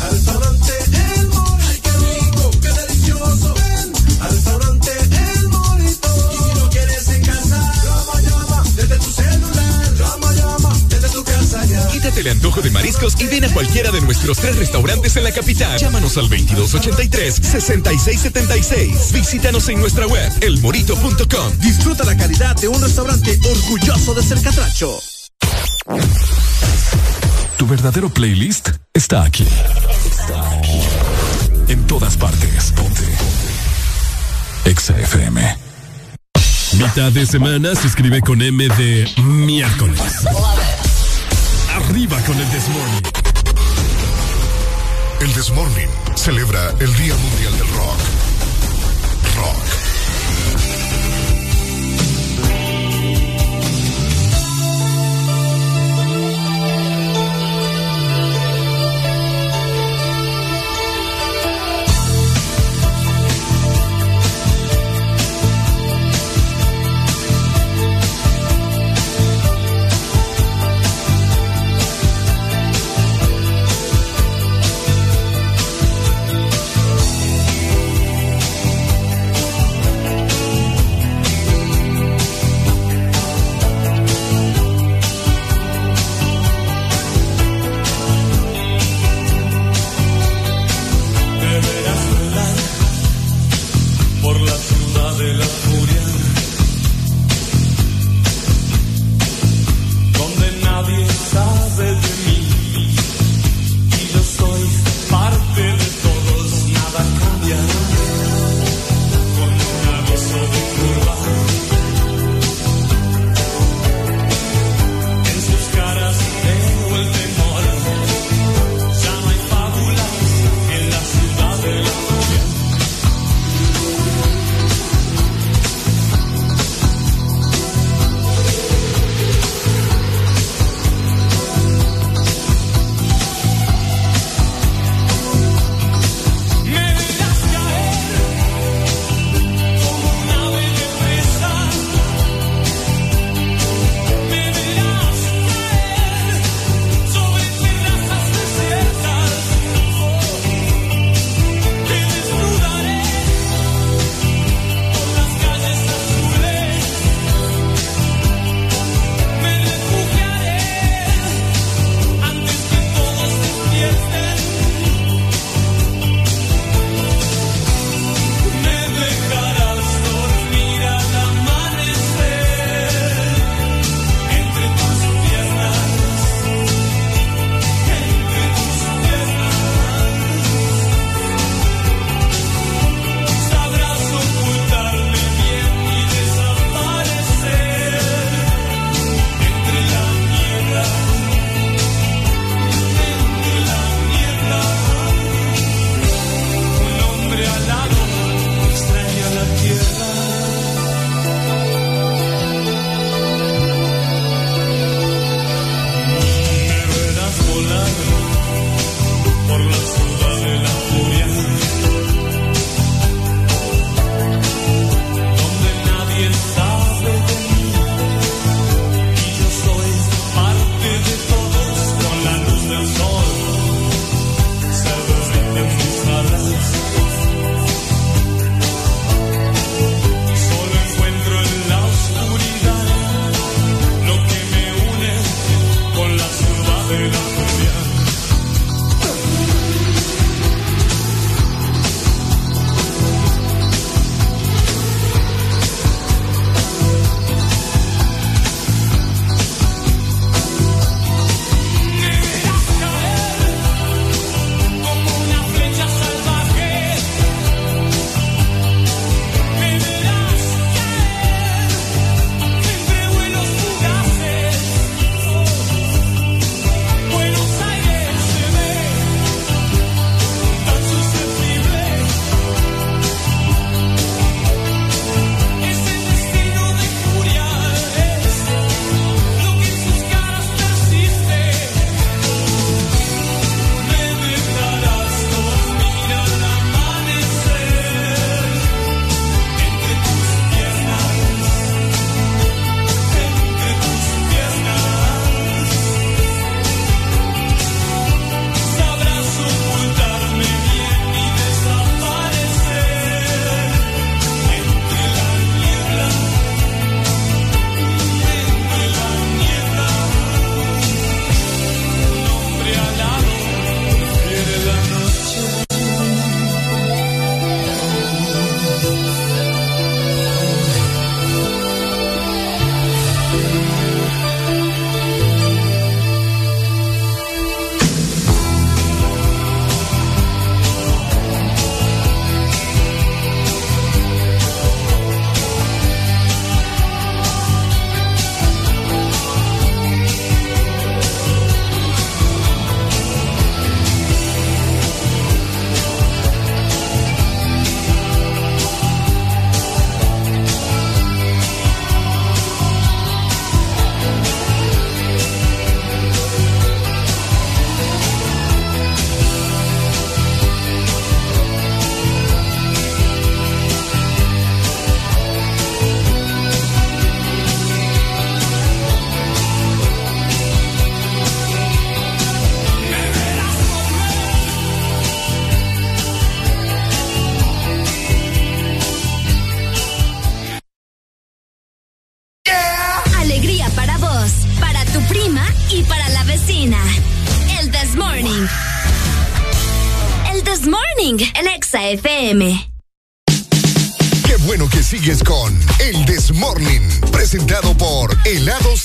Alfarante 0.00 0.72
El 1.20 1.28
Morito. 1.28 1.68
Ay, 1.68 1.78
qué 1.82 1.90
rico, 1.92 2.50
qué 2.62 2.68
delicioso. 2.68 3.52
Ven, 3.52 3.92
al 4.22 4.30
Alfarante 4.30 4.90
El 5.36 5.48
Morito. 5.48 6.08
Y 6.32 6.36
si 6.38 6.54
lo 6.58 6.70
quieres 6.70 7.08
en 7.08 7.22
casa, 7.26 7.72
llama, 7.84 8.22
llama, 8.22 8.64
desde 8.74 8.96
tu 8.96 9.12
celular. 9.12 9.94
Llama, 9.98 10.32
llama, 10.32 10.72
desde 10.88 11.10
tu 11.10 11.22
casa 11.24 11.62
ya. 11.66 11.86
Quítate 11.88 12.20
el 12.20 12.28
antojo 12.28 12.62
de 12.62 12.70
mariscos 12.70 13.20
y 13.20 13.26
ven 13.26 13.44
a 13.44 13.52
cualquiera 13.52 13.90
de 13.90 14.00
nuestros 14.00 14.38
tres 14.38 14.56
restaurantes 14.56 15.14
en 15.18 15.24
la 15.24 15.32
capital. 15.32 15.78
Llámanos 15.78 16.16
al 16.16 16.30
2283-6676. 16.30 19.12
Visítanos 19.12 19.68
en 19.68 19.78
nuestra 19.78 20.06
web, 20.06 20.32
elmorito.com. 20.40 21.58
Disfruta 21.58 22.04
la 22.04 22.16
calidad 22.16 22.56
de 22.56 22.68
un 22.68 22.80
restaurante 22.80 23.38
orgulloso 23.44 24.14
de 24.14 24.22
ser 24.22 24.40
catracho. 24.40 24.98
Tu 27.62 27.68
verdadero 27.68 28.08
playlist 28.08 28.70
está 28.92 29.22
aquí. 29.22 29.46
En 31.68 31.86
todas 31.86 32.16
partes. 32.16 32.72
Ponte. 32.72 33.04
Exa 34.64 34.98
FM. 34.98 35.58
Mitad 36.72 37.12
de 37.12 37.24
semana 37.24 37.72
se 37.76 37.86
escribe 37.86 38.20
con 38.20 38.42
M 38.42 38.66
de 38.66 39.08
miércoles. 39.22 40.26
Arriba 41.76 42.20
con 42.22 42.36
el 42.36 42.50
Desmorning. 42.50 43.02
El 45.20 45.32
Desmorning 45.32 45.90
celebra 46.16 46.70
el 46.80 46.92
Día 46.96 47.14
Mundial 47.14 47.58
del 47.58 47.68
Rock. 47.68 48.00
Rock. 49.36 49.81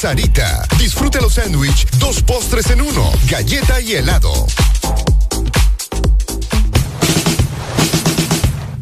Sarita. 0.08 0.66
Disfruta 0.80 1.19
los 1.19 1.34
sándwich, 1.34 1.86
dos 2.00 2.22
postres 2.22 2.69
en 2.69 2.80
uno, 2.80 3.11
galleta 3.30 3.82
y 3.82 3.92
helado. 3.92 4.32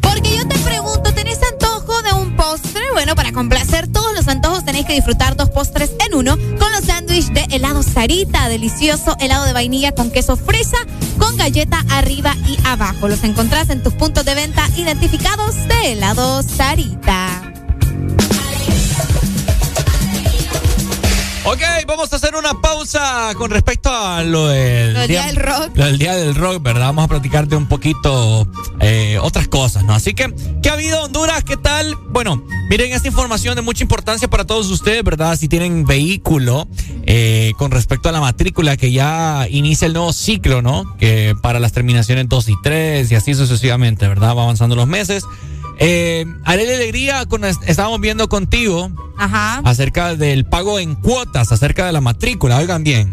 Porque 0.00 0.36
yo 0.36 0.46
te 0.46 0.56
pregunto, 0.60 1.12
¿tenés 1.12 1.40
antojo 1.42 2.00
de 2.02 2.12
un 2.12 2.36
postre? 2.36 2.80
Bueno, 2.92 3.16
para 3.16 3.32
complacer 3.32 3.88
todos 3.88 4.14
los 4.14 4.28
antojos 4.28 4.64
tenéis 4.64 4.86
que 4.86 4.92
disfrutar 4.92 5.34
dos 5.34 5.50
postres 5.50 5.90
en 6.06 6.14
uno 6.14 6.38
con 6.60 6.70
los 6.70 6.84
sándwiches 6.84 7.34
de 7.34 7.44
helado 7.50 7.82
Sarita, 7.82 8.48
delicioso 8.48 9.16
helado 9.18 9.46
de 9.46 9.52
vainilla 9.52 9.90
con 9.90 10.12
queso 10.12 10.36
fresa, 10.36 10.78
con 11.18 11.36
galleta 11.36 11.84
arriba 11.90 12.36
y 12.46 12.56
abajo. 12.64 13.08
Los 13.08 13.24
encontrás 13.24 13.68
en 13.70 13.82
tus 13.82 13.94
puntos 13.94 14.24
de 14.24 14.36
venta 14.36 14.64
identificados 14.76 15.56
de 15.66 15.90
helado 15.90 16.44
Sarita. 16.44 17.35
Ok, 21.48 21.62
vamos 21.86 22.12
a 22.12 22.16
hacer 22.16 22.34
una 22.34 22.60
pausa 22.60 23.32
con 23.36 23.52
respecto 23.52 23.88
a 23.88 24.24
lo 24.24 24.48
del, 24.48 24.94
Lo 24.94 25.06
día 25.06 25.26
del 25.26 25.36
rock. 25.36 25.70
Lo 25.76 25.84
del 25.84 25.96
día 25.96 26.16
del 26.16 26.34
rock, 26.34 26.60
¿verdad? 26.60 26.86
Vamos 26.86 27.04
a 27.04 27.08
platicar 27.08 27.46
de 27.46 27.54
un 27.54 27.66
poquito 27.66 28.48
eh, 28.80 29.16
otras 29.22 29.46
cosas, 29.46 29.84
¿no? 29.84 29.94
Así 29.94 30.12
que, 30.12 30.34
¿qué 30.60 30.70
ha 30.70 30.72
habido 30.72 31.04
Honduras? 31.04 31.44
¿Qué 31.44 31.56
tal? 31.56 31.94
Bueno, 32.08 32.42
miren, 32.68 32.92
esta 32.92 33.06
información 33.06 33.54
de 33.54 33.62
mucha 33.62 33.84
importancia 33.84 34.28
para 34.28 34.44
todos 34.44 34.68
ustedes, 34.72 35.04
¿verdad? 35.04 35.38
Si 35.38 35.46
tienen 35.46 35.84
vehículo 35.84 36.66
eh, 37.04 37.52
con 37.58 37.70
respecto 37.70 38.08
a 38.08 38.12
la 38.12 38.20
matrícula 38.20 38.76
que 38.76 38.90
ya 38.90 39.46
inicia 39.48 39.86
el 39.86 39.92
nuevo 39.92 40.12
ciclo, 40.12 40.62
¿no? 40.62 40.96
Que 40.96 41.36
para 41.40 41.60
las 41.60 41.70
terminaciones 41.70 42.28
2 42.28 42.48
y 42.48 42.54
3 42.60 43.12
y 43.12 43.14
así 43.14 43.34
sucesivamente, 43.34 44.08
¿verdad? 44.08 44.34
Va 44.36 44.42
avanzando 44.42 44.74
los 44.74 44.88
meses. 44.88 45.22
Eh, 45.78 46.24
Arely 46.44 46.74
Alegría, 46.74 47.26
con, 47.26 47.44
estábamos 47.44 48.00
viendo 48.00 48.28
contigo 48.28 48.90
Ajá. 49.18 49.60
acerca 49.64 50.14
del 50.14 50.46
pago 50.46 50.78
en 50.78 50.94
cuotas, 50.94 51.52
acerca 51.52 51.86
de 51.86 51.92
la 51.92 52.00
matrícula. 52.00 52.56
Oigan 52.58 52.82
bien. 52.84 53.12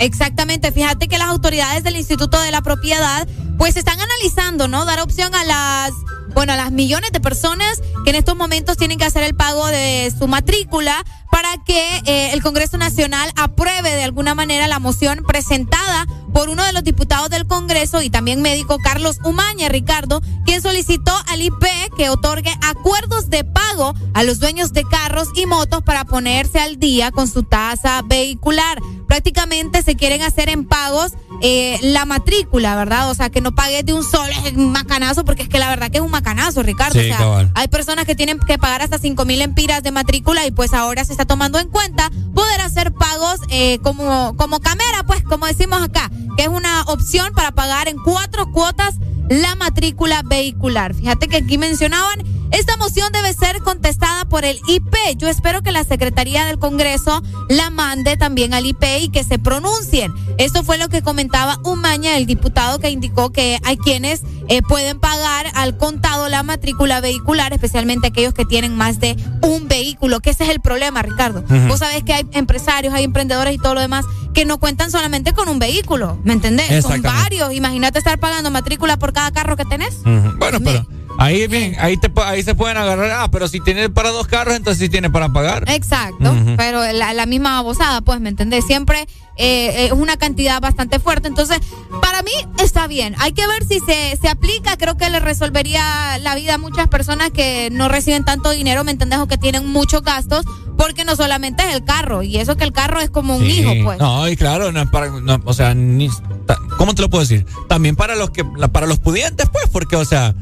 Exactamente, 0.00 0.72
fíjate 0.72 1.08
que 1.08 1.18
las 1.18 1.28
autoridades 1.28 1.84
del 1.84 1.96
Instituto 1.96 2.40
de 2.40 2.50
la 2.50 2.62
Propiedad 2.62 3.28
pues 3.56 3.76
están 3.76 3.98
analizando, 4.00 4.66
¿no? 4.68 4.84
Dar 4.84 5.00
opción 5.00 5.34
a 5.34 5.44
las, 5.44 5.92
bueno, 6.34 6.52
a 6.52 6.56
las 6.56 6.72
millones 6.72 7.12
de 7.12 7.20
personas 7.20 7.80
que 8.04 8.10
en 8.10 8.16
estos 8.16 8.36
momentos 8.36 8.76
tienen 8.76 8.98
que 8.98 9.04
hacer 9.04 9.22
el 9.22 9.34
pago 9.34 9.66
de 9.68 10.12
su 10.18 10.26
matrícula 10.26 11.04
para 11.34 11.56
que 11.64 12.00
eh, 12.06 12.30
el 12.32 12.42
Congreso 12.42 12.78
Nacional 12.78 13.28
apruebe 13.34 13.90
de 13.90 14.04
alguna 14.04 14.36
manera 14.36 14.68
la 14.68 14.78
moción 14.78 15.24
presentada 15.26 16.06
por 16.32 16.48
uno 16.48 16.62
de 16.64 16.72
los 16.72 16.84
diputados 16.84 17.28
del 17.28 17.44
Congreso 17.44 18.02
y 18.02 18.10
también 18.10 18.40
médico 18.40 18.78
Carlos 18.78 19.18
Umaña, 19.24 19.68
Ricardo, 19.68 20.20
quien 20.44 20.62
solicitó 20.62 21.12
al 21.26 21.42
IP 21.42 21.64
que 21.96 22.08
otorgue 22.08 22.52
acuerdos 22.62 23.30
de 23.30 23.42
pago 23.42 23.94
a 24.14 24.22
los 24.22 24.38
dueños 24.38 24.72
de 24.72 24.84
carros 24.84 25.28
y 25.34 25.46
motos 25.46 25.82
para 25.82 26.04
ponerse 26.04 26.60
al 26.60 26.78
día 26.78 27.10
con 27.10 27.26
su 27.26 27.42
tasa 27.42 28.02
vehicular. 28.04 28.80
Prácticamente 29.08 29.82
se 29.82 29.96
quieren 29.96 30.22
hacer 30.22 30.48
en 30.48 30.66
pagos 30.66 31.12
eh, 31.40 31.78
la 31.82 32.04
matrícula, 32.04 32.74
¿verdad? 32.74 33.10
O 33.10 33.14
sea, 33.14 33.30
que 33.30 33.40
no 33.40 33.54
pagues 33.54 33.84
de 33.84 33.92
un 33.92 34.02
solo 34.02 34.32
es 34.44 34.52
un 34.54 34.72
macanazo, 34.72 35.24
porque 35.24 35.42
es 35.42 35.48
que 35.48 35.58
la 35.58 35.68
verdad 35.68 35.90
que 35.90 35.98
es 35.98 36.02
un 36.02 36.10
macanazo, 36.10 36.62
Ricardo. 36.62 36.94
Sí, 36.94 37.00
o 37.00 37.08
sea, 37.08 37.18
cabal. 37.18 37.50
hay 37.54 37.68
personas 37.68 38.06
que 38.06 38.14
tienen 38.14 38.38
que 38.40 38.58
pagar 38.58 38.82
hasta 38.82 38.98
cinco 38.98 39.24
mil 39.24 39.40
empiras 39.42 39.82
de 39.82 39.92
matrícula 39.92 40.46
y 40.46 40.50
pues 40.50 40.72
ahora 40.72 41.04
se 41.04 41.12
está 41.12 41.23
tomando 41.26 41.58
en 41.58 41.68
cuenta 41.68 42.10
poder 42.34 42.60
hacer 42.60 42.92
pagos 42.92 43.40
eh, 43.48 43.78
como, 43.82 44.36
como 44.36 44.60
camera, 44.60 45.04
pues 45.06 45.22
como 45.22 45.46
decimos 45.46 45.82
acá, 45.82 46.10
que 46.36 46.44
es 46.44 46.48
una 46.48 46.82
opción 46.82 47.32
para 47.34 47.52
pagar 47.52 47.88
en 47.88 47.98
cuatro 47.98 48.50
cuotas 48.52 48.96
la 49.28 49.54
matrícula 49.54 50.22
vehicular. 50.24 50.94
Fíjate 50.94 51.28
que 51.28 51.36
aquí 51.38 51.58
mencionaban, 51.58 52.22
esta 52.50 52.76
moción 52.76 53.10
debe 53.12 53.32
ser 53.32 53.62
contestada 53.62 54.24
por 54.26 54.44
el 54.44 54.60
IP. 54.68 54.94
Yo 55.16 55.28
espero 55.28 55.62
que 55.62 55.72
la 55.72 55.82
Secretaría 55.82 56.44
del 56.44 56.58
Congreso 56.58 57.22
la 57.48 57.70
mande 57.70 58.16
también 58.16 58.54
al 58.54 58.66
IP 58.66 58.84
y 59.00 59.08
que 59.08 59.24
se 59.24 59.38
pronuncien. 59.38 60.12
Esto 60.38 60.62
fue 60.62 60.78
lo 60.78 60.88
que 60.88 61.02
comentaba 61.02 61.58
Umaña, 61.64 62.16
el 62.16 62.26
diputado 62.26 62.78
que 62.78 62.90
indicó 62.90 63.32
que 63.32 63.58
hay 63.64 63.76
quienes 63.76 64.22
eh, 64.48 64.62
pueden 64.62 65.00
pagar 65.00 65.46
al 65.54 65.76
contado 65.78 66.28
la 66.28 66.42
matrícula 66.42 67.00
vehicular, 67.00 67.52
especialmente 67.52 68.08
aquellos 68.08 68.34
que 68.34 68.44
tienen 68.44 68.76
más 68.76 69.00
de 69.00 69.16
un 69.40 69.66
vehículo, 69.66 70.20
que 70.20 70.30
ese 70.30 70.44
es 70.44 70.50
el 70.50 70.60
problema, 70.60 71.02
Ricardo. 71.02 71.42
Vos 71.66 71.80
sabés 71.80 72.04
que 72.04 72.12
hay 72.12 72.26
empresarios, 72.32 72.94
hay 72.94 73.04
emprendedores 73.04 73.54
y 73.54 73.58
todo 73.58 73.74
lo 73.74 73.80
demás 73.80 74.04
que 74.34 74.44
no 74.44 74.58
cuentan 74.58 74.90
solamente 74.90 75.32
con 75.32 75.48
un 75.48 75.58
vehículo, 75.58 76.18
¿me 76.24 76.34
entendés? 76.34 76.84
Son 76.84 77.00
varios. 77.00 77.52
Imagínate 77.54 77.98
estar 77.98 78.18
pagando 78.18 78.50
matrícula 78.50 78.98
por 78.98 79.12
cada 79.14 79.30
carro 79.30 79.56
que 79.56 79.64
tenés. 79.64 80.00
Ujú. 80.00 80.36
Bueno, 80.36 80.58
pero 80.62 80.86
ahí 81.18 81.46
bien, 81.46 81.76
ahí 81.80 81.96
te 81.96 82.10
ahí 82.22 82.42
se 82.42 82.54
pueden 82.54 82.76
agarrar. 82.76 83.10
Ah, 83.12 83.28
pero 83.30 83.48
si 83.48 83.60
tiene 83.60 83.88
para 83.90 84.10
dos 84.10 84.26
carros, 84.26 84.54
entonces 84.56 84.80
sí 84.80 84.88
tiene 84.88 85.10
para 85.10 85.28
pagar. 85.30 85.64
Exacto, 85.68 86.34
pero 86.56 86.80
la, 86.92 87.12
la 87.14 87.26
misma 87.26 87.54
babosada, 87.56 88.00
pues, 88.00 88.20
¿me 88.20 88.28
entendés? 88.28 88.64
Siempre 88.66 89.06
eh, 89.36 89.86
es 89.86 89.92
una 89.92 90.16
cantidad 90.16 90.60
bastante 90.60 90.98
fuerte. 90.98 91.28
Entonces, 91.28 91.58
para 92.00 92.22
mí 92.22 92.30
está 92.62 92.86
bien. 92.86 93.14
Hay 93.18 93.32
que 93.32 93.46
ver 93.46 93.64
si 93.66 93.80
se, 93.80 94.16
se 94.20 94.28
aplica. 94.28 94.76
Creo 94.76 94.96
que 94.96 95.10
le 95.10 95.20
resolvería 95.20 96.18
la 96.18 96.34
vida 96.34 96.54
a 96.54 96.58
muchas 96.58 96.88
personas 96.88 97.30
que 97.30 97.68
no 97.72 97.88
reciben 97.88 98.24
tanto 98.24 98.50
dinero, 98.50 98.84
¿me 98.84 98.92
entendés? 98.92 99.18
O 99.18 99.26
que 99.26 99.38
tienen 99.38 99.66
muchos 99.66 100.02
gastos, 100.02 100.44
porque 100.76 101.04
no 101.04 101.16
solamente 101.16 101.62
es 101.68 101.74
el 101.74 101.84
carro. 101.84 102.22
Y 102.22 102.36
eso 102.38 102.56
que 102.56 102.64
el 102.64 102.72
carro 102.72 103.00
es 103.00 103.10
como 103.10 103.36
un 103.36 103.44
Sí. 103.44 103.60
hijo, 103.60 103.72
pues. 103.84 103.98
No, 103.98 104.28
y 104.28 104.36
claro, 104.36 104.70
no 104.72 104.82
es 104.82 104.88
para, 104.90 105.08
no, 105.08 105.40
o 105.44 105.52
sea, 105.54 105.74
ni, 105.74 106.08
ta- 106.46 106.58
¿cómo 106.78 106.94
te 106.94 107.02
lo 107.02 107.10
puedo 107.10 107.22
decir? 107.22 107.44
También 107.68 107.96
para 107.96 108.14
los 108.16 108.30
que, 108.30 108.44
la- 108.56 108.68
para 108.68 108.86
los 108.86 108.98
pudientes, 109.00 109.48
pues, 109.50 109.68
porque, 109.72 109.96
o 109.96 110.04
sea, 110.04 110.34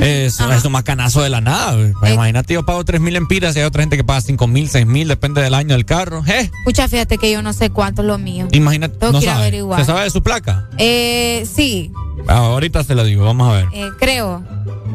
es, 0.00 0.40
es 0.40 0.64
un 0.64 0.72
macanazo 0.72 1.22
de 1.22 1.28
la 1.30 1.40
nada. 1.40 1.76
Imagínate, 2.12 2.54
yo 2.54 2.64
pago 2.64 2.84
tres 2.84 3.00
mil 3.00 3.16
empiras 3.16 3.54
y 3.56 3.60
hay 3.60 3.64
otra 3.64 3.82
gente 3.82 3.96
que 3.96 4.04
paga 4.04 4.20
cinco 4.20 4.46
mil, 4.46 4.68
seis 4.68 4.86
mil, 4.86 5.08
depende 5.08 5.42
del 5.42 5.54
año 5.54 5.74
del 5.74 5.84
carro. 5.84 6.22
¿Eh? 6.26 6.50
Escucha, 6.60 6.88
fíjate 6.88 7.18
que 7.18 7.30
yo 7.30 7.42
no 7.42 7.52
sé 7.52 7.70
cuánto 7.70 8.02
es 8.02 8.08
lo 8.08 8.18
mío. 8.18 8.48
Imagínate, 8.52 8.96
Tengo 8.98 9.12
no 9.14 9.20
que 9.20 9.26
sabe. 9.26 9.40
averiguar. 9.42 9.80
¿Se 9.80 9.86
sabe 9.86 10.02
de 10.04 10.10
su 10.10 10.22
placa? 10.22 10.68
Eh, 10.78 11.46
sí, 11.52 11.92
Ah, 12.28 12.36
ahorita 12.38 12.84
se 12.84 12.94
lo 12.94 13.04
digo, 13.04 13.24
vamos 13.24 13.48
a 13.48 13.52
ver. 13.54 13.66
eh, 13.72 13.88
creo. 13.98 14.44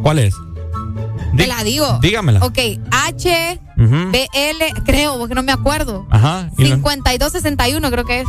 ¿Cuál 0.02 0.20
es? 0.20 0.34
Te 1.36 1.46
la 1.46 1.64
digo. 1.64 2.00
dígamela. 2.02 2.40
Ok, 2.44 2.58
H. 2.90 3.60
B, 3.76 4.28
L, 4.34 4.74
creo, 4.86 5.18
porque 5.20 5.36
no 5.36 5.44
me 5.44 5.52
acuerdo. 5.52 6.08
Ajá. 6.10 6.50
y 6.58 6.64
lo- 6.64 6.76
5261 6.78 7.92
creo 7.92 8.06
que 8.06 8.22
es. 8.22 8.28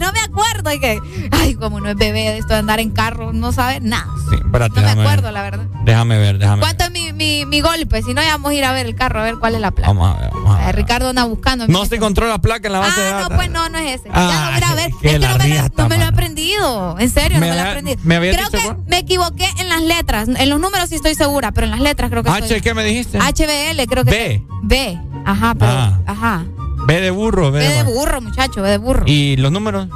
No 0.00 0.12
me 0.12 0.20
acuerdo. 0.20 0.72
Y 0.72 0.80
que, 0.80 1.00
ay, 1.32 1.54
como 1.54 1.80
no 1.80 1.88
es 1.90 1.96
bebé 1.96 2.20
de 2.20 2.38
esto 2.38 2.52
de 2.54 2.60
andar 2.60 2.80
en 2.80 2.90
carro, 2.90 3.32
no 3.32 3.52
sabe 3.52 3.80
nada. 3.80 4.06
Sí, 4.30 4.36
espérate, 4.36 4.80
No 4.80 4.86
me 4.96 5.02
acuerdo, 5.02 5.22
ver. 5.24 5.32
la 5.32 5.42
verdad. 5.42 5.66
Déjame 5.84 6.18
ver, 6.18 6.38
déjame 6.38 6.56
ver. 6.56 6.76
¿Cuánto 6.76 6.84
es 6.84 6.90
mi, 6.90 7.12
mi, 7.12 7.46
mi 7.46 7.60
golpe? 7.60 8.02
Si 8.02 8.12
no, 8.14 8.22
ya 8.22 8.32
vamos 8.32 8.50
a 8.50 8.54
ir 8.54 8.64
a 8.64 8.72
ver 8.72 8.86
el 8.86 8.94
carro, 8.94 9.20
a 9.20 9.22
ver 9.22 9.36
cuál 9.36 9.54
es 9.54 9.60
la 9.60 9.70
placa. 9.70 9.88
Vamos 9.88 10.16
a 10.16 10.20
ver, 10.20 10.30
vamos 10.34 10.56
a 10.58 10.66
ver. 10.66 10.76
Ricardo 10.76 11.08
anda 11.08 11.24
buscando. 11.24 11.66
No 11.68 11.84
se 11.86 11.96
encontró 11.96 12.28
la 12.28 12.38
placa 12.38 12.66
en 12.68 12.72
la 12.74 12.80
base 12.80 13.00
de 13.00 13.06
Ah, 13.08 13.10
datos. 13.12 13.30
no, 13.30 13.36
pues 13.36 13.50
no, 13.50 13.68
no 13.70 13.78
es 13.78 14.00
ese. 14.00 14.08
ya 14.08 14.14
Ah, 14.14 14.58
lo 14.60 14.66
voy 14.66 14.72
a 14.72 14.74
ver. 14.74 14.90
Es 14.90 14.96
que 15.00 15.06
no 15.06 15.12
me, 15.12 15.18
lo, 15.18 15.38
larriata, 15.38 15.82
no 15.82 15.88
me 15.88 15.96
lo 15.96 16.02
he 16.04 16.06
aprendido. 16.06 16.96
En 16.98 17.10
serio, 17.10 17.40
Me 17.40 17.46
no 17.48 17.54
me 17.54 17.60
lo 17.60 17.66
he 17.66 17.70
aprendido. 17.70 18.00
me 18.04 18.16
había 18.16 18.32
creo 18.32 18.44
dicho, 18.46 18.58
que 18.58 18.64
¿cuál? 18.64 18.76
me 18.86 18.98
equivoqué 18.98 19.48
en 19.58 19.68
las 19.68 19.82
letras. 19.82 20.28
En 20.28 20.48
los 20.50 20.60
números 20.60 20.88
sí 20.90 20.96
estoy 20.96 21.14
segura, 21.14 21.52
pero 21.52 21.64
en 21.66 21.70
las 21.70 21.80
letras 21.80 22.10
creo 22.10 22.22
que 22.22 22.30
H, 22.30 22.40
estoy. 22.44 22.60
¿qué 22.60 22.74
me 22.74 22.84
dijiste? 22.84 23.18
HBL, 23.18 23.86
creo 23.88 24.04
que. 24.04 24.10
B. 24.10 24.42
B. 24.62 24.98
Ajá, 25.24 25.54
pero. 25.54 25.72
Ah. 25.72 26.00
Ajá. 26.06 26.44
B 26.88 27.00
de 27.00 27.10
burro, 27.12 27.52
B 27.52 27.60
B 27.60 27.64
de, 27.68 27.74
de 27.74 27.82
burro. 27.84 28.20
muchacho, 28.20 28.62
B 28.62 28.68
de 28.70 28.78
burro. 28.78 29.04
¿Y 29.06 29.36
los 29.36 29.52
números? 29.52 29.86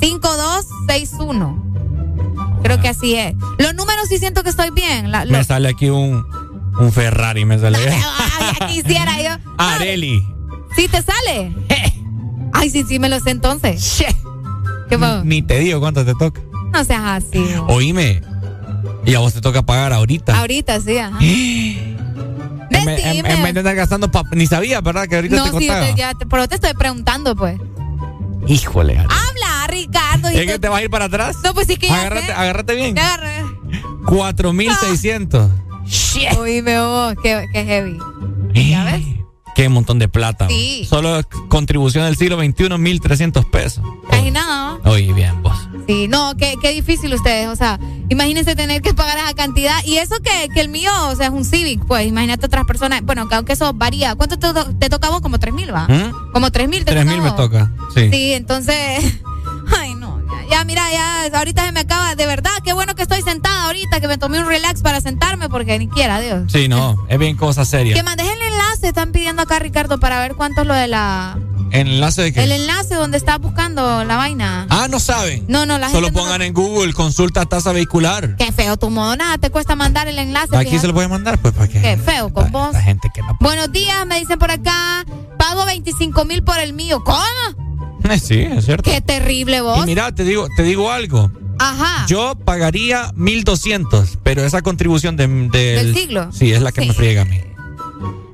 5261. 0.00 1.62
Creo 2.62 2.80
que 2.80 2.88
así 2.88 3.14
es. 3.16 3.34
Los 3.58 3.74
números 3.74 4.08
sí 4.08 4.18
siento 4.18 4.42
que 4.42 4.50
estoy 4.50 4.70
bien. 4.70 5.10
La- 5.10 5.24
Me 5.24 5.42
sale 5.44 5.68
aquí 5.68 5.88
un, 5.90 6.24
un 6.78 6.92
Ferrari, 6.92 7.44
me 7.44 7.58
sale. 7.58 7.78
Ay, 7.78 8.56
ya 8.60 8.66
quisiera 8.66 9.22
yo. 9.22 9.30
Areli. 9.58 10.22
¿Sí 10.76 10.88
te 10.88 11.02
sale? 11.02 11.52
Ay, 12.52 12.70
sí, 12.70 12.84
sí, 12.86 12.98
me 12.98 13.08
lo 13.08 13.18
sé 13.20 13.30
entonces. 13.30 14.02
¿Qué 14.88 14.98
pasó? 14.98 15.24
Ni 15.24 15.42
te 15.42 15.58
digo 15.58 15.80
cuánto 15.80 16.04
te 16.04 16.14
toca. 16.14 16.40
No 16.72 16.84
seas 16.84 17.02
así. 17.04 17.44
Oíme. 17.68 18.20
Y 19.04 19.14
a 19.14 19.18
vos 19.20 19.32
te 19.34 19.40
toca 19.40 19.62
pagar 19.62 19.92
ahorita. 19.92 20.38
Ahorita 20.38 20.80
sí, 20.80 20.98
ajá. 20.98 21.18
En, 22.78 22.84
vez- 22.86 23.04
en- 23.04 23.26
en 23.26 23.42
vez 23.42 23.54
de 23.54 23.60
andar 23.60 23.74
gastando 23.74 24.10
Ni 24.32 24.46
sabía, 24.46 24.80
¿verdad? 24.80 25.06
Que 25.08 25.16
ahorita 25.16 25.36
No, 25.36 25.44
te 25.44 25.50
sí, 25.50 25.66
contaba. 25.66 25.86
te- 25.86 25.94
ya 25.94 26.14
te- 26.14 26.26
pero 26.26 26.48
te 26.48 26.54
estoy 26.56 26.74
preguntando, 26.74 27.34
pues. 27.36 27.58
Híjole. 28.46 28.98
Areli. 28.98 29.14
Habla, 29.14 29.66
Ricardo. 29.68 30.28
¿Es 30.28 30.46
que 30.46 30.58
te 30.58 30.68
vas 30.68 30.80
a 30.80 30.82
ir 30.82 30.90
para 30.90 31.04
atrás? 31.06 31.36
No, 31.44 31.54
pues 31.54 31.66
sí 31.68 31.76
que 31.76 31.86
ya 31.88 32.00
Agárrate, 32.00 32.26
sé. 32.26 32.32
agárrate 32.32 32.74
bien. 32.74 32.98
Agarré. 32.98 33.44
4600. 34.06 35.50
Oíme 36.38 36.80
vos, 36.80 37.14
qué, 37.22 37.46
qué 37.52 37.64
heavy. 37.64 37.98
¿Ya 38.54 38.84
ves? 38.84 39.02
Qué 39.54 39.68
montón 39.68 39.98
de 39.98 40.08
plata. 40.08 40.48
Sí. 40.48 40.86
Solo 40.88 41.20
contribución 41.48 42.04
del 42.06 42.16
siglo 42.16 42.38
XXI, 42.38 42.78
1300 42.78 43.44
pesos. 43.46 43.84
Casi 44.10 44.30
nada, 44.30 44.78
¿no? 44.82 44.90
Oye, 44.90 45.12
bien, 45.12 45.42
vos. 45.42 45.68
Sí, 45.92 46.08
no, 46.08 46.36
qué, 46.36 46.54
qué 46.60 46.70
difícil 46.70 47.12
ustedes. 47.14 47.48
O 47.48 47.56
sea, 47.56 47.78
Imagínense 48.12 48.54
tener 48.54 48.82
que 48.82 48.92
pagar 48.92 49.16
esa 49.16 49.32
cantidad. 49.32 49.82
Y 49.86 49.96
eso 49.96 50.16
que, 50.22 50.48
que 50.52 50.60
el 50.60 50.68
mío, 50.68 50.90
o 51.08 51.16
sea, 51.16 51.28
es 51.28 51.32
un 51.32 51.46
Civic, 51.46 51.82
pues 51.86 52.06
imagínate 52.06 52.44
otras 52.44 52.66
personas. 52.66 53.00
Bueno, 53.02 53.26
que 53.26 53.34
aunque 53.36 53.54
eso 53.54 53.72
varía. 53.72 54.14
¿Cuánto 54.16 54.38
te, 54.38 54.48
te 54.74 54.90
toca 54.90 55.08
a 55.08 55.10
vos? 55.12 55.22
Como 55.22 55.38
tres 55.38 55.54
mil, 55.54 55.74
va. 55.74 55.88
¿Mm? 55.88 56.32
Como 56.32 56.50
tres 56.50 56.68
mil 56.68 56.84
te 56.84 56.92
Tres 56.92 57.06
mil 57.06 57.22
me 57.22 57.30
toca. 57.32 57.72
Sí. 57.94 58.10
Sí, 58.10 58.32
entonces. 58.34 58.74
Ay, 59.78 59.94
no. 59.94 60.01
Ya, 60.50 60.64
mira, 60.64 60.82
ya 60.92 61.38
ahorita 61.38 61.64
se 61.66 61.72
me 61.72 61.80
acaba. 61.80 62.14
De 62.14 62.26
verdad, 62.26 62.50
qué 62.64 62.72
bueno 62.72 62.94
que 62.94 63.02
estoy 63.02 63.22
sentada 63.22 63.66
ahorita, 63.66 64.00
que 64.00 64.08
me 64.08 64.18
tomé 64.18 64.40
un 64.40 64.46
relax 64.46 64.82
para 64.82 65.00
sentarme, 65.00 65.48
porque 65.48 65.78
ni 65.78 65.88
quiera, 65.88 66.20
Dios. 66.20 66.50
Sí, 66.52 66.68
no, 66.68 66.96
es 67.08 67.18
bien 67.18 67.36
cosa 67.36 67.64
seria. 67.64 67.94
Que 67.94 68.02
mandes 68.02 68.26
el 68.26 68.40
enlace, 68.42 68.88
están 68.88 69.12
pidiendo 69.12 69.42
acá, 69.42 69.58
Ricardo, 69.58 69.98
para 69.98 70.20
ver 70.20 70.34
cuánto 70.34 70.62
es 70.62 70.66
lo 70.66 70.74
de 70.74 70.88
la. 70.88 71.38
¿Enlace 71.70 72.20
de 72.20 72.32
qué? 72.34 72.42
El 72.44 72.52
enlace 72.52 72.94
donde 72.96 73.16
estás 73.16 73.38
buscando 73.38 74.04
la 74.04 74.16
vaina. 74.18 74.66
Ah, 74.68 74.88
no 74.90 75.00
saben. 75.00 75.44
No, 75.48 75.64
no, 75.64 75.78
la 75.78 75.88
Solo 75.88 76.08
gente. 76.08 76.20
no- 76.20 76.24
pongan 76.24 76.42
en 76.42 76.52
Google 76.52 76.92
consulta 76.92 77.46
tasa 77.46 77.72
vehicular. 77.72 78.36
Qué 78.36 78.52
feo 78.52 78.76
tu 78.76 78.90
modo, 78.90 79.16
nada, 79.16 79.38
te 79.38 79.48
cuesta 79.48 79.74
mandar 79.74 80.06
el 80.06 80.18
enlace. 80.18 80.54
Aquí 80.54 80.66
fíjate. 80.66 80.80
se 80.80 80.86
lo 80.88 80.92
puede 80.92 81.08
mandar, 81.08 81.38
pues 81.38 81.54
para 81.54 81.68
que. 81.68 81.80
Qué 81.80 81.96
feo 81.96 82.30
con 82.32 82.52
vos. 82.52 82.74
La 82.74 82.82
gente 82.82 83.08
que 83.14 83.22
no. 83.22 83.38
Buenos 83.40 83.72
días, 83.72 84.04
me 84.06 84.18
dicen 84.20 84.38
por 84.38 84.50
acá. 84.50 85.06
Pago 85.38 85.64
25 85.64 86.26
mil 86.26 86.44
por 86.44 86.58
el 86.58 86.74
mío. 86.74 87.02
¿Cómo? 87.04 87.71
Eh, 88.10 88.18
sí, 88.18 88.40
es 88.40 88.64
cierto. 88.66 88.90
Qué 88.90 89.00
terrible 89.00 89.58
Y 89.58 89.60
vos. 89.60 89.86
mira, 89.86 90.12
te 90.14 90.24
digo, 90.24 90.46
te 90.56 90.62
digo 90.62 90.90
algo. 90.90 91.30
Ajá. 91.58 92.06
Yo 92.08 92.34
pagaría 92.44 93.12
1200, 93.14 94.18
pero 94.22 94.44
esa 94.44 94.62
contribución 94.62 95.16
de, 95.16 95.26
del- 95.28 95.50
¿Del 95.50 95.94
siglo? 95.94 96.32
Sí, 96.32 96.52
es 96.52 96.60
la 96.62 96.72
que 96.72 96.82
Sí. 96.82 96.88
me 96.88 96.94
friega 96.94 97.22
a 97.22 97.24
mí. 97.24 97.40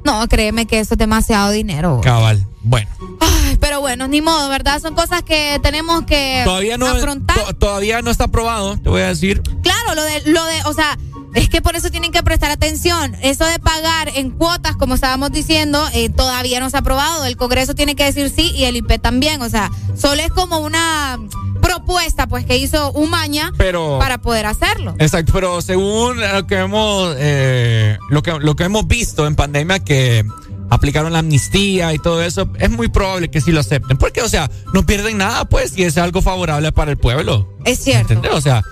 No, 0.04 0.26
créeme 0.28 0.66
que 0.66 0.78
eso 0.80 0.94
es 0.94 0.98
demasiado 0.98 1.50
dinero. 1.50 2.00
Cabal. 2.02 2.46
Bueno, 2.62 2.88
Ay, 3.20 3.56
pero 3.60 3.80
bueno, 3.80 4.08
ni 4.08 4.20
modo, 4.20 4.48
¿verdad? 4.48 4.80
Son 4.82 4.94
cosas 4.94 5.22
que 5.22 5.58
tenemos 5.62 6.02
que 6.04 6.42
todavía 6.44 6.76
no 6.76 6.86
afrontar. 6.86 7.38
to- 7.38 7.54
todavía 7.54 8.02
no 8.02 8.10
está 8.10 8.24
aprobado, 8.24 8.76
te 8.78 8.88
voy 8.88 9.00
a 9.02 9.08
decir. 9.08 9.42
Claro, 9.62 9.77
lo 9.94 10.02
de, 10.02 10.22
lo 10.26 10.44
de, 10.44 10.62
o 10.64 10.72
sea, 10.72 10.98
es 11.34 11.48
que 11.48 11.60
por 11.60 11.76
eso 11.76 11.90
tienen 11.90 12.10
que 12.10 12.22
prestar 12.22 12.50
atención. 12.50 13.14
Eso 13.22 13.44
de 13.44 13.58
pagar 13.58 14.10
en 14.14 14.30
cuotas, 14.30 14.76
como 14.76 14.94
estábamos 14.94 15.30
diciendo, 15.30 15.84
eh, 15.92 16.08
todavía 16.08 16.58
no 16.60 16.70
se 16.70 16.76
ha 16.76 16.80
aprobado. 16.80 17.24
El 17.26 17.36
Congreso 17.36 17.74
tiene 17.74 17.94
que 17.96 18.04
decir 18.04 18.30
sí 18.34 18.50
y 18.54 18.64
el 18.64 18.76
IP 18.76 18.98
también. 19.00 19.42
O 19.42 19.48
sea, 19.48 19.70
solo 19.96 20.22
es 20.22 20.30
como 20.32 20.58
una 20.58 21.18
propuesta, 21.60 22.26
pues, 22.26 22.46
que 22.46 22.56
hizo 22.56 22.92
Umaña 22.92 23.52
Pero- 23.58 23.98
para 23.98 24.18
poder 24.18 24.46
hacerlo. 24.46 24.94
Exacto, 24.98 25.32
pero 25.32 25.60
según 25.60 26.18
lo 26.20 26.46
que 26.46 26.56
hemos 26.56 27.14
eh, 27.18 27.98
lo 28.10 28.22
que 28.22 28.32
lo 28.38 28.56
que 28.56 28.64
hemos 28.64 28.86
visto 28.86 29.26
en 29.26 29.34
pandemia 29.34 29.80
que 29.80 30.24
aplicaron 30.70 31.12
la 31.12 31.18
amnistía 31.20 31.92
y 31.94 31.98
todo 31.98 32.22
eso, 32.22 32.48
es 32.58 32.70
muy 32.70 32.88
probable 32.88 33.30
que 33.30 33.40
sí 33.40 33.52
lo 33.52 33.60
acepten, 33.60 33.96
porque 33.96 34.22
o 34.22 34.28
sea, 34.28 34.50
no 34.72 34.84
pierden 34.86 35.18
nada 35.18 35.44
pues 35.46 35.76
y 35.76 35.82
es 35.84 35.96
algo 35.98 36.22
favorable 36.22 36.72
para 36.72 36.90
el 36.90 36.96
pueblo. 36.98 37.48
Es 37.64 37.80
cierto. 37.82 38.12
¿Entendés? 38.14 38.32
O 38.32 38.40
sea, 38.40 38.62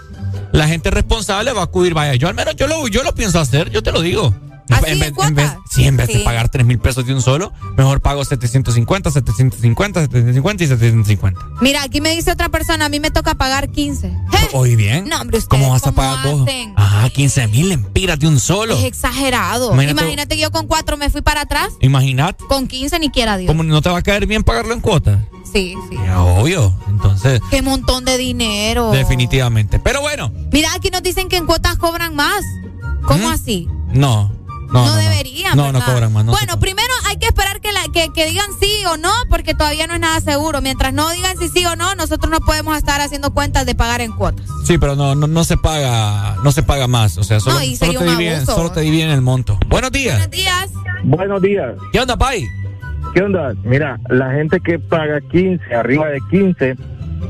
la 0.56 0.66
gente 0.66 0.90
responsable 0.90 1.52
va 1.52 1.60
a 1.60 1.64
acudir, 1.64 1.92
vaya, 1.92 2.14
yo 2.14 2.28
al 2.28 2.34
menos 2.34 2.56
yo 2.56 2.66
lo 2.66 2.88
yo 2.88 3.02
lo 3.02 3.14
pienso 3.14 3.38
hacer, 3.38 3.70
yo 3.70 3.82
te 3.82 3.92
lo 3.92 4.00
digo. 4.00 4.34
¿Así 4.70 4.90
en 4.92 4.98
vez, 4.98 5.12
en 5.22 5.34
vez- 5.34 5.52
sí, 5.70 5.84
en 5.84 5.96
vez 5.96 6.06
Sí. 6.10 6.18
de 6.18 6.24
pagar 6.24 6.48
3 6.48 6.66
mil 6.66 6.78
pesos 6.78 7.06
de 7.06 7.14
un 7.14 7.22
solo, 7.22 7.52
mejor 7.76 8.00
pago 8.00 8.24
750, 8.24 9.10
750, 9.10 10.00
750 10.02 10.64
y 10.64 10.66
750. 10.66 11.40
Mira, 11.60 11.82
aquí 11.82 12.00
me 12.00 12.10
dice 12.14 12.32
otra 12.32 12.48
persona, 12.48 12.86
a 12.86 12.88
mí 12.88 12.98
me 13.00 13.10
toca 13.10 13.34
pagar 13.36 13.70
15. 13.70 14.12
Oye, 14.52 14.76
bien. 14.76 15.08
No, 15.08 15.20
hombre, 15.20 15.38
¿Cómo 15.48 15.70
vas 15.70 15.82
a 15.82 15.86
¿cómo 15.86 15.96
pagar 15.96 16.26
vos? 16.32 16.48
Ajá, 16.76 17.10
15 17.10 17.46
mil 17.48 17.72
empiras 17.72 18.18
de 18.18 18.26
un 18.28 18.38
solo. 18.40 18.76
Es 18.76 18.84
exagerado. 18.84 19.72
Imagínate- 19.72 20.02
Imagínate, 20.02 20.36
que 20.36 20.42
yo 20.42 20.50
con 20.50 20.66
cuatro 20.66 20.96
me 20.96 21.10
fui 21.10 21.20
para 21.22 21.42
atrás, 21.42 21.68
Imagínate. 21.80 22.44
con 22.48 22.66
15 22.68 22.98
ni 22.98 23.10
quiera 23.10 23.36
Dios. 23.36 23.48
¿Cómo 23.48 23.62
no 23.62 23.82
te 23.82 23.88
va 23.90 23.98
a 23.98 24.02
caer 24.02 24.26
bien 24.26 24.42
pagarlo 24.44 24.72
en 24.74 24.80
cuotas? 24.80 25.18
Sí, 25.52 25.74
sí. 25.88 25.96
Ya, 26.04 26.20
obvio. 26.22 26.74
Entonces, 26.88 27.40
Qué 27.50 27.62
montón 27.62 28.04
de 28.04 28.18
dinero. 28.18 28.90
definitivamente. 28.92 29.78
Pero 29.78 30.00
bueno, 30.00 30.32
Mira, 30.52 30.72
aquí 30.74 30.90
nos 30.90 31.02
dicen 31.02 31.28
que 31.28 31.36
en 31.36 31.46
cuotas 31.46 31.76
cobran 31.76 32.14
más. 32.14 32.42
¿Cómo 33.04 33.28
¿Mm? 33.28 33.32
así? 33.32 33.68
no. 33.92 34.32
No, 34.66 34.72
No, 34.72 34.86
no, 34.86 34.94
no. 34.94 34.96
deberían. 34.96 35.56
No, 35.56 35.72
cobran 35.84 36.12
más. 36.12 36.24
no 36.24 36.32
bueno, 36.32 36.58
primero 36.58 36.92
hay 37.06 37.16
que 37.18 37.26
esperar 37.26 37.60
que, 37.60 37.72
la, 37.72 37.80
que, 37.92 38.08
que 38.12 38.26
digan 38.26 38.46
sí 38.60 38.70
o 38.90 38.96
no, 38.96 39.10
porque 39.30 39.54
todavía 39.54 39.86
no 39.86 39.94
es 39.94 40.00
nada 40.00 40.20
seguro. 40.20 40.60
Mientras 40.60 40.92
no 40.92 41.08
digan 41.10 41.36
si 41.38 41.48
sí 41.48 41.64
o 41.66 41.76
no, 41.76 41.94
nosotros 41.94 42.30
no 42.30 42.40
podemos 42.40 42.76
estar 42.76 43.00
haciendo 43.00 43.32
cuentas 43.32 43.64
de 43.66 43.74
pagar 43.74 44.00
en 44.00 44.12
cuotas. 44.12 44.46
Sí, 44.64 44.78
pero 44.78 44.96
no, 44.96 45.14
no, 45.14 45.26
no 45.26 45.44
se 45.44 45.56
paga, 45.56 46.36
no 46.42 46.50
se 46.52 46.62
paga 46.62 46.86
más. 46.88 47.16
O 47.18 47.24
sea, 47.24 47.40
solo, 47.40 47.56
No, 47.56 47.62
y 47.62 47.76
solo 47.76 47.92
sería 47.92 47.98
te 48.00 48.04
un 48.12 48.18
dividen, 48.18 48.36
abuso. 48.38 48.54
solo 48.56 48.72
te 48.72 48.80
dividen 48.80 49.10
el 49.10 49.20
monto. 49.22 49.58
Buenos 49.68 49.92
días. 49.92 50.16
Buenos 50.16 50.30
días. 50.30 50.70
Buenos 51.04 51.42
días. 51.42 51.72
¿Qué 51.92 52.00
onda, 52.00 52.16
Pai? 52.16 52.46
¿Qué 53.14 53.22
onda? 53.22 53.54
Mira, 53.64 53.98
la 54.08 54.32
gente 54.32 54.60
que 54.60 54.78
paga 54.78 55.20
15, 55.30 55.74
arriba 55.74 56.08
de 56.08 56.18
15, 56.30 56.76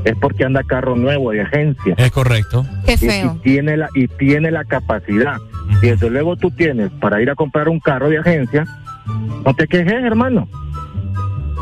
es 0.03 0.15
porque 0.19 0.43
anda 0.43 0.63
carro 0.63 0.95
nuevo 0.95 1.31
de 1.31 1.41
agencia. 1.43 1.93
Es 1.97 2.11
correcto. 2.11 2.65
Qué 2.85 2.93
Y- 2.93 2.97
feo. 2.97 3.35
Y, 3.37 3.39
tiene 3.43 3.77
la, 3.77 3.89
y 3.95 4.07
tiene 4.07 4.51
la 4.51 4.65
capacidad. 4.65 5.37
Y 5.81 5.87
desde 5.87 6.09
luego 6.09 6.35
tú 6.35 6.49
tienes 6.51 6.91
para 6.99 7.21
ir 7.21 7.29
a 7.29 7.35
comprar 7.35 7.69
un 7.69 7.79
carro 7.79 8.09
de 8.09 8.17
agencia, 8.19 8.65
no 9.45 9.53
te 9.53 9.67
quejes, 9.67 10.03
hermano. 10.03 10.47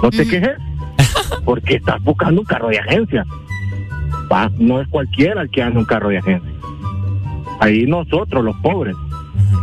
No 0.01 0.09
te 0.09 0.27
quejes. 0.27 0.57
Porque 1.45 1.75
estás 1.75 2.01
buscando 2.03 2.41
un 2.41 2.45
carro 2.45 2.69
de 2.69 2.79
agencia. 2.79 3.25
Va, 4.31 4.49
no 4.57 4.81
es 4.81 4.87
cualquiera 4.87 5.41
el 5.41 5.49
que 5.49 5.61
anda 5.61 5.79
un 5.79 5.85
carro 5.85 6.09
de 6.09 6.17
agencia. 6.17 6.51
Ahí 7.59 7.85
nosotros, 7.85 8.43
los 8.43 8.55
pobres, 8.57 8.95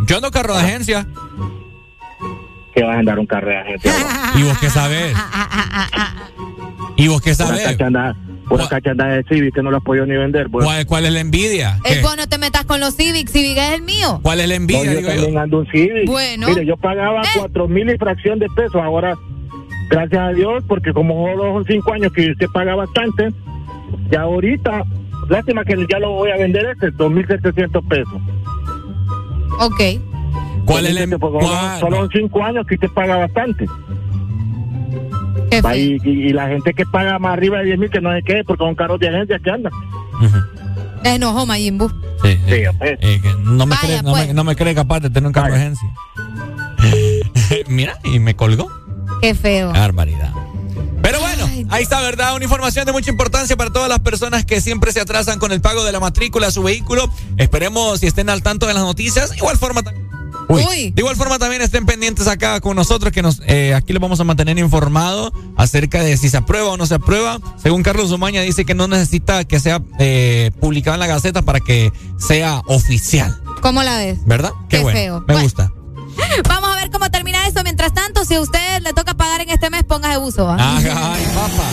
Yo 0.06 0.16
ando 0.16 0.30
carro 0.30 0.54
de 0.54 0.60
agencia. 0.60 1.06
que 2.74 2.82
vas 2.82 2.96
a 2.96 2.98
andar 3.00 3.18
un 3.18 3.26
carro 3.26 3.48
de 3.48 3.58
agencia. 3.58 3.92
¿Y 4.36 4.42
vos 4.42 4.58
qué 4.58 4.70
sabés? 4.70 5.16
¿Y 6.96 7.08
vos 7.08 7.20
qué 7.20 7.34
cachanda, 7.36 8.16
una 8.54 8.68
cachanda 8.68 9.06
de 9.06 9.22
Civic 9.24 9.54
que 9.54 9.62
no 9.62 9.70
la 9.70 9.78
has 9.78 9.82
podido 9.84 10.06
ni 10.06 10.16
vender. 10.16 10.48
pues. 10.50 10.64
¿Cuál, 10.64 10.86
cuál 10.86 11.06
es 11.06 11.12
la 11.12 11.20
envidia? 11.20 11.78
El 11.84 11.96
¿Qué? 11.96 12.02
vos 12.02 12.16
no 12.16 12.26
te 12.28 12.38
metas 12.38 12.64
con 12.64 12.80
los 12.80 12.94
Civic. 12.94 13.28
Civic 13.28 13.56
es 13.58 13.70
el 13.72 13.82
mío. 13.82 14.20
¿Cuál 14.22 14.40
es 14.40 14.48
la 14.48 14.54
No, 14.56 14.60
envidia? 14.62 14.84
yo 14.84 14.90
digo 14.90 15.08
yo? 15.08 15.14
también 15.16 15.38
ando 15.38 15.58
un 15.60 15.66
Civic. 15.66 16.06
Bueno. 16.06 16.48
Mire, 16.48 16.66
yo 16.66 16.76
pagaba 16.76 17.22
Eh. 17.22 17.26
cuatro 17.38 17.68
mil 17.68 17.88
y 17.90 17.96
fracción 17.98 18.38
de 18.38 18.46
pesos. 18.54 18.76
Ahora, 18.76 19.14
gracias 19.90 20.20
a 20.20 20.28
Dios, 20.32 20.62
porque 20.68 20.92
como 20.92 21.26
solo 21.28 21.52
son 21.54 21.64
cinco 21.66 21.92
años 21.92 22.12
que 22.12 22.30
usted 22.30 22.46
paga 22.52 22.74
bastante, 22.74 23.28
ya 24.10 24.22
ahorita, 24.22 24.82
lástima 25.28 25.64
que 25.64 25.76
ya 25.90 25.98
lo 25.98 26.12
voy 26.12 26.30
a 26.30 26.36
vender 26.36 26.66
este, 26.66 26.90
dos 26.92 27.10
mil 27.10 27.26
setecientos 27.26 27.84
pesos. 27.88 28.14
Ok. 29.60 29.80
¿Cuál 30.64 30.86
es 30.86 30.94
la 30.94 31.18
Porque 31.18 31.38
solo- 31.38 31.38
cuál? 31.50 31.80
Solo 31.80 31.96
son 31.96 32.10
cinco 32.12 32.42
años 32.44 32.66
que 32.66 32.74
usted 32.76 32.88
paga 32.90 33.16
bastante. 33.16 33.66
Y, 35.76 35.98
y- 36.04 36.28
y 36.28 36.32
la 36.32 36.48
gente 36.48 36.72
que 36.74 36.84
paga 36.86 37.18
más 37.18 37.32
arriba 37.34 37.58
de 37.58 37.64
10 37.66 37.78
mil, 37.78 37.90
que 37.90 38.00
no 38.00 38.12
sé 38.12 38.22
qué, 38.24 38.42
porque 38.46 38.64
son 38.64 38.74
carros 38.74 38.98
de 39.00 39.08
agencia 39.08 39.38
que 39.38 39.50
andan. 39.50 39.72
Enojo, 41.04 41.46
Mayimbu. 41.46 41.88
Sí, 42.22 42.38
pues. 42.78 42.98
Eh, 43.00 43.20
no, 43.40 43.66
me 43.66 43.74
Vaya, 43.74 43.80
cree, 43.80 44.02
no, 44.02 44.10
pues. 44.12 44.28
me, 44.28 44.34
no 44.34 44.44
me 44.44 44.54
cree 44.56 44.74
capaz 44.74 45.00
de 45.00 45.10
tener 45.10 45.26
un 45.26 45.32
carro 45.32 45.52
de 45.52 45.58
agencia. 45.60 45.88
Mira, 47.68 47.98
y 48.04 48.18
me 48.18 48.34
colgó. 48.36 48.70
Qué 49.20 49.34
feo. 49.34 49.72
Barbaridad. 49.72 50.32
Pero 51.02 51.18
bueno, 51.20 51.48
ahí 51.70 51.82
está, 51.82 52.00
¿verdad? 52.00 52.36
Una 52.36 52.44
información 52.44 52.84
de 52.86 52.92
mucha 52.92 53.10
importancia 53.10 53.56
para 53.56 53.70
todas 53.70 53.88
las 53.88 53.98
personas 53.98 54.44
que 54.44 54.60
siempre 54.60 54.92
se 54.92 55.00
atrasan 55.00 55.40
con 55.40 55.50
el 55.50 55.60
pago 55.60 55.82
de 55.84 55.90
la 55.90 55.98
matrícula 55.98 56.46
a 56.46 56.50
su 56.52 56.62
vehículo. 56.62 57.10
Esperemos 57.38 57.98
si 58.00 58.06
estén 58.06 58.30
al 58.30 58.42
tanto 58.42 58.66
de 58.66 58.74
las 58.74 58.84
noticias. 58.84 59.36
Igual 59.36 59.56
forma 59.58 59.82
también. 59.82 60.06
Uy. 60.48 60.90
De 60.90 61.00
igual 61.02 61.16
forma 61.16 61.38
también 61.38 61.62
estén 61.62 61.86
pendientes 61.86 62.26
acá 62.28 62.60
con 62.60 62.76
nosotros 62.76 63.12
que 63.12 63.22
nos 63.22 63.40
eh, 63.46 63.74
aquí 63.74 63.92
los 63.92 64.02
vamos 64.02 64.20
a 64.20 64.24
mantener 64.24 64.58
informados 64.58 65.32
acerca 65.56 66.02
de 66.02 66.16
si 66.16 66.28
se 66.28 66.36
aprueba 66.36 66.70
o 66.70 66.76
no 66.76 66.86
se 66.86 66.94
aprueba. 66.94 67.38
Según 67.62 67.82
Carlos 67.82 68.10
Umaña 68.10 68.42
dice 68.42 68.64
que 68.64 68.74
no 68.74 68.88
necesita 68.88 69.44
que 69.44 69.60
sea 69.60 69.80
eh, 69.98 70.50
publicado 70.60 70.94
en 70.94 71.00
la 71.00 71.06
Gaceta 71.06 71.42
para 71.42 71.60
que 71.60 71.92
sea 72.18 72.62
oficial, 72.66 73.40
¿Cómo 73.62 73.82
la 73.82 73.96
ves? 73.98 74.18
¿verdad? 74.26 74.52
Qué, 74.68 74.78
Qué 74.78 74.82
bueno. 74.82 74.98
feo. 74.98 75.20
Me 75.20 75.26
Bueno. 75.34 75.42
gusta. 75.42 75.72
Vamos 76.48 76.70
a 76.70 76.76
ver 76.76 76.90
cómo 76.90 77.10
termina 77.10 77.46
eso. 77.46 77.62
Mientras 77.62 77.94
tanto, 77.94 78.24
si 78.24 78.34
a 78.34 78.40
usted 78.40 78.82
le 78.82 78.92
toca 78.92 79.14
pagar 79.14 79.40
en 79.40 79.50
este 79.50 79.70
mes, 79.70 79.84
póngase 79.84 80.18
buzo. 80.18 80.50
Ay, 80.58 80.86
ay, 80.94 81.24
papá. 81.34 81.68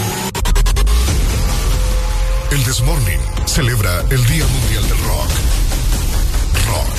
El 2.52 2.64
Desmorning 2.64 3.20
celebra 3.46 4.02
el 4.10 4.26
Día 4.28 4.46
Mundial 4.48 4.84
del 4.88 4.98
Rock. 5.00 5.30
Rock. 6.68 6.96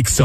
Exa 0.00 0.24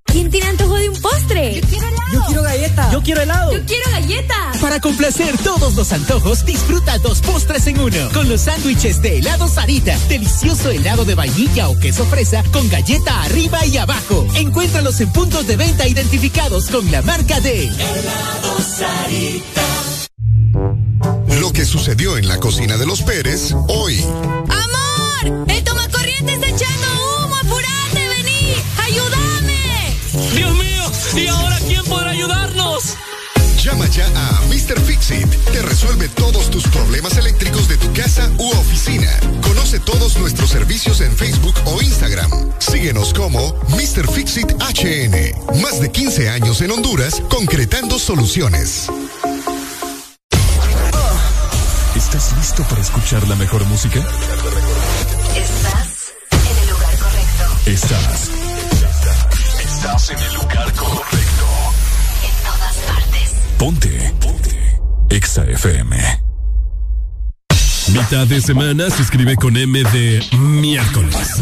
¿Quién 0.11 0.29
tiene 0.29 0.47
antojo 0.47 0.75
de 0.75 0.89
un 0.89 1.01
postre? 1.01 1.61
Yo 1.61 1.67
quiero 1.67 1.87
helado. 1.87 2.11
Yo 2.11 2.21
quiero 2.25 2.43
galleta. 2.43 2.91
Yo 2.91 3.01
quiero 3.01 3.21
helado. 3.21 3.53
Yo 3.53 3.65
quiero 3.65 3.91
galleta. 3.91 4.51
Para 4.59 4.79
complacer 4.81 5.37
todos 5.37 5.75
los 5.75 5.91
antojos, 5.93 6.45
disfruta 6.45 6.97
dos 6.97 7.21
postres 7.21 7.65
en 7.67 7.79
uno. 7.79 8.09
Con 8.13 8.27
los 8.27 8.41
sándwiches 8.41 9.01
de 9.01 9.19
helado 9.19 9.47
Sarita. 9.47 9.97
Delicioso 10.09 10.69
helado 10.69 11.05
de 11.05 11.15
vainilla 11.15 11.69
o 11.69 11.79
queso 11.79 12.05
fresa 12.05 12.43
con 12.51 12.67
galleta 12.69 13.23
arriba 13.23 13.65
y 13.65 13.77
abajo. 13.77 14.27
Encuéntralos 14.35 14.99
en 14.99 15.11
puntos 15.13 15.47
de 15.47 15.55
venta 15.55 15.87
identificados 15.87 16.67
con 16.67 16.91
la 16.91 17.01
marca 17.01 17.39
de 17.39 17.67
Helado 17.67 18.59
Sarita. 18.59 19.61
Lo 21.39 21.53
que 21.53 21.65
sucedió 21.65 22.17
en 22.17 22.27
la 22.27 22.37
cocina 22.37 22.77
de 22.77 22.85
los 22.85 23.01
Pérez 23.01 23.53
hoy. 23.69 24.01
¡Amor! 24.03 25.47
¡El 25.47 25.63
tomacorriente 25.63 26.33
está 26.33 26.47
echando 26.47 26.87
humo! 27.25 27.35
¡Apurate! 27.37 28.07
¡Vení! 28.09 28.53
¡Ayúdame! 28.83 29.30
¡Dios 30.13 30.57
mío! 30.57 30.91
¿Y 31.15 31.27
ahora 31.27 31.57
quién 31.59 31.83
podrá 31.85 32.11
ayudarnos? 32.11 32.97
Llama 33.63 33.87
ya 33.87 34.05
a 34.07 34.41
Mr. 34.47 34.79
Fixit. 34.81 35.27
Te 35.51 35.61
resuelve 35.61 36.09
todos 36.09 36.49
tus 36.49 36.63
problemas 36.67 37.15
eléctricos 37.17 37.67
de 37.67 37.77
tu 37.77 37.93
casa 37.93 38.29
u 38.37 38.49
oficina. 38.49 39.09
Conoce 39.41 39.79
todos 39.79 40.17
nuestros 40.17 40.49
servicios 40.49 40.99
en 41.01 41.15
Facebook 41.15 41.53
o 41.65 41.81
Instagram. 41.81 42.31
Síguenos 42.59 43.13
como 43.13 43.55
Mr. 43.69 44.11
Fixit 44.11 44.51
HN. 44.51 45.61
Más 45.61 45.79
de 45.79 45.91
15 45.91 46.29
años 46.29 46.61
en 46.61 46.71
Honduras 46.71 47.21
concretando 47.29 47.99
soluciones. 47.99 48.87
¿Estás 51.95 52.35
listo 52.37 52.63
para 52.63 52.81
escuchar 52.81 53.25
la 53.27 53.35
mejor 53.35 53.63
música? 53.65 53.99
Estás 55.35 56.13
en 56.31 56.63
el 56.63 56.69
lugar 56.69 56.97
correcto. 56.97 57.69
Estás. 57.69 58.40
Estás 59.83 60.11
en 60.11 60.19
el 60.19 60.33
lugar 60.35 60.71
correcto. 60.73 61.47
En 62.23 62.43
todas 62.43 62.75
partes. 62.85 63.35
Ponte. 63.57 64.13
Ponte. 64.21 64.79
Exa 65.09 65.43
FM. 65.43 65.97
Mitad 67.87 68.27
de 68.27 68.41
semana 68.41 68.91
se 68.91 69.01
escribe 69.01 69.35
con 69.37 69.57
M 69.57 69.83
de 69.85 70.23
miércoles. 70.37 71.39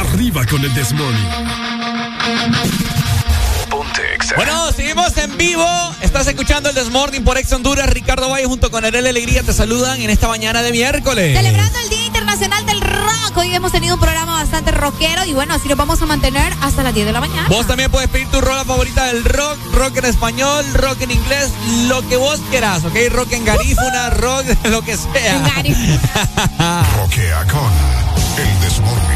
Arriba 0.00 0.44
con 0.46 0.64
el 0.64 0.74
Desmorning. 0.74 1.28
Exa. 4.30 4.36
Bueno, 4.36 4.72
seguimos 4.72 5.16
en 5.16 5.36
vivo. 5.36 5.66
Estás 6.00 6.26
escuchando 6.26 6.68
el 6.68 6.74
Desmorning 6.74 7.24
por 7.24 7.38
Ex 7.38 7.52
Honduras. 7.52 7.88
Ricardo 7.90 8.28
Valle 8.28 8.46
junto 8.46 8.70
con 8.70 8.84
Arel 8.84 9.06
Alegría 9.06 9.42
te 9.42 9.52
saludan 9.52 10.00
en 10.00 10.10
esta 10.10 10.28
mañana 10.28 10.62
de 10.62 10.72
miércoles. 10.72 11.36
Celebrando 11.36 11.78
el 11.78 11.88
Día 11.88 12.06
Internacional 12.06 12.64
del 12.66 12.80
Rock. 12.80 13.36
Hoy 13.36 13.54
hemos 13.54 13.72
tenido 13.72 13.94
un 13.94 14.00
programa 14.00 14.34
bastante 14.34 14.70
rockero 14.72 15.24
y 15.24 15.32
bueno, 15.32 15.54
así 15.54 15.68
nos 15.68 15.78
vamos 15.78 16.00
a 16.02 16.06
mantener 16.06 16.52
hasta 16.60 16.82
las 16.82 16.94
10 16.94 17.06
de 17.06 17.12
la 17.12 17.20
mañana. 17.20 17.48
Vos 17.48 17.66
también 17.66 17.90
puedes 17.90 18.08
pedir 18.08 18.28
tu 18.28 18.40
rola 18.40 18.64
favorita 18.64 19.06
del 19.06 19.24
rock, 19.24 19.58
rock 19.72 19.96
en 19.98 20.04
español, 20.06 20.64
rock 20.74 21.00
en 21.02 21.10
inglés, 21.12 21.50
lo 21.88 22.06
que 22.08 22.16
vos 22.16 22.40
quieras, 22.50 22.84
¿ok? 22.84 22.94
Rock 23.10 23.32
en 23.32 23.44
garífuna, 23.44 24.10
rock, 24.10 24.44
lo 24.64 24.82
que 24.82 24.96
sea. 24.96 25.38
Roquea 26.96 27.44
con 27.46 27.72
el 28.38 28.60
Desmorning. 28.60 29.09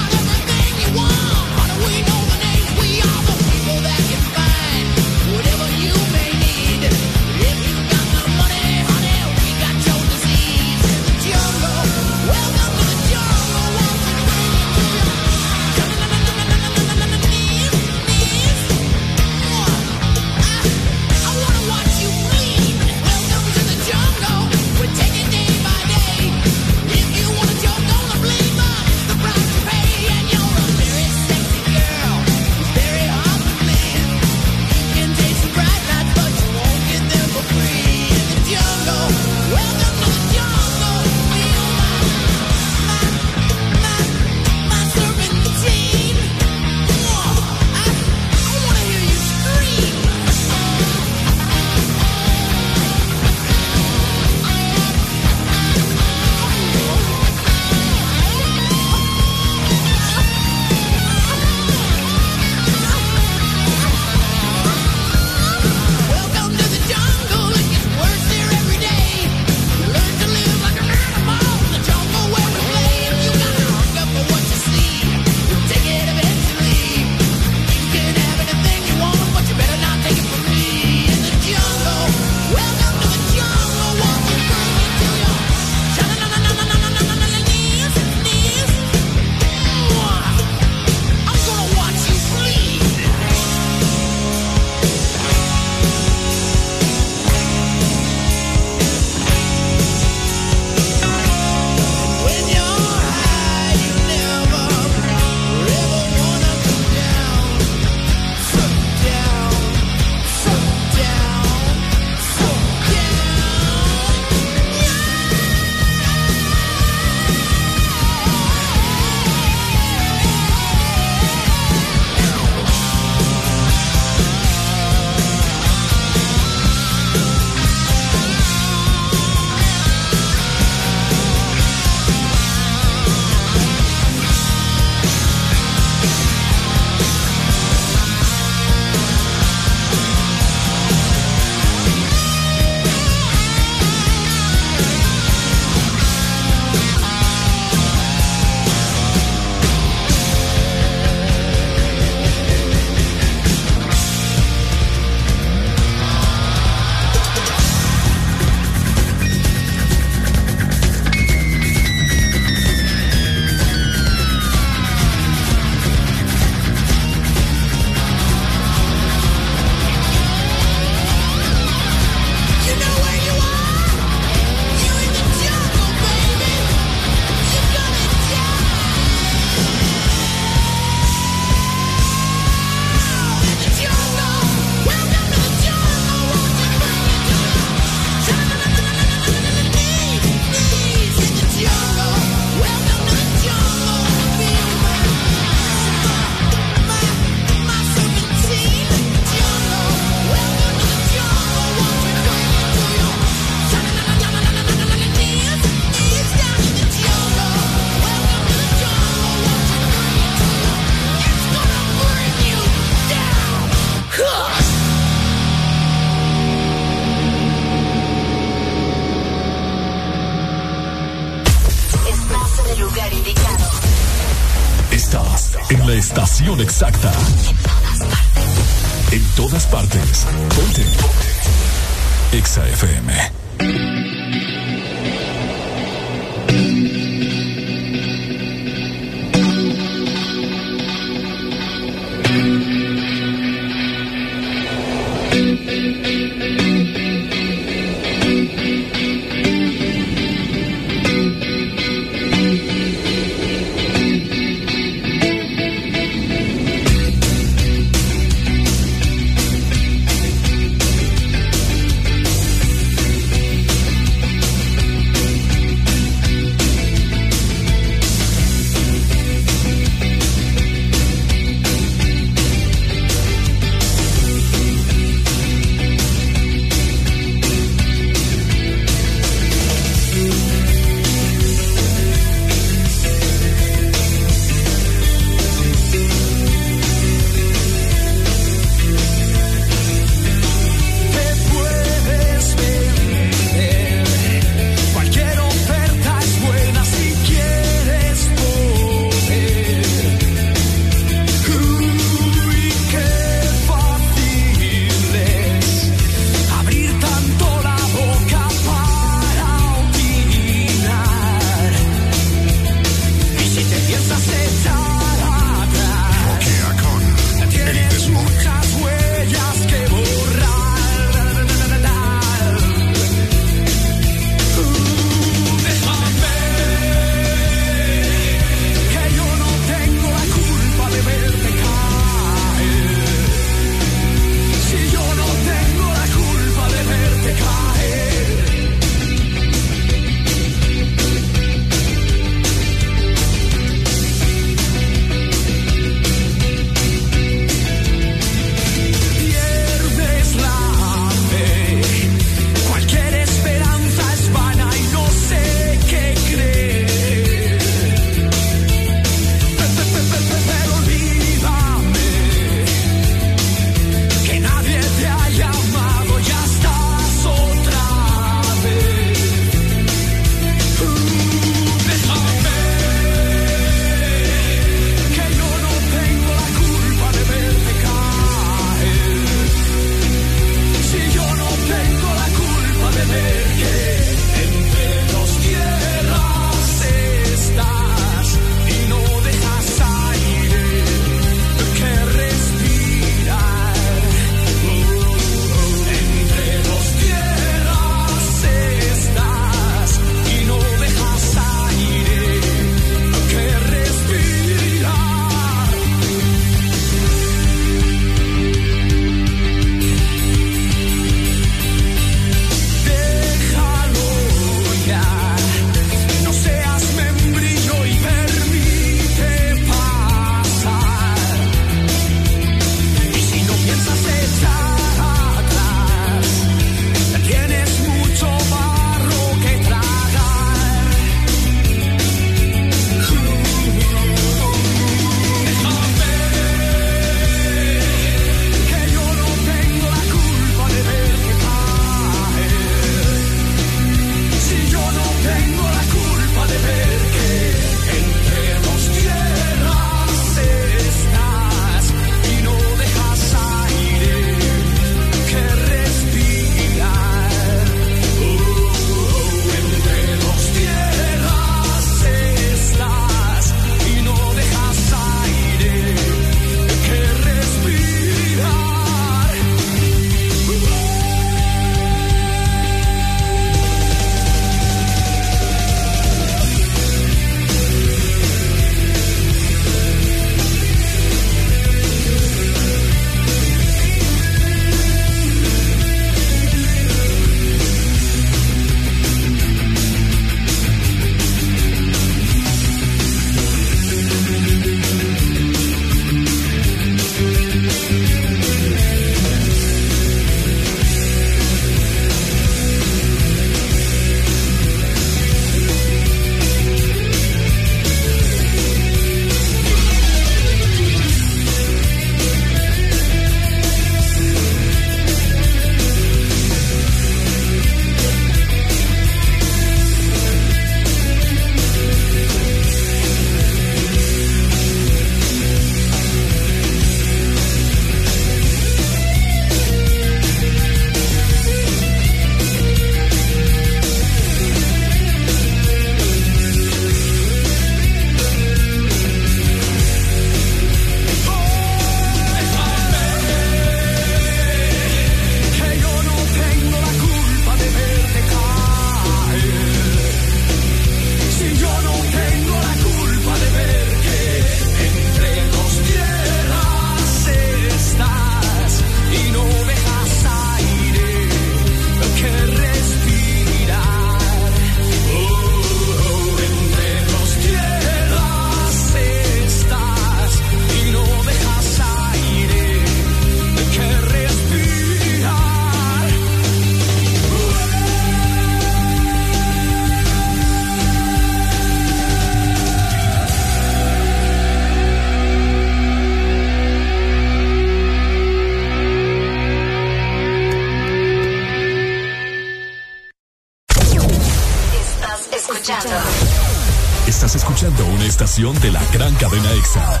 de 598.38 598.70
la 598.70 598.80
gran 598.92 599.12
cadena 599.16 599.50
EXA. 599.50 600.00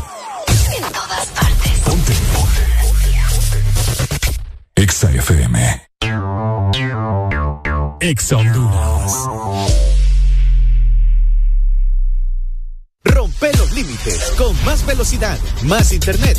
En 0.76 0.82
todas 0.92 1.26
partes. 1.26 1.72
Ponte. 1.84 2.12
Ponte. 2.32 2.62
EXA 4.76 5.10
FM. 5.10 5.82
EXA 8.00 8.36
Honduras. 8.36 9.12
Rompe 13.02 13.52
los 13.56 13.72
límites 13.72 14.32
con 14.38 14.64
más 14.64 14.86
velocidad, 14.86 15.36
más 15.64 15.92
internet 15.92 16.37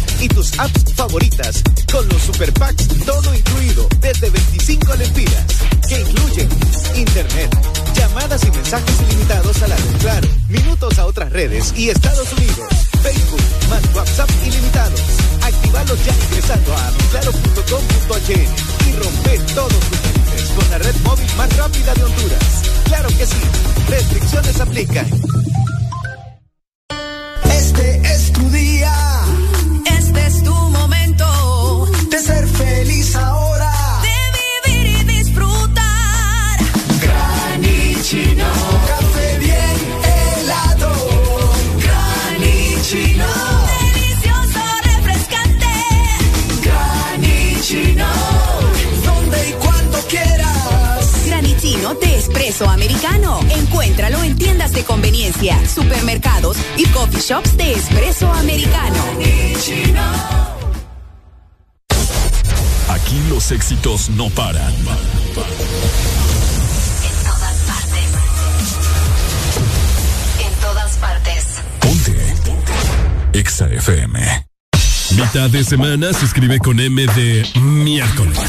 semana 75.69 76.11
se 76.13 76.25
escribe 76.25 76.57
con 76.57 76.79
M 76.79 77.05
de 77.05 77.47
miércoles. 77.61 78.39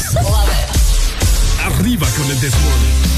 Arriba 1.63 2.07
con 2.17 2.31
el 2.31 2.41
desmorning. 2.41 3.10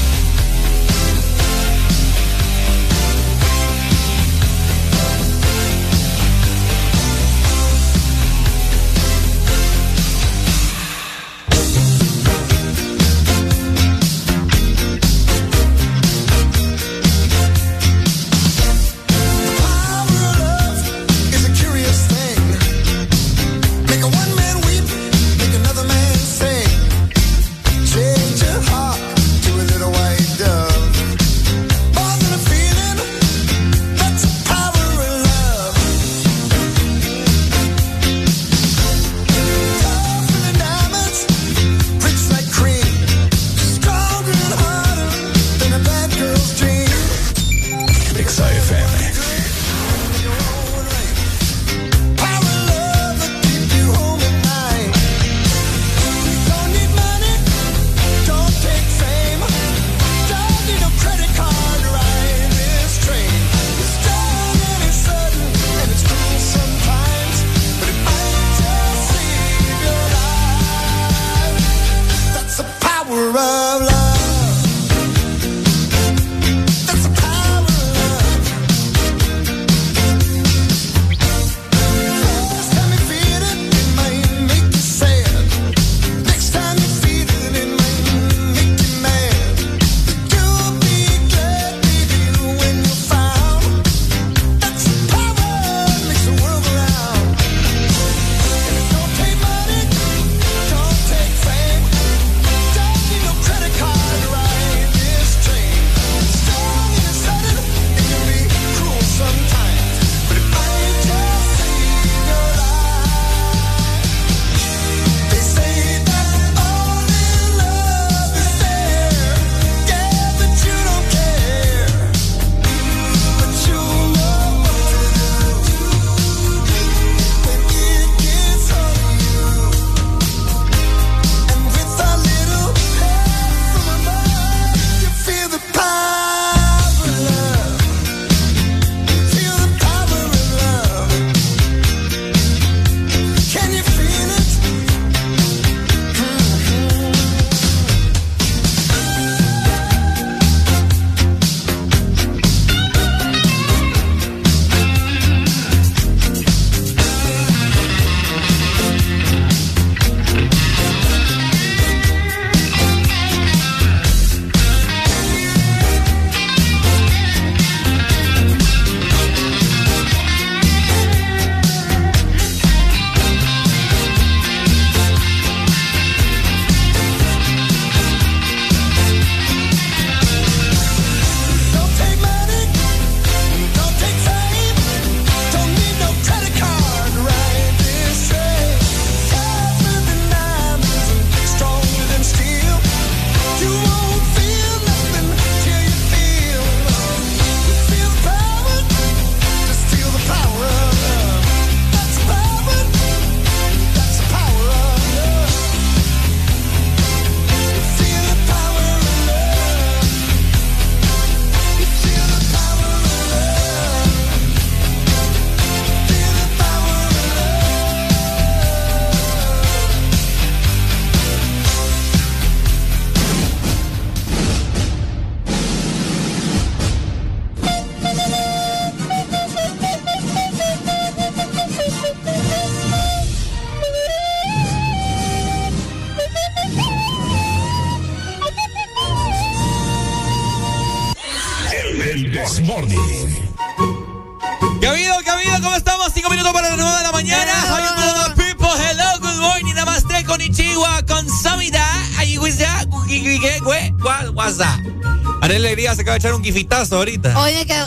Acaba 256.14 256.18
de 256.18 256.18
echar 256.18 256.34
un 256.34 256.44
gifitazo 256.44 256.96
ahorita. 256.96 257.38
Oye, 257.40 257.66
que. 257.66 257.84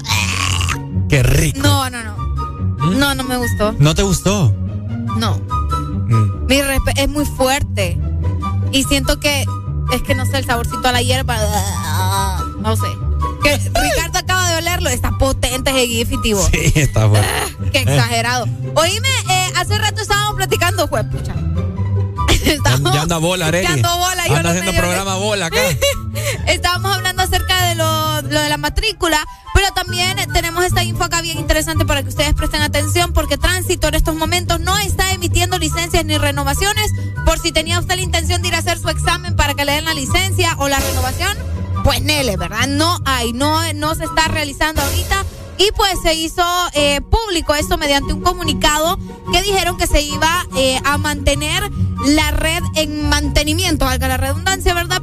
Qué 1.10 1.24
rico. 1.24 1.60
No, 1.60 1.90
no, 1.90 2.04
no. 2.04 2.18
No, 2.92 3.16
no 3.16 3.24
me 3.24 3.38
gustó. 3.38 3.74
¿No 3.80 3.96
te 3.96 4.04
gustó? 4.04 4.54
No. 5.18 5.36
Mm. 5.38 6.46
Mi 6.48 6.62
respe- 6.62 6.94
es 6.98 7.10
muy 7.10 7.26
fuerte. 7.26 7.98
Y 8.72 8.84
siento 8.84 9.20
que. 9.20 9.46
Es 9.94 10.02
que 10.04 10.16
no 10.16 10.26
sé, 10.26 10.38
el 10.40 10.46
saborcito 10.46 10.86
a 10.88 10.92
la 10.92 11.02
hierba. 11.02 11.38
No 12.60 12.76
sé. 12.76 12.88
Que 13.44 13.58
Ricardo 13.58 14.20
acaba 14.20 14.50
de 14.50 14.58
olerlo. 14.58 14.90
Está 14.90 15.18
potente 15.18 15.70
ese 15.72 15.88
gifitivo. 15.88 16.46
Sí, 16.52 16.74
está 16.76 17.06
bueno. 17.06 17.26
Qué 17.72 17.80
exagerado. 17.80 18.46
Oíme, 18.76 19.08
eh, 19.30 19.52
hace 19.56 19.78
rato 19.78 20.02
estábamos 20.02 20.36
platicando, 20.36 20.88
juepucha. 20.88 21.34
Ya, 22.46 22.78
ya 22.94 23.02
anda 23.02 23.18
bola, 23.18 23.48
Areli. 23.48 23.68
Ya 23.68 23.74
ando 23.74 23.98
bola, 23.98 24.28
yo 24.28 24.32
Anda 24.36 24.44
no 24.44 24.50
haciendo 24.50 24.72
me- 24.74 24.78
programa 24.80 25.16
bola 25.16 25.46
acá. 25.48 25.58
lo, 28.30 28.40
de 28.42 28.50
la 28.50 28.58
matrícula, 28.58 29.26
pero 29.54 29.72
también 29.74 30.18
tenemos 30.34 30.64
esta 30.64 30.84
info 30.84 31.04
acá 31.04 31.22
bien 31.22 31.38
interesante 31.38 31.86
para 31.86 32.04
que 32.04 32.10
ustedes 32.10 32.34
presten 32.34 32.62
atención, 32.62 33.14
porque 33.14 33.38
Tránsito 33.38 33.88
en 33.88 33.96
estos 33.96 34.16
momentos 34.16 34.60
no 34.60 34.78
está 34.78 35.12
emitiendo 35.12 35.58
licencias 35.58 36.06
ni 36.06 36.18
renovaciones. 36.18 36.92
Por 37.26 37.40
si 37.40 37.52
tenía 37.52 37.80
usted 37.80 37.96
la 37.96 38.02
intención 38.02 38.42
de 38.42 38.50
ir 38.50 38.56
a 38.56 38.60
hacer 38.60 38.78
su 38.78 38.90
examen 38.90 39.36
para 39.36 39.54
que 39.54 39.66
le 39.66 39.74
den 39.74 39.86
la 39.86 39.94
licencia 39.94 40.56
o 40.60 40.68
la 40.68 40.80
renovación, 40.80 41.38
pues 41.84 42.02
Nele, 42.02 42.38
¿verdad? 42.38 42.68
No 42.68 43.00
hay, 43.06 43.34
no, 43.34 43.62
no 43.74 43.96
se 43.96 44.06
está 44.06 44.28
realizando 44.28 44.82
ahorita. 44.82 45.26
Y 45.58 45.72
pues 45.76 46.00
se 46.04 46.14
hizo 46.14 46.44
eh, 46.74 47.02
público 47.02 47.56
esto 47.56 47.78
mediante 47.78 48.14
un 48.14 48.22
comunicado 48.22 49.00
que 49.32 49.42
dijeron 49.42 49.78
que 49.78 49.88
se 49.88 50.02
iba 50.02 50.46
eh, 50.56 50.80
a 50.86 50.98
mantener 50.98 51.64
la 52.06 52.32
red 52.32 52.62
en 52.76 53.10
mantenimiento, 53.10 53.86
valga 53.86 54.08
la 54.08 54.18
redundancia, 54.18 54.74
¿verdad? 54.74 55.02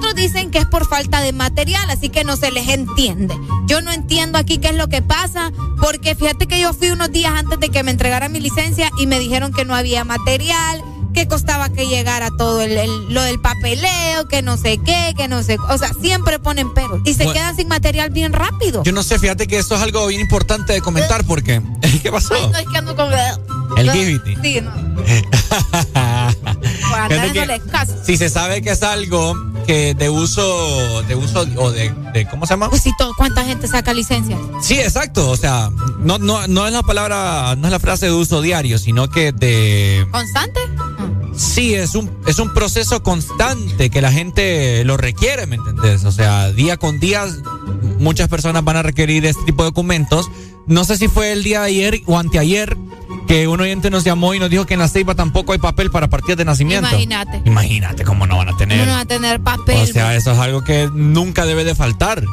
Pero 0.00 0.12
otros 0.12 0.14
dicen 0.14 0.50
que 0.50 0.58
es 0.58 0.66
por 0.66 0.88
falta 0.88 1.20
de 1.20 1.32
material, 1.32 1.88
así 1.90 2.08
que 2.08 2.24
no 2.24 2.36
se 2.36 2.50
les 2.50 2.68
entiende. 2.68 3.34
Yo 3.66 3.80
no 3.82 3.92
entiendo 3.92 4.38
aquí 4.38 4.58
qué 4.58 4.68
es 4.68 4.74
lo 4.74 4.88
que 4.88 5.02
pasa, 5.02 5.52
porque 5.80 6.14
fíjate 6.14 6.46
que 6.46 6.58
yo 6.60 6.72
fui 6.72 6.90
unos 6.90 7.12
días 7.12 7.32
antes 7.36 7.60
de 7.60 7.68
que 7.68 7.82
me 7.82 7.90
entregaran 7.90 8.32
mi 8.32 8.40
licencia 8.40 8.90
y 8.98 9.06
me 9.06 9.18
dijeron 9.18 9.52
que 9.52 9.64
no 9.64 9.74
había 9.74 10.04
material, 10.04 10.82
que 11.12 11.26
costaba 11.28 11.68
que 11.70 11.86
llegara 11.88 12.30
todo 12.38 12.60
el, 12.62 12.72
el- 12.78 13.12
lo 13.12 13.22
del 13.22 13.40
papeleo, 13.40 14.26
que 14.28 14.42
no 14.42 14.56
sé 14.56 14.78
qué, 14.78 15.12
que 15.16 15.26
no 15.28 15.42
sé, 15.42 15.58
o 15.68 15.76
sea, 15.76 15.90
siempre 16.00 16.38
ponen 16.38 16.72
peros 16.72 17.00
y 17.04 17.14
se 17.14 17.24
Bueno. 17.24 17.32
quedan 17.34 17.56
sin 17.56 17.68
material 17.68 18.10
bien 18.10 18.32
rápido. 18.32 18.82
Yo 18.84 18.92
no 18.92 19.02
sé, 19.02 19.18
fíjate 19.18 19.46
que 19.48 19.58
esto 19.58 19.74
es 19.74 19.82
algo 19.82 20.06
bien 20.06 20.20
importante 20.20 20.72
de 20.72 20.80
comentar 20.80 21.24
porque. 21.24 21.60
¿Qué 22.02 22.10
pasó? 22.12 22.34
Ay, 22.34 22.48
no 22.52 22.58
es 22.58 22.66
que 22.68 22.78
ando 22.78 22.94
con 22.96 23.10
El 23.76 23.90
givity. 23.90 24.36
Sí, 24.42 24.60
no. 24.60 24.70
Fíjate 27.08 27.32
que- 27.32 27.60
caso. 27.70 27.94
Si 28.04 28.16
se 28.16 28.28
sabe 28.30 28.62
que 28.62 28.70
es 28.70 28.82
algo 28.82 29.34
que 29.70 29.94
de 29.94 30.10
uso, 30.10 31.00
de 31.04 31.14
uso 31.14 31.46
o 31.56 31.70
de, 31.70 31.92
de- 32.12 32.26
¿cómo 32.26 32.44
se 32.44 32.54
llama? 32.54 32.68
Pues 32.68 32.82
si 32.82 32.90
todo, 32.96 33.14
¿cuánta 33.16 33.44
gente 33.44 33.68
saca 33.68 33.94
licencia? 33.94 34.36
Sí, 34.60 34.74
exacto. 34.80 35.30
O 35.30 35.36
sea, 35.36 35.70
no, 36.00 36.18
no, 36.18 36.44
no 36.48 36.66
es 36.66 36.72
la 36.72 36.82
palabra, 36.82 37.54
no 37.56 37.68
es 37.68 37.70
la 37.70 37.78
frase 37.78 38.06
de 38.06 38.12
uso 38.12 38.42
diario, 38.42 38.80
sino 38.80 39.08
que 39.08 39.30
de. 39.30 40.04
¿Constante? 40.10 40.58
Sí, 41.36 41.74
es 41.74 41.94
un, 41.94 42.10
es 42.26 42.40
un 42.40 42.52
proceso 42.52 43.04
constante 43.04 43.90
que 43.90 44.02
la 44.02 44.10
gente 44.10 44.84
lo 44.84 44.96
requiere, 44.96 45.46
¿me 45.46 45.54
entendés? 45.54 46.04
O 46.04 46.10
sea, 46.10 46.50
día 46.50 46.76
con 46.76 46.98
día 46.98 47.28
muchas 48.00 48.28
personas 48.28 48.64
van 48.64 48.76
a 48.76 48.82
requerir 48.82 49.24
este 49.24 49.44
tipo 49.44 49.62
de 49.62 49.68
documentos. 49.68 50.28
No 50.66 50.82
sé 50.84 50.96
si 50.98 51.06
fue 51.06 51.30
el 51.30 51.44
día 51.44 51.60
de 51.60 51.66
ayer 51.66 52.02
o 52.06 52.18
anteayer 52.18 52.76
que 53.30 53.46
un 53.46 53.60
oyente 53.60 53.90
nos 53.90 54.02
llamó 54.02 54.34
y 54.34 54.40
nos 54.40 54.50
dijo 54.50 54.66
que 54.66 54.74
en 54.74 54.80
la 54.80 54.88
ceiba 54.88 55.14
tampoco 55.14 55.52
hay 55.52 55.60
papel 55.60 55.88
para 55.88 56.10
partidas 56.10 56.36
de 56.38 56.44
nacimiento. 56.44 56.88
Imagínate. 56.88 57.40
Imagínate 57.44 58.02
cómo 58.02 58.26
no 58.26 58.36
van 58.38 58.48
a 58.48 58.56
tener. 58.56 58.84
No 58.84 58.92
va 58.92 59.00
a 59.00 59.04
tener 59.04 59.40
papel. 59.40 59.76
O 59.76 59.86
sea, 59.86 60.16
eso 60.16 60.32
es 60.32 60.38
algo 60.38 60.64
que 60.64 60.90
nunca 60.92 61.46
debe 61.46 61.62
de 61.62 61.76
faltar. 61.76 62.24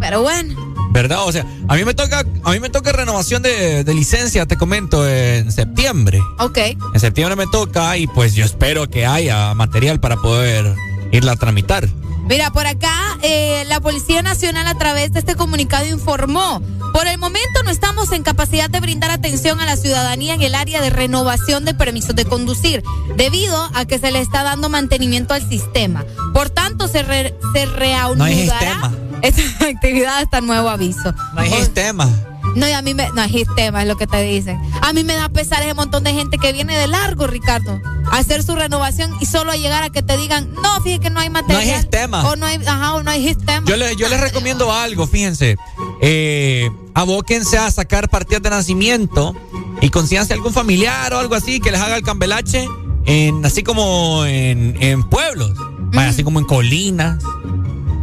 pero 0.00 0.22
bueno. 0.22 0.54
¿Verdad? 0.92 1.24
O 1.26 1.32
sea, 1.32 1.44
a 1.68 1.74
mí 1.74 1.84
me 1.84 1.92
toca, 1.92 2.24
a 2.42 2.52
mí 2.52 2.58
me 2.60 2.70
toca 2.70 2.90
renovación 2.92 3.42
de, 3.42 3.84
de 3.84 3.92
licencia, 3.92 4.46
te 4.46 4.56
comento, 4.56 5.06
en 5.06 5.52
septiembre. 5.52 6.22
Ok. 6.38 6.56
En 6.94 7.00
septiembre 7.00 7.36
me 7.36 7.46
toca 7.48 7.98
y 7.98 8.06
pues 8.06 8.34
yo 8.34 8.46
espero 8.46 8.88
que 8.88 9.04
haya 9.04 9.52
material 9.52 10.00
para 10.00 10.16
poder 10.16 10.74
irla 11.12 11.32
a 11.32 11.36
tramitar. 11.36 11.86
Mira, 12.28 12.50
por 12.50 12.66
acá 12.66 13.18
eh, 13.22 13.64
la 13.68 13.80
Policía 13.80 14.20
Nacional 14.22 14.66
a 14.66 14.76
través 14.76 15.12
de 15.12 15.18
este 15.20 15.36
comunicado 15.36 15.86
informó, 15.86 16.60
por 16.96 17.06
el 17.08 17.18
momento 17.18 17.62
no 17.62 17.68
estamos 17.70 18.10
en 18.12 18.22
capacidad 18.22 18.70
de 18.70 18.80
brindar 18.80 19.10
atención 19.10 19.60
a 19.60 19.66
la 19.66 19.76
ciudadanía 19.76 20.32
en 20.32 20.40
el 20.40 20.54
área 20.54 20.80
de 20.80 20.88
renovación 20.88 21.66
de 21.66 21.74
permisos 21.74 22.16
de 22.16 22.24
conducir, 22.24 22.82
debido 23.16 23.68
a 23.74 23.84
que 23.84 23.98
se 23.98 24.10
le 24.10 24.20
está 24.22 24.42
dando 24.42 24.70
mantenimiento 24.70 25.34
al 25.34 25.46
sistema. 25.46 26.06
Por 26.32 26.48
tanto, 26.48 26.88
se, 26.88 27.02
re- 27.02 27.34
se 27.52 27.66
No 27.66 27.72
hay 27.74 27.76
reanudará 27.76 28.92
esta 29.22 29.66
actividad 29.66 30.20
hasta 30.20 30.40
nuevo 30.40 30.70
aviso. 30.70 31.12
No 31.34 31.40
hay 31.42 31.52
O- 31.52 31.56
sistema. 31.56 32.08
No, 32.56 32.66
y 32.68 32.72
a 32.72 32.82
mí 32.82 32.94
me, 32.94 33.08
no 33.10 33.20
hay 33.22 33.30
sistema, 33.30 33.82
es 33.82 33.88
lo 33.88 33.96
que 33.96 34.06
te 34.06 34.20
dicen. 34.22 34.58
A 34.82 34.92
mí 34.92 35.04
me 35.04 35.14
da 35.14 35.28
pesar 35.28 35.62
ese 35.62 35.74
montón 35.74 36.02
de 36.04 36.12
gente 36.14 36.38
que 36.38 36.52
viene 36.52 36.76
de 36.76 36.86
largo, 36.86 37.26
Ricardo, 37.26 37.78
a 38.10 38.16
hacer 38.18 38.42
su 38.42 38.56
renovación 38.56 39.14
y 39.20 39.26
solo 39.26 39.52
a 39.52 39.56
llegar 39.56 39.82
a 39.82 39.90
que 39.90 40.02
te 40.02 40.16
digan, 40.16 40.52
no, 40.54 40.80
fíjate 40.80 41.00
que 41.04 41.10
no 41.10 41.20
hay 41.20 41.28
material. 41.30 41.80
sistema. 41.80 42.26
O 42.28 42.34
no 42.36 42.46
hay, 42.46 42.56
ajá, 42.66 42.94
o 42.94 43.02
no 43.02 43.10
hay 43.10 43.26
sistema. 43.28 43.66
Yo, 43.68 43.76
le- 43.76 43.94
yo 43.96 44.08
les 44.08 44.20
recomiendo 44.20 44.72
algo, 44.72 45.06
fíjense. 45.06 45.56
Eh, 46.00 46.70
abóquense 46.94 47.58
a 47.58 47.70
sacar 47.70 48.08
partidas 48.08 48.42
de 48.42 48.50
nacimiento 48.50 49.36
y 49.82 49.90
consíganse 49.90 50.32
algún 50.32 50.52
familiar 50.54 51.12
o 51.12 51.18
algo 51.18 51.34
así 51.34 51.60
que 51.60 51.70
les 51.70 51.80
haga 51.80 51.96
el 51.96 52.02
cambelache 52.02 52.66
en, 53.04 53.44
así 53.44 53.62
como 53.62 54.24
en, 54.24 54.76
en 54.82 55.04
pueblos. 55.04 55.52
Vaya, 55.92 56.08
así 56.08 56.24
como 56.24 56.38
en 56.38 56.46
colinas. 56.46 57.22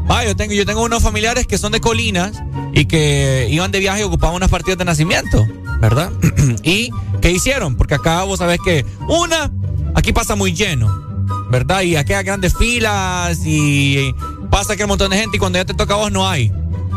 Vaya, 0.06 0.30
yo 0.30 0.36
tengo, 0.36 0.54
yo 0.54 0.66
tengo 0.66 0.84
unos 0.84 1.02
familiares 1.02 1.48
que 1.48 1.58
son 1.58 1.72
de 1.72 1.82
colinas 1.82 2.42
y 2.74 2.86
que 2.86 3.48
iban 3.50 3.72
de 3.72 3.80
viaje 3.80 4.02
y 4.02 4.04
ocupaban 4.04 4.36
unas 4.36 4.50
partidas 4.50 4.78
de 4.78 4.86
nacimiento, 4.86 5.46
¿verdad? 5.80 6.12
¿Y 6.64 6.90
qué 7.22 7.32
hicieron? 7.32 7.76
Porque 7.76 7.96
acá 7.96 8.24
vos 8.24 8.40
sabés 8.40 8.60
que 8.64 8.86
una, 9.08 9.52
aquí 9.96 10.12
pasa 10.12 10.36
muy 10.36 10.54
lleno, 10.54 10.88
¿verdad? 11.50 11.82
Y 11.82 11.96
aquí 11.96 12.14
hay 12.14 12.24
grandes 12.24 12.56
filas 12.58 13.40
y 13.46 14.14
pasa 14.50 14.76
que 14.76 14.82
hay 14.82 14.86
un 14.86 14.90
montón 14.90 15.12
de 15.12 15.18
gente 15.18 15.38
y 15.38 15.40
cuando 15.40 15.60
ya 15.60 15.66
te 15.66 15.74
toca 15.74 15.94
a 15.94 15.98
vos 15.98 16.12
no 16.12 16.28
hay. 16.28 16.52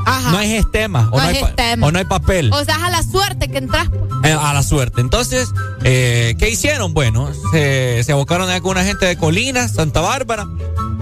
Ajá. 0.06 0.30
No 0.30 0.38
hay 0.38 0.56
sistema. 0.56 1.08
O 1.10 1.16
No 1.18 1.22
no, 1.24 1.28
hay 1.28 1.42
o 1.80 1.92
no 1.92 1.98
hay 1.98 2.04
papel. 2.04 2.52
O 2.52 2.64
sea, 2.64 2.76
es 2.76 2.82
a 2.82 2.90
la 2.90 3.02
suerte 3.02 3.48
que 3.48 3.58
entras. 3.58 3.88
pues. 3.88 4.06
Eh, 4.32 4.36
a 4.40 4.54
la 4.54 4.62
suerte. 4.62 5.00
Entonces, 5.00 5.48
eh, 5.82 6.36
¿qué 6.38 6.48
hicieron? 6.48 6.94
Bueno, 6.94 7.28
se, 7.52 8.02
se 8.04 8.12
abocaron 8.12 8.48
allá 8.48 8.60
con 8.60 8.70
una 8.72 8.84
gente 8.84 9.04
de 9.04 9.16
Colinas, 9.16 9.72
Santa 9.72 10.00
Bárbara, 10.00 10.46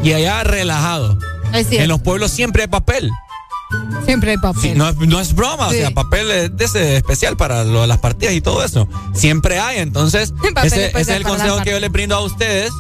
y 0.02 0.14
allá 0.14 0.42
relajado. 0.42 1.18
Es 1.52 1.68
cierto. 1.68 1.82
En 1.82 1.88
los 1.88 2.00
pueblos 2.00 2.30
siempre 2.30 2.62
hay 2.62 2.68
papel. 2.68 3.10
Siempre 4.04 4.32
hay 4.32 4.36
papel. 4.38 4.60
Sí, 4.62 4.72
no, 4.74 4.88
es- 4.88 4.96
no 4.96 5.20
es 5.20 5.34
broma, 5.34 5.70
Sí. 5.70 5.76
o 5.76 5.78
sea, 5.78 5.90
papel 5.92 6.30
es 6.30 6.56
de 6.56 6.64
ese 6.64 6.96
especial 6.96 7.36
para 7.36 7.64
lo 7.64 7.86
las 7.86 7.98
partidas 7.98 8.34
y 8.34 8.40
todo 8.40 8.62
eso. 8.64 8.88
Siempre 9.14 9.58
hay, 9.58 9.78
entonces, 9.78 10.34
ese, 10.64 10.92
es 10.98 11.08
el 11.08 11.22
consejo 11.22 11.62
que 11.62 11.70
yo 11.70 11.80
les 11.80 11.90
brindo 11.90 12.14
a 12.14 12.20
ustedes. 12.20 12.70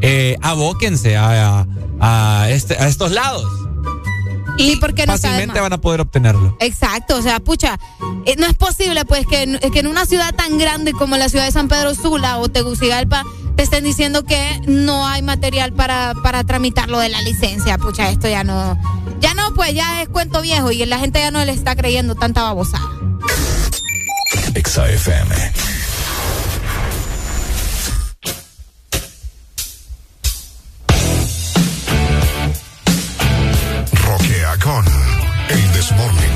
Eh, 0.00 0.36
abóquense 0.42 1.16
a, 1.16 1.60
a- 2.00 2.42
a 2.42 2.50
este- 2.50 2.74
a 2.76 2.88
estos 2.88 3.12
lados. 3.12 3.46
¿Y 4.56 4.76
por 4.76 4.94
qué 4.94 5.06
no 5.06 5.12
Fácilmente 5.14 5.60
van 5.60 5.72
a 5.72 5.78
poder 5.80 6.00
obtenerlo. 6.00 6.56
Exacto, 6.60 7.16
o 7.16 7.22
sea, 7.22 7.40
pucha, 7.40 7.78
eh, 8.24 8.36
no 8.38 8.46
es 8.46 8.54
posible 8.54 9.04
pues 9.04 9.26
que, 9.26 9.42
en- 9.42 9.58
que 9.58 9.80
en 9.80 9.86
una 9.86 10.06
ciudad 10.06 10.34
tan 10.34 10.58
grande 10.58 10.92
como 10.92 11.16
la 11.16 11.28
ciudad 11.28 11.44
de 11.46 11.52
San 11.52 11.68
Pedro 11.68 11.94
Sula 11.94 12.38
o 12.38 12.48
Tegucigalpa 12.48 13.24
te 13.56 13.62
estén 13.64 13.84
diciendo 13.84 14.24
que 14.24 14.60
no 14.66 15.06
hay 15.06 15.22
material 15.22 15.72
para, 15.72 16.14
para 16.22 16.44
tramitar 16.44 16.88
lo 16.88 16.98
de 16.98 17.08
la 17.08 17.20
licencia. 17.22 17.78
Pucha, 17.78 18.10
esto 18.10 18.28
ya 18.28 18.42
no, 18.44 18.78
ya 19.20 19.34
no, 19.34 19.54
pues 19.54 19.74
ya 19.74 20.02
es 20.02 20.08
cuento 20.08 20.40
viejo 20.40 20.70
y 20.72 20.84
la 20.86 20.98
gente 20.98 21.18
ya 21.20 21.30
no 21.30 21.44
le 21.44 21.52
está 21.52 21.74
creyendo 21.76 22.14
tanta 22.14 22.42
babosada. 22.42 22.84
El 35.90 36.33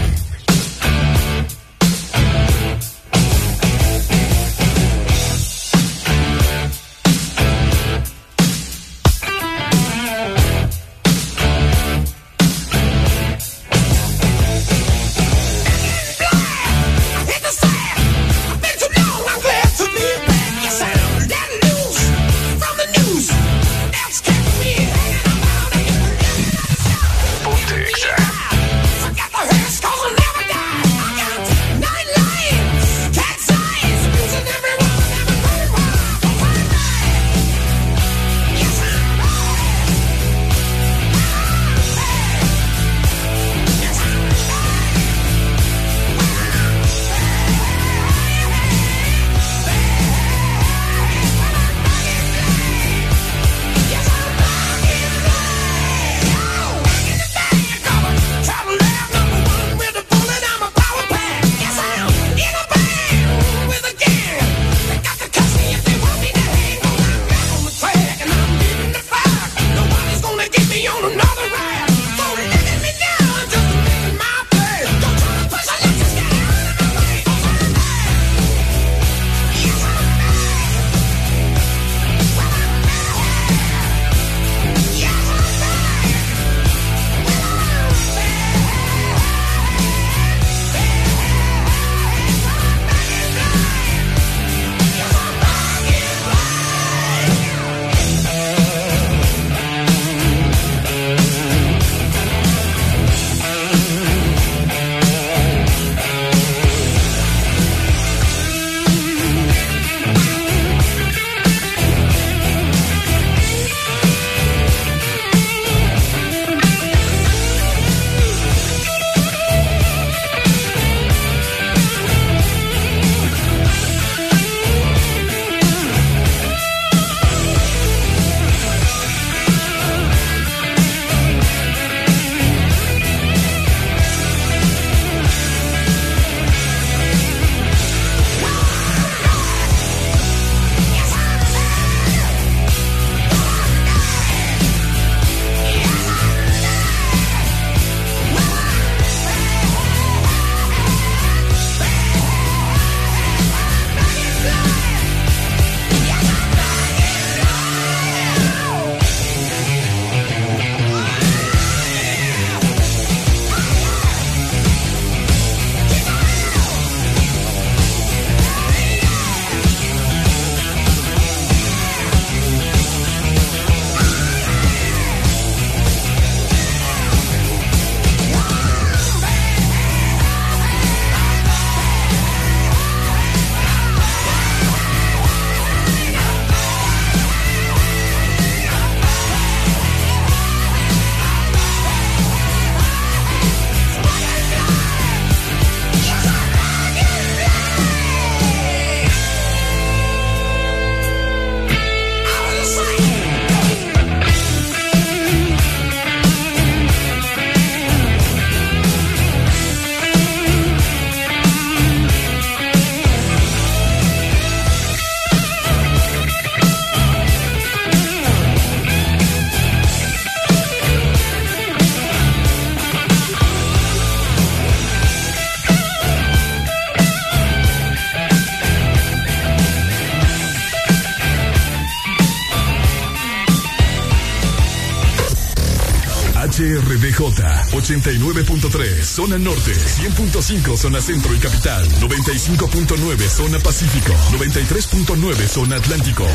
89.3 237.88 239.02
zona 239.02 239.38
norte, 239.38 239.72
100.5 239.72 240.76
zona 240.76 241.00
centro 241.00 241.34
y 241.34 241.38
capital, 241.38 241.88
95.9 242.00 243.28
zona 243.30 243.58
pacífico, 243.60 244.12
93.9 244.32 245.48
zona 245.48 245.76
atlántico. 245.76 246.26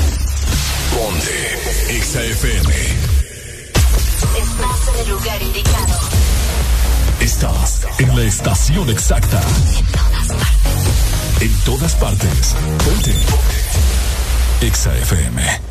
Ponte 0.97 2.01
XAFM. 2.01 2.73
Estás 4.35 4.87
en 4.95 4.99
el 5.01 5.09
lugar 5.09 5.41
indicado. 5.43 5.99
Estás 7.19 7.87
en 7.99 8.15
la 8.15 8.23
estación 8.23 8.89
exacta. 8.89 9.39
En 11.39 11.53
todas 11.65 11.93
partes. 11.93 12.55
Ponte. 12.83 13.15
XAFM. 14.71 15.62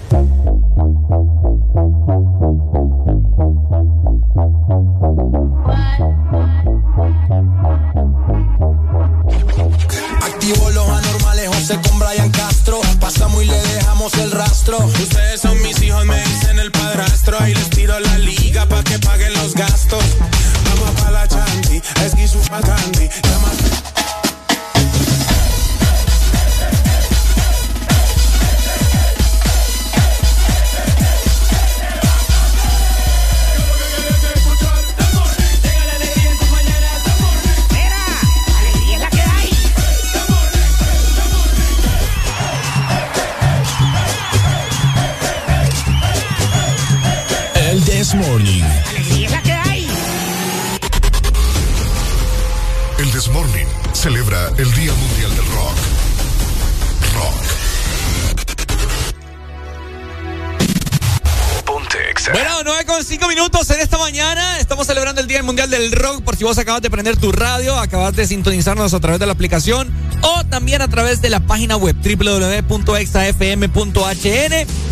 Si 66.43 66.45
vos 66.45 66.59
acabas 66.59 66.83
de 66.83 66.91
prender 66.91 67.17
tu 67.17 67.31
radio, 67.31 67.79
acabas 67.79 68.17
de 68.17 68.27
sintonizarnos 68.27 68.93
a 68.95 68.99
través 68.99 69.21
de 69.21 69.27
la 69.27 69.33
aplicación 69.33 69.89
o 70.23 70.45
también 70.47 70.83
a 70.83 70.89
través 70.89 71.23
de 71.23 71.31
la 71.31 71.39
página 71.39 71.77
web 71.77 71.95
www.exafm.hn. 71.95 72.67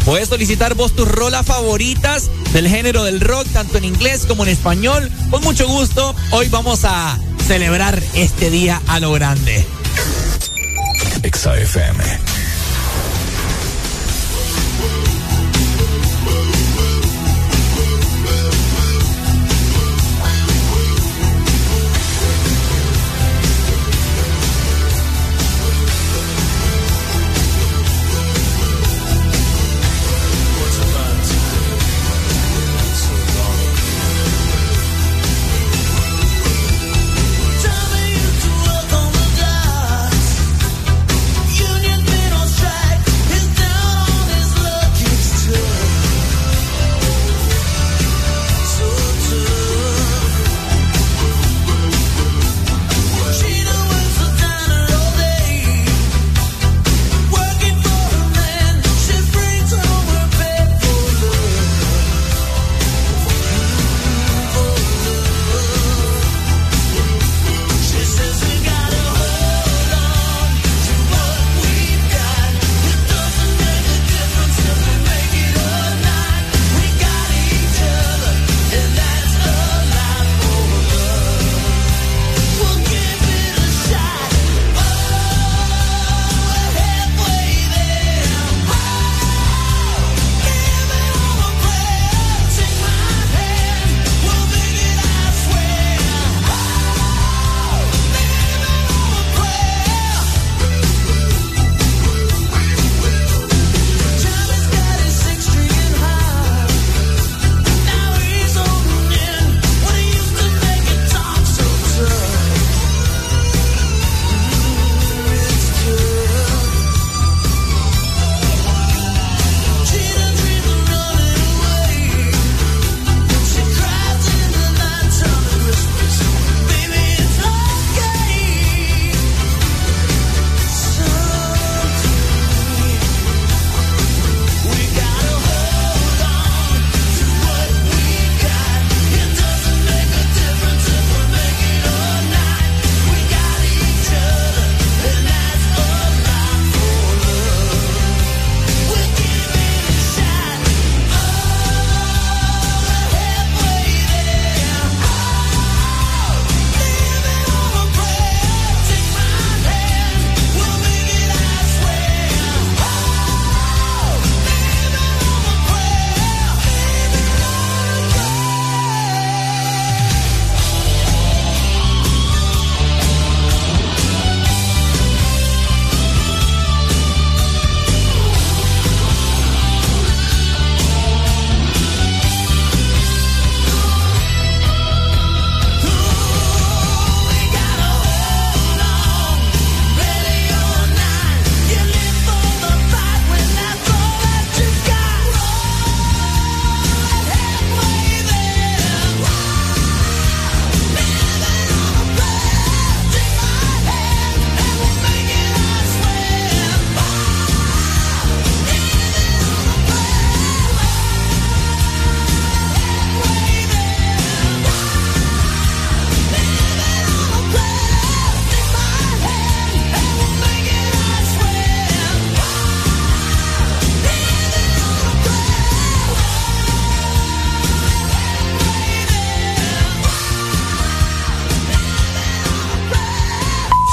Puedes 0.04 0.28
solicitar 0.28 0.76
vos 0.76 0.94
tus 0.94 1.08
rolas 1.08 1.44
favoritas 1.44 2.30
del 2.52 2.68
género 2.68 3.02
del 3.02 3.20
rock, 3.20 3.48
tanto 3.52 3.78
en 3.78 3.84
inglés 3.84 4.26
como 4.28 4.44
en 4.44 4.50
español. 4.50 5.10
Con 5.28 5.42
mucho 5.42 5.66
gusto, 5.66 6.14
hoy 6.30 6.48
vamos 6.50 6.84
a 6.84 7.18
celebrar 7.48 8.00
este 8.14 8.48
día 8.48 8.80
a 8.86 9.00
lo 9.00 9.10
grande. 9.10 9.66
Union 11.24 12.09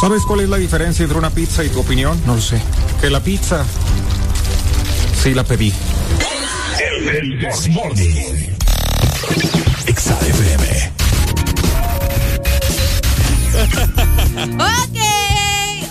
¿Sabes 0.07 0.23
cuál 0.23 0.39
es 0.39 0.47
la 0.47 0.55
diferencia 0.55 1.03
entre 1.03 1.17
una 1.17 1.31
pizza 1.31 1.65
y 1.65 1.69
tu 1.69 1.81
opinión? 1.81 2.17
No 2.25 2.35
lo 2.35 2.41
sé. 2.41 2.61
Que 3.01 3.09
la 3.09 3.19
pizza 3.19 3.65
sí 5.21 5.33
la 5.33 5.43
pedí. 5.43 5.73
El, 6.79 7.09
el 7.09 7.39
This 7.39 7.67
Morning. 7.67 8.15
XAFM. 9.85 10.91
ok. 14.55 14.97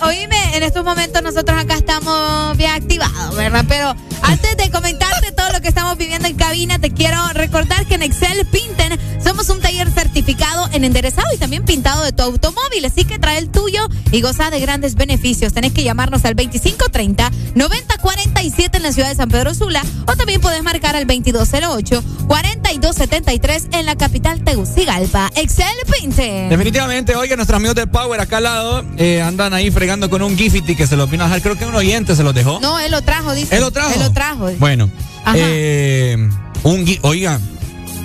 Oíme, 0.01 0.57
en 0.57 0.63
estos 0.63 0.83
momentos 0.83 1.21
nosotros 1.21 1.55
acá 1.55 1.75
estamos 1.75 2.57
bien 2.57 2.71
activados, 2.71 3.35
¿verdad? 3.35 3.65
Pero 3.67 3.95
antes 4.23 4.57
de 4.57 4.71
comentarte 4.71 5.31
todo 5.31 5.51
lo 5.53 5.61
que 5.61 5.67
estamos 5.67 5.95
viviendo 5.97 6.27
en 6.27 6.35
cabina, 6.35 6.79
te 6.79 6.91
quiero 6.91 7.17
recordar 7.33 7.85
que 7.85 7.95
en 7.95 8.01
Excel 8.01 8.45
Pinten 8.47 8.97
somos 9.23 9.49
un 9.49 9.59
taller 9.59 9.91
certificado 9.91 10.69
en 10.71 10.83
enderezado 10.83 11.27
y 11.33 11.37
también 11.37 11.63
pintado 11.65 12.03
de 12.03 12.11
tu 12.11 12.23
automóvil. 12.23 12.85
Así 12.85 13.05
que 13.05 13.19
trae 13.19 13.37
el 13.37 13.49
tuyo 13.49 13.87
y 14.11 14.21
goza 14.21 14.49
de 14.49 14.59
grandes 14.59 14.95
beneficios. 14.95 15.53
Tenés 15.53 15.71
que 15.73 15.83
llamarnos 15.83 16.25
al 16.25 16.35
2530-9047 16.35 18.75
en 18.75 18.83
la 18.83 18.91
ciudad 18.91 19.09
de 19.09 19.15
San 19.15 19.29
Pedro 19.29 19.53
Sula 19.53 19.83
o 20.07 20.15
también 20.15 20.41
puedes 20.41 20.63
marcar 20.63 20.95
al 20.95 21.05
2208-4273 21.07 23.67
en 23.73 23.85
la 23.85 23.95
capital 23.95 24.43
Tegucigalpa. 24.43 25.29
Excel 25.35 25.67
Pinten. 25.91 26.49
Definitivamente, 26.49 27.15
oiga, 27.15 27.35
nuestros 27.35 27.57
amigos 27.57 27.75
de 27.75 27.85
Power 27.87 28.21
acá 28.21 28.37
al 28.37 28.43
lado 28.43 28.85
eh, 28.97 29.21
andan 29.21 29.53
ahí 29.53 29.69
fregando 29.71 30.09
con 30.09 30.21
un 30.21 30.37
Gifty 30.37 30.75
que 30.75 30.87
se 30.87 30.95
lo 30.95 31.07
vino 31.07 31.23
a 31.23 31.27
dejar. 31.27 31.41
Creo 31.41 31.57
que 31.57 31.65
un 31.65 31.75
oyente 31.75 32.15
se 32.15 32.23
lo 32.23 32.31
dejó. 32.33 32.59
No, 32.59 32.79
él 32.79 32.91
lo 32.91 33.01
trajo, 33.01 33.33
dice. 33.33 33.55
¿Él 33.55 33.61
lo 33.61 33.71
trajo? 33.71 33.93
Él 33.93 33.99
lo 33.99 34.11
trajo. 34.11 34.51
Bueno, 34.59 34.91
eh, 35.35 36.29
un 36.63 36.85
oiga. 37.01 37.39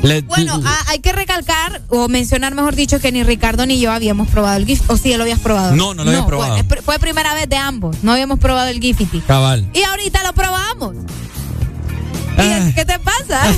Le- 0.02 0.22
Bueno, 0.22 0.60
ah, 0.64 0.84
hay 0.88 0.98
que 1.00 1.12
recalcar 1.12 1.82
o 1.88 2.08
mencionar, 2.08 2.54
mejor 2.54 2.74
dicho, 2.74 3.00
que 3.00 3.12
ni 3.12 3.22
Ricardo 3.22 3.66
ni 3.66 3.78
yo 3.80 3.92
habíamos 3.92 4.28
probado 4.28 4.56
el 4.56 4.66
gift. 4.66 4.84
¿O 4.90 4.96
sí, 4.96 5.14
lo 5.16 5.22
habías 5.22 5.40
probado? 5.40 5.74
No, 5.76 5.94
no 5.94 6.04
lo 6.04 6.10
había 6.10 6.26
probado. 6.26 6.56
Fue, 6.84 6.98
primera 6.98 7.34
vez 7.34 7.48
de 7.48 7.56
ambos. 7.56 7.96
No 8.02 8.12
habíamos 8.12 8.38
probado 8.38 8.68
el 8.68 8.80
Gifty. 8.80 9.20
Cabal. 9.20 9.68
Y 9.74 9.82
ahorita 9.82 10.22
lo 10.24 10.32
probamos. 10.32 10.96
¿Y 10.96 12.40
Ah. 12.40 12.70
¿Qué 12.74 12.84
te 12.84 12.98
pasa? 12.98 13.42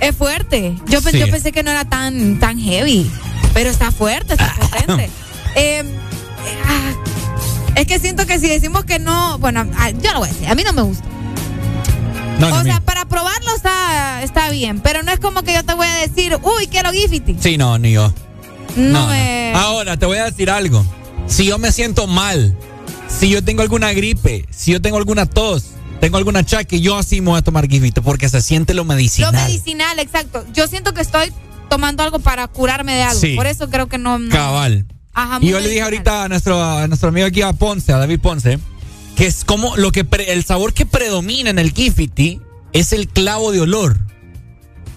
es 0.00 0.16
fuerte. 0.16 0.76
Yo, 0.86 1.00
Sí. 1.00 1.18
yo 1.18 1.30
pensé 1.30 1.52
que 1.52 1.62
no 1.62 1.70
era 1.70 1.84
tan, 1.84 2.38
tan 2.40 2.58
heavy. 2.58 3.10
Pero 3.52 3.70
está 3.70 3.92
fuerte, 3.92 4.34
está 4.34 4.54
potente. 4.58 5.04
Eh, 5.54 5.80
eh, 5.80 5.84
ah, 6.66 6.92
es 7.76 7.86
que 7.86 7.98
siento 8.00 8.26
que 8.26 8.38
si 8.40 8.48
decimos 8.48 8.84
que 8.84 8.98
no, 8.98 9.38
bueno, 9.38 9.64
ah, 9.78 9.90
yo 9.90 10.12
lo 10.12 10.18
voy 10.20 10.28
a 10.28 10.32
decir, 10.32 10.48
a 10.48 10.54
mí 10.54 10.64
no 10.64 10.72
me 10.72 10.82
gusta. 10.82 11.04
No, 12.40 12.48
no, 12.50 12.56
o 12.56 12.64
sea, 12.64 12.74
mira. 12.80 12.80
Para 13.06 13.22
probarlo 13.22 13.54
está, 13.56 14.22
está 14.22 14.50
bien, 14.50 14.80
pero 14.80 15.02
no 15.02 15.12
es 15.12 15.18
como 15.20 15.42
que 15.42 15.54
yo 15.54 15.64
te 15.64 15.74
voy 15.74 15.86
a 15.86 15.94
decir, 15.96 16.36
uy, 16.42 16.66
quiero 16.66 16.90
Gifty. 16.92 17.36
Sí, 17.40 17.56
no, 17.56 17.78
ni 17.78 17.92
yo. 17.92 18.12
No, 18.76 18.82
No, 18.92 19.00
no. 19.02 19.06
me. 19.08 19.52
Ahora, 19.54 19.96
te 19.96 20.06
voy 20.06 20.18
a 20.18 20.24
decir 20.24 20.50
algo. 20.50 20.84
Si 21.26 21.46
yo 21.46 21.58
me 21.58 21.72
siento 21.72 22.06
mal, 22.06 22.56
si 23.08 23.28
yo 23.28 23.42
tengo 23.44 23.62
alguna 23.62 23.92
gripe, 23.92 24.46
si 24.50 24.72
yo 24.72 24.82
tengo 24.82 24.96
alguna 24.98 25.26
tos, 25.26 25.64
tengo 26.00 26.16
alguna 26.18 26.40
achaque, 26.40 26.80
yo 26.80 26.98
así 26.98 27.20
me 27.20 27.30
voy 27.30 27.38
a 27.38 27.42
tomar 27.42 27.68
Gifty 27.68 28.00
porque 28.00 28.28
se 28.28 28.42
siente 28.42 28.74
lo 28.74 28.84
medicinal. 28.84 29.32
Lo 29.32 29.40
medicinal, 29.40 29.98
exacto. 29.98 30.44
Yo 30.52 30.66
siento 30.66 30.92
que 30.92 31.00
estoy 31.02 31.32
tomando 31.70 32.02
algo 32.02 32.18
para 32.18 32.46
curarme 32.48 32.94
de 32.94 33.02
algo. 33.02 33.20
Sí. 33.20 33.34
Por 33.36 33.46
eso 33.46 33.70
creo 33.70 33.86
que 33.88 33.98
no. 33.98 34.18
no- 34.18 34.30
Cabal. 34.34 34.86
Ajá, 35.16 35.38
Y 35.40 35.48
yo 35.50 35.60
le 35.60 35.68
dije 35.68 35.82
ahorita 35.82 36.24
a 36.24 36.28
nuestro, 36.28 36.60
a 36.62 36.88
nuestro 36.88 37.10
amigo 37.10 37.26
aquí 37.28 37.40
a 37.42 37.52
Ponce, 37.52 37.92
a 37.92 37.98
David 37.98 38.18
Ponce, 38.20 38.58
que 39.14 39.26
es 39.26 39.44
como 39.44 39.76
lo 39.76 39.92
que 39.92 40.04
pre- 40.04 40.32
el 40.32 40.44
sabor 40.44 40.74
que 40.74 40.86
predomina 40.86 41.50
en 41.50 41.60
el 41.60 41.72
Gifty 41.72 42.40
es 42.74 42.92
el 42.92 43.08
clavo 43.08 43.50
de 43.52 43.62
olor. 43.62 43.96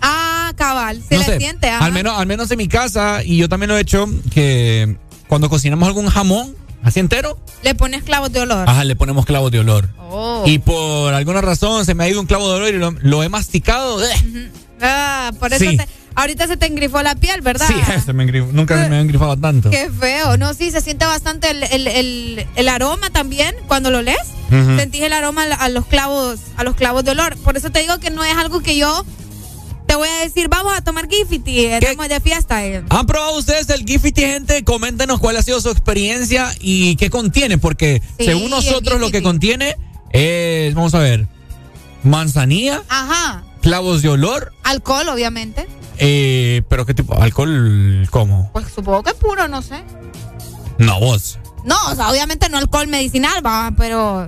Ah, 0.01 0.51
cabal. 0.55 1.01
Se 1.07 1.15
No 1.15 1.21
le 1.21 1.25
sé, 1.25 1.37
siente, 1.37 1.69
ajá. 1.69 1.85
Al 1.85 1.91
menos, 1.91 2.17
al 2.17 2.27
menos 2.27 2.51
en 2.51 2.57
mi 2.57 2.67
casa, 2.67 3.23
y 3.23 3.37
yo 3.37 3.49
también 3.49 3.69
lo 3.69 3.77
he 3.77 3.81
hecho, 3.81 4.07
que 4.33 4.97
cuando 5.27 5.49
cocinamos 5.49 5.87
algún 5.87 6.07
jamón, 6.07 6.55
así 6.83 6.99
entero, 6.99 7.39
Le 7.63 7.73
pones 7.75 8.03
clavos 8.03 8.31
de 8.31 8.41
olor. 8.41 8.69
ajá, 8.69 8.83
le 8.83 8.95
ponemos 8.95 9.25
clavos 9.25 9.51
de 9.51 9.59
olor. 9.59 9.89
Oh. 10.09 10.43
Y 10.45 10.59
por 10.59 11.13
alguna 11.13 11.41
razón 11.41 11.85
se 11.85 11.93
me 11.95 12.03
ha 12.03 12.09
ido 12.09 12.19
un 12.21 12.27
clavo 12.27 12.47
de 12.49 12.55
olor 12.55 12.73
y 12.73 12.77
lo, 12.77 12.91
lo 13.01 13.23
he 13.23 13.29
masticado. 13.29 14.03
¡eh! 14.03 14.49
Ah, 14.81 15.31
por 15.39 15.51
eso 15.53 15.65
Sí. 15.69 15.75
te- 15.77 15.87
ahorita 16.15 16.47
se 16.47 16.55
te 16.55 16.67
engrifó 16.67 17.01
la 17.01 17.15
piel, 17.15 17.41
¿verdad? 17.41 17.67
Sí, 17.67 17.73
se 18.05 18.13
me 18.13 18.23
engrifó- 18.25 18.51
nunca 18.51 18.81
se 18.83 18.89
me 18.89 18.97
ha 18.97 19.01
engrifado 19.01 19.35
tanto. 19.35 19.69
Qué 19.71 19.89
feo. 19.89 20.37
No, 20.37 20.53
sí, 20.53 20.69
se 20.71 20.81
siente 20.81 21.05
bastante 21.05 21.49
el, 21.49 21.63
el- 21.63 21.87
el- 21.87 22.47
el 22.55 22.69
aroma 22.69 23.09
también 23.09 23.55
cuando 23.67 23.89
lo 23.89 24.01
lees. 24.03 24.19
Ujú. 24.51 24.77
Sentís 24.77 25.01
el 25.01 25.13
aroma 25.13 25.43
a 25.43 25.69
los 25.69 25.85
clavos, 25.85 26.39
a 26.55 26.63
los 26.63 26.75
clavos 26.75 27.03
de 27.03 27.11
olor. 27.11 27.35
Por 27.37 27.57
eso 27.57 27.69
te 27.69 27.79
digo 27.79 27.99
que 27.99 28.09
no 28.09 28.23
es 28.23 28.35
algo 28.35 28.61
que 28.61 28.77
yo 28.77 29.05
te 29.87 29.95
voy 29.95 30.07
a 30.09 30.23
decir, 30.23 30.47
vamos 30.49 30.73
a 30.75 30.81
tomar 30.81 31.07
Gifty, 31.09 31.65
estamos 31.65 32.09
de 32.09 32.19
fiesta. 32.19 32.65
eh. 32.65 32.83
¿Han 32.89 33.05
probado 33.07 33.37
ustedes 33.37 33.69
el 33.69 33.85
Gifty, 33.85 34.21
gente? 34.21 34.63
Coméntenos 34.65 35.19
cuál 35.19 35.37
ha 35.37 35.41
sido 35.43 35.61
su 35.61 35.69
experiencia 35.69 36.49
y 36.59 36.95
qué 36.97 37.09
contiene, 37.09 37.57
porque 37.57 38.01
Sí, 38.19 38.25
según 38.25 38.49
nosotros 38.49 38.99
lo 38.99 39.11
que 39.11 39.21
contiene 39.23 39.75
es, 40.11 40.73
vamos 40.75 40.93
a 40.93 40.99
ver, 40.99 41.27
manzanilla, 42.03 42.83
Ajá. 42.89 43.43
clavos 43.61 44.01
de 44.01 44.09
olor, 44.09 44.53
Alcohol, 44.63 45.07
obviamente. 45.09 45.67
eh, 45.99 46.63
pero 46.69 46.85
qué 46.85 46.93
tipo, 46.93 47.13
alcohol, 47.21 48.07
¿cómo? 48.11 48.49
Pues 48.53 48.65
supongo 48.73 49.03
que 49.03 49.11
es 49.11 49.15
puro, 49.15 49.47
no 49.47 49.61
sé. 49.61 49.83
No, 50.77 50.99
vos. 50.99 51.39
No, 51.67 51.75
o 51.91 51.95
sea, 51.95 52.09
obviamente 52.09 52.49
no 52.49 52.57
alcohol 52.57 52.87
medicinal, 52.87 53.45
va, 53.45 53.71
pero. 53.77 54.27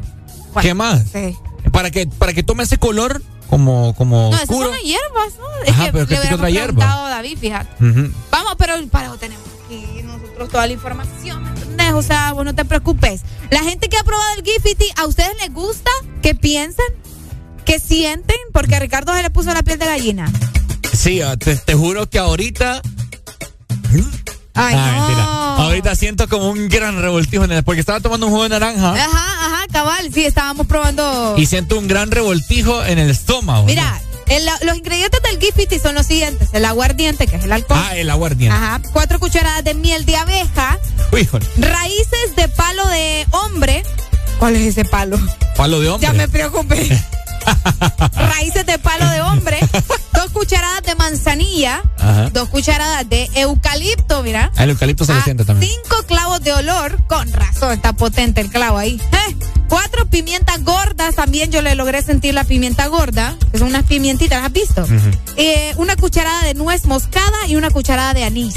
bueno, 0.53 0.61
¿Qué 0.61 0.73
más? 0.75 1.03
Sí. 1.11 1.35
Para 1.71 1.89
que, 1.89 2.05
para 2.05 2.33
que 2.33 2.43
tome 2.43 2.63
ese 2.63 2.77
color 2.77 3.21
como, 3.49 3.95
como 3.95 4.29
No, 4.29 4.35
esas 4.35 4.41
oscuro. 4.49 4.67
son 4.67 4.75
las 4.75 4.83
hierbas, 4.83 5.33
¿no? 5.39 5.63
Es 5.65 5.69
Ajá, 5.71 5.85
que 5.85 5.91
pero 5.93 6.07
¿qué 6.07 6.19
le 6.19 6.33
otra 6.35 6.49
hierba? 6.49 6.85
David, 7.09 7.37
fíjate. 7.39 7.69
Vamos, 8.29 8.53
pero 8.57 8.73
para 8.89 9.07
eso 9.07 9.17
tenemos 9.17 9.43
aquí 9.65 10.03
nosotros 10.03 10.49
toda 10.49 10.67
la 10.67 10.73
información, 10.73 11.43
¿me 11.43 11.49
entendés? 11.49 11.93
O 11.93 12.01
sea, 12.01 12.33
vos 12.33 12.45
no 12.45 12.53
te 12.53 12.65
preocupes. 12.65 13.21
La 13.49 13.63
gente 13.63 13.89
que 13.89 13.97
ha 13.97 14.03
probado 14.03 14.29
el 14.37 14.43
Gifty, 14.43 14.85
¿a 14.97 15.05
ustedes 15.07 15.35
les 15.41 15.53
gusta? 15.53 15.89
¿Qué 16.21 16.35
piensan? 16.35 16.85
¿Qué 17.65 17.79
sienten? 17.79 18.37
Porque 18.51 18.75
a 18.75 18.79
Ricardo 18.79 19.13
se 19.15 19.21
le 19.23 19.29
puso 19.29 19.53
la 19.53 19.63
piel 19.63 19.79
de 19.79 19.85
gallina. 19.85 20.31
Sí, 20.93 21.21
ah, 21.21 21.37
te, 21.37 21.55
te 21.55 21.73
juro 21.75 22.09
que 22.09 22.19
ahorita. 22.19 22.81
Ay, 24.67 24.75
Ah, 24.77 24.91
no. 24.95 25.01
mentira. 25.07 25.25
Ahorita 25.65 25.95
siento 25.95 26.27
como 26.29 26.49
un 26.49 26.69
gran 26.69 27.01
revoltijo 27.01 27.43
en 27.43 27.51
el, 27.51 27.63
porque 27.63 27.79
estaba 27.81 27.99
tomando 27.99 28.25
un 28.27 28.31
jugo 28.31 28.43
de 28.43 28.49
naranja 28.49 28.93
Ajá, 28.93 29.07
ajá, 29.45 29.61
cabal. 29.71 30.09
Sí, 30.13 30.23
estábamos 30.25 30.67
probando. 30.67 31.35
y 31.37 31.45
siento 31.45 31.77
un 31.77 31.87
gran 31.87 32.11
revoltijo 32.11 32.83
en 32.85 32.97
el 32.99 33.09
estómago. 33.09 33.65
Mira, 33.65 34.01
el- 34.27 34.45
los 34.63 34.77
ingredientes 34.77 35.19
del 35.23 35.39
Gifty 35.39 35.79
son 35.79 35.95
los 35.95 36.05
siguientes: 36.05 36.49
el 36.53 36.63
aguardiente, 36.65 37.27
que 37.27 37.35
es 37.35 37.43
el 37.43 37.51
alcohol. 37.51 37.79
Ah, 37.83 37.95
el 37.95 38.09
aguardiente. 38.09 38.55
Ajá. 38.55 38.81
Cuatro 38.93 39.19
cucharadas 39.19 39.63
de 39.63 39.73
miel 39.73 40.05
de 40.05 40.15
abeja. 40.15 40.77
Híjole. 41.19 41.45
Raíces 41.57 42.35
de 42.37 42.47
palo 42.49 42.87
de 42.87 43.25
hombre. 43.31 43.83
¿Cuál 44.39 44.55
es 44.55 44.61
ese 44.67 44.85
palo? 44.85 45.19
Palo 45.57 45.79
de 45.81 45.89
hombre. 45.89 46.07
Ya 46.07 46.13
me 46.13 46.27
preocupé. 46.29 46.87
Raíces 48.13 48.65
de 48.65 48.79
palo 48.79 49.09
de 49.09 49.21
hombre. 49.21 49.59
Dos 50.19 50.31
cucharadas 50.31 50.83
de 50.83 50.95
manzanilla. 50.95 51.81
Ajá. 51.97 52.29
Dos 52.31 52.49
cucharadas 52.49 53.07
de 53.07 53.29
eucalipto, 53.35 54.21
mira. 54.21 54.51
Ah, 54.57 54.63
El 54.65 54.71
eucalipto 54.71 55.05
se 55.05 55.13
le 55.13 55.19
Ah, 55.19 55.23
siente 55.23 55.45
también. 55.45 55.71
Cinco 55.71 56.03
clavos 56.07 56.41
de 56.41 56.51
olor. 56.51 56.97
Con 57.07 57.31
razón, 57.31 57.71
está 57.71 57.93
potente 57.93 58.41
el 58.41 58.49
clavo 58.49 58.77
ahí. 58.77 58.99
Eh, 59.13 59.35
Cuatro 59.69 60.07
pimientas 60.07 60.61
gordas. 60.65 61.15
También 61.15 61.51
yo 61.51 61.61
le 61.61 61.73
logré 61.75 62.01
sentir 62.01 62.33
la 62.33 62.43
pimienta 62.43 62.87
gorda. 62.87 63.37
Que 63.51 63.59
son 63.59 63.67
unas 63.69 63.83
pimientitas, 63.85 64.43
¿has 64.43 64.51
visto? 64.51 64.85
Eh, 65.37 65.73
una 65.77 65.95
cucharada 65.95 66.43
de 66.43 66.53
nuez 66.53 66.85
moscada 66.85 67.47
y 67.47 67.55
una 67.55 67.69
cucharada 67.69 68.13
de 68.13 68.25
anís. 68.25 68.55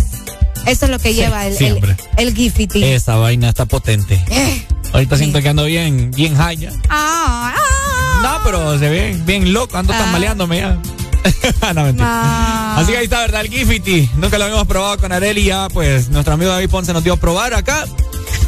Eso 0.67 0.87
es 0.87 0.91
lo 0.91 0.99
que 0.99 1.11
Sí, 1.11 1.15
lleva 1.15 1.47
el, 1.47 1.57
el, 1.63 1.97
el 2.17 2.35
Gifty. 2.35 2.83
Esa 2.83 3.17
vaina 3.17 3.51
está 3.51 3.67
potente. 3.67 4.15
Eh. 4.31 4.67
Ahorita 4.93 5.17
siento 5.17 5.41
que 5.41 5.49
ando 5.49 5.65
bien, 5.67 6.11
bien 6.11 6.37
high 6.37 6.57
ya. 6.57 6.73
Ah, 6.89 7.55
ah, 7.57 8.21
No, 8.23 8.45
pero 8.45 8.79
se 8.81 8.89
ve 8.89 9.17
bien 9.25 9.53
loco, 9.53 9.77
ando 9.79 9.93
Ah. 9.93 9.99
tambaleándome 9.99 10.59
ya. 10.59 10.79
no, 11.75 11.85
mentira. 11.85 12.07
ah. 12.09 12.77
Así 12.79 12.93
que 12.93 12.99
ahí 12.99 13.05
está, 13.05 13.21
¿verdad? 13.21 13.43
El 13.43 13.49
Gifty. 13.51 14.11
Nunca 14.17 14.39
lo 14.39 14.45
habíamos 14.45 14.67
probado 14.67 14.99
con 14.99 15.13
Areli. 15.13 15.45
Ya, 15.45 15.69
pues 15.69 16.09
nuestro 16.09 16.35
amigo 16.35 16.51
David 16.51 16.71
Ponce 16.71 16.93
nos 16.93 17.05
dio 17.05 17.13
a 17.15 17.17
probar 17.17 17.55
acá. 17.55 17.87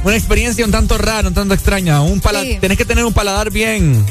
Una 0.02 0.16
experiencia 0.16 0.64
un 0.64 0.70
tanto 0.70 0.98
rara, 0.98 1.28
un 1.28 1.34
tanto 1.34 1.54
extraña. 1.54 2.00
Un 2.02 2.20
pala 2.20 2.42
Sí. 2.42 2.58
Tenés 2.60 2.76
que 2.78 2.84
tener 2.84 3.04
un 3.04 3.12
paladar 3.12 3.50
bien. 3.50 4.04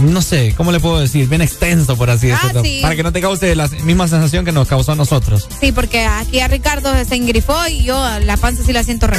No 0.00 0.22
sé, 0.22 0.54
¿cómo 0.56 0.72
le 0.72 0.80
puedo 0.80 0.98
decir? 0.98 1.28
Bien 1.28 1.42
extenso, 1.42 1.96
por 1.96 2.08
así 2.10 2.30
Ah, 2.30 2.38
decirlo. 2.42 2.62
sí. 2.64 2.78
Para 2.82 2.96
que 2.96 3.02
no 3.02 3.12
te 3.12 3.20
cause 3.20 3.54
la 3.54 3.68
misma 3.68 4.08
sensación 4.08 4.44
que 4.44 4.50
nos 4.52 4.66
causó 4.66 4.92
a 4.92 4.96
nosotros. 4.96 5.46
Sí, 5.60 5.72
porque 5.72 6.04
aquí 6.06 6.40
a 6.40 6.48
Ricardo 6.48 6.90
se 7.04 7.14
engrifó 7.14 7.66
y 7.68 7.84
yo 7.84 8.02
la 8.20 8.36
panza 8.36 8.62
sí 8.64 8.72
la 8.72 8.82
siento 8.82 9.06
re. 9.06 9.18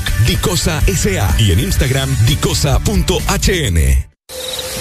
Dicosa 0.25 0.81
SA 0.87 1.35
y 1.39 1.51
en 1.51 1.59
Instagram, 1.59 2.15
dicosa.hn. 2.25 3.77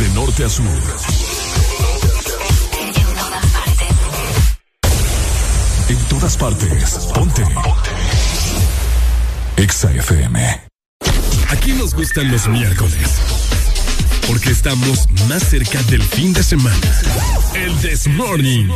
De 0.00 0.08
norte 0.14 0.44
a 0.44 0.48
sur. 0.48 0.64
En 5.90 5.96
todas 6.08 6.38
partes. 6.38 7.08
Ponte. 7.12 7.44
Exa 9.58 9.92
FM. 9.92 10.62
Aquí 11.50 11.72
nos 11.74 11.92
gustan 11.92 12.32
los 12.32 12.48
miércoles. 12.48 12.96
Porque 14.26 14.52
estamos 14.52 15.06
más 15.28 15.42
cerca 15.42 15.82
del 15.82 16.02
fin 16.02 16.32
de 16.32 16.44
semana. 16.44 16.76
El 17.54 17.76
This 17.80 18.06
Morning. 18.06 18.70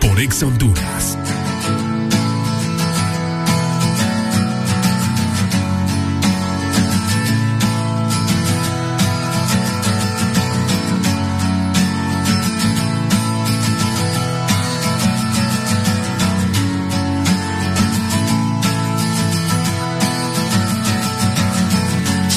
Por 0.00 0.18
Exa 0.18 0.46
Honduras. 0.46 1.18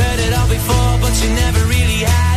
heard 0.00 0.20
it 0.20 0.32
all 0.38 0.48
before, 0.48 0.92
but 1.00 1.14
you 1.22 1.30
never 1.34 1.60
really 1.66 2.00
had 2.04 2.29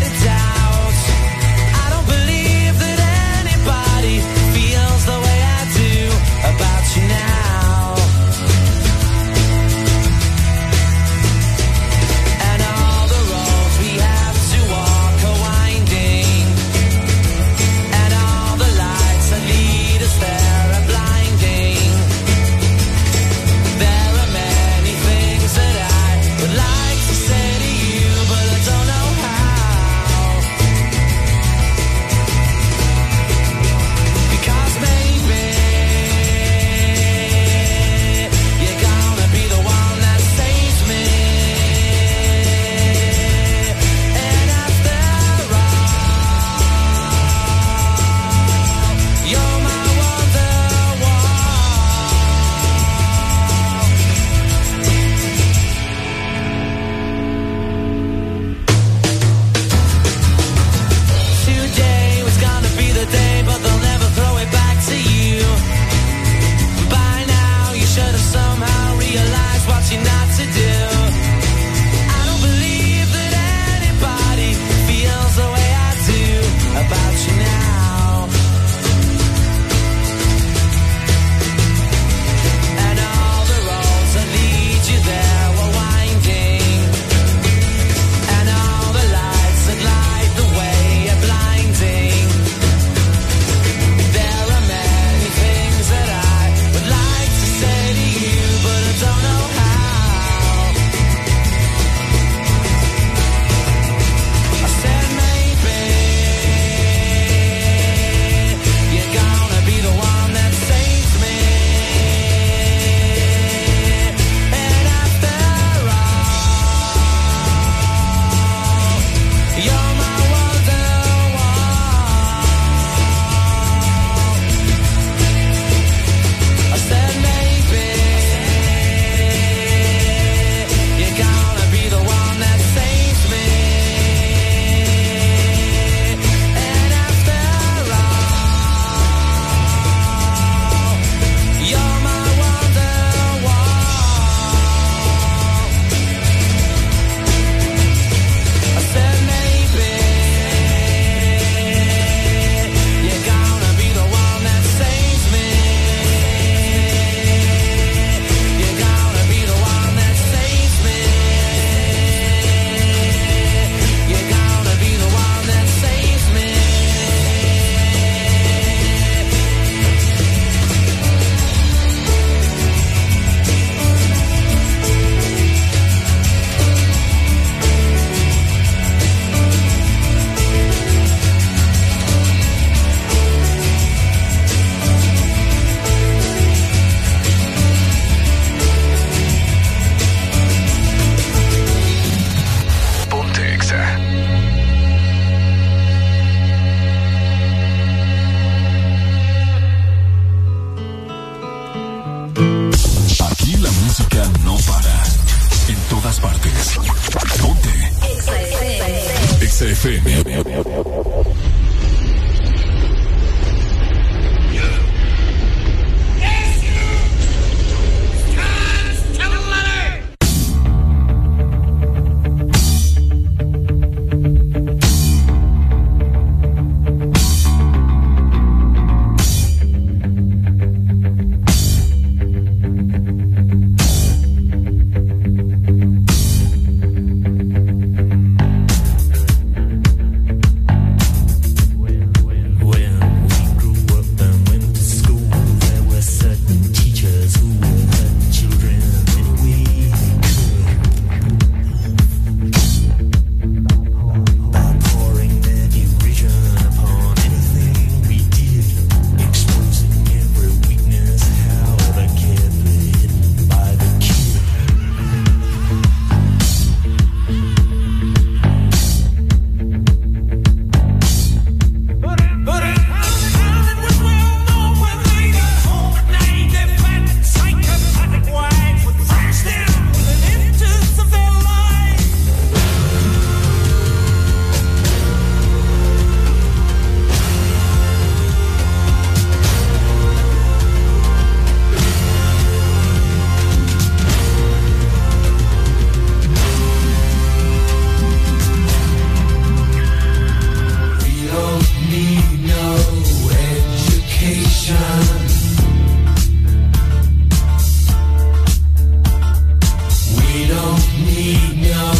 need 311.14 311.62
no 311.62 311.92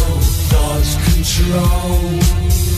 thought 0.50 0.84
control. 1.06 2.73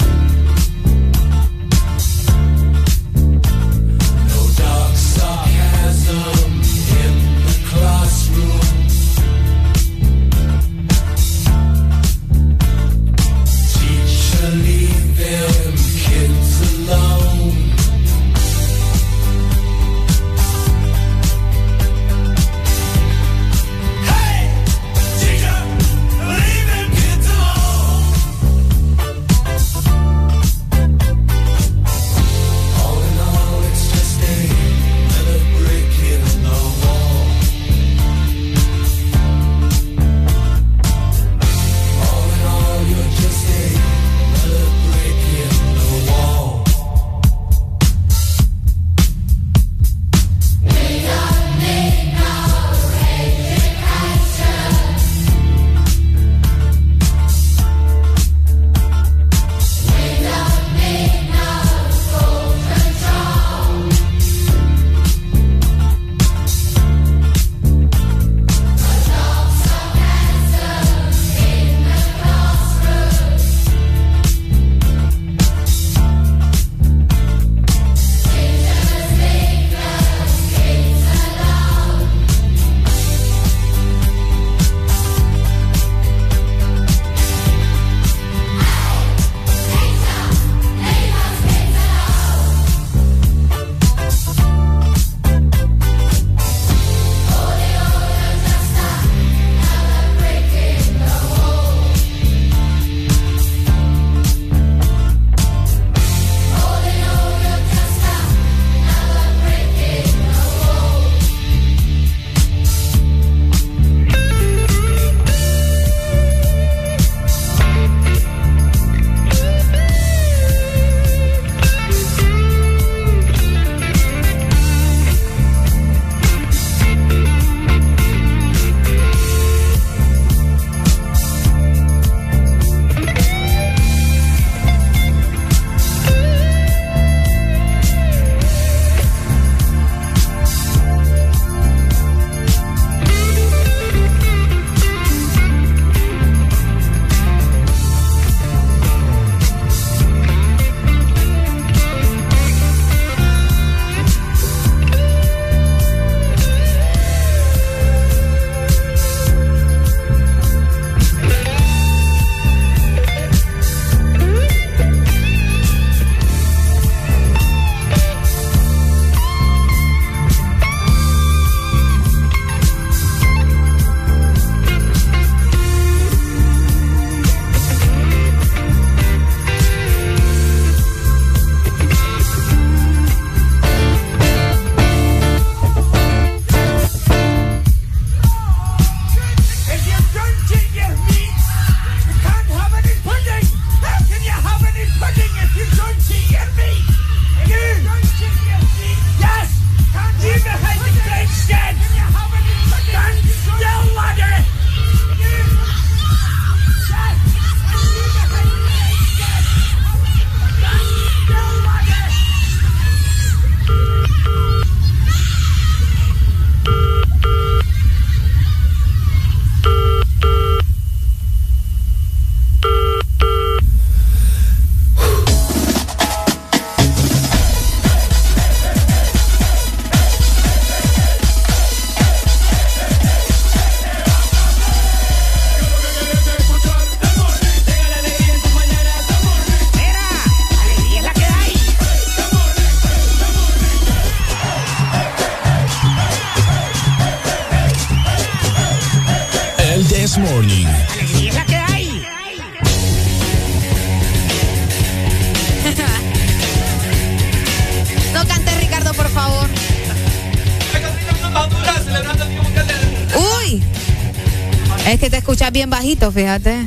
Bajito, 266.07 266.13
fíjate. 266.13 266.67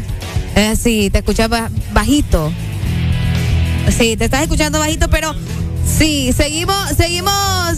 Eh, 0.55 0.75
sí, 0.75 1.09
te 1.09 1.19
escuchas 1.19 1.49
ba- 1.49 1.69
bajito. 1.93 2.51
Sí, 3.97 4.15
te 4.17 4.25
estás 4.25 4.41
escuchando 4.43 4.79
bajito, 4.79 5.09
pero 5.09 5.33
sí, 5.85 6.31
seguimos, 6.35 6.75
seguimos 6.97 7.33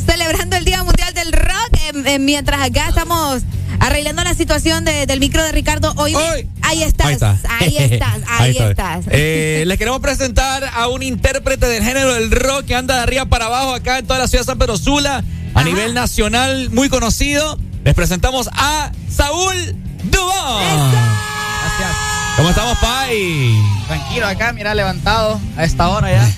celebrando 0.06 0.56
el 0.58 0.66
Día 0.66 0.84
Mundial 0.84 1.14
del 1.14 1.32
Rock 1.32 1.74
eh, 1.80 1.92
eh, 2.16 2.20
mientras 2.20 2.62
acá 2.62 2.90
estamos 2.90 3.44
arreglando 3.80 4.24
la 4.24 4.34
situación 4.34 4.84
de- 4.86 5.06
del 5.06 5.20
micro 5.20 5.44
de 5.44 5.52
Ricardo. 5.52 5.94
Hoy, 5.98 6.14
ahí 6.62 6.84
estás, 6.84 7.08
Ahí 7.08 7.14
está. 7.14 7.38
ahí 7.60 7.78
estás, 7.78 8.18
ahí, 8.28 8.52
está. 8.52 8.70
estás. 8.70 9.06
Eh, 9.10 9.64
les 9.68 9.78
queremos 9.78 10.00
presentar 10.02 10.64
a 10.74 10.88
un 10.88 11.04
intérprete 11.04 11.68
del 11.68 11.84
género 11.84 12.14
del 12.14 12.32
rock 12.32 12.66
que 12.66 12.76
anda 12.76 12.96
de 12.96 13.02
arriba 13.02 13.26
para 13.26 13.46
abajo 13.46 13.74
acá 13.74 14.00
en 14.00 14.08
toda 14.08 14.20
la 14.20 14.28
ciudad 14.28 14.44
de 14.44 14.48
San 14.48 14.58
Pedro 14.58 14.78
Sula, 14.78 15.24
a 15.54 15.64
nivel 15.64 15.94
nacional 15.94 16.70
muy 16.72 16.90
conocido. 16.90 17.58
Les 17.84 17.94
presentamos 17.96 18.50
a 18.54 18.92
Saúl 19.10 19.76
Dubón. 20.04 21.11
Gracias. 21.80 21.98
¿Cómo 22.38 22.50
estamos, 22.50 22.78
Pai? 22.80 23.56
Tranquilo 23.88 24.28
acá, 24.28 24.54
mira, 24.54 24.74
levantado 24.74 25.40
a 25.58 25.64
esta 25.64 25.90
hora 25.90 26.12
ya. 26.12 26.32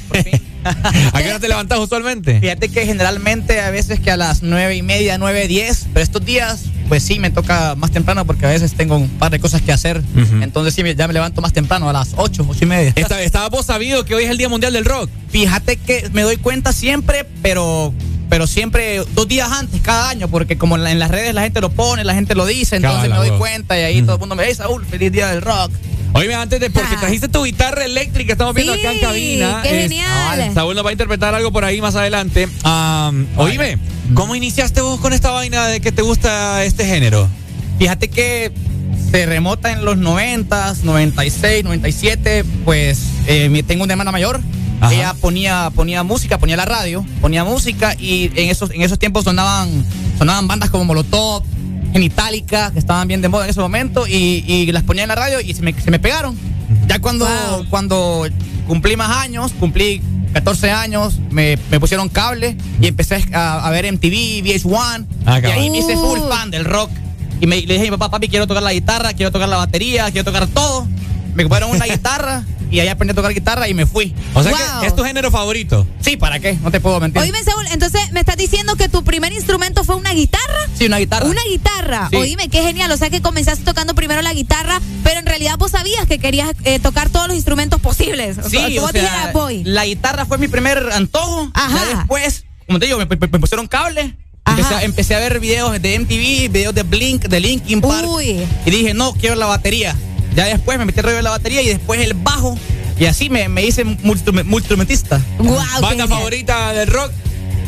¿A 1.14 1.22
qué 1.22 1.30
hora 1.30 1.40
te 1.40 1.48
levantas 1.48 1.78
usualmente? 1.80 2.40
Fíjate 2.40 2.70
que 2.70 2.86
generalmente 2.86 3.60
a 3.62 3.70
veces 3.70 4.00
que 4.00 4.12
a 4.12 4.18
las 4.18 4.44
nueve 4.44 4.76
y 4.76 4.82
media, 4.82 5.18
nueve, 5.18 5.48
diez, 5.48 5.88
pero 5.94 6.04
estos 6.04 6.24
días, 6.24 6.62
pues 6.88 7.04
sí, 7.04 7.20
me 7.20 7.30
toca 7.32 7.76
más 7.76 7.92
temprano 7.92 8.26
porque 8.26 8.46
a 8.46 8.50
veces 8.50 8.74
tengo 8.74 8.96
un 8.96 9.10
par 9.10 9.32
de 9.32 9.40
cosas 9.40 9.62
que 9.62 9.72
hacer. 9.74 10.02
Entonces 10.42 10.74
sí, 10.74 10.82
ya 10.96 11.08
me 11.08 11.14
levanto 11.14 11.42
más 11.42 11.52
temprano, 11.54 11.90
a 11.90 11.94
las 11.94 12.14
ocho, 12.16 12.46
ocho 12.50 12.64
y 12.64 12.68
media. 12.68 12.94
Esta- 12.96 13.22
¿Estabas 13.22 13.50
vos 13.50 13.66
sabido 13.66 14.06
que 14.06 14.16
hoy 14.16 14.24
es 14.24 14.30
el 14.30 14.38
Día 14.38 14.48
Mundial 14.50 14.72
del 14.74 14.86
Rock? 14.86 15.10
Fíjate 15.30 15.76
que 15.78 16.10
me 16.14 16.22
doy 16.22 16.38
cuenta 16.38 16.72
siempre, 16.72 17.26
pero 17.42 17.94
pero 18.34 18.48
siempre 18.48 19.00
dos 19.14 19.28
días 19.28 19.52
antes, 19.52 19.80
cada 19.82 20.10
año, 20.10 20.28
porque 20.28 20.58
como 20.58 20.76
en, 20.76 20.84
la- 20.84 20.90
en 20.92 20.98
las 20.98 21.12
redes 21.12 21.36
la 21.36 21.44
gente 21.44 21.62
lo 21.62 21.70
pone, 21.70 22.04
la 22.04 22.16
gente 22.16 22.34
lo 22.34 22.48
dice, 22.48 22.78
entonces 22.78 23.08
me 23.12 23.16
doy 23.16 23.30
cuenta 23.38 23.80
y 23.80 23.84
ahí 23.84 24.02
todo 24.02 24.16
el 24.16 24.20
mundo 24.22 24.34
me 24.34 24.42
dice, 24.42 24.56
Saúl, 24.56 24.84
feliz 24.88 25.12
día 25.12 25.28
del 25.28 25.44
rock. 25.44 25.72
Oíme, 26.14 26.34
antes 26.34 26.60
de, 26.60 26.72
porque 26.72 26.96
trajiste 26.98 27.28
tu 27.28 27.44
guitarra 27.44 27.86
eléctrica, 27.86 28.32
estamos 28.32 28.56
viendo 28.56 28.74
Sí, 28.74 28.80
acá 28.80 28.92
en 28.92 29.00
cabina. 29.02 29.60
qué 29.62 29.70
Es- 29.84 29.90
genial. 29.92 30.42
Ah, 30.42 30.52
Saúl 30.52 30.74
nos 30.76 30.84
va 30.84 30.90
a 30.90 30.94
interpretar 30.94 31.36
algo 31.36 31.52
por 31.52 31.64
ahí 31.64 31.80
más 31.80 31.94
adelante. 31.96 32.48
Am, 32.64 33.28
oíme, 33.38 33.78
¿cómo 34.16 34.34
iniciaste 34.34 34.82
vos 34.82 35.00
con 35.00 35.14
esta 35.14 35.30
vaina 35.30 35.68
de 35.68 35.80
que 35.80 35.92
te 35.92 36.02
gusta 36.02 36.64
este 36.64 36.88
género? 36.88 37.30
Fíjate 37.78 38.08
que 38.08 38.52
se 39.12 39.28
remota 39.28 39.72
en 39.72 39.86
los 39.86 39.98
90, 39.98 40.74
96, 40.82 41.64
97, 41.66 42.44
pues 42.66 42.98
eh, 43.28 43.64
tengo 43.68 43.84
una 43.84 43.94
hermana 43.94 44.12
mayor. 44.12 44.42
Ella 44.92 45.14
ponía, 45.20 45.72
ponía 45.74 46.04
música, 46.04 46.38
ponía 46.38 46.58
la 46.58 46.66
radio, 46.66 47.06
ponía 47.22 47.44
música 47.44 47.96
y 47.98 48.32
en 48.36 48.50
esos, 48.50 48.72
en 48.72 48.82
esos 48.82 49.00
tiempos 49.00 49.24
sonaban, 49.24 49.86
sonaban 50.18 50.48
bandas 50.48 50.70
como 50.70 50.86
Molotov, 50.86 51.44
Genitalica, 51.94 52.72
que 52.72 52.80
estaban 52.80 53.08
bien 53.08 53.22
de 53.22 53.30
moda 53.30 53.46
en 53.46 53.52
ese 53.52 53.60
momento 53.60 54.08
y, 54.08 54.44
y 54.48 54.72
las 54.72 54.84
ponía 54.84 55.04
en 55.04 55.10
la 55.10 55.16
radio 55.16 55.40
y 55.40 55.54
se 55.54 55.62
me, 55.62 55.74
se 55.80 55.92
me 55.92 56.00
pegaron. 56.00 56.38
Ya 56.88 57.00
cuando, 57.00 57.28
cuando 57.70 58.28
cumplí 58.68 58.96
más 58.96 59.18
años, 59.18 59.52
cumplí 59.60 60.02
14 60.34 60.72
años, 60.72 61.20
me, 61.30 61.58
me 61.70 61.80
pusieron 61.80 62.10
cable 62.10 62.58
y 62.82 62.88
empecé 62.88 63.24
a, 63.34 63.66
a 63.66 63.70
ver 63.70 63.92
MTV, 63.92 64.44
VH1 64.44 65.06
Ah, 65.26 65.40
y 65.40 65.46
ahí 65.46 65.70
me 65.70 65.80
hice 65.80 65.96
full 65.96 66.20
fan 66.28 66.52
del 66.52 66.66
rock. 66.66 66.90
Y 67.40 67.48
me, 67.48 67.62
le 67.62 67.74
dije 67.74 67.88
a 67.88 67.92
mi 67.92 67.98
papá, 67.98 68.10
papi, 68.10 68.28
quiero 68.28 68.48
tocar 68.48 68.64
la 68.64 68.74
guitarra, 68.74 69.14
quiero 69.14 69.32
tocar 69.32 69.48
la 69.50 69.58
batería, 69.58 70.10
quiero 70.12 70.26
tocar 70.26 70.48
todo. 70.48 70.88
Me 71.36 71.44
compraron 71.44 71.72
una 71.72 71.86
guitarra 71.94 72.44
y 72.74 72.80
ahí 72.80 72.88
aprendí 72.90 73.12
a 73.12 73.16
tocar 73.16 73.34
guitarra 73.34 73.68
y 73.70 73.74
me 73.74 73.86
fui. 73.86 74.14
O 74.34 74.44
sea 74.44 74.52
que 74.82 74.88
es 74.88 74.96
tu 74.96 75.04
género 75.04 75.32
favorito. 75.32 75.88
Sí, 76.02 76.18
¿para 76.18 76.40
qué? 76.40 76.54
No 76.62 76.72
te 76.72 76.80
puedo 76.82 77.00
mentir. 77.00 77.22
Oíme, 77.22 77.42
Saúl, 77.44 77.66
entonces 77.72 78.12
me 78.12 78.20
estás 78.20 78.36
diciendo 78.36 78.76
que 78.76 78.90
tu 78.90 79.04
primer 79.04 79.32
instrumento 79.32 79.84
fue 79.84 79.96
una 79.96 80.12
guitarra. 80.14 80.68
Sí, 80.78 80.86
una 80.88 80.98
guitarra. 80.98 81.28
Una 81.28 81.42
guitarra. 81.50 82.08
Sí. 82.10 82.16
Oíme, 82.18 82.50
qué 82.50 82.62
genial. 82.64 82.92
O 82.92 82.98
sea 82.98 83.10
que 83.10 83.22
comenzaste 83.22 83.64
tocando 83.64 83.94
primero 83.96 84.22
la 84.22 84.34
guitarra, 84.34 84.82
pero 85.04 85.20
en 85.20 85.26
realidad 85.26 85.58
vos 85.58 85.72
sabías 85.72 86.06
que 86.08 86.20
querías 86.20 86.50
eh, 86.66 86.80
tocar 86.80 87.10
todos 87.10 87.28
los 87.28 87.36
instrumentos 87.36 87.80
posibles. 87.80 88.38
Sí, 88.50 88.58
o 88.80 88.82
vos 88.82 88.92
sea, 88.92 89.02
dijeras, 89.04 89.34
voy. 89.34 89.64
la 89.64 89.86
guitarra 89.86 90.26
fue 90.26 90.38
mi 90.40 90.48
primer 90.48 90.90
antojo. 90.94 91.52
Ya 91.56 91.86
después, 91.98 92.46
como 92.66 92.80
te 92.80 92.88
digo, 92.88 92.98
me, 92.98 93.06
me- 93.06 93.18
me 93.18 93.40
pusieron 93.40 93.68
cable. 93.68 94.18
Empecé 94.46 94.74
a, 94.76 94.84
empecé 94.84 95.16
a 95.16 95.20
ver 95.20 95.40
videos 95.40 95.82
de 95.82 95.98
MTV, 96.00 96.52
videos 96.52 96.76
de 96.76 96.84
Blink, 96.84 97.24
de 97.28 97.40
Linkin 97.40 97.80
Park. 97.80 98.08
Y 98.66 98.72
dije, 98.72 98.94
no, 98.94 99.14
quiero 99.14 99.36
la 99.36 99.46
batería. 99.46 99.96
Ya 100.36 100.46
después 100.46 100.78
me 100.78 100.86
metí 100.86 101.00
el 101.00 101.04
rollo 101.06 101.18
de 101.18 101.24
la 101.24 101.30
batería 101.32 101.62
y 101.62 101.68
después 101.68 102.00
el 102.02 102.14
bajo. 102.14 102.58
Y 103.00 103.06
así 103.06 103.30
me, 103.30 103.50
me 103.50 103.64
hice 103.64 103.84
multiinstrumentista. 103.84 105.20
¿Banda 105.82 106.08
favorita 106.08 106.74
del 106.74 106.88
rock? 106.88 107.12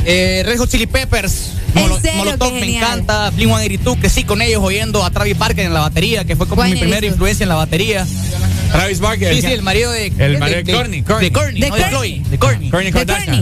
Eh, 0.06 0.44
Red 0.46 0.58
Hot 0.60 0.70
Chili 0.70 0.86
Peppers. 0.86 1.52
Molo- 1.74 2.00
serio? 2.00 2.18
Molotov 2.24 2.54
me 2.54 2.78
encanta. 2.78 3.30
Blink 3.32 3.50
182, 3.50 3.98
que 3.98 4.10
sí, 4.10 4.24
con 4.24 4.42
ellos 4.42 4.62
oyendo 4.64 5.04
a 5.04 5.10
Travis 5.10 5.38
Barker 5.38 5.66
en 5.66 5.74
la 5.74 5.82
batería, 5.82 6.24
que 6.26 6.36
fue 6.36 6.48
como 6.48 6.62
mi 6.64 6.70
primera 6.80 7.06
influencia 7.06 7.44
en 7.44 7.50
la 7.50 7.56
batería. 7.56 8.06
Travis 8.72 9.00
Barker. 9.00 9.34
Sí, 9.34 9.42
sí, 9.42 9.48
el 9.52 9.62
marido 9.64 9.92
de. 9.92 10.08
El 10.18 10.38
marido 10.38 10.58
de 10.64 10.74
Kourtney. 10.74 11.02
De 11.02 11.32
Kourtney, 11.32 11.60
De 11.62 11.70
no 11.70 11.76
de. 11.76 11.82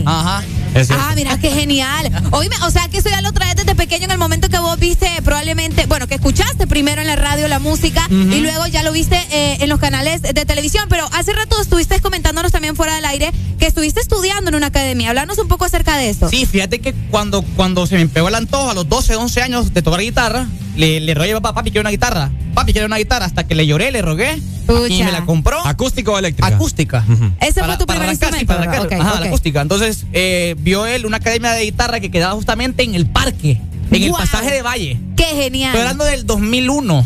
Ajá. 0.06 0.42
Ah, 0.90 1.12
mira, 1.14 1.38
qué 1.38 1.50
genial. 1.50 2.10
Oíme, 2.32 2.56
o 2.62 2.70
sea 2.70 2.88
que 2.88 2.98
eso 2.98 3.08
ya 3.08 3.20
lo 3.20 3.32
traes 3.32 3.56
desde 3.56 3.74
pequeño 3.74 4.04
en 4.06 4.10
el 4.10 4.18
momento 4.18 4.48
que 4.48 4.58
vos 4.58 4.78
viste 4.78 5.08
probablemente, 5.24 5.86
bueno, 5.86 6.06
que 6.06 6.16
escuchaste 6.16 6.66
primero 6.66 7.00
en 7.00 7.06
la 7.06 7.16
radio 7.16 7.46
la 7.48 7.58
música 7.58 8.06
y 8.10 8.40
luego 8.40 8.66
ya 8.66 8.82
lo 8.82 8.92
viste 8.92 9.16
eh, 9.30 9.58
en 9.60 9.68
los 9.68 9.78
canales 9.80 10.22
de 10.22 10.32
televisión. 10.44 10.86
Pero 10.88 11.08
hace 11.12 11.32
rato 11.32 11.60
estuviste 11.60 12.00
comentándonos 12.00 12.52
también 12.52 12.76
fuera 12.76 12.94
del 12.96 13.04
aire 13.04 13.32
que 13.58 13.66
estuviste 13.66 14.00
estudiando 14.00 14.48
en 14.50 14.56
una 14.56 14.66
academia. 14.68 15.08
Hablarnos 15.10 15.38
un 15.38 15.48
poco 15.48 15.64
acerca 15.64 15.96
de 15.96 16.10
eso. 16.10 16.28
Sí, 16.28 16.46
fíjate 16.46 16.80
que 16.80 16.92
cuando, 17.10 17.42
cuando 17.56 17.86
se 17.86 17.96
me 17.96 18.06
pegó 18.08 18.28
el 18.28 18.34
antojo 18.34 18.70
a 18.70 18.74
los 18.74 18.88
12, 18.88 19.16
11 19.16 19.42
años 19.42 19.72
de 19.74 19.82
tocar 19.82 20.00
guitarra, 20.00 20.46
le, 20.76 21.00
le 21.00 21.14
rogué 21.14 21.32
a 21.32 21.36
papá, 21.36 21.54
papi, 21.54 21.70
quiero 21.70 21.82
una 21.82 21.90
guitarra. 21.90 22.30
Papi, 22.54 22.72
quiero 22.72 22.86
una 22.86 22.96
guitarra. 22.98 23.26
Hasta 23.26 23.46
que 23.46 23.54
le 23.54 23.66
lloré, 23.66 23.90
le 23.92 24.02
rogué. 24.02 24.40
Y 24.88 25.02
me 25.02 25.12
la 25.12 25.24
compró. 25.26 25.64
¿Acústica 25.66 26.10
o 26.10 26.18
eléctrica? 26.18 26.46
Acústica. 26.48 27.04
Ese 27.40 27.60
Para- 27.60 27.74
fue 27.74 27.78
tu 27.78 27.86
primer 27.86 28.06
sí, 28.06 28.12
instrumento. 28.12 28.52
Ajá, 28.54 29.20
la 29.20 29.26
acústica. 29.26 29.60
Entonces, 29.60 30.06
eh, 30.12 30.56
vio 30.64 30.86
él 30.86 31.04
una 31.04 31.18
academia 31.18 31.52
de 31.52 31.64
guitarra 31.64 32.00
que 32.00 32.10
quedaba 32.10 32.32
justamente 32.32 32.82
en 32.82 32.94
el 32.94 33.06
parque, 33.06 33.60
en 33.96 34.02
el 34.04 34.12
pasaje 34.12 34.50
de 34.52 34.62
Valle. 34.62 34.98
Qué 35.16 35.24
genial. 35.24 35.68
Estoy 35.70 35.80
hablando 35.82 36.04
del 36.04 36.26
2001. 36.26 37.04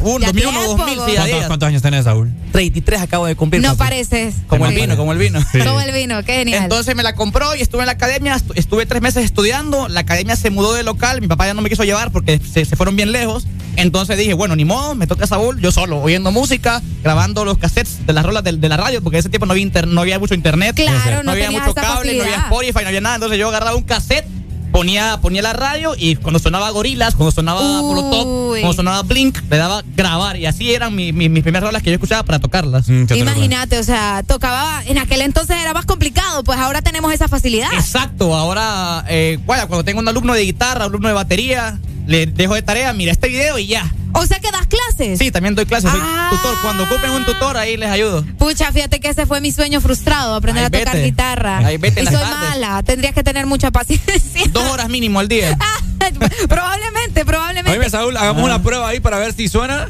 Un 0.00 0.20
ya 0.22 0.26
2001, 0.28 0.34
tiempo, 0.60 0.76
2000, 0.76 0.94
sí, 1.06 1.16
¿Cuántos, 1.16 1.46
cuántos 1.46 1.66
años 1.68 1.82
tenés, 1.82 2.04
Saúl? 2.04 2.30
33 2.52 3.00
acabo 3.02 3.26
de 3.26 3.36
cumplir. 3.36 3.62
No 3.62 3.68
papi. 3.76 3.78
pareces. 3.78 4.34
Como 4.46 4.66
el 4.66 4.74
vino, 4.74 4.96
como 4.96 5.12
el 5.12 5.18
vino. 5.18 5.40
Como 5.64 5.80
el 5.80 5.92
vino, 5.92 6.22
qué 6.24 6.34
genial. 6.38 6.62
Entonces 6.64 6.94
me 6.96 7.02
la 7.02 7.14
compró 7.14 7.54
y 7.54 7.60
estuve 7.60 7.82
en 7.82 7.86
la 7.86 7.92
academia, 7.92 8.36
estu- 8.36 8.52
estuve 8.56 8.86
tres 8.86 9.02
meses 9.02 9.24
estudiando, 9.24 9.88
la 9.88 10.00
academia 10.00 10.36
se 10.36 10.50
mudó 10.50 10.72
de 10.74 10.82
local, 10.82 11.20
mi 11.20 11.28
papá 11.28 11.46
ya 11.46 11.54
no 11.54 11.62
me 11.62 11.68
quiso 11.70 11.84
llevar 11.84 12.10
porque 12.12 12.40
se, 12.40 12.64
se 12.64 12.76
fueron 12.76 12.96
bien 12.96 13.12
lejos, 13.12 13.46
entonces 13.76 14.16
dije, 14.18 14.34
bueno, 14.34 14.56
ni 14.56 14.64
modo, 14.64 14.94
me 14.94 15.06
toca 15.06 15.26
Saúl, 15.26 15.60
yo 15.60 15.70
solo, 15.70 16.00
oyendo 16.00 16.32
música, 16.32 16.82
grabando 17.02 17.44
los 17.44 17.58
cassettes 17.58 18.04
de 18.06 18.12
las 18.12 18.24
rolas 18.24 18.42
de, 18.42 18.52
de 18.52 18.68
la 18.68 18.76
radio, 18.76 19.02
porque 19.02 19.16
en 19.18 19.20
ese 19.20 19.28
tiempo 19.28 19.46
no 19.46 19.52
había, 19.52 19.62
inter- 19.62 19.86
no 19.86 20.00
había 20.00 20.18
mucho 20.18 20.34
internet, 20.34 20.74
Claro, 20.76 21.22
no 21.22 21.32
había 21.32 21.50
mucho 21.50 21.74
cable, 21.74 22.14
no 22.16 22.22
había. 22.24 22.36
Spotify, 22.36 22.80
no 22.82 22.88
había 22.88 23.00
nada, 23.00 23.14
entonces 23.16 23.38
yo 23.38 23.48
agarraba 23.48 23.76
un 23.76 23.84
cassette, 23.84 24.26
ponía, 24.72 25.18
ponía 25.20 25.42
la 25.42 25.52
radio 25.52 25.94
y 25.96 26.16
cuando 26.16 26.38
sonaba 26.38 26.70
Gorilas, 26.70 27.14
cuando 27.14 27.32
sonaba 27.32 27.60
Molotov, 27.82 28.50
cuando 28.60 28.72
sonaba 28.72 29.02
Blink, 29.02 29.38
le 29.50 29.56
daba 29.56 29.82
grabar 29.96 30.36
y 30.36 30.46
así 30.46 30.72
eran 30.72 30.94
mi- 30.94 31.12
mi- 31.12 31.28
mis 31.28 31.42
primeras 31.42 31.66
rolas 31.66 31.82
que 31.82 31.90
yo 31.90 31.94
escuchaba 31.94 32.22
para 32.22 32.38
tocarlas. 32.38 32.88
Imagínate, 32.88 33.78
o 33.78 33.84
sea, 33.84 34.22
tocaba, 34.26 34.82
en 34.86 34.98
aquel 34.98 35.20
entonces 35.22 35.56
era 35.60 35.72
más 35.74 35.86
complicado, 35.86 36.44
pues 36.44 36.58
ahora 36.58 36.82
tenemos 36.82 37.12
esa 37.12 37.28
facilidad. 37.28 37.72
Exacto, 37.74 38.34
ahora, 38.34 39.04
eh, 39.08 39.38
bueno, 39.46 39.66
cuando 39.68 39.84
tengo 39.84 40.00
un 40.00 40.08
alumno 40.08 40.32
de 40.34 40.42
guitarra, 40.44 40.84
alumno 40.84 41.08
de 41.08 41.14
batería, 41.14 41.78
le 42.06 42.26
dejo 42.26 42.54
de 42.54 42.62
tarea, 42.62 42.92
mira 42.92 43.12
este 43.12 43.28
video 43.28 43.58
y 43.58 43.66
ya. 43.66 43.92
O 44.12 44.26
sea 44.26 44.40
que 44.40 44.50
das 44.50 44.66
clases. 44.66 45.18
Sí, 45.20 45.30
también 45.30 45.54
doy 45.54 45.66
clases, 45.66 45.90
soy 45.90 46.00
Ah. 46.02 46.28
tutor. 46.32 46.56
Cuando 46.62 46.82
ocupen 46.82 47.10
un 47.10 47.24
tutor, 47.24 47.56
ahí 47.56 47.76
les 47.76 47.88
ayudo. 47.90 48.24
Pucha, 48.38 48.72
fíjate 48.72 48.98
que 48.98 49.08
ese 49.08 49.24
fue 49.24 49.40
mi 49.40 49.52
sueño 49.52 49.80
frustrado, 49.80 50.34
aprender 50.34 50.64
Ahí 50.64 50.66
a 50.66 50.70
tocar 50.70 50.94
vete. 50.96 51.06
guitarra. 51.06 51.58
Ahí 51.58 51.76
vete 51.76 52.02
y 52.02 52.06
soy 52.06 52.16
tardes. 52.16 52.48
mala, 52.50 52.82
tendrías 52.82 53.14
que 53.14 53.22
tener 53.22 53.46
mucha 53.46 53.70
paciencia. 53.70 54.42
Dos 54.50 54.64
horas 54.70 54.88
mínimo 54.88 55.20
al 55.20 55.28
día. 55.28 55.56
probablemente, 56.48 57.24
probablemente. 57.24 57.70
Oíme, 57.78 57.88
Saúl, 57.90 58.16
hagamos 58.16 58.42
una 58.44 58.62
prueba 58.62 58.88
ahí 58.88 59.00
para 59.00 59.18
ver 59.18 59.32
si 59.32 59.48
suena. 59.48 59.88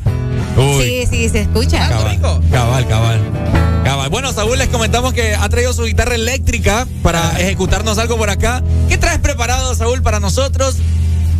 Uy. 0.56 0.84
Sí, 0.84 1.06
sí, 1.10 1.28
se 1.28 1.40
escucha. 1.40 1.88
Cabal, 1.88 2.20
cabal, 2.50 2.86
cabal. 2.88 3.20
Cabal. 3.84 4.10
Bueno, 4.10 4.32
Saúl, 4.32 4.58
les 4.58 4.68
comentamos 4.68 5.14
que 5.14 5.34
ha 5.34 5.48
traído 5.48 5.72
su 5.72 5.84
guitarra 5.84 6.14
eléctrica 6.14 6.86
para 7.02 7.38
ejecutarnos 7.40 7.96
algo 7.98 8.16
por 8.18 8.28
acá. 8.28 8.62
¿Qué 8.88 8.98
traes 8.98 9.18
preparado, 9.20 9.74
Saúl, 9.74 10.02
para 10.02 10.20
nosotros? 10.20 10.76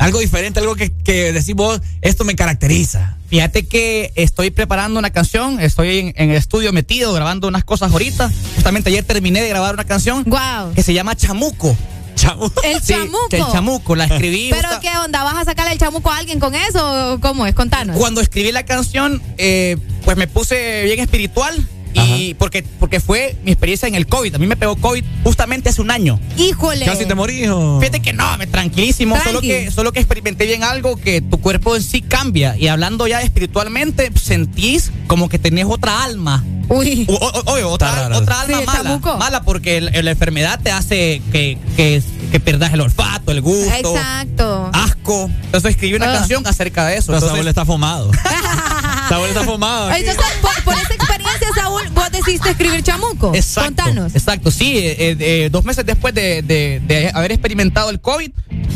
Algo 0.01 0.19
diferente, 0.19 0.61
algo 0.61 0.77
que, 0.77 0.91
que 0.91 1.31
decís 1.33 1.55
vos, 1.55 1.81
esto 2.01 2.25
me 2.25 2.35
caracteriza. 2.35 3.19
Fíjate 3.29 3.67
que 3.67 4.13
estoy 4.17 4.51
preparando 4.51 4.99
una 4.99 5.11
canción, 5.11 5.61
estoy 5.61 5.99
en, 5.99 6.15
en 6.17 6.31
el 6.31 6.37
estudio 6.37 6.73
metido 6.73 7.13
grabando 7.13 7.47
unas 7.49 7.65
cosas 7.65 7.93
ahorita. 7.93 8.31
Justamente 8.55 8.89
ayer 8.89 9.05
terminé 9.05 9.43
de 9.43 9.49
grabar 9.51 9.75
una 9.75 9.85
canción 9.85 10.25
wow. 10.25 10.73
que 10.75 10.83
se 10.83 10.95
llama 10.95 11.15
Chamuco. 11.17 11.77
chamuco. 12.15 12.63
El 12.63 12.81
Sí, 12.81 12.95
chamuco. 12.95 13.29
El 13.31 13.45
chamuco, 13.53 13.95
la 13.95 14.05
escribí. 14.07 14.49
¿Pero 14.51 14.69
qué 14.81 14.91
onda? 15.05 15.23
¿Vas 15.23 15.37
a 15.37 15.45
sacarle 15.45 15.75
el 15.75 15.79
chamuco 15.79 16.11
a 16.11 16.17
alguien 16.17 16.41
con 16.41 16.55
eso? 16.55 17.19
¿Cómo 17.21 17.47
es? 17.47 17.55
Contanos. 17.55 17.97
Cuando 17.99 18.23
escribí 18.23 18.53
la 18.53 18.65
canción, 18.65 19.23
eh, 19.37 19.77
pues 20.07 20.17
me 20.17 20.27
puse 20.27 20.85
bien 20.85 21.01
espiritual. 21.01 21.69
Y 21.95 22.35
porque, 22.35 22.63
porque 22.79 23.01
fue 23.01 23.37
mi 23.45 23.51
experiencia 23.53 23.89
en 23.89 23.95
el 23.95 24.07
COVID. 24.07 24.35
A 24.35 24.39
mí 24.39 24.47
me 24.47 24.57
pegó 24.57 24.77
COVID 24.77 25.05
justamente 25.25 25.69
hace 25.71 25.81
un 25.83 25.91
año. 25.91 26.21
Híjole. 26.37 26.85
Casi 26.85 27.05
te 27.07 27.15
morís, 27.15 27.49
o- 27.49 27.79
Fíjate 27.81 28.01
que 28.01 28.13
no, 28.13 28.37
me 28.39 28.47
tranquilísimo. 28.47 29.15
Tranqui. 29.17 29.29
Solo 29.31 29.41
que, 29.41 29.71
solo 29.71 29.93
que 29.93 30.01
experimenté 30.01 30.47
bien 30.47 30.63
algo 30.65 30.97
que 30.97 31.21
tu 31.21 31.41
cuerpo 31.41 31.77
en 31.77 31.83
sí 31.83 32.01
cambia. 32.03 32.57
Y 32.57 32.69
hablando 32.69 33.07
ya 33.07 33.21
espiritualmente, 33.23 34.11
sentís 34.21 34.91
como 35.07 35.29
que 35.29 35.39
tenés 35.39 35.67
otra 35.69 36.03
alma. 36.05 36.45
Uy. 36.69 37.05
O- 37.09 37.15
o- 37.15 37.53
oye, 37.53 37.65
otra, 37.65 38.11
otra 38.15 38.37
Sí, 38.37 38.53
alma 38.53 38.61
el 38.61 38.67
mala. 38.67 38.83
chamuco. 38.85 39.17
Mala 39.19 39.43
porque 39.43 39.79
el- 39.79 40.05
la 40.05 40.11
enfermedad 40.13 40.61
te 40.63 40.71
hace 40.71 41.21
que, 41.33 41.59
que, 41.77 42.01
que 42.31 42.39
pierdas 42.41 42.73
el 42.73 42.81
olfato, 42.81 43.33
el 43.33 43.41
gusto. 43.41 43.75
Exacto. 43.97 44.71
Asco. 44.73 45.29
Entonces 45.47 45.71
escribí 45.73 45.95
una 45.95 46.11
Ah. 46.11 46.19
canción 46.19 46.47
acerca 46.47 46.87
de 46.87 46.97
eso. 46.99 47.13
Entonces, 47.13 47.37
Saúl 47.37 47.49
está 47.49 47.65
fumado. 47.65 48.11
Saúl 49.09 49.29
está 49.29 49.43
fumado. 49.43 49.91
Entonces, 49.91 50.23
por, 50.41 50.63
por 50.63 50.75
experiencia, 50.75 51.00
Saúl, 51.55 51.83
vos 51.91 52.00
decidiste 52.25 52.51
escribir 52.51 52.83
chamuco. 52.83 53.35
Exacto. 53.35 53.83
Contanos. 53.85 54.15
Exacto, 54.15 54.51
sí. 54.51 54.79
eh, 54.79 55.17
eh, 55.19 55.49
dos 55.51 55.65
meses 55.65 55.85
después 55.87 56.15
de, 56.15 56.43
de- 56.43 56.81
de 56.87 57.11
haber 57.15 57.33
experimentado 57.33 57.91
el 57.91 58.01
COVID, 58.01 58.31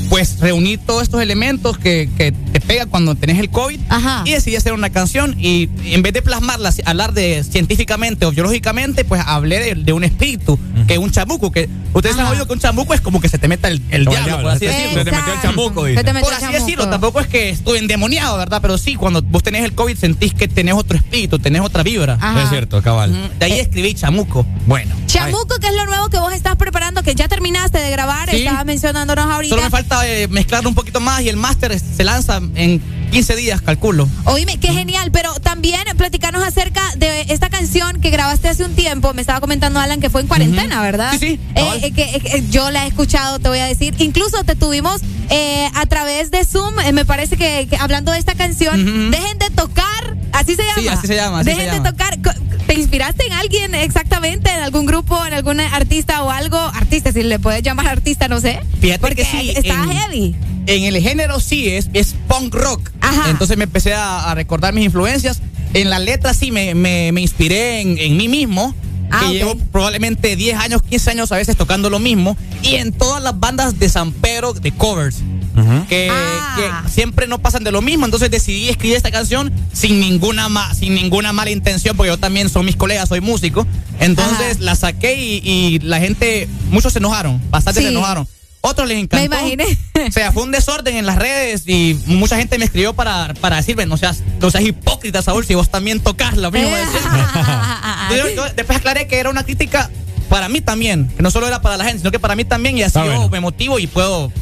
pues 0.08 0.38
reuní 0.40 0.76
todos 0.76 1.02
estos 1.02 1.20
elementos 1.22 1.78
que, 1.78 2.08
que 2.16 2.32
te 2.32 2.60
pegan 2.60 2.88
cuando 2.88 3.14
tenés 3.14 3.38
el 3.38 3.50
COVID 3.50 3.80
Ajá. 3.88 4.22
y 4.26 4.32
decidí 4.32 4.56
hacer 4.56 4.72
una 4.72 4.90
canción 4.90 5.34
y 5.38 5.68
en 5.84 6.02
vez 6.02 6.12
de 6.12 6.22
plasmarla, 6.22 6.72
hablar 6.84 7.12
de 7.14 7.42
científicamente 7.44 8.26
o 8.26 8.30
biológicamente, 8.32 9.04
pues 9.04 9.22
hablé 9.24 9.60
de, 9.60 9.74
de 9.76 9.92
un 9.92 10.04
espíritu, 10.04 10.58
que 10.86 10.94
es 10.94 10.98
un 10.98 11.10
chamuco, 11.10 11.50
que 11.50 11.68
ustedes 11.94 12.16
han 12.16 12.22
Ajá. 12.22 12.32
oído 12.32 12.46
que 12.46 12.52
un 12.52 12.58
chamuco 12.60 12.94
es 12.94 13.00
como 13.00 13.20
que 13.20 13.28
se 13.28 13.38
te 13.38 13.48
meta 13.48 13.68
el, 13.68 13.80
el 13.90 14.04
diablo, 14.04 14.24
diablo, 14.26 14.42
por 14.44 14.52
así 14.52 14.66
decirlo. 14.66 14.98
se 14.98 15.04
te 15.04 15.10
metió 15.12 15.32
el 15.34 15.40
chamuco, 15.42 15.84
dice. 15.84 15.98
Se 16.00 16.04
te 16.04 16.12
metió 16.12 16.24
Por 16.26 16.32
el 16.32 16.36
así 16.36 16.44
chamuco. 16.46 16.64
decirlo, 16.64 16.88
tampoco 16.90 17.20
es 17.20 17.26
que 17.26 17.48
estuve 17.50 17.78
endemoniado, 17.78 18.36
¿verdad? 18.38 18.60
Pero 18.62 18.78
sí, 18.78 18.94
cuando 18.96 19.22
vos 19.22 19.42
tenés 19.42 19.64
el 19.64 19.74
COVID 19.74 19.96
sentís 19.96 20.34
que 20.34 20.48
tenés 20.48 20.74
otro 20.74 20.96
espíritu, 20.96 21.38
tenés 21.38 21.62
otra 21.62 21.82
vibra. 21.82 22.18
Ajá. 22.20 22.42
Es 22.42 22.50
cierto, 22.50 22.82
cabal. 22.82 23.12
De 23.38 23.46
ahí 23.46 23.58
escribí 23.58 23.94
chamuco. 23.94 24.46
Bueno. 24.66 24.94
Chamuco, 25.06 25.58
que 25.60 25.68
es 25.68 25.74
lo 25.74 25.86
nuevo 25.86 26.08
que 26.08 26.18
vos 26.18 26.32
estás 26.32 26.56
preparando, 26.56 27.02
que 27.02 27.14
ya 27.14 27.28
terminaste 27.28 27.78
de 27.78 27.90
grabar, 27.90 28.30
Sí. 28.30 28.38
estabas 28.38 28.64
mencionándonos 28.64 29.26
ahorita. 29.26 29.54
Solo 29.54 29.62
me 29.62 29.70
falta 29.70 30.08
eh, 30.08 30.28
mezclarlo 30.28 30.68
un 30.68 30.74
poquito 30.74 31.00
más 31.00 31.20
y 31.22 31.28
el 31.28 31.36
máster 31.36 31.78
se 31.78 32.04
lanza 32.04 32.40
en 32.54 32.80
15 33.14 33.36
días, 33.36 33.60
calculo. 33.62 34.08
Oíme, 34.24 34.58
qué 34.58 34.72
genial, 34.72 35.10
pero 35.12 35.32
también 35.34 35.80
platicarnos 35.96 36.42
acerca 36.42 36.82
de 36.96 37.22
esta 37.28 37.48
canción 37.48 38.00
que 38.00 38.10
grabaste 38.10 38.48
hace 38.48 38.64
un 38.64 38.74
tiempo. 38.74 39.14
Me 39.14 39.20
estaba 39.20 39.40
comentando 39.40 39.78
Alan 39.78 40.00
que 40.00 40.10
fue 40.10 40.20
en 40.20 40.26
cuarentena, 40.26 40.82
¿verdad? 40.82 41.12
Sí, 41.12 41.18
sí, 41.20 41.40
Eh, 41.54 41.80
eh, 41.84 41.92
que, 41.92 42.02
eh, 42.02 42.20
que 42.20 42.44
yo 42.50 42.72
la 42.72 42.84
he 42.84 42.88
escuchado, 42.88 43.38
te 43.38 43.48
voy 43.48 43.60
a 43.60 43.66
decir. 43.66 43.94
Incluso 44.00 44.42
te 44.42 44.56
tuvimos 44.56 45.00
eh, 45.30 45.68
a 45.74 45.86
través 45.86 46.32
de 46.32 46.44
Zoom, 46.44 46.74
me 46.92 47.04
parece 47.04 47.36
que, 47.36 47.68
que 47.70 47.76
hablando 47.76 48.10
de 48.10 48.18
esta 48.18 48.34
canción, 48.34 49.12
dejen 49.12 49.38
de 49.38 49.48
tocar, 49.50 50.16
así 50.32 50.56
se 50.56 50.62
llama. 50.62 50.74
Sí, 50.80 50.88
así 50.88 51.06
se 51.06 51.14
llama, 51.14 51.40
así 51.40 51.50
dejen 51.50 51.70
se 51.70 51.80
de 51.80 51.88
tocar. 51.88 52.18
¿Te 52.66 52.74
inspiraste 52.74 53.26
en 53.26 53.32
alguien 53.32 53.74
exactamente, 53.76 54.50
en 54.50 54.60
algún 54.64 54.86
grupo, 54.86 55.24
en 55.24 55.34
algún 55.34 55.60
artista 55.60 56.20
o 56.24 56.30
algo? 56.30 56.58
Artista, 56.58 57.12
si 57.12 57.22
le 57.22 57.38
puedes 57.38 57.62
llamar 57.62 57.86
artista, 57.86 58.26
no 58.26 58.40
sé. 58.40 58.58
Fíjate 58.80 58.98
Porque 59.00 59.22
que 59.22 59.24
sí. 59.30 59.50
está 59.54 59.74
en- 59.74 59.92
heavy. 59.92 60.34
En 60.66 60.84
el 60.84 61.00
género 61.02 61.40
sí, 61.40 61.68
es, 61.68 61.88
es 61.92 62.14
punk 62.28 62.54
rock. 62.54 62.90
Ajá. 63.00 63.30
Entonces 63.30 63.56
me 63.56 63.64
empecé 63.64 63.94
a, 63.94 64.30
a 64.30 64.34
recordar 64.34 64.72
mis 64.74 64.84
influencias. 64.84 65.40
En 65.74 65.90
la 65.90 65.98
letra 65.98 66.34
sí 66.34 66.50
me, 66.50 66.74
me, 66.74 67.10
me 67.12 67.20
inspiré 67.20 67.80
en, 67.80 67.98
en 67.98 68.16
mí 68.16 68.28
mismo. 68.28 68.74
Ah, 69.10 69.18
que 69.20 69.26
ok. 69.26 69.32
llevo 69.32 69.54
probablemente 69.70 70.34
10 70.34 70.56
años, 70.58 70.82
15 70.82 71.10
años 71.10 71.30
a 71.32 71.36
veces 71.36 71.56
tocando 71.56 71.90
lo 71.90 71.98
mismo. 71.98 72.36
Y 72.62 72.76
en 72.76 72.92
todas 72.92 73.22
las 73.22 73.38
bandas 73.38 73.78
de 73.78 73.88
San 73.88 74.12
Pedro 74.12 74.54
de 74.54 74.72
covers. 74.72 75.18
Que, 75.88 76.08
Ah. 76.10 76.82
que 76.84 76.90
siempre 76.90 77.28
no 77.28 77.38
pasan 77.38 77.62
de 77.62 77.70
lo 77.70 77.80
mismo. 77.82 78.06
Entonces 78.06 78.30
decidí 78.30 78.68
escribir 78.70 78.96
esta 78.96 79.10
canción 79.12 79.52
sin 79.72 80.00
ninguna, 80.00 80.48
ma- 80.48 80.74
sin 80.74 80.94
ninguna 80.94 81.32
mala 81.32 81.50
intención, 81.50 81.96
porque 81.96 82.08
yo 82.10 82.18
también 82.18 82.48
son 82.48 82.64
mis 82.64 82.74
colegas, 82.76 83.08
soy 83.08 83.20
músico. 83.20 83.66
Entonces 84.00 84.58
la 84.60 84.74
saqué 84.74 85.14
y, 85.20 85.40
y 85.48 85.78
la 85.80 86.00
gente, 86.00 86.48
muchos 86.70 86.92
se 86.92 86.98
enojaron, 86.98 87.40
bastante 87.50 87.80
Sí. 87.80 87.86
se 87.86 87.92
enojaron. 87.92 88.26
Otros 88.66 88.88
les 88.88 88.96
encantó. 88.96 89.16
Me 89.18 89.24
imaginé. 89.26 89.78
O 90.08 90.10
sea, 90.10 90.32
fue 90.32 90.42
un 90.42 90.50
desorden 90.50 90.96
en 90.96 91.04
las 91.04 91.16
redes 91.16 91.64
y 91.66 92.00
mucha 92.06 92.38
gente 92.38 92.56
me 92.58 92.64
escribió 92.64 92.94
para, 92.94 93.34
para 93.34 93.56
decirme, 93.56 93.84
no 93.84 93.98
seas, 93.98 94.22
no 94.40 94.50
seas 94.50 94.64
hipócrita, 94.64 95.20
Saúl, 95.20 95.44
si 95.44 95.54
vos 95.54 95.68
también 95.70 96.00
tocas 96.00 96.34
lo 96.38 96.50
mismo. 96.50 96.70
Yo, 98.10 98.28
yo 98.34 98.44
después 98.54 98.78
aclaré 98.78 99.06
que 99.06 99.18
era 99.18 99.28
una 99.28 99.44
crítica 99.44 99.90
para 100.30 100.48
mí 100.48 100.62
también, 100.62 101.08
que 101.08 101.22
no 101.22 101.30
solo 101.30 101.46
era 101.46 101.60
para 101.60 101.76
la 101.76 101.84
gente, 101.84 101.98
sino 101.98 102.10
que 102.10 102.18
para 102.18 102.36
mí 102.36 102.44
también 102.44 102.78
y 102.78 102.82
así 102.82 102.88
Está 102.98 103.04
yo 103.04 103.12
bueno. 103.12 103.28
me 103.28 103.40
motivo 103.40 103.78
y 103.78 103.86
puedo 103.86 104.32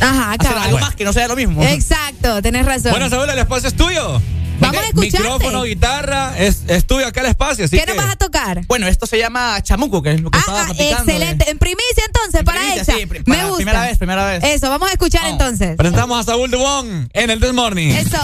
Ajá, 0.00 0.32
hacer 0.32 0.56
algo 0.56 0.78
más 0.78 0.96
que 0.96 1.04
no 1.04 1.12
sea 1.12 1.28
lo 1.28 1.36
mismo. 1.36 1.62
Exacto, 1.62 2.42
tenés 2.42 2.66
razón. 2.66 2.90
Bueno, 2.90 3.08
Saúl, 3.08 3.28
el 3.30 3.38
espacio 3.38 3.68
es 3.68 3.74
tuyo. 3.74 4.20
Vamos 4.60 4.82
a 4.82 4.86
escucharte. 4.86 5.18
Micrófono, 5.18 5.62
guitarra, 5.64 6.34
es, 6.38 6.62
es 6.68 6.86
tuyo 6.86 7.06
acá 7.06 7.20
el 7.22 7.26
espacio. 7.28 7.64
Así 7.64 7.76
¿Qué 7.78 7.84
que... 7.84 7.94
nos 7.94 8.04
vas 8.04 8.14
a 8.14 8.16
tocar? 8.16 8.64
Bueno, 8.66 8.86
esto 8.86 9.06
se 9.06 9.18
llama 9.18 9.60
chamuco, 9.62 10.02
que 10.02 10.12
es 10.12 10.20
lo 10.20 10.30
que 10.30 10.38
estaba 10.38 10.62
Ah, 10.62 10.66
platicando. 10.66 11.12
excelente. 11.12 11.50
En 11.50 11.58
primicia 11.58 12.04
entonces, 12.06 12.42
para 12.44 12.60
primicia, 12.60 12.82
Exa. 12.82 12.92
sí, 12.96 13.06
Me 13.06 13.20
para- 13.24 13.42
gusta. 13.44 13.56
primera 13.56 13.80
vez, 13.82 13.98
primera 13.98 14.24
vez. 14.26 14.44
Eso, 14.44 14.68
vamos 14.70 14.88
a 14.88 14.92
escuchar 14.92 15.26
entonces. 15.26 15.76
Presentamos 15.76 16.20
a 16.20 16.22
Saúl 16.32 16.50
Dubón 16.50 17.08
en 17.12 17.30
el 17.30 17.40
This 17.40 17.52
Morning. 17.52 17.88
Eso. 17.94 18.18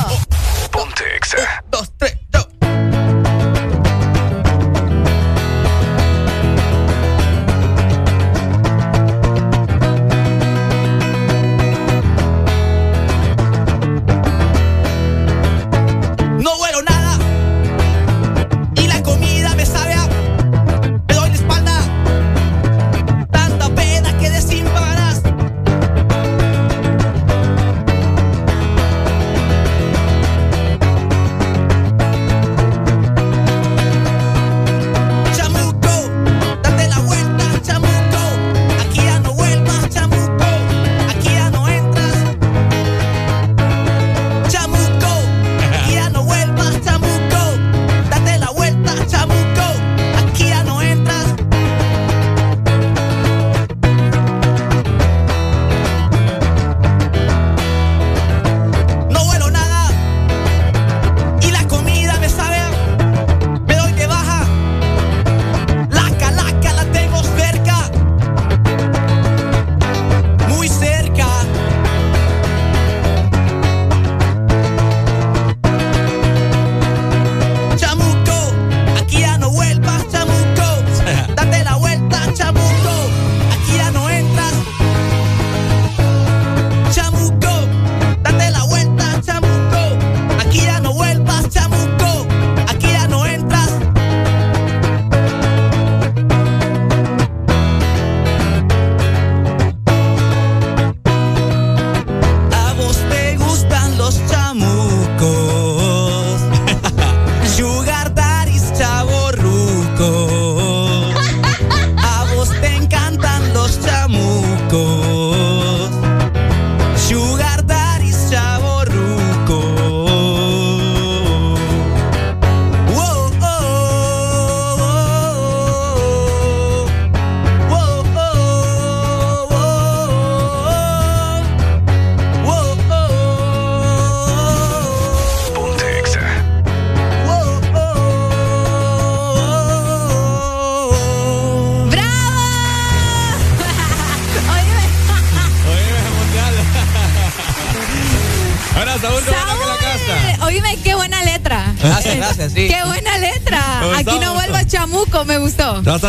Ponte 0.70 1.02
Exa. 1.16 1.64
Dos, 1.70 1.90
tres, 1.98 2.16
dos. 2.30 2.46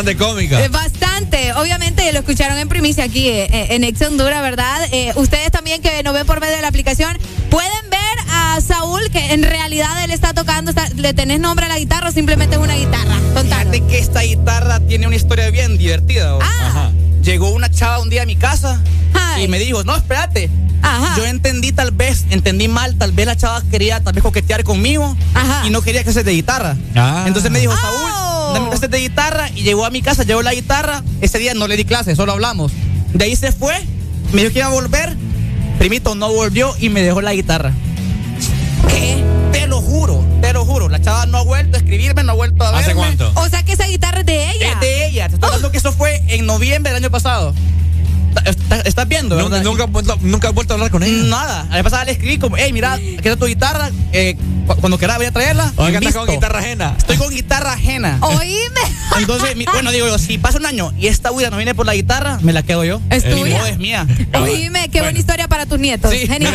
Bastante 0.08 0.16
cómica. 0.16 0.64
Eh, 0.64 0.68
bastante. 0.68 1.52
Obviamente 1.54 2.10
lo 2.12 2.20
escucharon 2.20 2.56
en 2.56 2.68
primicia 2.68 3.04
aquí 3.04 3.28
eh, 3.28 3.44
eh, 3.52 3.66
en 3.70 3.84
Ex 3.84 4.00
Honduras, 4.02 4.40
¿verdad? 4.40 4.80
ustedes 5.16 5.50
también 5.50 5.82
que 5.82 6.02
nos 6.02 6.14
ven 6.14 6.26
por 6.26 6.40
medio 6.40 6.56
de 6.56 6.62
la 6.62 6.68
aplicación, 6.68 7.18
pueden 7.50 7.90
ver 7.90 8.00
a 8.30 8.58
Saúl 8.60 9.10
que 9.10 9.32
en 9.32 9.42
realidad 9.42 10.02
él 10.02 10.10
está 10.10 10.32
tocando, 10.32 10.72
le 10.96 11.12
tenés 11.12 11.40
nombre 11.40 11.66
a 11.66 11.68
la 11.68 11.78
guitarra 11.78 12.08
o 12.08 12.12
simplemente 12.12 12.56
es 12.56 12.62
una 12.62 12.74
guitarra. 12.74 13.16
Fíjate 13.42 13.82
que 13.82 13.98
esta 13.98 14.22
guitarra 14.22 14.80
tiene 14.80 15.06
una 15.06 15.16
historia 15.16 15.50
bien 15.50 15.76
divertida. 15.76 16.38
Ah. 16.40 16.90
Llegó 17.22 17.50
una 17.50 17.70
chava 17.70 17.98
un 17.98 18.08
día 18.08 18.22
a 18.22 18.26
mi 18.26 18.36
casa 18.36 18.80
y 19.38 19.48
me 19.48 19.58
dijo, 19.58 19.84
no, 19.84 19.94
espérate. 19.94 20.48
Yo 21.16 21.26
entendí 21.26 21.72
tal 21.72 21.90
vez, 21.90 22.24
entendí 22.30 22.68
mal, 22.68 22.96
tal 22.96 23.12
vez 23.12 23.26
la 23.26 23.36
chava 23.36 23.62
quería 23.70 24.00
tal 24.00 24.14
vez 24.14 24.22
coquetear 24.22 24.64
conmigo 24.64 25.16
y 25.64 25.70
no 25.70 25.82
quería 25.82 26.02
que 26.02 26.12
se 26.12 26.24
de 26.24 26.32
guitarra. 26.32 26.76
Ah. 26.94 27.24
Entonces 27.26 27.50
me 27.50 27.60
dijo, 27.60 27.76
Saúl. 27.76 28.17
Dame 28.58 28.70
clases 28.70 28.90
de 28.90 29.00
guitarra 29.00 29.50
y 29.54 29.62
llegó 29.62 29.84
a 29.84 29.90
mi 29.90 30.02
casa, 30.02 30.24
llevó 30.24 30.42
la 30.42 30.54
guitarra. 30.54 31.02
Ese 31.20 31.38
día 31.38 31.54
no 31.54 31.66
le 31.66 31.76
di 31.76 31.84
clases, 31.84 32.16
solo 32.16 32.32
hablamos. 32.32 32.72
De 33.12 33.24
ahí 33.24 33.36
se 33.36 33.52
fue, 33.52 33.74
me 34.32 34.42
dijo 34.42 34.52
que 34.52 34.58
iba 34.60 34.68
a 34.68 34.72
volver. 34.72 35.16
Primito 35.78 36.14
no 36.14 36.32
volvió 36.32 36.74
y 36.78 36.88
me 36.88 37.02
dejó 37.02 37.20
la 37.20 37.34
guitarra. 37.34 37.72
¿Qué? 38.88 39.22
Te 39.52 39.66
lo 39.66 39.80
juro, 39.80 40.24
te 40.40 40.52
lo 40.52 40.64
juro. 40.64 40.88
La 40.88 41.00
chava 41.00 41.26
no 41.26 41.38
ha 41.38 41.44
vuelto 41.44 41.76
a 41.76 41.80
escribirme, 41.80 42.24
no 42.24 42.32
ha 42.32 42.34
vuelto 42.34 42.64
a 42.64 42.72
verme. 42.72 42.84
¿Hace 42.84 42.94
cuánto? 42.94 43.32
O 43.36 43.48
sea 43.48 43.62
que 43.62 43.72
esa 43.72 43.86
guitarra 43.86 44.20
es 44.20 44.26
de 44.26 44.50
ella. 44.50 44.72
Es 44.72 44.80
de 44.80 45.06
ella. 45.06 45.28
Te 45.28 45.34
estoy 45.34 45.46
hablando 45.48 45.70
que 45.70 45.78
eso 45.78 45.92
fue 45.92 46.22
en 46.28 46.46
noviembre 46.46 46.92
del 46.92 47.02
año 47.02 47.10
pasado. 47.10 47.54
¿Estás 48.84 49.08
viendo? 49.08 49.40
Nunca, 49.40 49.62
nunca, 49.62 50.16
nunca, 50.20 50.48
has 50.48 50.54
vuelto 50.54 50.74
a 50.74 50.76
hablar 50.76 50.90
con 50.90 51.02
ella. 51.02 51.24
Nada. 51.24 51.66
A 51.70 51.76
la 51.76 51.82
pasada 51.82 52.04
le 52.04 52.12
escribí 52.12 52.38
como, 52.38 52.56
hey, 52.56 52.72
mira, 52.72 52.94
aquí 52.94 53.16
está 53.16 53.36
tu 53.36 53.46
guitarra. 53.46 53.90
Eh, 54.12 54.36
cuando 54.76 54.98
quieras 54.98 55.16
voy 55.16 55.26
a 55.26 55.32
traerla. 55.32 55.72
Oiga, 55.76 55.98
estás 55.98 56.14
con 56.14 56.28
guitarra 56.28 56.58
ajena. 56.60 56.94
Estoy 56.98 57.16
con 57.16 57.30
guitarra 57.30 57.72
ajena. 57.72 58.18
Oíme. 58.20 58.80
Entonces, 59.16 59.54
bueno, 59.72 59.90
digo 59.90 60.06
yo, 60.06 60.18
si 60.18 60.38
pasa 60.38 60.58
un 60.58 60.66
año 60.66 60.92
y 60.98 61.08
esta 61.08 61.32
huida 61.32 61.50
no 61.50 61.56
viene 61.56 61.74
por 61.74 61.86
la 61.86 61.94
guitarra, 61.94 62.38
me 62.42 62.52
la 62.52 62.62
quedo 62.62 62.84
yo. 62.84 63.00
Es 63.10 63.24
tuya. 63.24 63.58
No, 63.58 63.66
es 63.66 63.78
mía. 63.78 64.06
Oíme, 64.34 64.88
qué 64.90 65.00
buena 65.00 65.18
historia 65.18 65.48
para 65.48 65.66
tus 65.66 65.78
nietos. 65.78 66.12
Genial. 66.12 66.54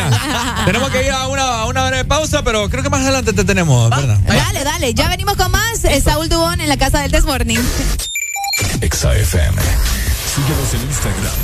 tenemos 0.66 0.90
que 0.90 1.04
ir 1.04 1.10
a 1.10 1.28
una, 1.28 1.60
a 1.60 1.66
una 1.66 1.86
breve 1.86 2.04
pausa, 2.04 2.42
pero 2.42 2.68
creo 2.70 2.82
que 2.82 2.90
más 2.90 3.02
adelante 3.02 3.32
te 3.32 3.44
tenemos, 3.44 3.90
¿verdad? 3.90 4.18
Dale, 4.26 4.64
dale. 4.64 4.94
Ya 4.94 5.08
venimos 5.08 5.36
con 5.36 5.50
más. 5.50 5.82
Saúl 6.02 6.28
Dubón 6.28 6.60
en 6.60 6.68
la 6.68 6.76
casa 6.76 7.00
del 7.00 7.10
Desmorning. 7.10 7.60
XAFM. 8.80 9.60
Síguenos 10.34 10.74
en 10.74 10.80
Instagram 10.82 11.43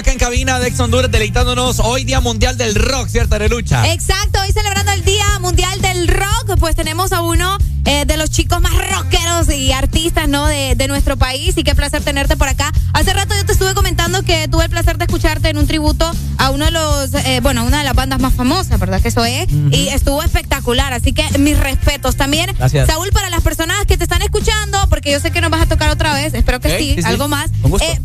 Acá 0.00 0.12
en 0.12 0.18
cabina 0.18 0.58
de 0.58 0.68
Ex 0.68 0.80
Honduras, 0.80 1.10
deleitándonos 1.10 1.78
hoy 1.80 2.04
Día 2.04 2.20
Mundial 2.20 2.56
del 2.56 2.74
Rock, 2.74 3.08
¿cierto, 3.08 3.38
Lucha? 3.48 3.92
Exacto, 3.92 4.40
hoy 4.40 4.50
celebrando 4.50 4.92
el 4.92 5.04
Día 5.04 5.38
Mundial 5.40 5.78
del 5.82 6.08
Rock, 6.08 6.58
pues 6.58 6.74
tenemos 6.74 7.12
a 7.12 7.20
uno 7.20 7.58
eh, 7.84 8.04
de 8.06 8.16
los 8.16 8.30
chicos 8.30 8.62
más 8.62 8.72
rockeros 8.72 9.50
y 9.50 9.72
artistas, 9.72 10.26
¿no? 10.26 10.46
De, 10.46 10.74
de, 10.74 10.88
nuestro 10.88 11.18
país 11.18 11.56
y 11.58 11.64
qué 11.64 11.74
placer 11.74 12.02
tenerte 12.02 12.36
por 12.36 12.48
acá. 12.48 12.72
Hace 12.94 13.12
rato 13.12 13.34
yo 13.36 13.44
te 13.44 13.52
estuve 13.52 13.74
comentando 13.74 14.22
que 14.22 14.48
tuve 14.48 14.64
el 14.64 14.70
placer 14.70 14.96
de 14.96 15.04
escucharte 15.04 15.50
en 15.50 15.58
un 15.58 15.66
tributo 15.66 16.10
a 16.38 16.50
uno 16.50 16.64
de 16.64 16.70
los, 16.70 17.14
eh, 17.14 17.40
bueno, 17.42 17.64
una 17.64 17.78
de 17.78 17.84
las 17.84 17.94
bandas 17.94 18.20
más 18.20 18.32
famosas, 18.32 18.80
¿verdad? 18.80 19.02
Que 19.02 19.08
eso 19.08 19.24
es. 19.24 19.48
Y 19.70 19.88
estuvo 19.88 20.22
espectacular, 20.22 20.92
así 20.92 21.12
que 21.12 21.26
mis 21.38 21.58
respetos 21.58 22.16
también. 22.16 22.54
Gracias. 22.56 22.86
Saúl, 22.86 23.10
para 23.12 23.28
las 23.28 23.42
personas 23.42 23.84
que 23.86 23.98
te 23.98 24.04
están 24.04 24.22
escuchando, 24.22 24.78
porque 24.88 25.12
yo 25.12 25.20
sé 25.20 25.30
que 25.30 25.40
nos 25.40 25.50
vas 25.50 25.62
a 25.62 25.66
tocar 25.66 25.90
otra 25.90 26.14
vez, 26.14 26.32
espero 26.32 26.60
que 26.60 26.78
sí, 26.78 26.96
algo 27.04 27.28
más. 27.28 27.50
Eh, 27.80 28.00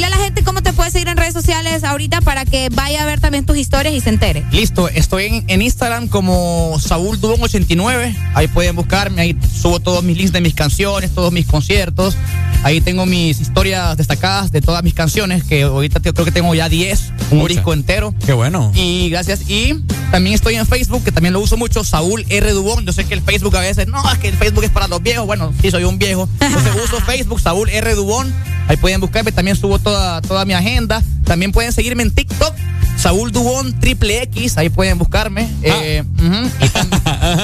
decirle 0.00 0.14
a 0.14 0.18
la 0.18 0.24
gente 0.24 0.42
cómo 0.42 0.62
te 0.62 0.72
puedes 0.72 0.92
seguir 0.94 1.08
en 1.08 1.16
redes 1.18 1.34
sociales 1.34 1.84
ahorita 1.84 2.22
para 2.22 2.46
que 2.46 2.70
vaya 2.70 3.02
a 3.02 3.06
ver 3.06 3.20
también 3.20 3.44
tus 3.44 3.58
historias 3.58 3.94
y 3.94 4.00
se 4.00 4.08
entere. 4.08 4.44
Listo, 4.50 4.88
estoy 4.88 5.26
en, 5.26 5.44
en 5.48 5.60
Instagram 5.60 6.08
como 6.08 6.78
Saúl 6.80 7.20
Dubón89 7.20 8.16
Ahí 8.34 8.48
pueden 8.48 8.76
buscarme, 8.76 9.20
ahí 9.20 9.36
subo 9.60 9.80
todos 9.80 10.02
mis 10.02 10.16
links 10.16 10.32
de 10.32 10.40
mis 10.40 10.54
canciones, 10.54 11.10
todos 11.10 11.32
mis 11.32 11.46
conciertos. 11.46 12.16
Ahí 12.62 12.80
tengo 12.80 13.04
mis 13.06 13.40
historias 13.40 13.96
destacadas 13.96 14.52
de 14.52 14.60
todas 14.60 14.82
mis 14.82 14.94
canciones, 14.94 15.44
que 15.44 15.62
ahorita 15.62 16.00
creo 16.00 16.24
que 16.24 16.32
tengo 16.32 16.54
ya 16.54 16.68
10, 16.68 17.12
un 17.30 17.46
disco 17.46 17.72
entero. 17.72 18.14
Qué 18.24 18.32
bueno. 18.32 18.70
Y 18.74 19.08
gracias. 19.10 19.48
Y 19.48 19.74
también 20.10 20.34
estoy 20.34 20.56
en 20.56 20.66
Facebook, 20.66 21.02
que 21.02 21.12
también 21.12 21.32
lo 21.32 21.40
uso 21.40 21.56
mucho, 21.56 21.84
Saúl 21.84 22.24
R. 22.28 22.52
Dubón. 22.52 22.84
Yo 22.84 22.92
sé 22.92 23.04
que 23.04 23.14
el 23.14 23.22
Facebook 23.22 23.56
a 23.56 23.60
veces, 23.60 23.86
no, 23.88 24.00
es 24.10 24.18
que 24.18 24.28
el 24.28 24.36
Facebook 24.36 24.64
es 24.64 24.70
para 24.70 24.88
los 24.88 25.02
viejos. 25.02 25.26
Bueno, 25.26 25.52
sí, 25.60 25.70
soy 25.70 25.84
un 25.84 25.98
viejo. 25.98 26.28
Entonces 26.40 26.72
uso 26.84 27.00
Facebook, 27.00 27.40
Saúl 27.40 27.68
R. 27.70 27.94
Dubón. 27.94 28.32
Ahí 28.70 28.76
pueden 28.76 29.00
buscarme, 29.00 29.32
también 29.32 29.56
subo 29.56 29.80
toda, 29.80 30.22
toda 30.22 30.44
mi 30.44 30.52
agenda. 30.52 31.02
También 31.24 31.50
pueden 31.50 31.72
seguirme 31.72 32.04
en 32.04 32.12
TikTok 32.12 32.54
Saúl 33.00 33.32
Dubón 33.32 33.80
Triple 33.80 34.22
X, 34.22 34.58
ahí 34.58 34.68
pueden 34.68 34.96
buscarme. 34.96 35.48
Ah. 35.64 35.80
Eh, 35.82 36.04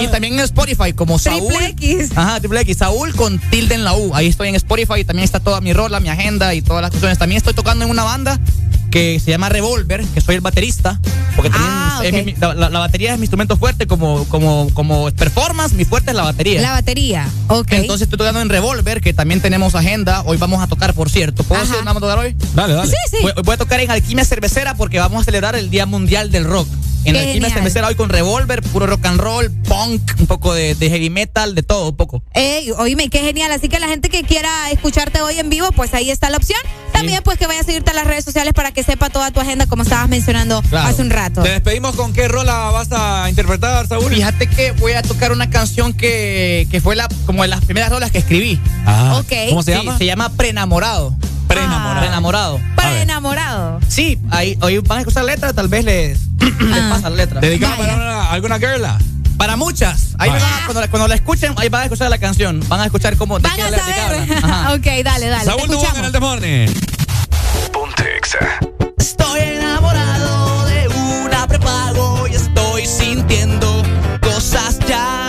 y, 0.02 0.06
también 0.06 0.34
en 0.34 0.40
Spotify 0.40 0.92
como 0.92 1.18
Saúl. 1.18 1.48
Triple 1.48 1.68
X. 1.70 2.10
Ajá, 2.14 2.38
Triple 2.38 2.60
X. 2.60 2.76
Saúl 2.76 3.12
con 3.16 3.40
tilde 3.50 3.74
en 3.74 3.82
la 3.82 3.96
U. 3.96 4.14
Ahí 4.14 4.28
estoy 4.28 4.50
en 4.50 4.54
Spotify. 4.54 5.02
También 5.04 5.24
está 5.24 5.40
toda 5.40 5.60
mi 5.60 5.72
rola, 5.72 5.98
mi 5.98 6.10
agenda 6.10 6.54
y 6.54 6.62
todas 6.62 6.82
las 6.82 6.90
cuestiones. 6.92 7.18
También 7.18 7.38
estoy 7.38 7.54
tocando 7.54 7.86
en 7.86 7.90
una 7.90 8.04
banda 8.04 8.38
que 8.96 9.20
se 9.20 9.30
llama 9.30 9.50
Revolver, 9.50 10.02
que 10.06 10.22
soy 10.22 10.36
el 10.36 10.40
baterista, 10.40 10.98
porque 11.34 11.50
también 11.50 12.34
ah, 12.40 12.54
la, 12.54 12.78
batería 12.78 13.12
es 13.12 13.18
mi 13.18 13.24
instrumento 13.24 13.58
fuerte 13.58 13.86
como, 13.86 14.24
como, 14.30 14.70
como 14.72 15.10
performance, 15.10 15.74
mi 15.74 15.84
fuerte 15.84 16.12
es 16.12 16.16
la 16.16 16.22
batería. 16.22 16.62
La 16.62 16.72
batería, 16.72 17.28
ok. 17.48 17.72
Entonces 17.72 18.06
estoy 18.06 18.16
tocando 18.16 18.40
en 18.40 18.48
Revolver, 18.48 19.02
que 19.02 19.12
también 19.12 19.42
tenemos 19.42 19.74
agenda, 19.74 20.22
hoy 20.22 20.38
vamos 20.38 20.62
a 20.62 20.66
tocar, 20.66 20.94
por 20.94 21.10
cierto. 21.10 21.44
¿Puedo 21.44 21.60
decir 21.60 21.76
vamos 21.84 21.98
a 21.98 22.06
tocar 22.06 22.18
hoy? 22.20 22.34
Dale, 22.54 22.72
dale. 22.72 22.90
Sí, 22.90 22.96
sí. 23.10 23.18
Voy, 23.20 23.32
voy, 23.44 23.52
a 23.52 23.58
tocar 23.58 23.80
en 23.80 23.90
Alquimia 23.90 24.24
Cervecera 24.24 24.74
porque 24.76 24.98
vamos 24.98 25.20
a 25.20 25.24
celebrar 25.24 25.56
el 25.56 25.68
Día 25.68 25.84
Mundial 25.84 26.30
del 26.30 26.46
Rock. 26.46 26.66
En 27.06 27.14
la 27.14 27.22
esquina 27.22 27.50
cervecera 27.50 27.86
hoy 27.86 27.94
con 27.94 28.08
revólver, 28.08 28.62
puro 28.62 28.86
rock 28.86 29.06
and 29.06 29.20
roll, 29.20 29.50
punk, 29.50 30.02
un 30.18 30.26
poco 30.26 30.52
de, 30.54 30.74
heavy 30.74 31.10
metal, 31.10 31.54
de 31.54 31.62
todo, 31.62 31.90
un 31.90 31.96
poco. 31.96 32.22
Ey, 32.34 32.70
oíme, 32.72 33.08
qué 33.08 33.20
genial. 33.20 33.52
Así 33.52 33.68
que 33.68 33.78
la 33.78 33.88
gente 33.88 34.08
que 34.08 34.24
quiera 34.24 34.70
escucharte 34.70 35.20
hoy 35.22 35.38
en 35.38 35.48
vivo, 35.48 35.70
pues 35.72 35.94
ahí 35.94 36.10
está 36.10 36.30
la 36.30 36.36
opción. 36.36 36.58
También, 36.92 37.22
pues 37.22 37.38
que 37.38 37.46
vaya 37.46 37.60
a 37.60 37.64
seguirte 37.64 37.90
a 37.90 37.94
las 37.94 38.06
redes 38.06 38.24
sociales 38.24 38.54
para 38.54 38.72
que 38.72 38.82
sepa 38.82 39.10
toda 39.10 39.30
tu 39.30 39.38
agenda, 39.38 39.66
como 39.66 39.82
estabas 39.82 40.08
mencionando 40.08 40.62
hace 40.72 41.02
un 41.02 41.10
rato. 41.10 41.42
Te 41.42 41.50
despedimos 41.50 41.94
con 41.94 42.12
qué 42.12 42.26
rola 42.26 42.70
vas 42.70 42.88
a 42.90 43.28
interpretar, 43.28 43.86
Saúl. 43.86 44.12
Fíjate 44.12 44.48
que 44.48 44.72
voy 44.72 44.92
a 44.92 45.02
tocar 45.02 45.30
una 45.30 45.50
canción 45.50 45.92
que, 45.92 46.66
que 46.70 46.80
fue 46.80 46.96
la, 46.96 47.08
como 47.26 47.42
de 47.42 47.48
las 47.48 47.64
primeras 47.64 47.90
rolas 47.90 48.10
que 48.10 48.18
escribí. 48.18 48.58
Ah, 48.86 49.22
¿Cómo 49.50 49.62
se 49.62 49.72
llama? 49.72 49.98
Se 49.98 50.06
llama 50.06 50.30
Prenamorado. 50.30 51.14
Prenamorado. 51.56 52.00
Prenamorado. 52.00 52.60
Prenamorado. 52.76 53.80
Sí, 53.88 54.18
ahí, 54.30 54.58
hoy 54.60 54.78
van 54.78 54.98
a 54.98 55.00
escuchar 55.00 55.24
la 55.24 55.32
letra, 55.32 55.52
tal 55.52 55.68
vez 55.68 55.84
les, 55.84 56.20
les 56.38 56.82
pasa 56.90 57.10
la 57.10 57.16
letra. 57.16 57.40
¿Dedicada 57.40 57.76
para 57.76 58.30
alguna 58.30 58.58
girla? 58.58 58.98
Para 59.36 59.56
muchas. 59.56 60.14
Ahí 60.18 60.30
cuando, 60.88 61.08
la 61.08 61.14
escuchen, 61.14 61.54
ahí 61.56 61.68
van 61.68 61.82
a 61.82 61.84
escuchar 61.84 62.08
la 62.08 62.18
canción. 62.18 62.60
Van 62.68 62.80
a 62.80 62.86
escuchar 62.86 63.16
cómo. 63.16 63.38
Van 63.38 63.60
a 63.60 63.70
saber. 63.70 64.78
ok, 64.78 65.04
dale, 65.04 65.28
dale. 65.28 65.44
Saúl 65.44 65.68
en 65.96 66.04
el 66.04 66.20
Morning. 66.20 66.68
Estoy 68.98 69.40
enamorado 69.40 70.66
de 70.66 70.88
una 70.88 71.46
prepago 71.46 72.26
y 72.28 72.34
estoy 72.34 72.86
sintiendo 72.86 73.82
cosas 74.20 74.78
ya. 74.88 75.25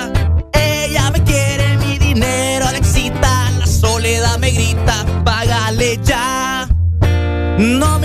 No 7.78 8.00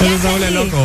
ya, 0.00 0.50
loco. 0.50 0.76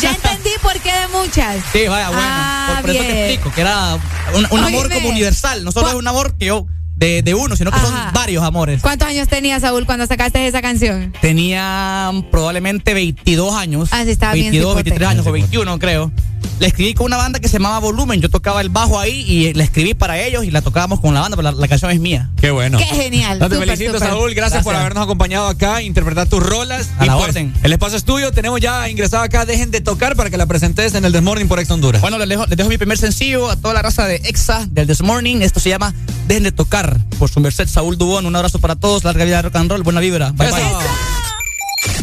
ya 0.00 0.10
entendí 0.10 0.50
por 0.62 0.78
qué 0.80 0.92
de 0.92 1.08
muchas. 1.08 1.62
Sí, 1.72 1.86
vaya, 1.88 2.08
bueno. 2.08 2.22
Ah, 2.24 2.78
por, 2.80 2.90
eso 2.90 3.00
te 3.00 3.26
explico 3.26 3.54
que 3.54 3.60
era 3.60 3.98
un, 4.34 4.64
amor 4.64 4.92
como 4.92 5.08
universal. 5.08 5.64
No 5.64 5.72
solo 5.72 5.88
es 5.88 5.94
un 5.94 6.06
amor 6.06 6.36
que 6.36 6.46
yo 6.46 6.66
de, 6.98 7.34
uno, 7.34 7.56
sino 7.56 7.70
que 7.70 7.78
son 7.78 7.94
varios 8.12 8.42
amores. 8.42 8.82
¿Cuántos 8.82 9.08
años 9.08 9.28
tenías, 9.28 9.62
Saúl, 9.62 9.86
cuando 9.86 10.06
sacaste 10.06 10.46
esa 10.46 10.60
canción? 10.60 11.12
Tenía 11.20 12.10
probablemente 12.30 12.94
22 12.94 13.54
años. 13.54 13.88
Ah, 13.92 14.04
sí, 14.04 14.10
estaba 14.10 14.32
22, 14.32 14.74
23 14.74 15.08
años 15.08 15.26
o 15.26 15.32
21, 15.32 15.78
creo. 15.78 16.12
La 16.58 16.66
escribí 16.66 16.94
con 16.94 17.06
una 17.06 17.16
banda 17.16 17.38
que 17.38 17.48
se 17.48 17.54
llamaba 17.54 17.78
Volumen. 17.78 18.20
Yo 18.20 18.28
tocaba 18.28 18.60
el 18.60 18.68
bajo 18.68 18.98
ahí 18.98 19.24
y 19.28 19.54
la 19.54 19.62
escribí 19.62 19.94
para 19.94 20.20
ellos 20.20 20.44
y 20.44 20.50
la 20.50 20.60
tocábamos 20.60 21.00
con 21.00 21.14
la 21.14 21.20
banda, 21.20 21.36
pero 21.36 21.52
la, 21.52 21.68
canción 21.68 21.90
es 21.92 22.00
mía. 22.00 22.30
Qué 22.40 22.50
bueno. 22.50 22.78
Qué 22.78 22.84
genial. 22.84 23.38
te 23.38 23.48
felicito, 23.48 23.98
Saúl. 23.98 24.34
Gracias, 24.34 24.64
por 24.64 24.74
habernos 24.74 25.04
acompañado 25.04 25.46
acá, 25.46 25.82
interpretar 25.82 26.26
tus 26.28 26.42
rolas. 26.42 26.88
A 26.98 27.06
la 27.06 27.16
pues, 27.16 27.28
orden. 27.28 27.54
El 27.62 27.72
espacio 27.72 27.96
estudio 27.96 28.32
tenemos 28.32 28.60
ya 28.60 28.88
ingresado 28.88 29.22
acá. 29.22 29.44
Dejen 29.44 29.70
de 29.70 29.80
tocar 29.80 30.16
para 30.16 30.30
que 30.30 30.36
la 30.36 30.46
presentes 30.46 30.94
en 30.94 31.04
el 31.04 31.12
Desmorning 31.12 31.46
por 31.46 31.60
Ex 31.60 31.70
Honduras. 31.70 32.00
Bueno, 32.00 32.18
les 32.18 32.28
dejo, 32.28 32.46
les 32.46 32.56
dejo 32.56 32.68
mi 32.68 32.78
primer 32.78 32.98
sencillo 32.98 33.50
a 33.50 33.56
toda 33.56 33.74
la 33.74 33.82
raza 33.82 34.06
de 34.06 34.16
Exa 34.24 34.66
del 34.68 34.88
Desmorning. 34.88 35.42
Esto 35.42 35.60
se 35.60 35.68
llama 35.68 35.94
Dejen 36.26 36.42
de 36.42 36.52
tocar 36.52 36.98
por 37.18 37.30
su 37.30 37.38
merced 37.38 37.68
Saúl 37.68 37.96
Dubón. 37.96 38.26
Un 38.26 38.34
abrazo 38.34 38.58
para 38.58 38.74
todos. 38.74 39.04
Larga 39.04 39.24
vida 39.24 39.36
de 39.36 39.42
rock 39.42 39.56
and 39.56 39.70
roll. 39.70 39.82
Buena 39.84 40.00
vibra. 40.00 40.32
Bye, 40.32 40.50
bye. 40.50 40.62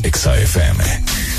Exa 0.03 0.37
FM. 0.37 1.34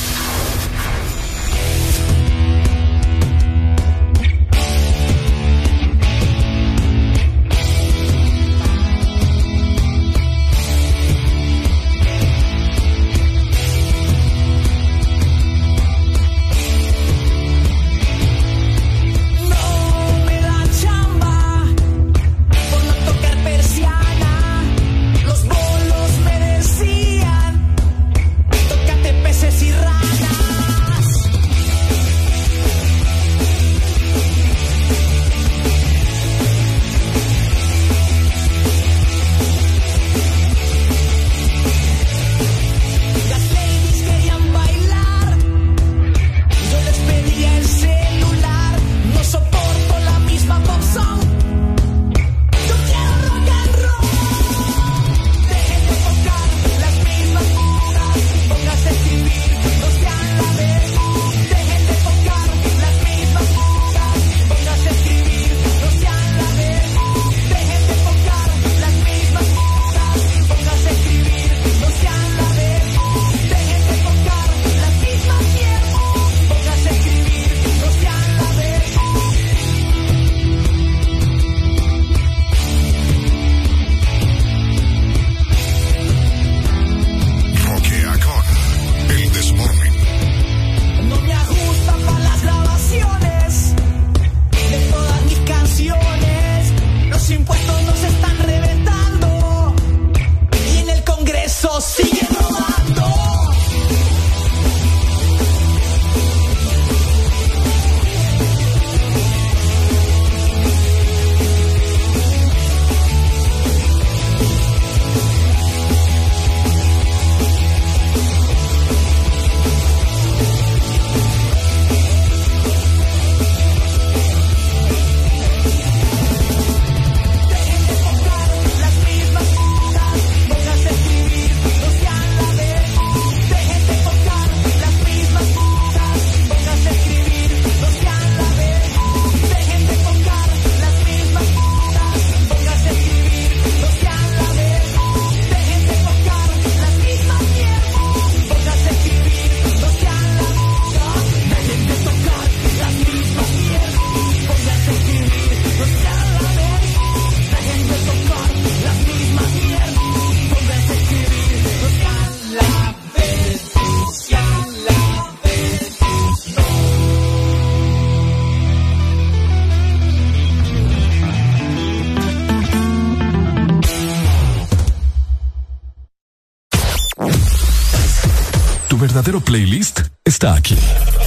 Está 180.36 180.55
aquí. 180.55 180.76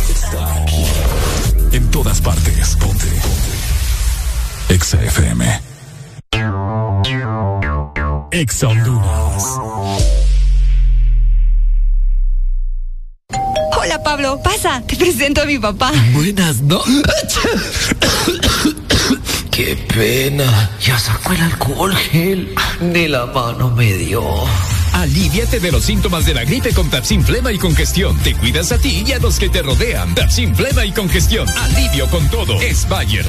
Está 0.08 0.62
aquí. 0.62 0.86
En 1.72 1.90
todas 1.90 2.22
partes. 2.22 2.76
Ponte. 2.76 3.08
Ponte. 3.08 4.74
Exa 4.76 5.02
FM. 5.04 5.62
Exa 8.30 8.68
Honduras. 8.68 9.44
Hola 13.82 14.04
Pablo, 14.04 14.40
pasa, 14.44 14.84
te 14.86 14.96
presento 14.96 15.42
a 15.42 15.46
mi 15.46 15.58
papá. 15.58 15.92
Buenas 16.14 16.62
noches. 16.62 17.96
Qué 19.52 19.76
pena. 19.92 20.70
Ya 20.80 21.00
sacó 21.00 21.34
el 21.34 21.42
alcohol 21.42 21.96
gel. 21.96 22.54
Ni 22.80 23.08
la 23.08 23.26
mano 23.26 23.72
me 23.72 23.92
dio. 23.92 24.22
Aliviate 25.00 25.62
de 25.62 25.72
los 25.72 25.86
síntomas 25.86 26.26
de 26.26 26.34
la 26.34 26.44
gripe 26.44 26.74
con 26.74 26.90
Tapsin 26.90 27.24
Flema 27.24 27.54
y 27.54 27.58
Congestión. 27.58 28.18
Te 28.20 28.36
cuidas 28.36 28.74
a 28.74 28.78
ti 28.78 29.06
y 29.08 29.14
a 29.14 29.20
los 29.20 29.40
que 29.40 29.48
te 29.48 29.62
rodean. 29.62 30.14
Tapsin 30.14 30.54
Flema 30.54 30.84
y 30.84 30.92
Congestión. 30.92 31.48
Alivio 31.48 32.06
con 32.10 32.30
todo. 32.30 32.60
Es 32.60 32.88
Bayer. 32.90 33.26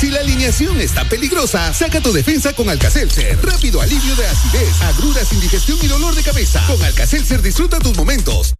Si 0.00 0.10
la 0.10 0.18
alineación 0.18 0.80
está 0.80 1.04
peligrosa, 1.04 1.72
saca 1.72 2.00
tu 2.00 2.12
defensa 2.12 2.52
con 2.54 2.68
Alcacelser. 2.68 3.38
Rápido 3.40 3.80
alivio 3.80 4.16
de 4.16 4.26
acidez, 4.26 4.82
agruras, 4.82 5.32
indigestión 5.32 5.78
y 5.80 5.86
dolor 5.86 6.12
de 6.16 6.24
cabeza. 6.24 6.60
Con 6.66 6.82
Alcacelser 6.82 7.40
disfruta 7.40 7.78
tus 7.78 7.96
momentos. 7.96 8.54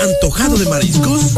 ¿Antojado 0.00 0.58
de 0.58 0.68
mariscos? 0.68 1.36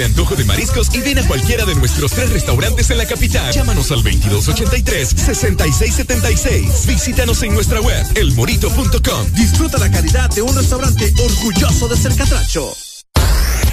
El 0.00 0.06
antojo 0.06 0.34
de 0.34 0.44
mariscos 0.44 0.88
y 0.94 1.00
ven 1.00 1.18
a 1.18 1.26
cualquiera 1.26 1.66
de 1.66 1.74
nuestros 1.74 2.12
tres 2.12 2.30
restaurantes 2.30 2.88
en 2.90 2.98
la 2.98 3.06
capital. 3.06 3.52
Llámanos 3.52 3.90
al 3.90 4.02
2283-6676. 4.02 6.86
Visítanos 6.86 7.42
en 7.42 7.52
nuestra 7.52 7.80
web, 7.80 8.06
elmorito.com. 8.14 9.32
Disfruta 9.34 9.78
la 9.78 9.90
calidad 9.90 10.30
de 10.30 10.42
un 10.42 10.54
restaurante 10.56 11.12
orgulloso 11.18 11.88
de 11.88 11.96
ser 11.96 12.14
catracho. 12.14 12.72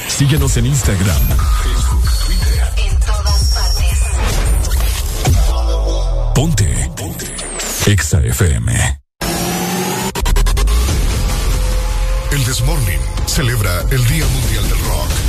Síguenos 0.08 0.58
en 0.58 0.66
Instagram, 0.66 1.22
En 2.78 3.00
todas 3.00 3.54
partes. 3.54 4.00
Ponte. 6.36 6.92
Ponte. 6.96 7.36
Exa 7.86 8.20
FM. 8.22 9.00
El 12.32 12.44
Desmorning 12.44 13.00
celebra 13.28 13.82
el 13.92 14.04
Día 14.08 14.26
Mundial 14.28 14.68
del 14.68 14.80
Rock. 14.80 15.27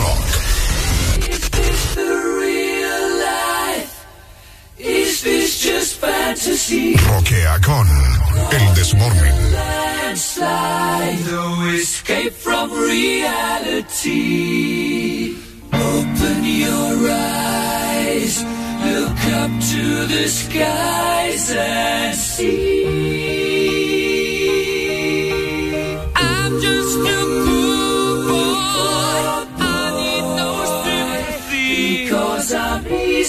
Rock. 0.00 0.28
Is 1.28 1.42
this 1.50 1.94
the 1.94 2.12
real 2.40 3.04
life? 3.20 3.92
Is 4.78 5.22
this 5.22 5.60
just 5.60 6.00
fantasy? 6.00 6.94
Roquea 6.96 7.58
con 7.60 7.86
El 8.52 8.74
Desmorning. 8.74 9.52
Landslide, 9.52 11.20
no 11.30 11.44
escape 11.74 12.32
from 12.32 12.70
reality. 12.72 14.16
Open 15.72 16.44
your 16.44 17.10
eyes, 17.10 18.42
look 18.84 19.20
up 19.42 19.50
to 19.72 20.06
the 20.06 20.28
skies 20.28 21.50
and 21.50 22.16
see. 22.16 23.47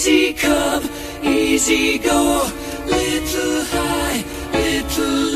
Easy 0.00 0.32
come, 0.32 0.88
easy 1.22 1.98
go. 1.98 2.50
Little 2.86 3.64
high, 3.66 4.24
little 4.50 5.29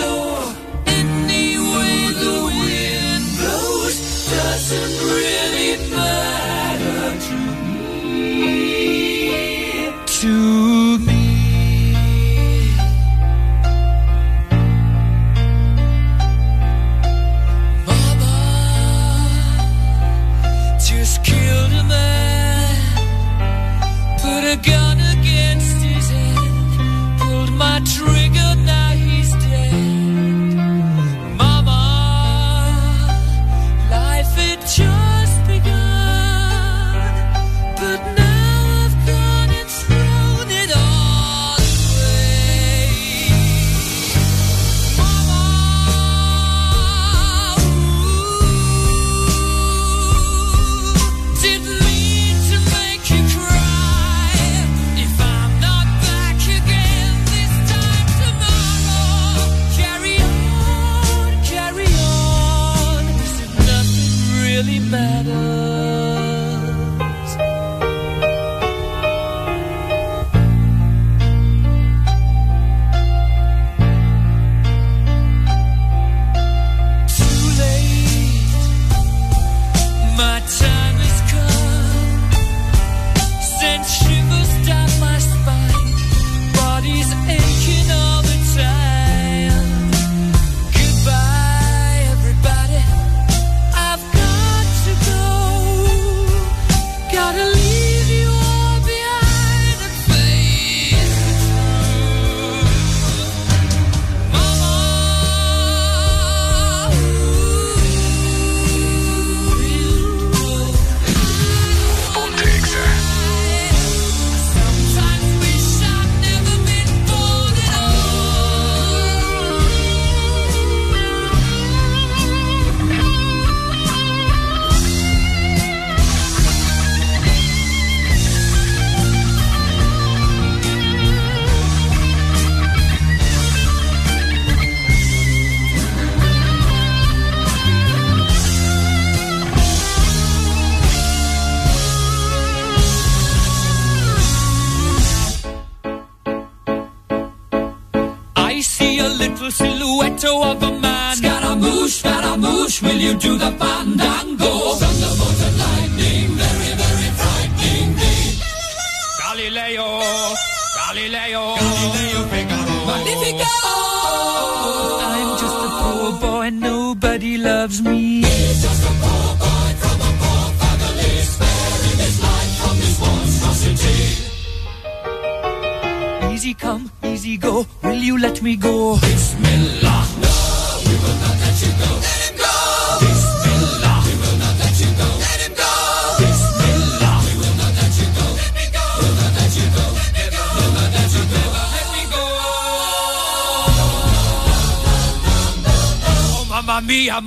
you 153.05 153.15
do 153.18 153.36
the 153.36 153.50
fandango? 153.50 153.74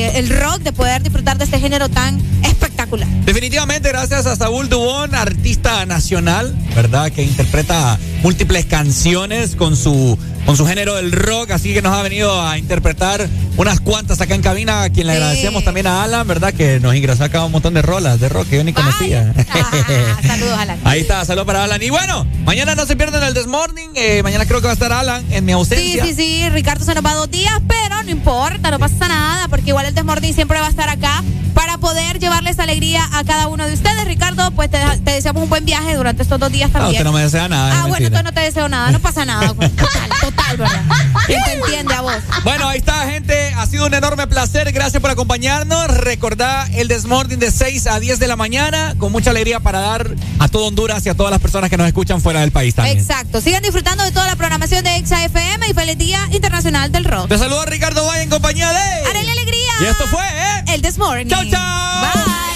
Del 0.00 0.28
rock, 0.30 0.58
de 0.60 0.72
poder 0.72 1.02
disfrutar 1.02 1.38
de 1.38 1.44
este 1.44 1.58
género 1.60 1.88
tan 1.88 2.20
espectacular. 2.44 3.08
Definitivamente, 3.24 3.88
gracias 3.88 4.26
a 4.26 4.36
Saúl 4.36 4.68
Dubón, 4.68 5.14
artista 5.14 5.84
nacional, 5.86 6.54
¿verdad? 6.74 7.10
Que 7.12 7.22
interpreta 7.22 7.98
múltiples 8.22 8.64
canciones 8.66 9.56
con 9.56 9.76
su, 9.76 10.18
con 10.46 10.56
su 10.56 10.66
género 10.66 10.94
del 10.96 11.12
rock, 11.12 11.50
así 11.52 11.72
que 11.74 11.82
nos 11.82 11.94
ha 11.96 12.02
venido 12.02 12.40
a 12.40 12.58
interpretar 12.58 13.28
unas 13.56 13.80
cuantas 13.80 14.20
acá 14.20 14.34
en 14.34 14.42
cabina, 14.42 14.82
a 14.84 14.90
quien 14.90 15.06
le 15.06 15.12
Sí. 15.12 15.16
agradecemos 15.18 15.64
también 15.64 15.86
a 15.86 16.02
Alan, 16.04 16.26
¿verdad? 16.26 16.54
Que 16.54 16.80
nos 16.80 16.94
ingresó 16.94 17.24
acá 17.24 17.44
un 17.44 17.52
montón 17.52 17.74
de 17.74 17.82
rolas 17.82 18.18
de 18.20 18.28
rock 18.28 18.48
que 18.48 18.56
yo 18.56 18.64
ni 18.64 18.72
conocía. 18.72 19.32
Saludos, 20.26 20.58
Alan. 20.58 20.78
Ahí 20.84 21.00
está, 21.00 21.24
saludos 21.24 21.46
para 21.46 21.64
Alan. 21.64 21.82
Y 21.82 21.90
bueno, 21.90 22.26
mañana 22.44 22.74
no 22.74 22.86
se 22.86 22.96
pierdan 22.96 23.22
el 23.24 23.34
Desmorning, 23.34 23.90
eh, 23.94 24.22
mañana 24.22 24.46
creo 24.46 24.60
que 24.60 24.66
va 24.66 24.70
a 24.72 24.74
estar 24.74 24.92
Alan 24.92 25.24
en 25.30 25.44
mi 25.44 25.50
Sí, 25.52 25.54
ausencia. 25.54 26.04
sí, 26.06 26.14
sí, 26.14 26.48
Ricardo 26.50 26.84
se 26.84 26.94
nos 26.94 27.04
va 27.04 27.14
dos 27.14 27.30
días, 27.30 27.54
pero 27.68 28.02
no 28.02 28.10
importa, 28.10 28.70
no 28.70 28.78
pasa 28.78 29.08
nada, 29.08 29.41
porque 29.62 29.70
igual 29.70 29.86
el 29.86 29.94
Desmorning 29.94 30.34
siempre 30.34 30.58
va 30.58 30.66
a 30.66 30.70
estar 30.70 30.88
acá 30.88 31.22
para 31.54 31.78
poder 31.78 32.18
llevarles 32.18 32.58
alegría 32.58 33.08
a 33.12 33.22
cada 33.22 33.46
uno 33.46 33.64
de 33.64 33.74
ustedes. 33.74 34.04
Ricardo, 34.06 34.50
pues 34.50 34.68
te, 34.68 34.78
te 35.04 35.12
deseamos 35.12 35.44
un 35.44 35.48
buen 35.50 35.64
viaje 35.64 35.94
durante 35.94 36.24
estos 36.24 36.40
dos 36.40 36.50
días 36.50 36.68
Ah, 36.70 36.78
también. 36.80 36.94
usted 36.94 37.04
no 37.04 37.12
me 37.12 37.22
desea 37.22 37.48
nada. 37.48 37.72
Ah, 37.72 37.86
bueno, 37.86 38.06
entonces 38.06 38.24
no 38.24 38.32
te 38.32 38.40
deseo 38.40 38.68
nada, 38.68 38.90
no 38.90 38.98
pasa 38.98 39.24
nada. 39.24 39.54
pues. 39.54 39.70
Total, 39.76 40.10
total, 40.20 40.56
¿verdad? 40.56 40.82
¿Quién 41.26 41.38
te 41.44 41.52
entiende 41.52 41.94
a 41.94 42.00
vos? 42.00 42.14
Bueno, 42.42 42.66
ahí 42.66 42.78
está, 42.78 43.06
gente. 43.06 43.31
Ha 43.72 43.74
sido 43.74 43.86
un 43.86 43.94
enorme 43.94 44.26
placer. 44.26 44.70
Gracias 44.70 45.00
por 45.00 45.10
acompañarnos. 45.10 45.86
Recordá 45.96 46.68
el 46.74 46.88
Desmorning 46.88 47.38
de 47.38 47.50
6 47.50 47.86
a 47.86 48.00
10 48.00 48.18
de 48.18 48.28
la 48.28 48.36
mañana 48.36 48.94
con 48.98 49.10
mucha 49.10 49.30
alegría 49.30 49.60
para 49.60 49.80
dar 49.80 50.14
a 50.40 50.48
todo 50.48 50.66
Honduras 50.66 51.06
y 51.06 51.08
a 51.08 51.14
todas 51.14 51.30
las 51.30 51.40
personas 51.40 51.70
que 51.70 51.78
nos 51.78 51.86
escuchan 51.86 52.20
fuera 52.20 52.40
del 52.40 52.52
país 52.52 52.74
también. 52.74 52.98
Exacto. 52.98 53.40
Sigan 53.40 53.62
disfrutando 53.62 54.04
de 54.04 54.12
toda 54.12 54.26
la 54.26 54.36
programación 54.36 54.84
de 54.84 54.96
Exa 54.96 55.24
FM 55.24 55.68
y 55.70 55.72
feliz 55.72 55.96
Día 55.96 56.20
Internacional 56.32 56.92
del 56.92 57.06
Rock. 57.06 57.28
Te 57.28 57.38
saluda 57.38 57.64
Ricardo 57.64 58.04
Valle 58.04 58.24
en 58.24 58.28
compañía 58.28 58.70
de. 58.70 59.08
¡Haré 59.08 59.22
la 59.22 59.32
alegría! 59.32 59.72
Y 59.80 59.84
esto 59.86 60.06
fue, 60.08 60.22
¿eh? 60.22 60.64
El 60.74 60.82
This 60.82 60.98
Morning. 60.98 61.28
Chau, 61.28 61.42
chau. 61.48 62.02
Bye. 62.02 62.51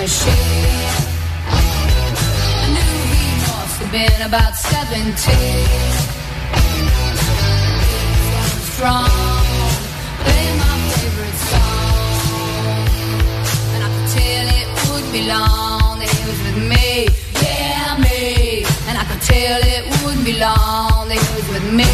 The 0.00 0.06
machine. 0.06 0.88
I 1.46 2.68
knew 2.74 2.94
he 3.12 3.24
must 3.48 3.76
have 3.80 3.92
been 3.92 4.20
about 4.26 4.54
17. 4.56 5.12
He 6.56 6.82
was 8.32 8.62
strong, 8.72 9.10
playing 10.24 10.56
my 10.58 10.76
favorite 10.96 11.40
song. 11.52 12.88
And 13.74 13.80
I 13.84 13.88
could 13.94 14.08
tell 14.16 14.46
it 14.60 14.68
would 14.88 15.06
be 15.12 15.22
long 15.28 15.98
that 15.98 16.08
he 16.08 16.20
was 16.28 16.40
with 16.46 16.58
me, 16.72 17.08
yeah, 17.42 17.98
me. 17.98 18.64
And 18.88 18.96
I 18.96 19.04
could 19.04 19.22
tell 19.22 19.60
it 19.62 19.84
wouldn't 20.04 20.24
be 20.24 20.38
long 20.38 21.08
that 21.08 21.18
he 21.24 21.30
was 21.36 21.48
with 21.54 21.66
me, 21.72 21.84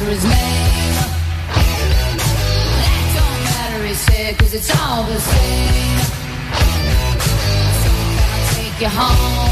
for 0.00 0.06
his 0.06 0.24
name. 0.24 0.96
That 2.80 3.04
don't 3.16 3.40
matter, 3.48 3.84
he 3.84 3.92
said, 3.92 4.38
cause 4.38 4.54
it's 4.54 4.70
all 4.80 5.02
the 5.04 5.20
same. 5.20 5.98
So 7.82 7.88
can 8.00 8.16
I 8.24 8.40
take 8.56 8.76
you 8.80 8.88
home 8.88 9.50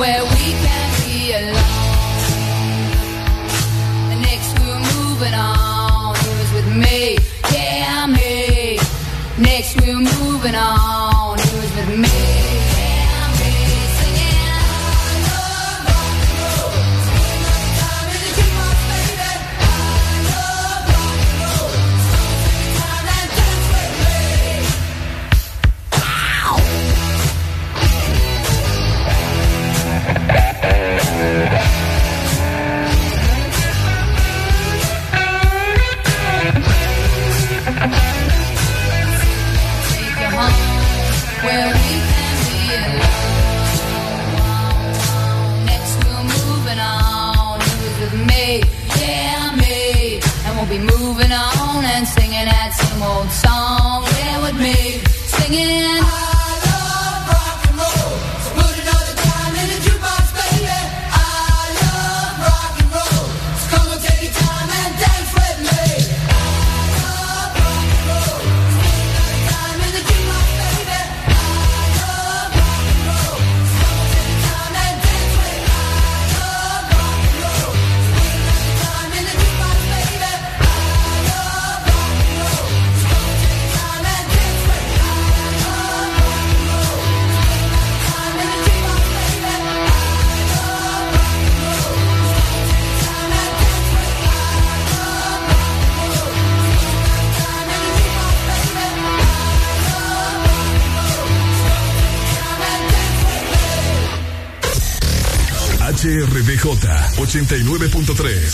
where 0.00 0.22
we 0.32 0.44
can 0.64 0.88
be 1.04 1.34
alone? 1.36 1.92
Next 4.28 4.50
we're 4.60 4.80
moving 4.96 5.34
on, 5.34 6.16
he 6.16 6.30
was 6.40 6.50
with 6.56 6.70
me, 6.84 7.18
yeah, 7.52 8.06
me. 8.06 8.78
Next 9.36 9.78
we 9.82 9.92
were 9.94 10.00
moving 10.00 10.54
on, 10.54 11.38
he 11.38 11.50
was 11.60 11.70
with 11.76 11.90
me, 12.04 12.18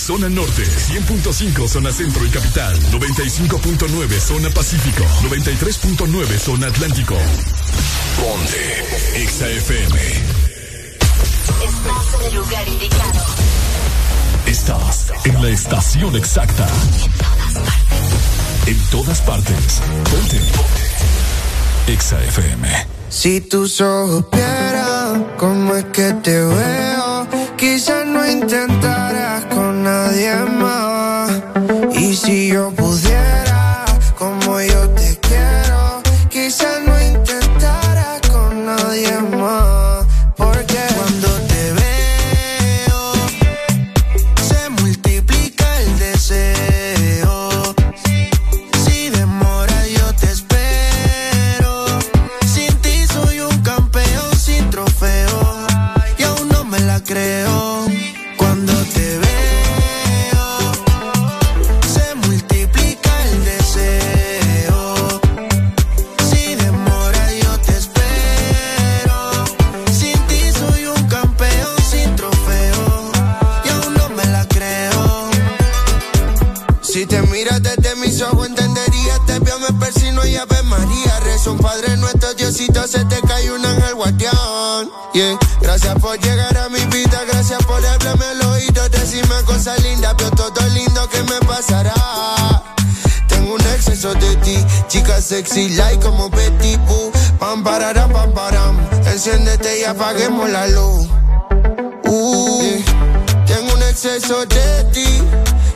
zona 0.08 0.30
norte, 0.30 0.62
100.5 0.64 1.68
zona 1.68 1.92
centro 1.92 2.24
y 2.24 2.30
capital, 2.30 2.74
95.9 2.92 4.18
zona 4.18 4.48
pacífico, 4.48 5.04
93.9 5.22 6.38
zona 6.38 6.68
atlántico. 6.68 7.14
Ponte 8.16 9.26
XAFM. 9.26 10.00
Estás 11.62 12.20
en 12.20 12.26
el 12.26 12.34
lugar 12.36 12.68
indicado. 12.68 13.20
Estás 14.46 15.12
en 15.24 15.42
la 15.42 15.50
estación 15.50 16.16
exacta. 16.16 16.66
En 16.66 17.10
todas 17.10 17.60
partes. 17.60 18.66
En 18.66 18.90
todas 18.90 19.20
partes. 19.20 19.82
Ponte. 20.10 20.40
XAFM. 21.98 22.86
Si 23.10 23.42
tus 23.42 23.78
ojos 23.82 24.24
vieran 24.32 25.26
cómo 25.36 25.74
es 25.74 25.84
que 25.86 26.14
te 26.22 26.44
veo, 26.44 27.26
quizás 27.58 28.06
no 28.06 28.26
intentarás 28.26 29.47
nadie 29.88 30.34
más. 30.60 31.30
Y 31.94 32.14
si 32.14 32.48
yo 32.48 32.70
puedo 32.70 32.87
sexy 95.38 95.68
like 95.76 96.00
como 96.00 96.28
Betty 96.30 96.76
Boo. 96.86 97.12
Pam, 97.38 97.62
parará, 97.62 98.08
pam, 98.08 98.32
param. 98.32 98.76
Enciéndete 99.06 99.80
y 99.80 99.84
apaguemos 99.84 100.50
la 100.50 100.66
luz. 100.66 101.06
Uh. 102.04 102.82
Tengo 103.46 103.72
un 103.74 103.82
exceso 103.82 104.44
de 104.46 104.84
ti. 104.92 105.22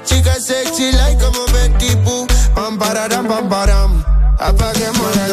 Chica 0.05 0.35
sexy 0.41 0.91
like 0.93 1.23
como 1.23 1.47
Betty 1.53 1.95
Boo. 2.05 2.27
Pam, 2.57 2.77
parará, 2.77 3.23
pam, 3.23 3.49
param. 3.49 4.05
Apaguemos 4.39 5.17
la 5.17 5.29
luz. 5.29 5.32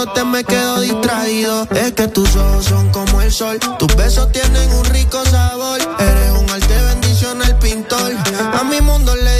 mirándote 0.00 0.24
me 0.24 0.44
quedo 0.44 0.80
distraído. 0.80 1.66
Es 1.72 1.92
que 1.92 2.08
tus 2.08 2.34
ojos 2.36 2.64
son 2.64 2.90
como 2.90 3.20
el 3.20 3.32
sol. 3.32 3.58
Tus 3.78 3.94
besos 3.96 4.30
tienen 4.32 4.70
un 4.72 4.84
rico 4.86 5.22
sabor. 5.26 5.80
Eres 5.98 6.30
un 6.38 6.50
arte 6.50 6.82
bendición 6.84 7.42
al 7.42 7.58
pintor. 7.58 8.12
A 8.58 8.64
mi 8.64 8.80
mundo 8.80 9.14
le 9.16 9.39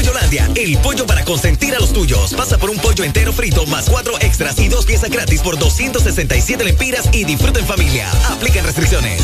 Pollolandia, 0.00 0.48
el 0.54 0.78
pollo 0.78 1.04
para 1.04 1.22
consentir 1.26 1.74
a 1.74 1.78
los 1.78 1.92
tuyos. 1.92 2.32
Pasa 2.32 2.56
por 2.56 2.70
un 2.70 2.78
pollo 2.78 3.04
entero 3.04 3.34
frito 3.34 3.66
más 3.66 3.90
cuatro 3.90 4.14
extras 4.22 4.58
y 4.58 4.66
dos 4.66 4.86
piezas 4.86 5.10
gratis 5.10 5.42
por 5.42 5.58
267 5.58 6.64
lempiras 6.64 7.06
y 7.12 7.24
disfruta 7.24 7.60
en 7.60 7.66
familia. 7.66 8.10
Aplican 8.30 8.64
restricciones. 8.64 9.20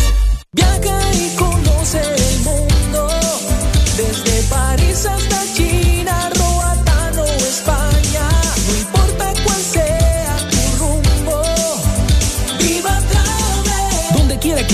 Viaja 0.53 1.01
y 1.15 1.35
conoce 1.35 2.03
el 2.03 2.41
mundo 2.41 3.09
desde 3.97 4.43
París 4.51 5.07
hasta 5.07 5.55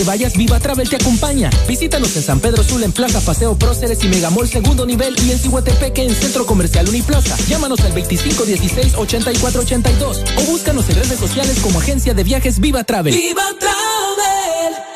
vayas, 0.04 0.36
Viva 0.36 0.60
Travel 0.60 0.88
te 0.88 0.94
acompaña. 0.96 1.50
Visítanos 1.68 2.16
en 2.16 2.22
San 2.22 2.40
Pedro 2.40 2.62
Sula 2.62 2.86
en 2.86 2.92
Plaza 2.92 3.20
Paseo 3.20 3.54
Próceres 3.56 4.02
y 4.04 4.08
Megamol 4.08 4.48
segundo 4.48 4.86
nivel 4.86 5.14
y 5.26 5.32
en 5.32 5.38
Cihuatepeque 5.38 6.04
en 6.04 6.14
Centro 6.14 6.46
Comercial 6.46 6.88
Uniplaza. 6.88 7.36
Llámanos 7.48 7.80
al 7.80 7.92
2516-8482 7.94 10.22
o 10.36 10.42
búscanos 10.50 10.88
en 10.88 10.94
redes 10.96 11.18
sociales 11.18 11.58
como 11.62 11.78
Agencia 11.78 12.14
de 12.14 12.24
Viajes 12.24 12.58
Viva 12.60 12.84
Travel. 12.84 13.14
Viva 13.14 13.44
Travel. 13.58 14.91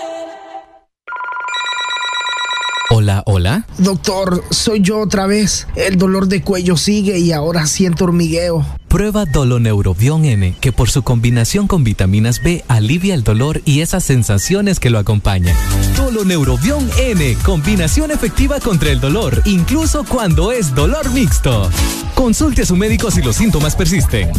Hola, 3.07 3.23
hola. 3.27 3.67
Doctor, 3.79 4.43
soy 4.51 4.81
yo 4.81 4.99
otra 4.99 5.29
vez. 5.29 5.69
El 5.77 5.97
dolor 5.97 6.27
de 6.27 6.43
cuello 6.43 6.77
sigue 6.77 7.21
y 7.21 7.31
ahora 7.31 7.65
siento 7.67 8.03
hormigueo. 8.03 8.67
Prueba 8.89 9.27
Doloneurobión 9.27 10.25
N, 10.25 10.57
que 10.61 10.73
por 10.73 10.91
su 10.91 11.05
combinación 11.05 11.69
con 11.69 11.85
vitaminas 11.85 12.43
B 12.43 12.65
alivia 12.67 13.15
el 13.15 13.23
dolor 13.23 13.63
y 13.65 13.81
esas 13.83 14.03
sensaciones 14.03 14.81
que 14.81 14.91
lo 14.91 14.99
acompañan. 14.99 15.57
Doloneurobión 15.97 16.91
N, 16.99 17.39
combinación 17.45 18.11
efectiva 18.11 18.59
contra 18.59 18.91
el 18.91 18.99
dolor, 18.99 19.41
incluso 19.45 20.03
cuando 20.03 20.51
es 20.51 20.75
dolor 20.75 21.09
mixto. 21.13 21.71
Consulte 22.17 22.63
a 22.63 22.67
su 22.67 22.75
médico 22.75 23.13
si 23.13 23.23
los 23.23 23.37
síntomas 23.37 23.77
persisten. 23.77 24.33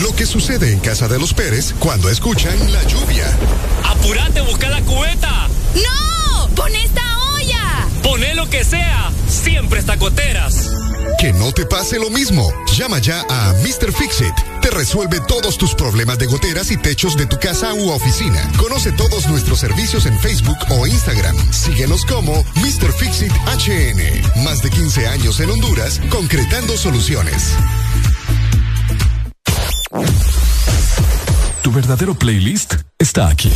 Lo 0.00 0.16
que 0.16 0.24
sucede 0.24 0.72
en 0.72 0.80
casa 0.80 1.08
de 1.08 1.18
los 1.18 1.34
Pérez 1.34 1.74
cuando 1.78 2.08
escuchan 2.08 2.54
la 2.72 2.82
lluvia. 2.84 3.26
¡Apurate, 3.84 4.40
busca 4.40 4.70
la 4.70 4.80
cubeta! 4.80 5.48
¡No! 5.74 6.11
¡Pon 6.54 6.74
esta 6.74 7.02
olla! 7.34 7.88
Poné 8.02 8.34
lo 8.34 8.48
que 8.48 8.64
sea, 8.64 9.10
siempre 9.28 9.80
está 9.80 9.96
goteras. 9.96 10.70
Que 11.18 11.32
no 11.32 11.52
te 11.52 11.66
pase 11.66 11.98
lo 11.98 12.10
mismo. 12.10 12.52
Llama 12.76 12.98
ya 12.98 13.24
a 13.28 13.54
Mr. 13.62 13.92
Fixit. 13.92 14.34
Te 14.60 14.70
resuelve 14.70 15.20
todos 15.28 15.56
tus 15.58 15.74
problemas 15.74 16.18
de 16.18 16.26
goteras 16.26 16.70
y 16.70 16.76
techos 16.76 17.16
de 17.16 17.26
tu 17.26 17.38
casa 17.38 17.72
u 17.74 17.90
oficina. 17.90 18.50
Conoce 18.58 18.92
todos 18.92 19.26
nuestros 19.28 19.60
servicios 19.60 20.06
en 20.06 20.18
Facebook 20.18 20.58
o 20.70 20.86
Instagram. 20.86 21.36
Síguenos 21.52 22.04
como 22.04 22.44
Mr. 22.56 22.92
Fixit 22.92 23.32
HN. 23.32 24.42
Más 24.44 24.62
de 24.62 24.70
15 24.70 25.06
años 25.06 25.40
en 25.40 25.50
Honduras, 25.50 26.00
concretando 26.10 26.76
soluciones. 26.76 27.54
Tu 31.62 31.70
verdadero 31.70 32.14
playlist 32.14 32.74
está 32.98 33.28
aquí. 33.28 33.52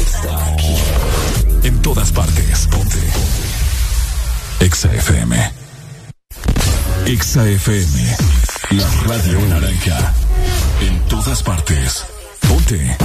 Está 0.00 0.46
aquí. 0.52 0.61
En 1.82 1.94
todas 1.94 2.12
partes. 2.12 2.68
Ponte. 2.68 2.98
Exa 4.60 4.88
FM. 4.94 5.52
Exa 7.06 7.44
FM. 7.44 8.16
La 8.70 8.88
radio 9.08 9.40
naranja. 9.48 10.14
En 10.80 11.00
todas 11.08 11.42
partes. 11.42 12.04
Ponte. 12.48 12.96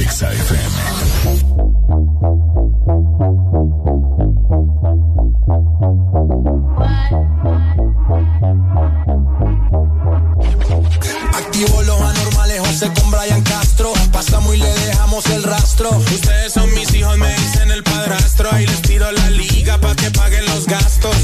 Exa 0.00 0.32
FM. 0.32 1.51
Ahí 18.62 18.68
les 18.68 18.82
tiro 18.82 19.10
la 19.10 19.28
liga 19.30 19.76
pa' 19.78 19.92
que 19.96 20.08
paguen 20.12 20.44
los 20.46 20.66
gastos. 20.66 21.16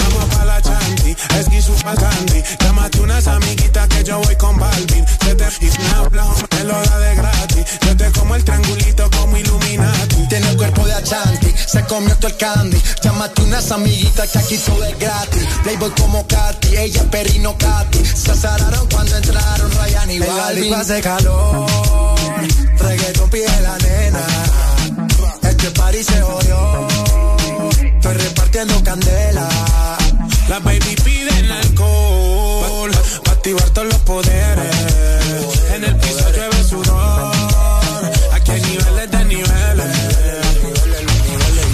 Vamos 0.00 0.34
pa' 0.34 0.44
la 0.44 0.60
chanti, 0.60 1.16
es 1.38 1.48
que 1.48 1.62
su 1.62 1.74
candy. 1.76 2.42
Llámate 2.60 3.00
unas 3.00 3.26
amiguitas 3.26 3.88
que 3.88 4.04
yo 4.04 4.18
voy 4.18 4.36
con 4.36 4.58
Balvin. 4.58 5.02
Se 5.24 5.34
te 5.34 5.44
y 5.64 5.70
me 5.70 6.64
lo 6.64 6.74
da 6.74 6.98
de 6.98 7.14
gratis. 7.14 7.64
Yo 7.86 7.96
te 7.96 8.12
como 8.12 8.34
el 8.34 8.44
triangulito 8.44 9.10
como 9.12 9.34
Illuminati. 9.34 10.28
Tiene 10.28 10.50
el 10.50 10.56
cuerpo 10.58 10.84
de 10.84 10.92
Achanti, 10.92 11.54
se 11.66 11.82
comió 11.86 12.14
todo 12.16 12.28
el 12.28 12.36
candy. 12.36 12.82
Llámate 13.02 13.40
unas 13.40 13.70
amiguitas 13.70 14.28
que 14.28 14.38
aquí 14.40 14.58
todo 14.58 14.84
es 14.84 14.98
gratis. 14.98 15.42
Playboy 15.62 15.90
como 15.98 16.26
Katy, 16.26 16.76
ella 16.76 17.10
Perino 17.10 17.56
Katy. 17.56 18.04
Se 18.04 18.30
azararon 18.30 18.86
cuando 18.90 19.16
entraron 19.16 19.70
Ryan 19.70 20.10
y 20.10 20.18
Balvin. 20.18 20.74
hace 20.74 21.00
calor, 21.00 21.66
reggaeton 22.76 23.30
pide 23.30 23.60
la 23.62 23.78
nena. 23.78 24.73
Este 25.64 25.80
party 25.80 26.04
se 26.04 26.20
jodió, 26.20 26.88
estoy 27.82 28.14
repartiendo 28.18 28.84
candela. 28.84 29.48
Las 30.46 30.62
baby 30.62 30.94
piden 31.02 31.50
alcohol, 31.50 32.90
pa' 33.24 33.30
activar 33.30 33.70
todos 33.70 33.88
los 33.88 33.98
poderes. 34.00 34.76
En 35.74 35.84
el 35.84 35.96
piso 35.96 36.30
llueve 36.32 36.64
sudor, 36.64 37.32
aquí 38.34 38.50
hay 38.50 38.60
niveles 38.60 39.10
de 39.10 39.24
niveles. 39.24 39.96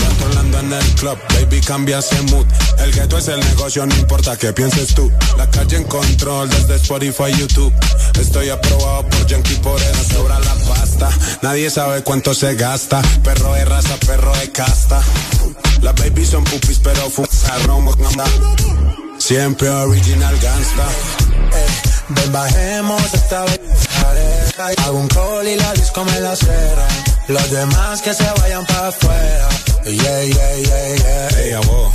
Controlando 0.06 0.60
en 0.60 0.72
el 0.72 0.94
club, 0.94 1.18
baby 1.60 1.66
cambia 1.66 1.98
ese 1.98 2.20
mood. 2.22 2.46
El 2.78 2.92
gueto 2.92 3.18
es 3.18 3.28
el 3.28 3.40
negocio, 3.40 3.86
no 3.86 3.94
importa 3.96 4.36
qué 4.36 4.52
pienses 4.52 4.94
tú. 4.94 5.10
La 5.36 5.48
calle 5.50 5.76
en 5.76 5.84
control 5.84 6.48
desde 6.48 6.76
Spotify, 6.76 7.32
YouTube. 7.38 7.72
Estoy 8.18 8.48
aprobado 8.50 9.08
por 9.08 9.26
Yankee, 9.26 9.56
por 9.56 9.80
eso 9.80 10.04
sobra 10.14 10.38
la 10.40 10.54
pasta. 10.68 11.10
Nadie 11.42 11.70
sabe 11.70 12.02
cuánto 12.02 12.34
se 12.34 12.54
gasta. 12.54 13.02
Perro 13.22 13.54
de 13.54 13.64
raza, 13.64 13.96
perro 14.06 14.32
de 14.36 14.50
casta. 14.52 15.00
Las 15.82 15.94
babies 15.94 16.30
son 16.30 16.44
pupis, 16.44 16.80
pero 16.82 17.08
fumaron. 17.10 17.88
Siempre 19.18 19.68
original 19.68 20.38
gangsta. 20.40 20.88
Eh, 21.52 21.66
ven, 22.08 22.32
bajemos 22.32 23.02
esta 23.14 23.44
vez. 23.44 23.60
Hago 24.84 24.98
un 24.98 25.08
call 25.08 25.48
y 25.48 25.56
la 25.56 25.72
disco 25.72 26.04
me 26.04 26.20
la 26.20 26.36
cera. 26.36 26.88
Los 27.28 27.50
demás 27.50 28.02
que 28.02 28.12
se 28.12 28.24
vayan 28.40 28.66
para 28.66 28.88
afuera. 28.88 29.48
Yeah, 29.84 30.22
yeah, 30.22 30.56
yeah, 30.56 30.94
yeah. 31.02 31.38
Ey, 31.40 31.52
a 31.52 31.60
vos. 31.60 31.92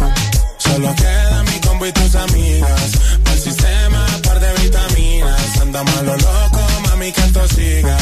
Solo 0.57 0.93
queda 0.95 1.43
mi 1.43 1.59
combo 1.61 1.85
y 1.85 1.91
tus 1.91 2.15
amigas. 2.15 2.91
Para 3.23 3.35
el 3.35 3.41
sistema, 3.41 4.05
par 4.23 4.39
de 4.39 4.53
vitaminas. 4.64 5.61
Andamos 5.61 5.95
a 5.97 6.01
lo 6.01 6.17
loco, 6.17 6.61
mami, 6.88 7.11
que 7.11 7.22
esto 7.22 7.47
siga. 7.47 7.97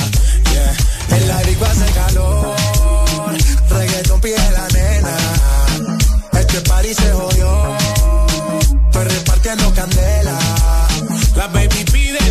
Yeah. 0.51 1.17
En 1.17 1.27
la 1.27 1.43
disco 1.43 1.65
hace 1.65 1.85
calor. 1.91 2.55
Reggaeton 3.69 4.21
pide 4.21 4.51
la 4.51 4.67
nena. 4.69 5.17
Este 6.39 6.61
party 6.61 6.93
se 6.93 7.11
jodió. 7.11 7.77
Estoy 8.85 9.03
repartiendo 9.03 9.73
candela. 9.73 10.39
Las 11.35 11.51
baby 11.51 11.83
piden 11.91 12.22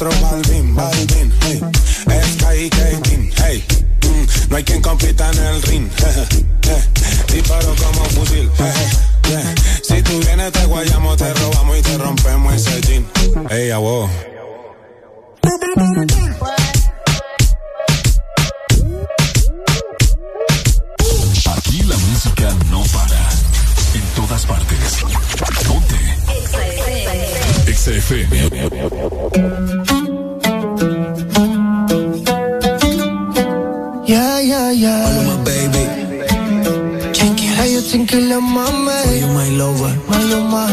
Castro, 0.00 0.26
Balvin, 0.26 0.74
Balvin, 0.74 1.30
hey. 1.42 1.60
Sky 2.32 2.70
Katin, 2.70 3.30
hey. 3.36 3.62
Mm, 4.00 4.50
no 4.50 4.56
hay 4.56 4.64
quien 4.64 4.80
compita 4.80 5.30
en 5.30 5.38
el 5.38 5.62
ring. 5.64 5.90
Disparo 7.32 7.74
como 7.76 8.04
fusil. 8.06 8.50
eh, 8.60 8.72
yeah. 9.28 9.54
Si 9.82 10.02
tú 10.02 10.18
vienes 10.20 10.52
te 10.52 10.64
guayamos, 10.64 11.18
te 11.18 11.34
robamos 11.34 11.78
y 11.78 11.82
te 11.82 11.98
rompemos 11.98 12.54
ese 12.54 12.80
jean. 12.80 13.06
Hey, 13.50 13.70
a 13.72 13.76
vos. 13.76 14.10
Aquí 21.44 21.82
la 21.82 21.96
música 21.98 22.54
no 22.70 22.82
para. 22.84 23.28
En 23.92 24.02
todas 24.14 24.46
partes. 24.46 25.04
XFM. 27.80 28.28
Yeah, 34.06 34.40
yeah, 34.40 34.70
yeah. 34.70 35.06
All 35.06 35.16
of 35.20 35.26
my 35.30 35.44
baby. 35.48 35.84
How 37.56 37.64
you 37.64 37.80
thinking 37.80 38.28
la 38.28 38.38
mame? 38.38 38.88
Oh, 38.92 39.16
you 39.20 39.28
my 39.32 39.48
lover. 39.56 39.94
My, 40.10 40.20
oh, 40.28 40.44
my. 40.52 40.68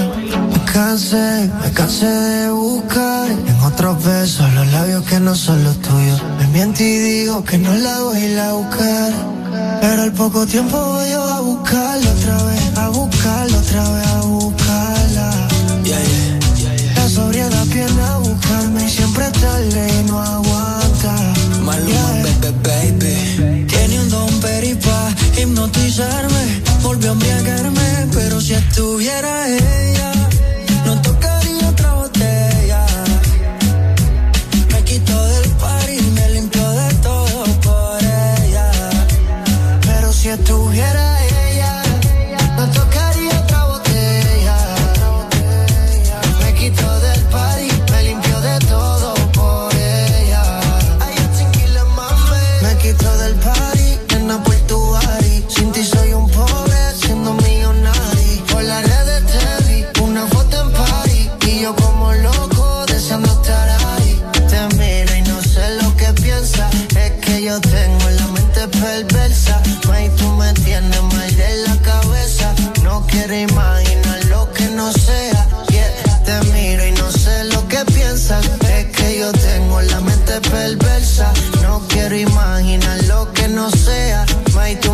Me 0.51 0.59
cansé, 0.73 1.49
me 1.61 1.71
cansé 1.71 2.07
de 2.07 2.51
buscar 2.51 3.31
en 3.31 3.59
otros 3.63 4.03
besos 4.03 4.53
los 4.53 4.67
labios 4.73 5.03
que 5.05 5.21
no 5.21 5.33
son 5.33 5.63
los 5.63 5.77
tuyos. 5.79 6.21
Me 6.39 6.47
miento 6.47 6.83
y 6.83 6.97
digo 7.09 7.41
que 7.45 7.57
no 7.57 7.73
la 7.73 8.01
voy 8.01 8.17
a 8.17 8.27
ir 8.27 8.39
a 8.39 8.51
buscar. 8.51 9.13
Pero 9.79 10.01
al 10.01 10.11
poco 10.11 10.45
tiempo 10.45 10.77
voy 10.77 11.09
yo 11.09 11.23
a 11.23 11.39
buscarlo 11.39 12.09
otra 12.11 12.43
vez, 12.43 12.77
a 12.77 12.89
buscarlo 12.89 13.57
otra 13.59 13.91
vez, 13.91 14.07
a. 14.07 14.36
no 20.07 20.19
aguanta. 20.19 21.13
Maluma, 21.63 21.87
yeah. 21.87 22.51
baby, 22.63 22.99
baby. 22.99 23.65
Tiene 23.67 23.99
un 23.99 24.09
don 24.09 24.39
peri 24.39 24.75
pa' 24.75 25.13
hipnotizarme. 25.37 26.61
Volvió 26.81 27.09
a 27.09 27.13
embriagarme, 27.13 28.07
pero 28.13 28.39
si 28.39 28.53
estuviera 28.53 29.47
ella 29.47 30.06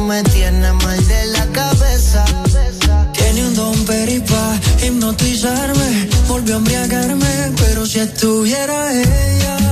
me 0.03 0.23
tiene 0.23 0.71
mal 0.73 1.07
de 1.07 1.25
la 1.27 1.45
cabeza. 1.47 2.25
Tiene 3.13 3.47
un 3.47 3.55
don 3.55 3.85
peripa, 3.85 4.59
hipnotizarme, 4.83 6.09
volvió 6.27 6.55
a 6.55 6.57
embriagarme, 6.57 7.53
pero 7.57 7.85
si 7.85 7.99
estuviera 7.99 8.91
ella 8.91 9.62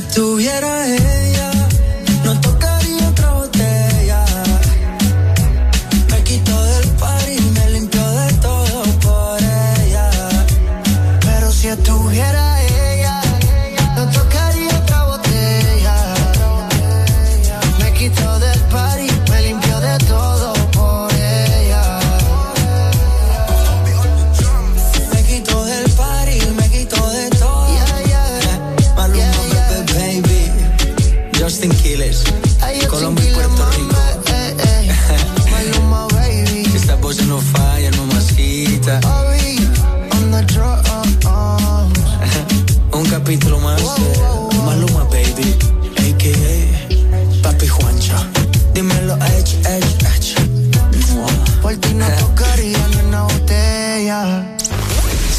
tuviera 0.00 0.86
él. 0.86 1.27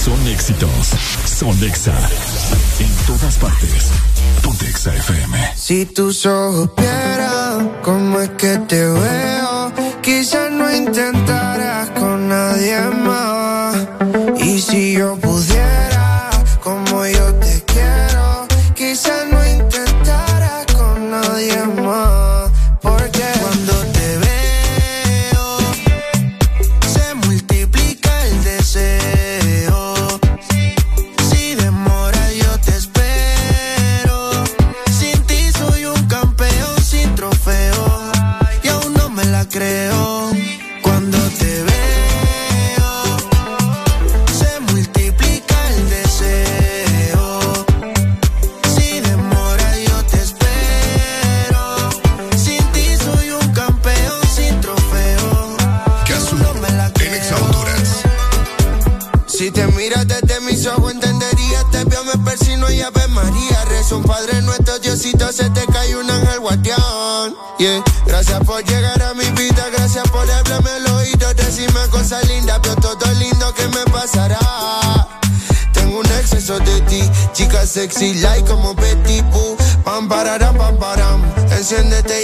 Son 0.03 0.27
éxitos. 0.27 0.93
Son 1.25 1.63
Exa. 1.63 1.93
En 2.79 2.91
todas 3.05 3.37
partes. 3.37 3.91
Ponte 4.41 4.67
Exa 4.67 4.95
FM. 4.95 5.53
Si 5.55 5.85
tus 5.85 6.25
ojos 6.25 6.69
vieran 6.77 7.71
cómo 7.83 8.19
es 8.19 8.29
que 8.31 8.57
te 8.67 8.85
veo, 8.85 9.71
quizás 10.01 10.51
no 10.51 10.73
intentarás 10.73 11.89
con 11.91 12.29
nadie 12.29 12.79
más. 12.81 13.75
Y 14.39 14.59
si 14.61 14.93
yo 14.93 15.17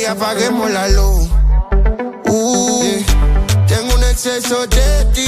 apaguemos 0.08 0.70
la 0.72 0.88
luz. 0.90 1.30
Uh, 2.28 2.84
yeah. 2.84 3.66
Tengo 3.68 3.96
un 3.96 4.04
exceso 4.04 4.68
de 4.68 5.06
ti, 5.14 5.28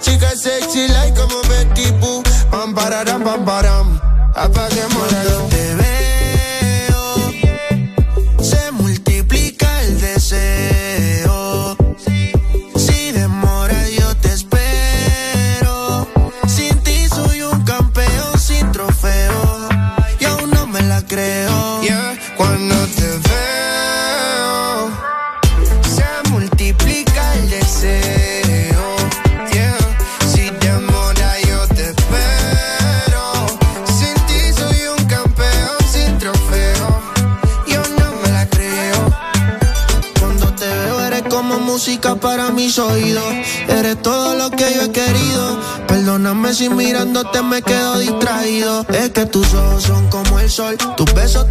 chica 0.00 0.30
sexy 0.36 0.88
like 0.88 1.14
como 1.18 1.40
Betty 1.48 1.90
Boo. 2.00 2.22
Pam 2.50 2.74
pararam, 2.74 3.22
pam 3.22 3.44
param, 3.44 4.00
apaguemos 4.34 5.03
sol. 50.54 50.76
Tus 50.96 51.12
besos 51.14 51.50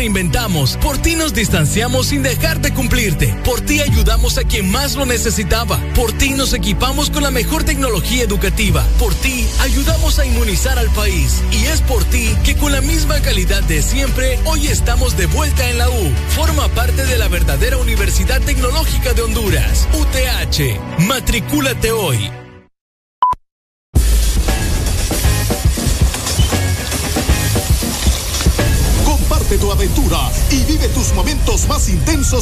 Reinventamos, 0.00 0.78
por 0.78 0.96
ti 0.96 1.14
nos 1.14 1.34
distanciamos 1.34 2.06
sin 2.06 2.22
dejar 2.22 2.62
de 2.62 2.72
cumplirte, 2.72 3.34
por 3.44 3.60
ti 3.60 3.82
ayudamos 3.82 4.38
a 4.38 4.44
quien 4.44 4.70
más 4.70 4.94
lo 4.94 5.04
necesitaba, 5.04 5.78
por 5.94 6.10
ti 6.12 6.30
nos 6.30 6.54
equipamos 6.54 7.10
con 7.10 7.22
la 7.22 7.30
mejor 7.30 7.64
tecnología 7.64 8.24
educativa, 8.24 8.82
por 8.98 9.14
ti 9.14 9.46
ayudamos 9.60 10.18
a 10.18 10.24
inmunizar 10.24 10.78
al 10.78 10.88
país 10.92 11.42
y 11.52 11.66
es 11.66 11.82
por 11.82 12.02
ti 12.04 12.34
que 12.44 12.56
con 12.56 12.72
la 12.72 12.80
misma 12.80 13.20
calidad 13.20 13.62
de 13.64 13.82
siempre 13.82 14.38
hoy 14.46 14.68
estamos 14.68 15.18
de 15.18 15.26
vuelta 15.26 15.68
en 15.68 15.76
la 15.76 15.90
U. 15.90 16.12
Forma 16.30 16.66
parte 16.68 17.04
de 17.04 17.18
la 17.18 17.28
verdadera 17.28 17.76
Universidad 17.76 18.40
Tecnológica 18.40 19.12
de 19.12 19.20
Honduras, 19.20 19.86
UTH. 19.92 20.80
Matricúlate 21.00 21.92
hoy. 21.92 22.39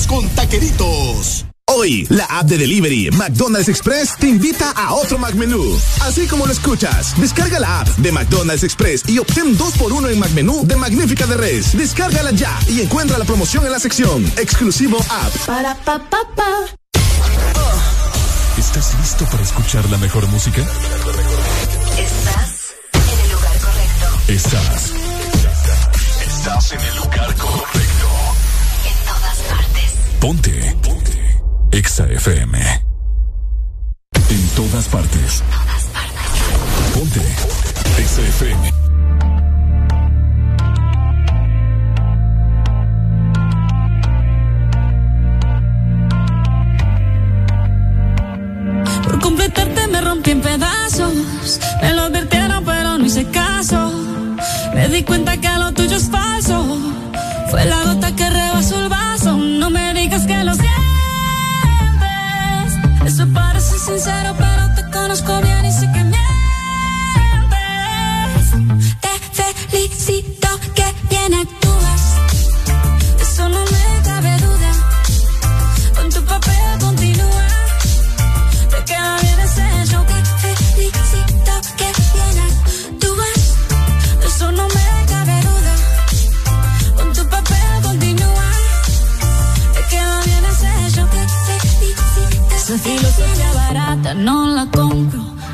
Con 0.06 0.28
Taqueritos. 0.30 1.44
Hoy, 1.70 2.06
la 2.08 2.24
app 2.24 2.46
de 2.46 2.56
delivery 2.56 3.10
McDonald's 3.10 3.68
Express 3.68 4.16
te 4.18 4.26
invita 4.26 4.70
a 4.70 4.94
otro 4.94 5.18
McMenú. 5.18 5.78
Así 6.00 6.26
como 6.26 6.46
lo 6.46 6.52
escuchas, 6.52 7.14
descarga 7.20 7.60
la 7.60 7.80
app 7.80 7.88
de 7.88 8.10
McDonald's 8.10 8.64
Express 8.64 9.02
y 9.06 9.18
obtén 9.18 9.56
2x1 9.58 10.10
en 10.12 10.18
McMenú 10.18 10.66
de 10.66 10.76
Magnífica 10.76 11.26
de 11.26 11.36
Res. 11.36 11.76
Descárgala 11.76 12.30
ya 12.30 12.58
y 12.68 12.80
encuentra 12.80 13.18
la 13.18 13.24
promoción 13.24 13.66
en 13.66 13.72
la 13.72 13.78
sección 13.78 14.24
Exclusivo 14.38 14.98
App. 15.10 15.34
Para 15.46 15.74
pa 15.74 15.98
pa 15.98 16.20
pa. 16.34 16.78
¿Estás 18.56 18.94
listo 19.00 19.24
para 19.26 19.42
escuchar 19.42 19.88
la 19.90 19.98
mejor 19.98 20.26
música? 20.28 20.62
Estás 21.98 22.74
en 22.94 23.20
el 23.20 23.30
lugar 23.32 23.58
correcto. 23.58 24.32
Estás. 24.32 24.92
Estás 26.26 26.72
en 26.72 26.80
el 26.80 26.96
lugar 26.96 27.34
correcto. 27.36 27.67
Exa 31.98 32.06
FM. 32.06 32.77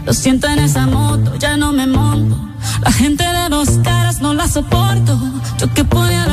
Lo 0.06 0.12
siento 0.12 0.47
en 0.49 0.58
esa 0.58 0.87
moto, 0.87 1.37
ya 1.37 1.56
no 1.56 1.72
me 1.72 1.87
monto. 1.87 2.37
La 2.83 2.92
gente 2.92 3.24
de 3.24 3.49
dos 3.49 3.78
caras 3.83 4.20
no 4.20 4.35
la 4.35 4.49
soporto. 4.49 5.19
Yo 5.58 5.72
que 5.72 5.85
ponía 5.85 6.26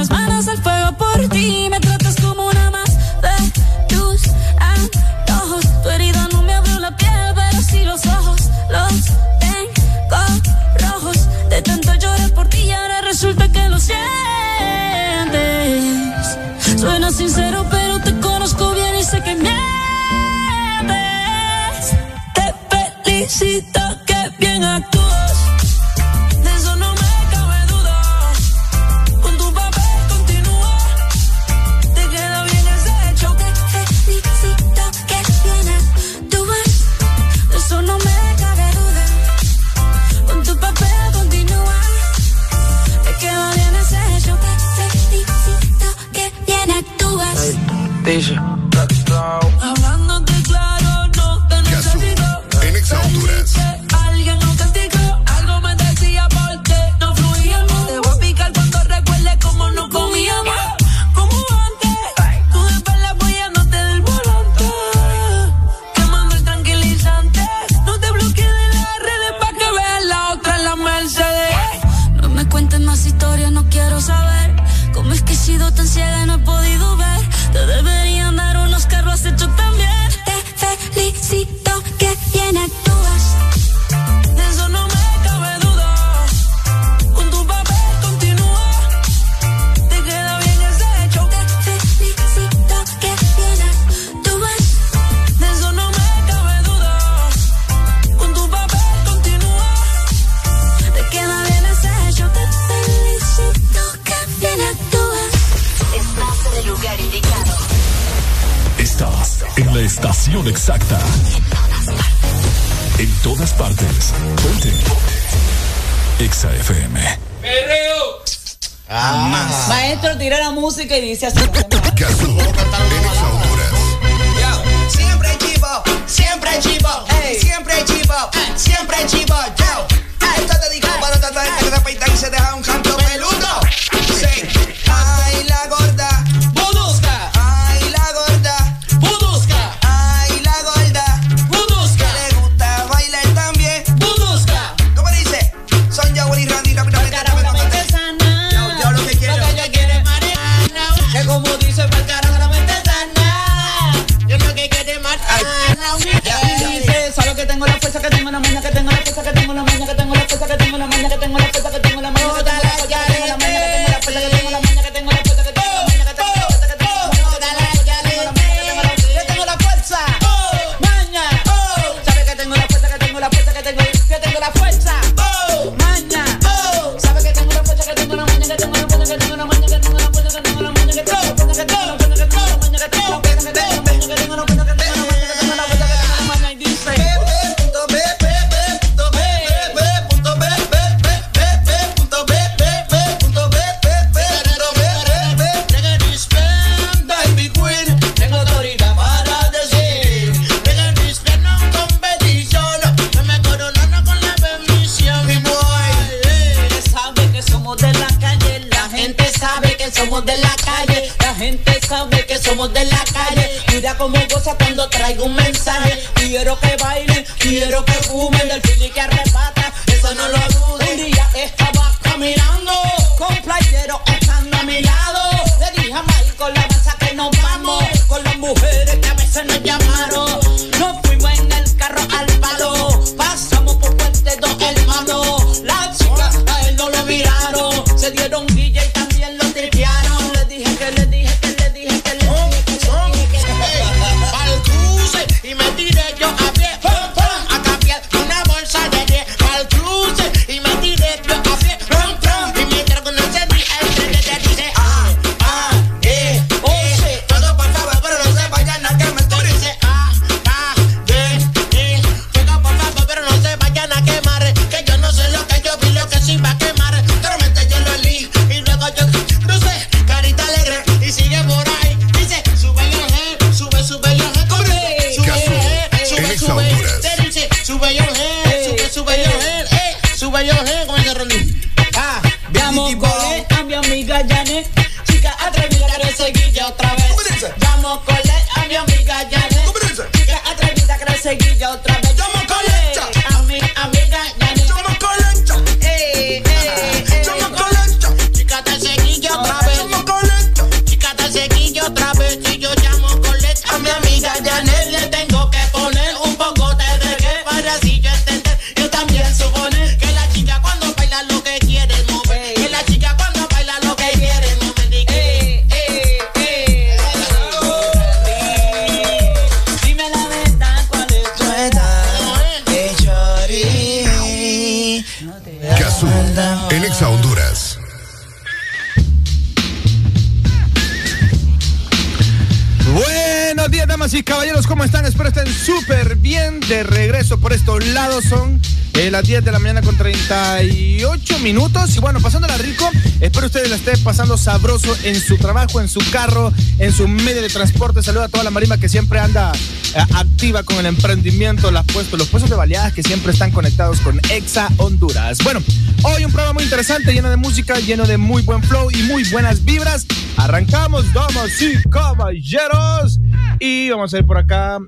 sabroso 344.42 344.96
en 345.04 345.20
su 345.20 345.38
trabajo, 345.38 345.80
en 345.80 345.88
su 345.88 346.00
carro, 346.12 346.52
en 346.80 346.92
su 346.92 347.08
medio 347.08 347.42
de 347.44 347.50
transporte. 347.50 348.02
Saluda 348.02 348.26
a 348.26 348.30
toda 348.30 348.44
la 348.44 348.50
marimba 348.50 348.78
que 348.78 348.90
siempre 348.90 349.20
anda 349.20 349.52
eh, 349.54 350.00
activa 350.16 350.64
con 350.64 350.78
el 350.78 350.88
emprendimiento, 350.88 351.70
las 351.70 351.86
puestos, 351.86 352.18
los 352.18 352.28
puestos 352.28 352.50
de 352.50 352.56
baleadas 352.56 352.92
que 352.94 353.04
siempre 353.04 353.34
están 353.34 353.52
conectados 353.52 354.00
con 354.02 354.20
Exa 354.32 354.68
Honduras. 354.78 355.38
Bueno, 355.44 355.62
hoy 356.04 356.26
un 356.26 356.32
programa 356.32 356.54
muy 356.54 356.64
interesante, 356.64 357.14
lleno 357.14 357.30
de 357.30 357.38
música, 357.38 357.80
lleno 357.80 358.06
de 358.06 358.18
muy 358.18 358.42
buen 358.42 358.64
flow 358.64 358.90
y 358.90 359.04
muy 359.04 359.24
buenas 359.26 359.64
vibras. 359.64 360.08
Arrancamos, 360.38 361.14
damas 361.14 361.62
y 361.62 361.80
caballeros. 361.90 363.20
Y 363.60 363.92
vamos 363.92 364.12
a 364.14 364.18
ir 364.18 364.26
por 364.26 364.40
acá. 364.40 364.80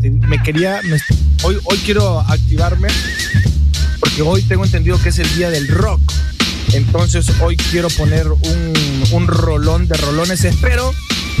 Me 0.00 0.42
quería. 0.42 0.80
Hoy, 1.42 1.58
hoy 1.64 1.76
quiero 1.84 2.20
activarme 2.20 2.88
porque 4.00 4.22
hoy 4.22 4.42
tengo 4.42 4.64
entendido 4.64 4.98
que 5.02 5.10
es 5.10 5.18
el 5.18 5.36
día 5.36 5.50
del 5.50 5.68
rock. 5.68 6.05
Entonces 6.76 7.30
hoy 7.40 7.56
quiero 7.56 7.88
poner 7.88 8.26
un, 8.28 9.26
rolón 9.26 9.88
de 9.88 9.96
rolones. 9.96 10.44
Espero, 10.44 10.92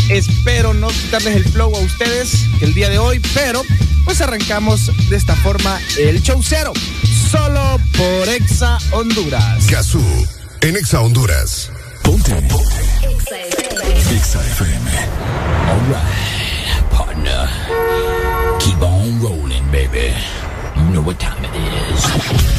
espero 0.08 0.72
no 0.72 0.88
quitarles 0.88 1.36
el 1.36 1.44
flow 1.44 1.76
a 1.76 1.78
ustedes 1.80 2.46
el 2.62 2.72
día 2.72 2.88
de 2.88 2.98
hoy, 2.98 3.20
pero 3.34 3.62
pues 4.06 4.22
arrancamos 4.22 4.90
de 5.10 5.16
esta 5.16 5.36
forma 5.36 5.78
el 5.98 6.22
show 6.22 6.42
cero. 6.42 6.72
Solo 7.30 7.78
por 7.98 8.28
Exa 8.30 8.78
Honduras. 8.92 9.66
Kazú, 9.66 10.02
en 10.62 10.76
Exa 10.76 11.02
Honduras. 11.02 11.70
Ponte. 12.02 12.32
Ponte. 12.32 12.64
Exa 13.02 13.36
FM. 13.36 14.16
Exa 14.16 14.40
FM. 14.40 14.90
All 15.68 15.80
right, 15.90 16.90
partner. 16.90 17.48
Keep 18.60 18.80
on 18.82 19.20
rolling, 19.20 19.70
baby. 19.70 20.14
You 20.76 20.84
know 20.92 21.02
what 21.02 21.18
time 21.20 21.44
it 21.44 21.54
is. 21.54 22.55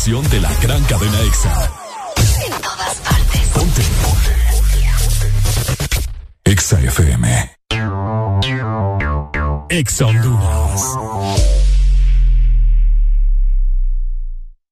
Estación 0.00 0.26
de 0.30 0.40
la 0.40 0.50
gran 0.62 0.82
cadena 0.84 1.20
EXA. 1.20 1.70
En 2.46 2.52
todas 2.62 2.96
partes. 3.00 3.40
Ponte. 3.52 3.82
Ponte. 4.02 4.30
EXA 6.44 6.80
FM. 6.80 7.56
EXA 9.68 10.06
Honduras. 10.06 10.80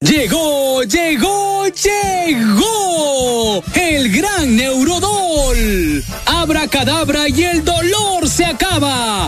Llegó, 0.01 0.83
llegó, 0.85 1.67
llegó 1.67 3.63
el 3.75 4.11
gran 4.17 4.57
Neurodol. 4.57 6.05
Abracadabra 6.25 7.29
y 7.29 7.45
el 7.45 7.63
dolor 7.67 8.27
se 8.31 8.47
acaba. 8.47 9.28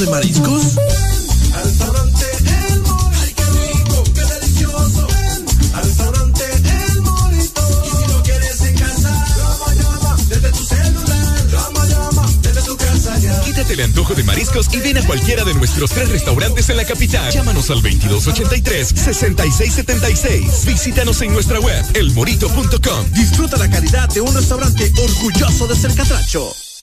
de 0.00 0.06
mariscos? 0.08 0.76
Al 1.54 1.62
restaurante 1.64 2.24
El 2.72 2.80
Morito. 2.80 3.10
Ay, 3.22 3.32
qué 3.36 3.44
rico, 3.44 4.02
qué 4.14 4.22
delicioso. 4.22 5.06
Ven 5.06 5.44
al 5.74 5.84
restaurante 5.84 6.44
El 6.92 7.00
Morito. 7.02 7.62
Y 7.84 7.90
si 7.90 8.06
lo 8.12 8.22
quieres 8.24 8.60
en 8.62 8.74
casa, 8.76 9.24
llama, 9.36 9.72
llama 9.74 10.16
desde 10.28 10.50
tu 10.50 10.64
celular. 10.64 11.46
Llama, 11.48 11.86
llama 11.86 12.26
desde 12.42 12.62
tu 12.62 12.76
casa 12.76 13.16
ya. 13.18 13.40
Quítate 13.42 13.74
el 13.74 13.82
antojo 13.82 14.14
de 14.14 14.24
mariscos 14.24 14.66
y 14.72 14.78
ven 14.78 14.98
a 14.98 15.06
cualquiera 15.06 15.44
de 15.44 15.54
nuestros 15.54 15.90
tres 15.90 16.08
restaurantes 16.08 16.68
en 16.70 16.76
la 16.76 16.84
capital. 16.84 17.32
Llámanos 17.32 17.70
al 17.70 17.80
2283-6676. 17.82 20.64
Visítanos 20.66 21.22
en 21.22 21.32
nuestra 21.32 21.60
web, 21.60 21.84
elmorito.com. 21.94 23.12
Disfruta 23.12 23.56
la 23.58 23.70
calidad 23.70 24.08
de 24.08 24.20
un 24.20 24.34
restaurante 24.34 24.92
orgulloso 24.96 25.68
de 25.68 25.76
ser 25.76 25.94
catracho. 25.94 26.52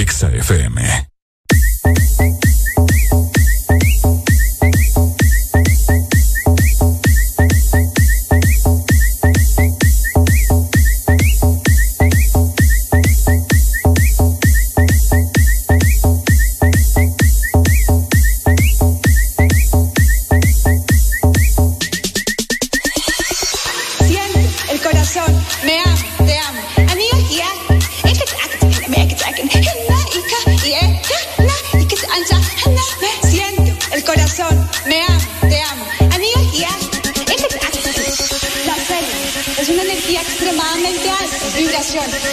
EXA 0.00 0.32
FM. 0.40 0.80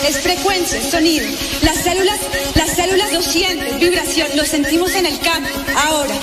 Es 0.07 0.19
frecuencia, 0.19 0.79
es 0.79 0.89
sonido. 0.89 1.25
Las 1.61 1.77
células, 1.83 2.19
las 2.55 2.75
células 2.75 3.11
lo 3.11 3.21
sienten, 3.21 3.79
vibración, 3.79 4.27
lo 4.35 4.45
sentimos 4.45 4.95
en 4.95 5.05
el 5.05 5.19
campo. 5.19 5.49
Ahora, 5.75 6.15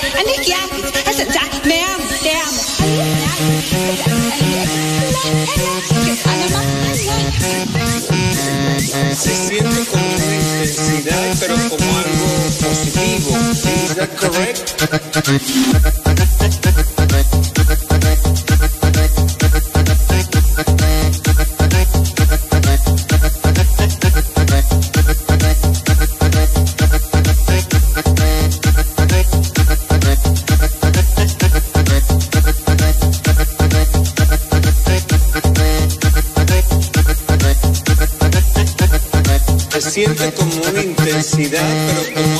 me 1.64 1.82
amo, 1.82 2.04
te 2.22 2.32
amo. 2.36 2.60
Se 9.14 9.34
siente 9.34 9.84
como 9.90 10.04
una 10.04 10.34
intensidad, 10.36 11.36
pero 11.40 11.54
como 11.54 11.98
algo 11.98 12.26
positivo. 12.60 13.34
Is 13.84 13.94
that 16.50 16.63
una 41.32 41.42
intensidad, 41.42 41.86
pero 41.86 42.22
como 42.22 42.33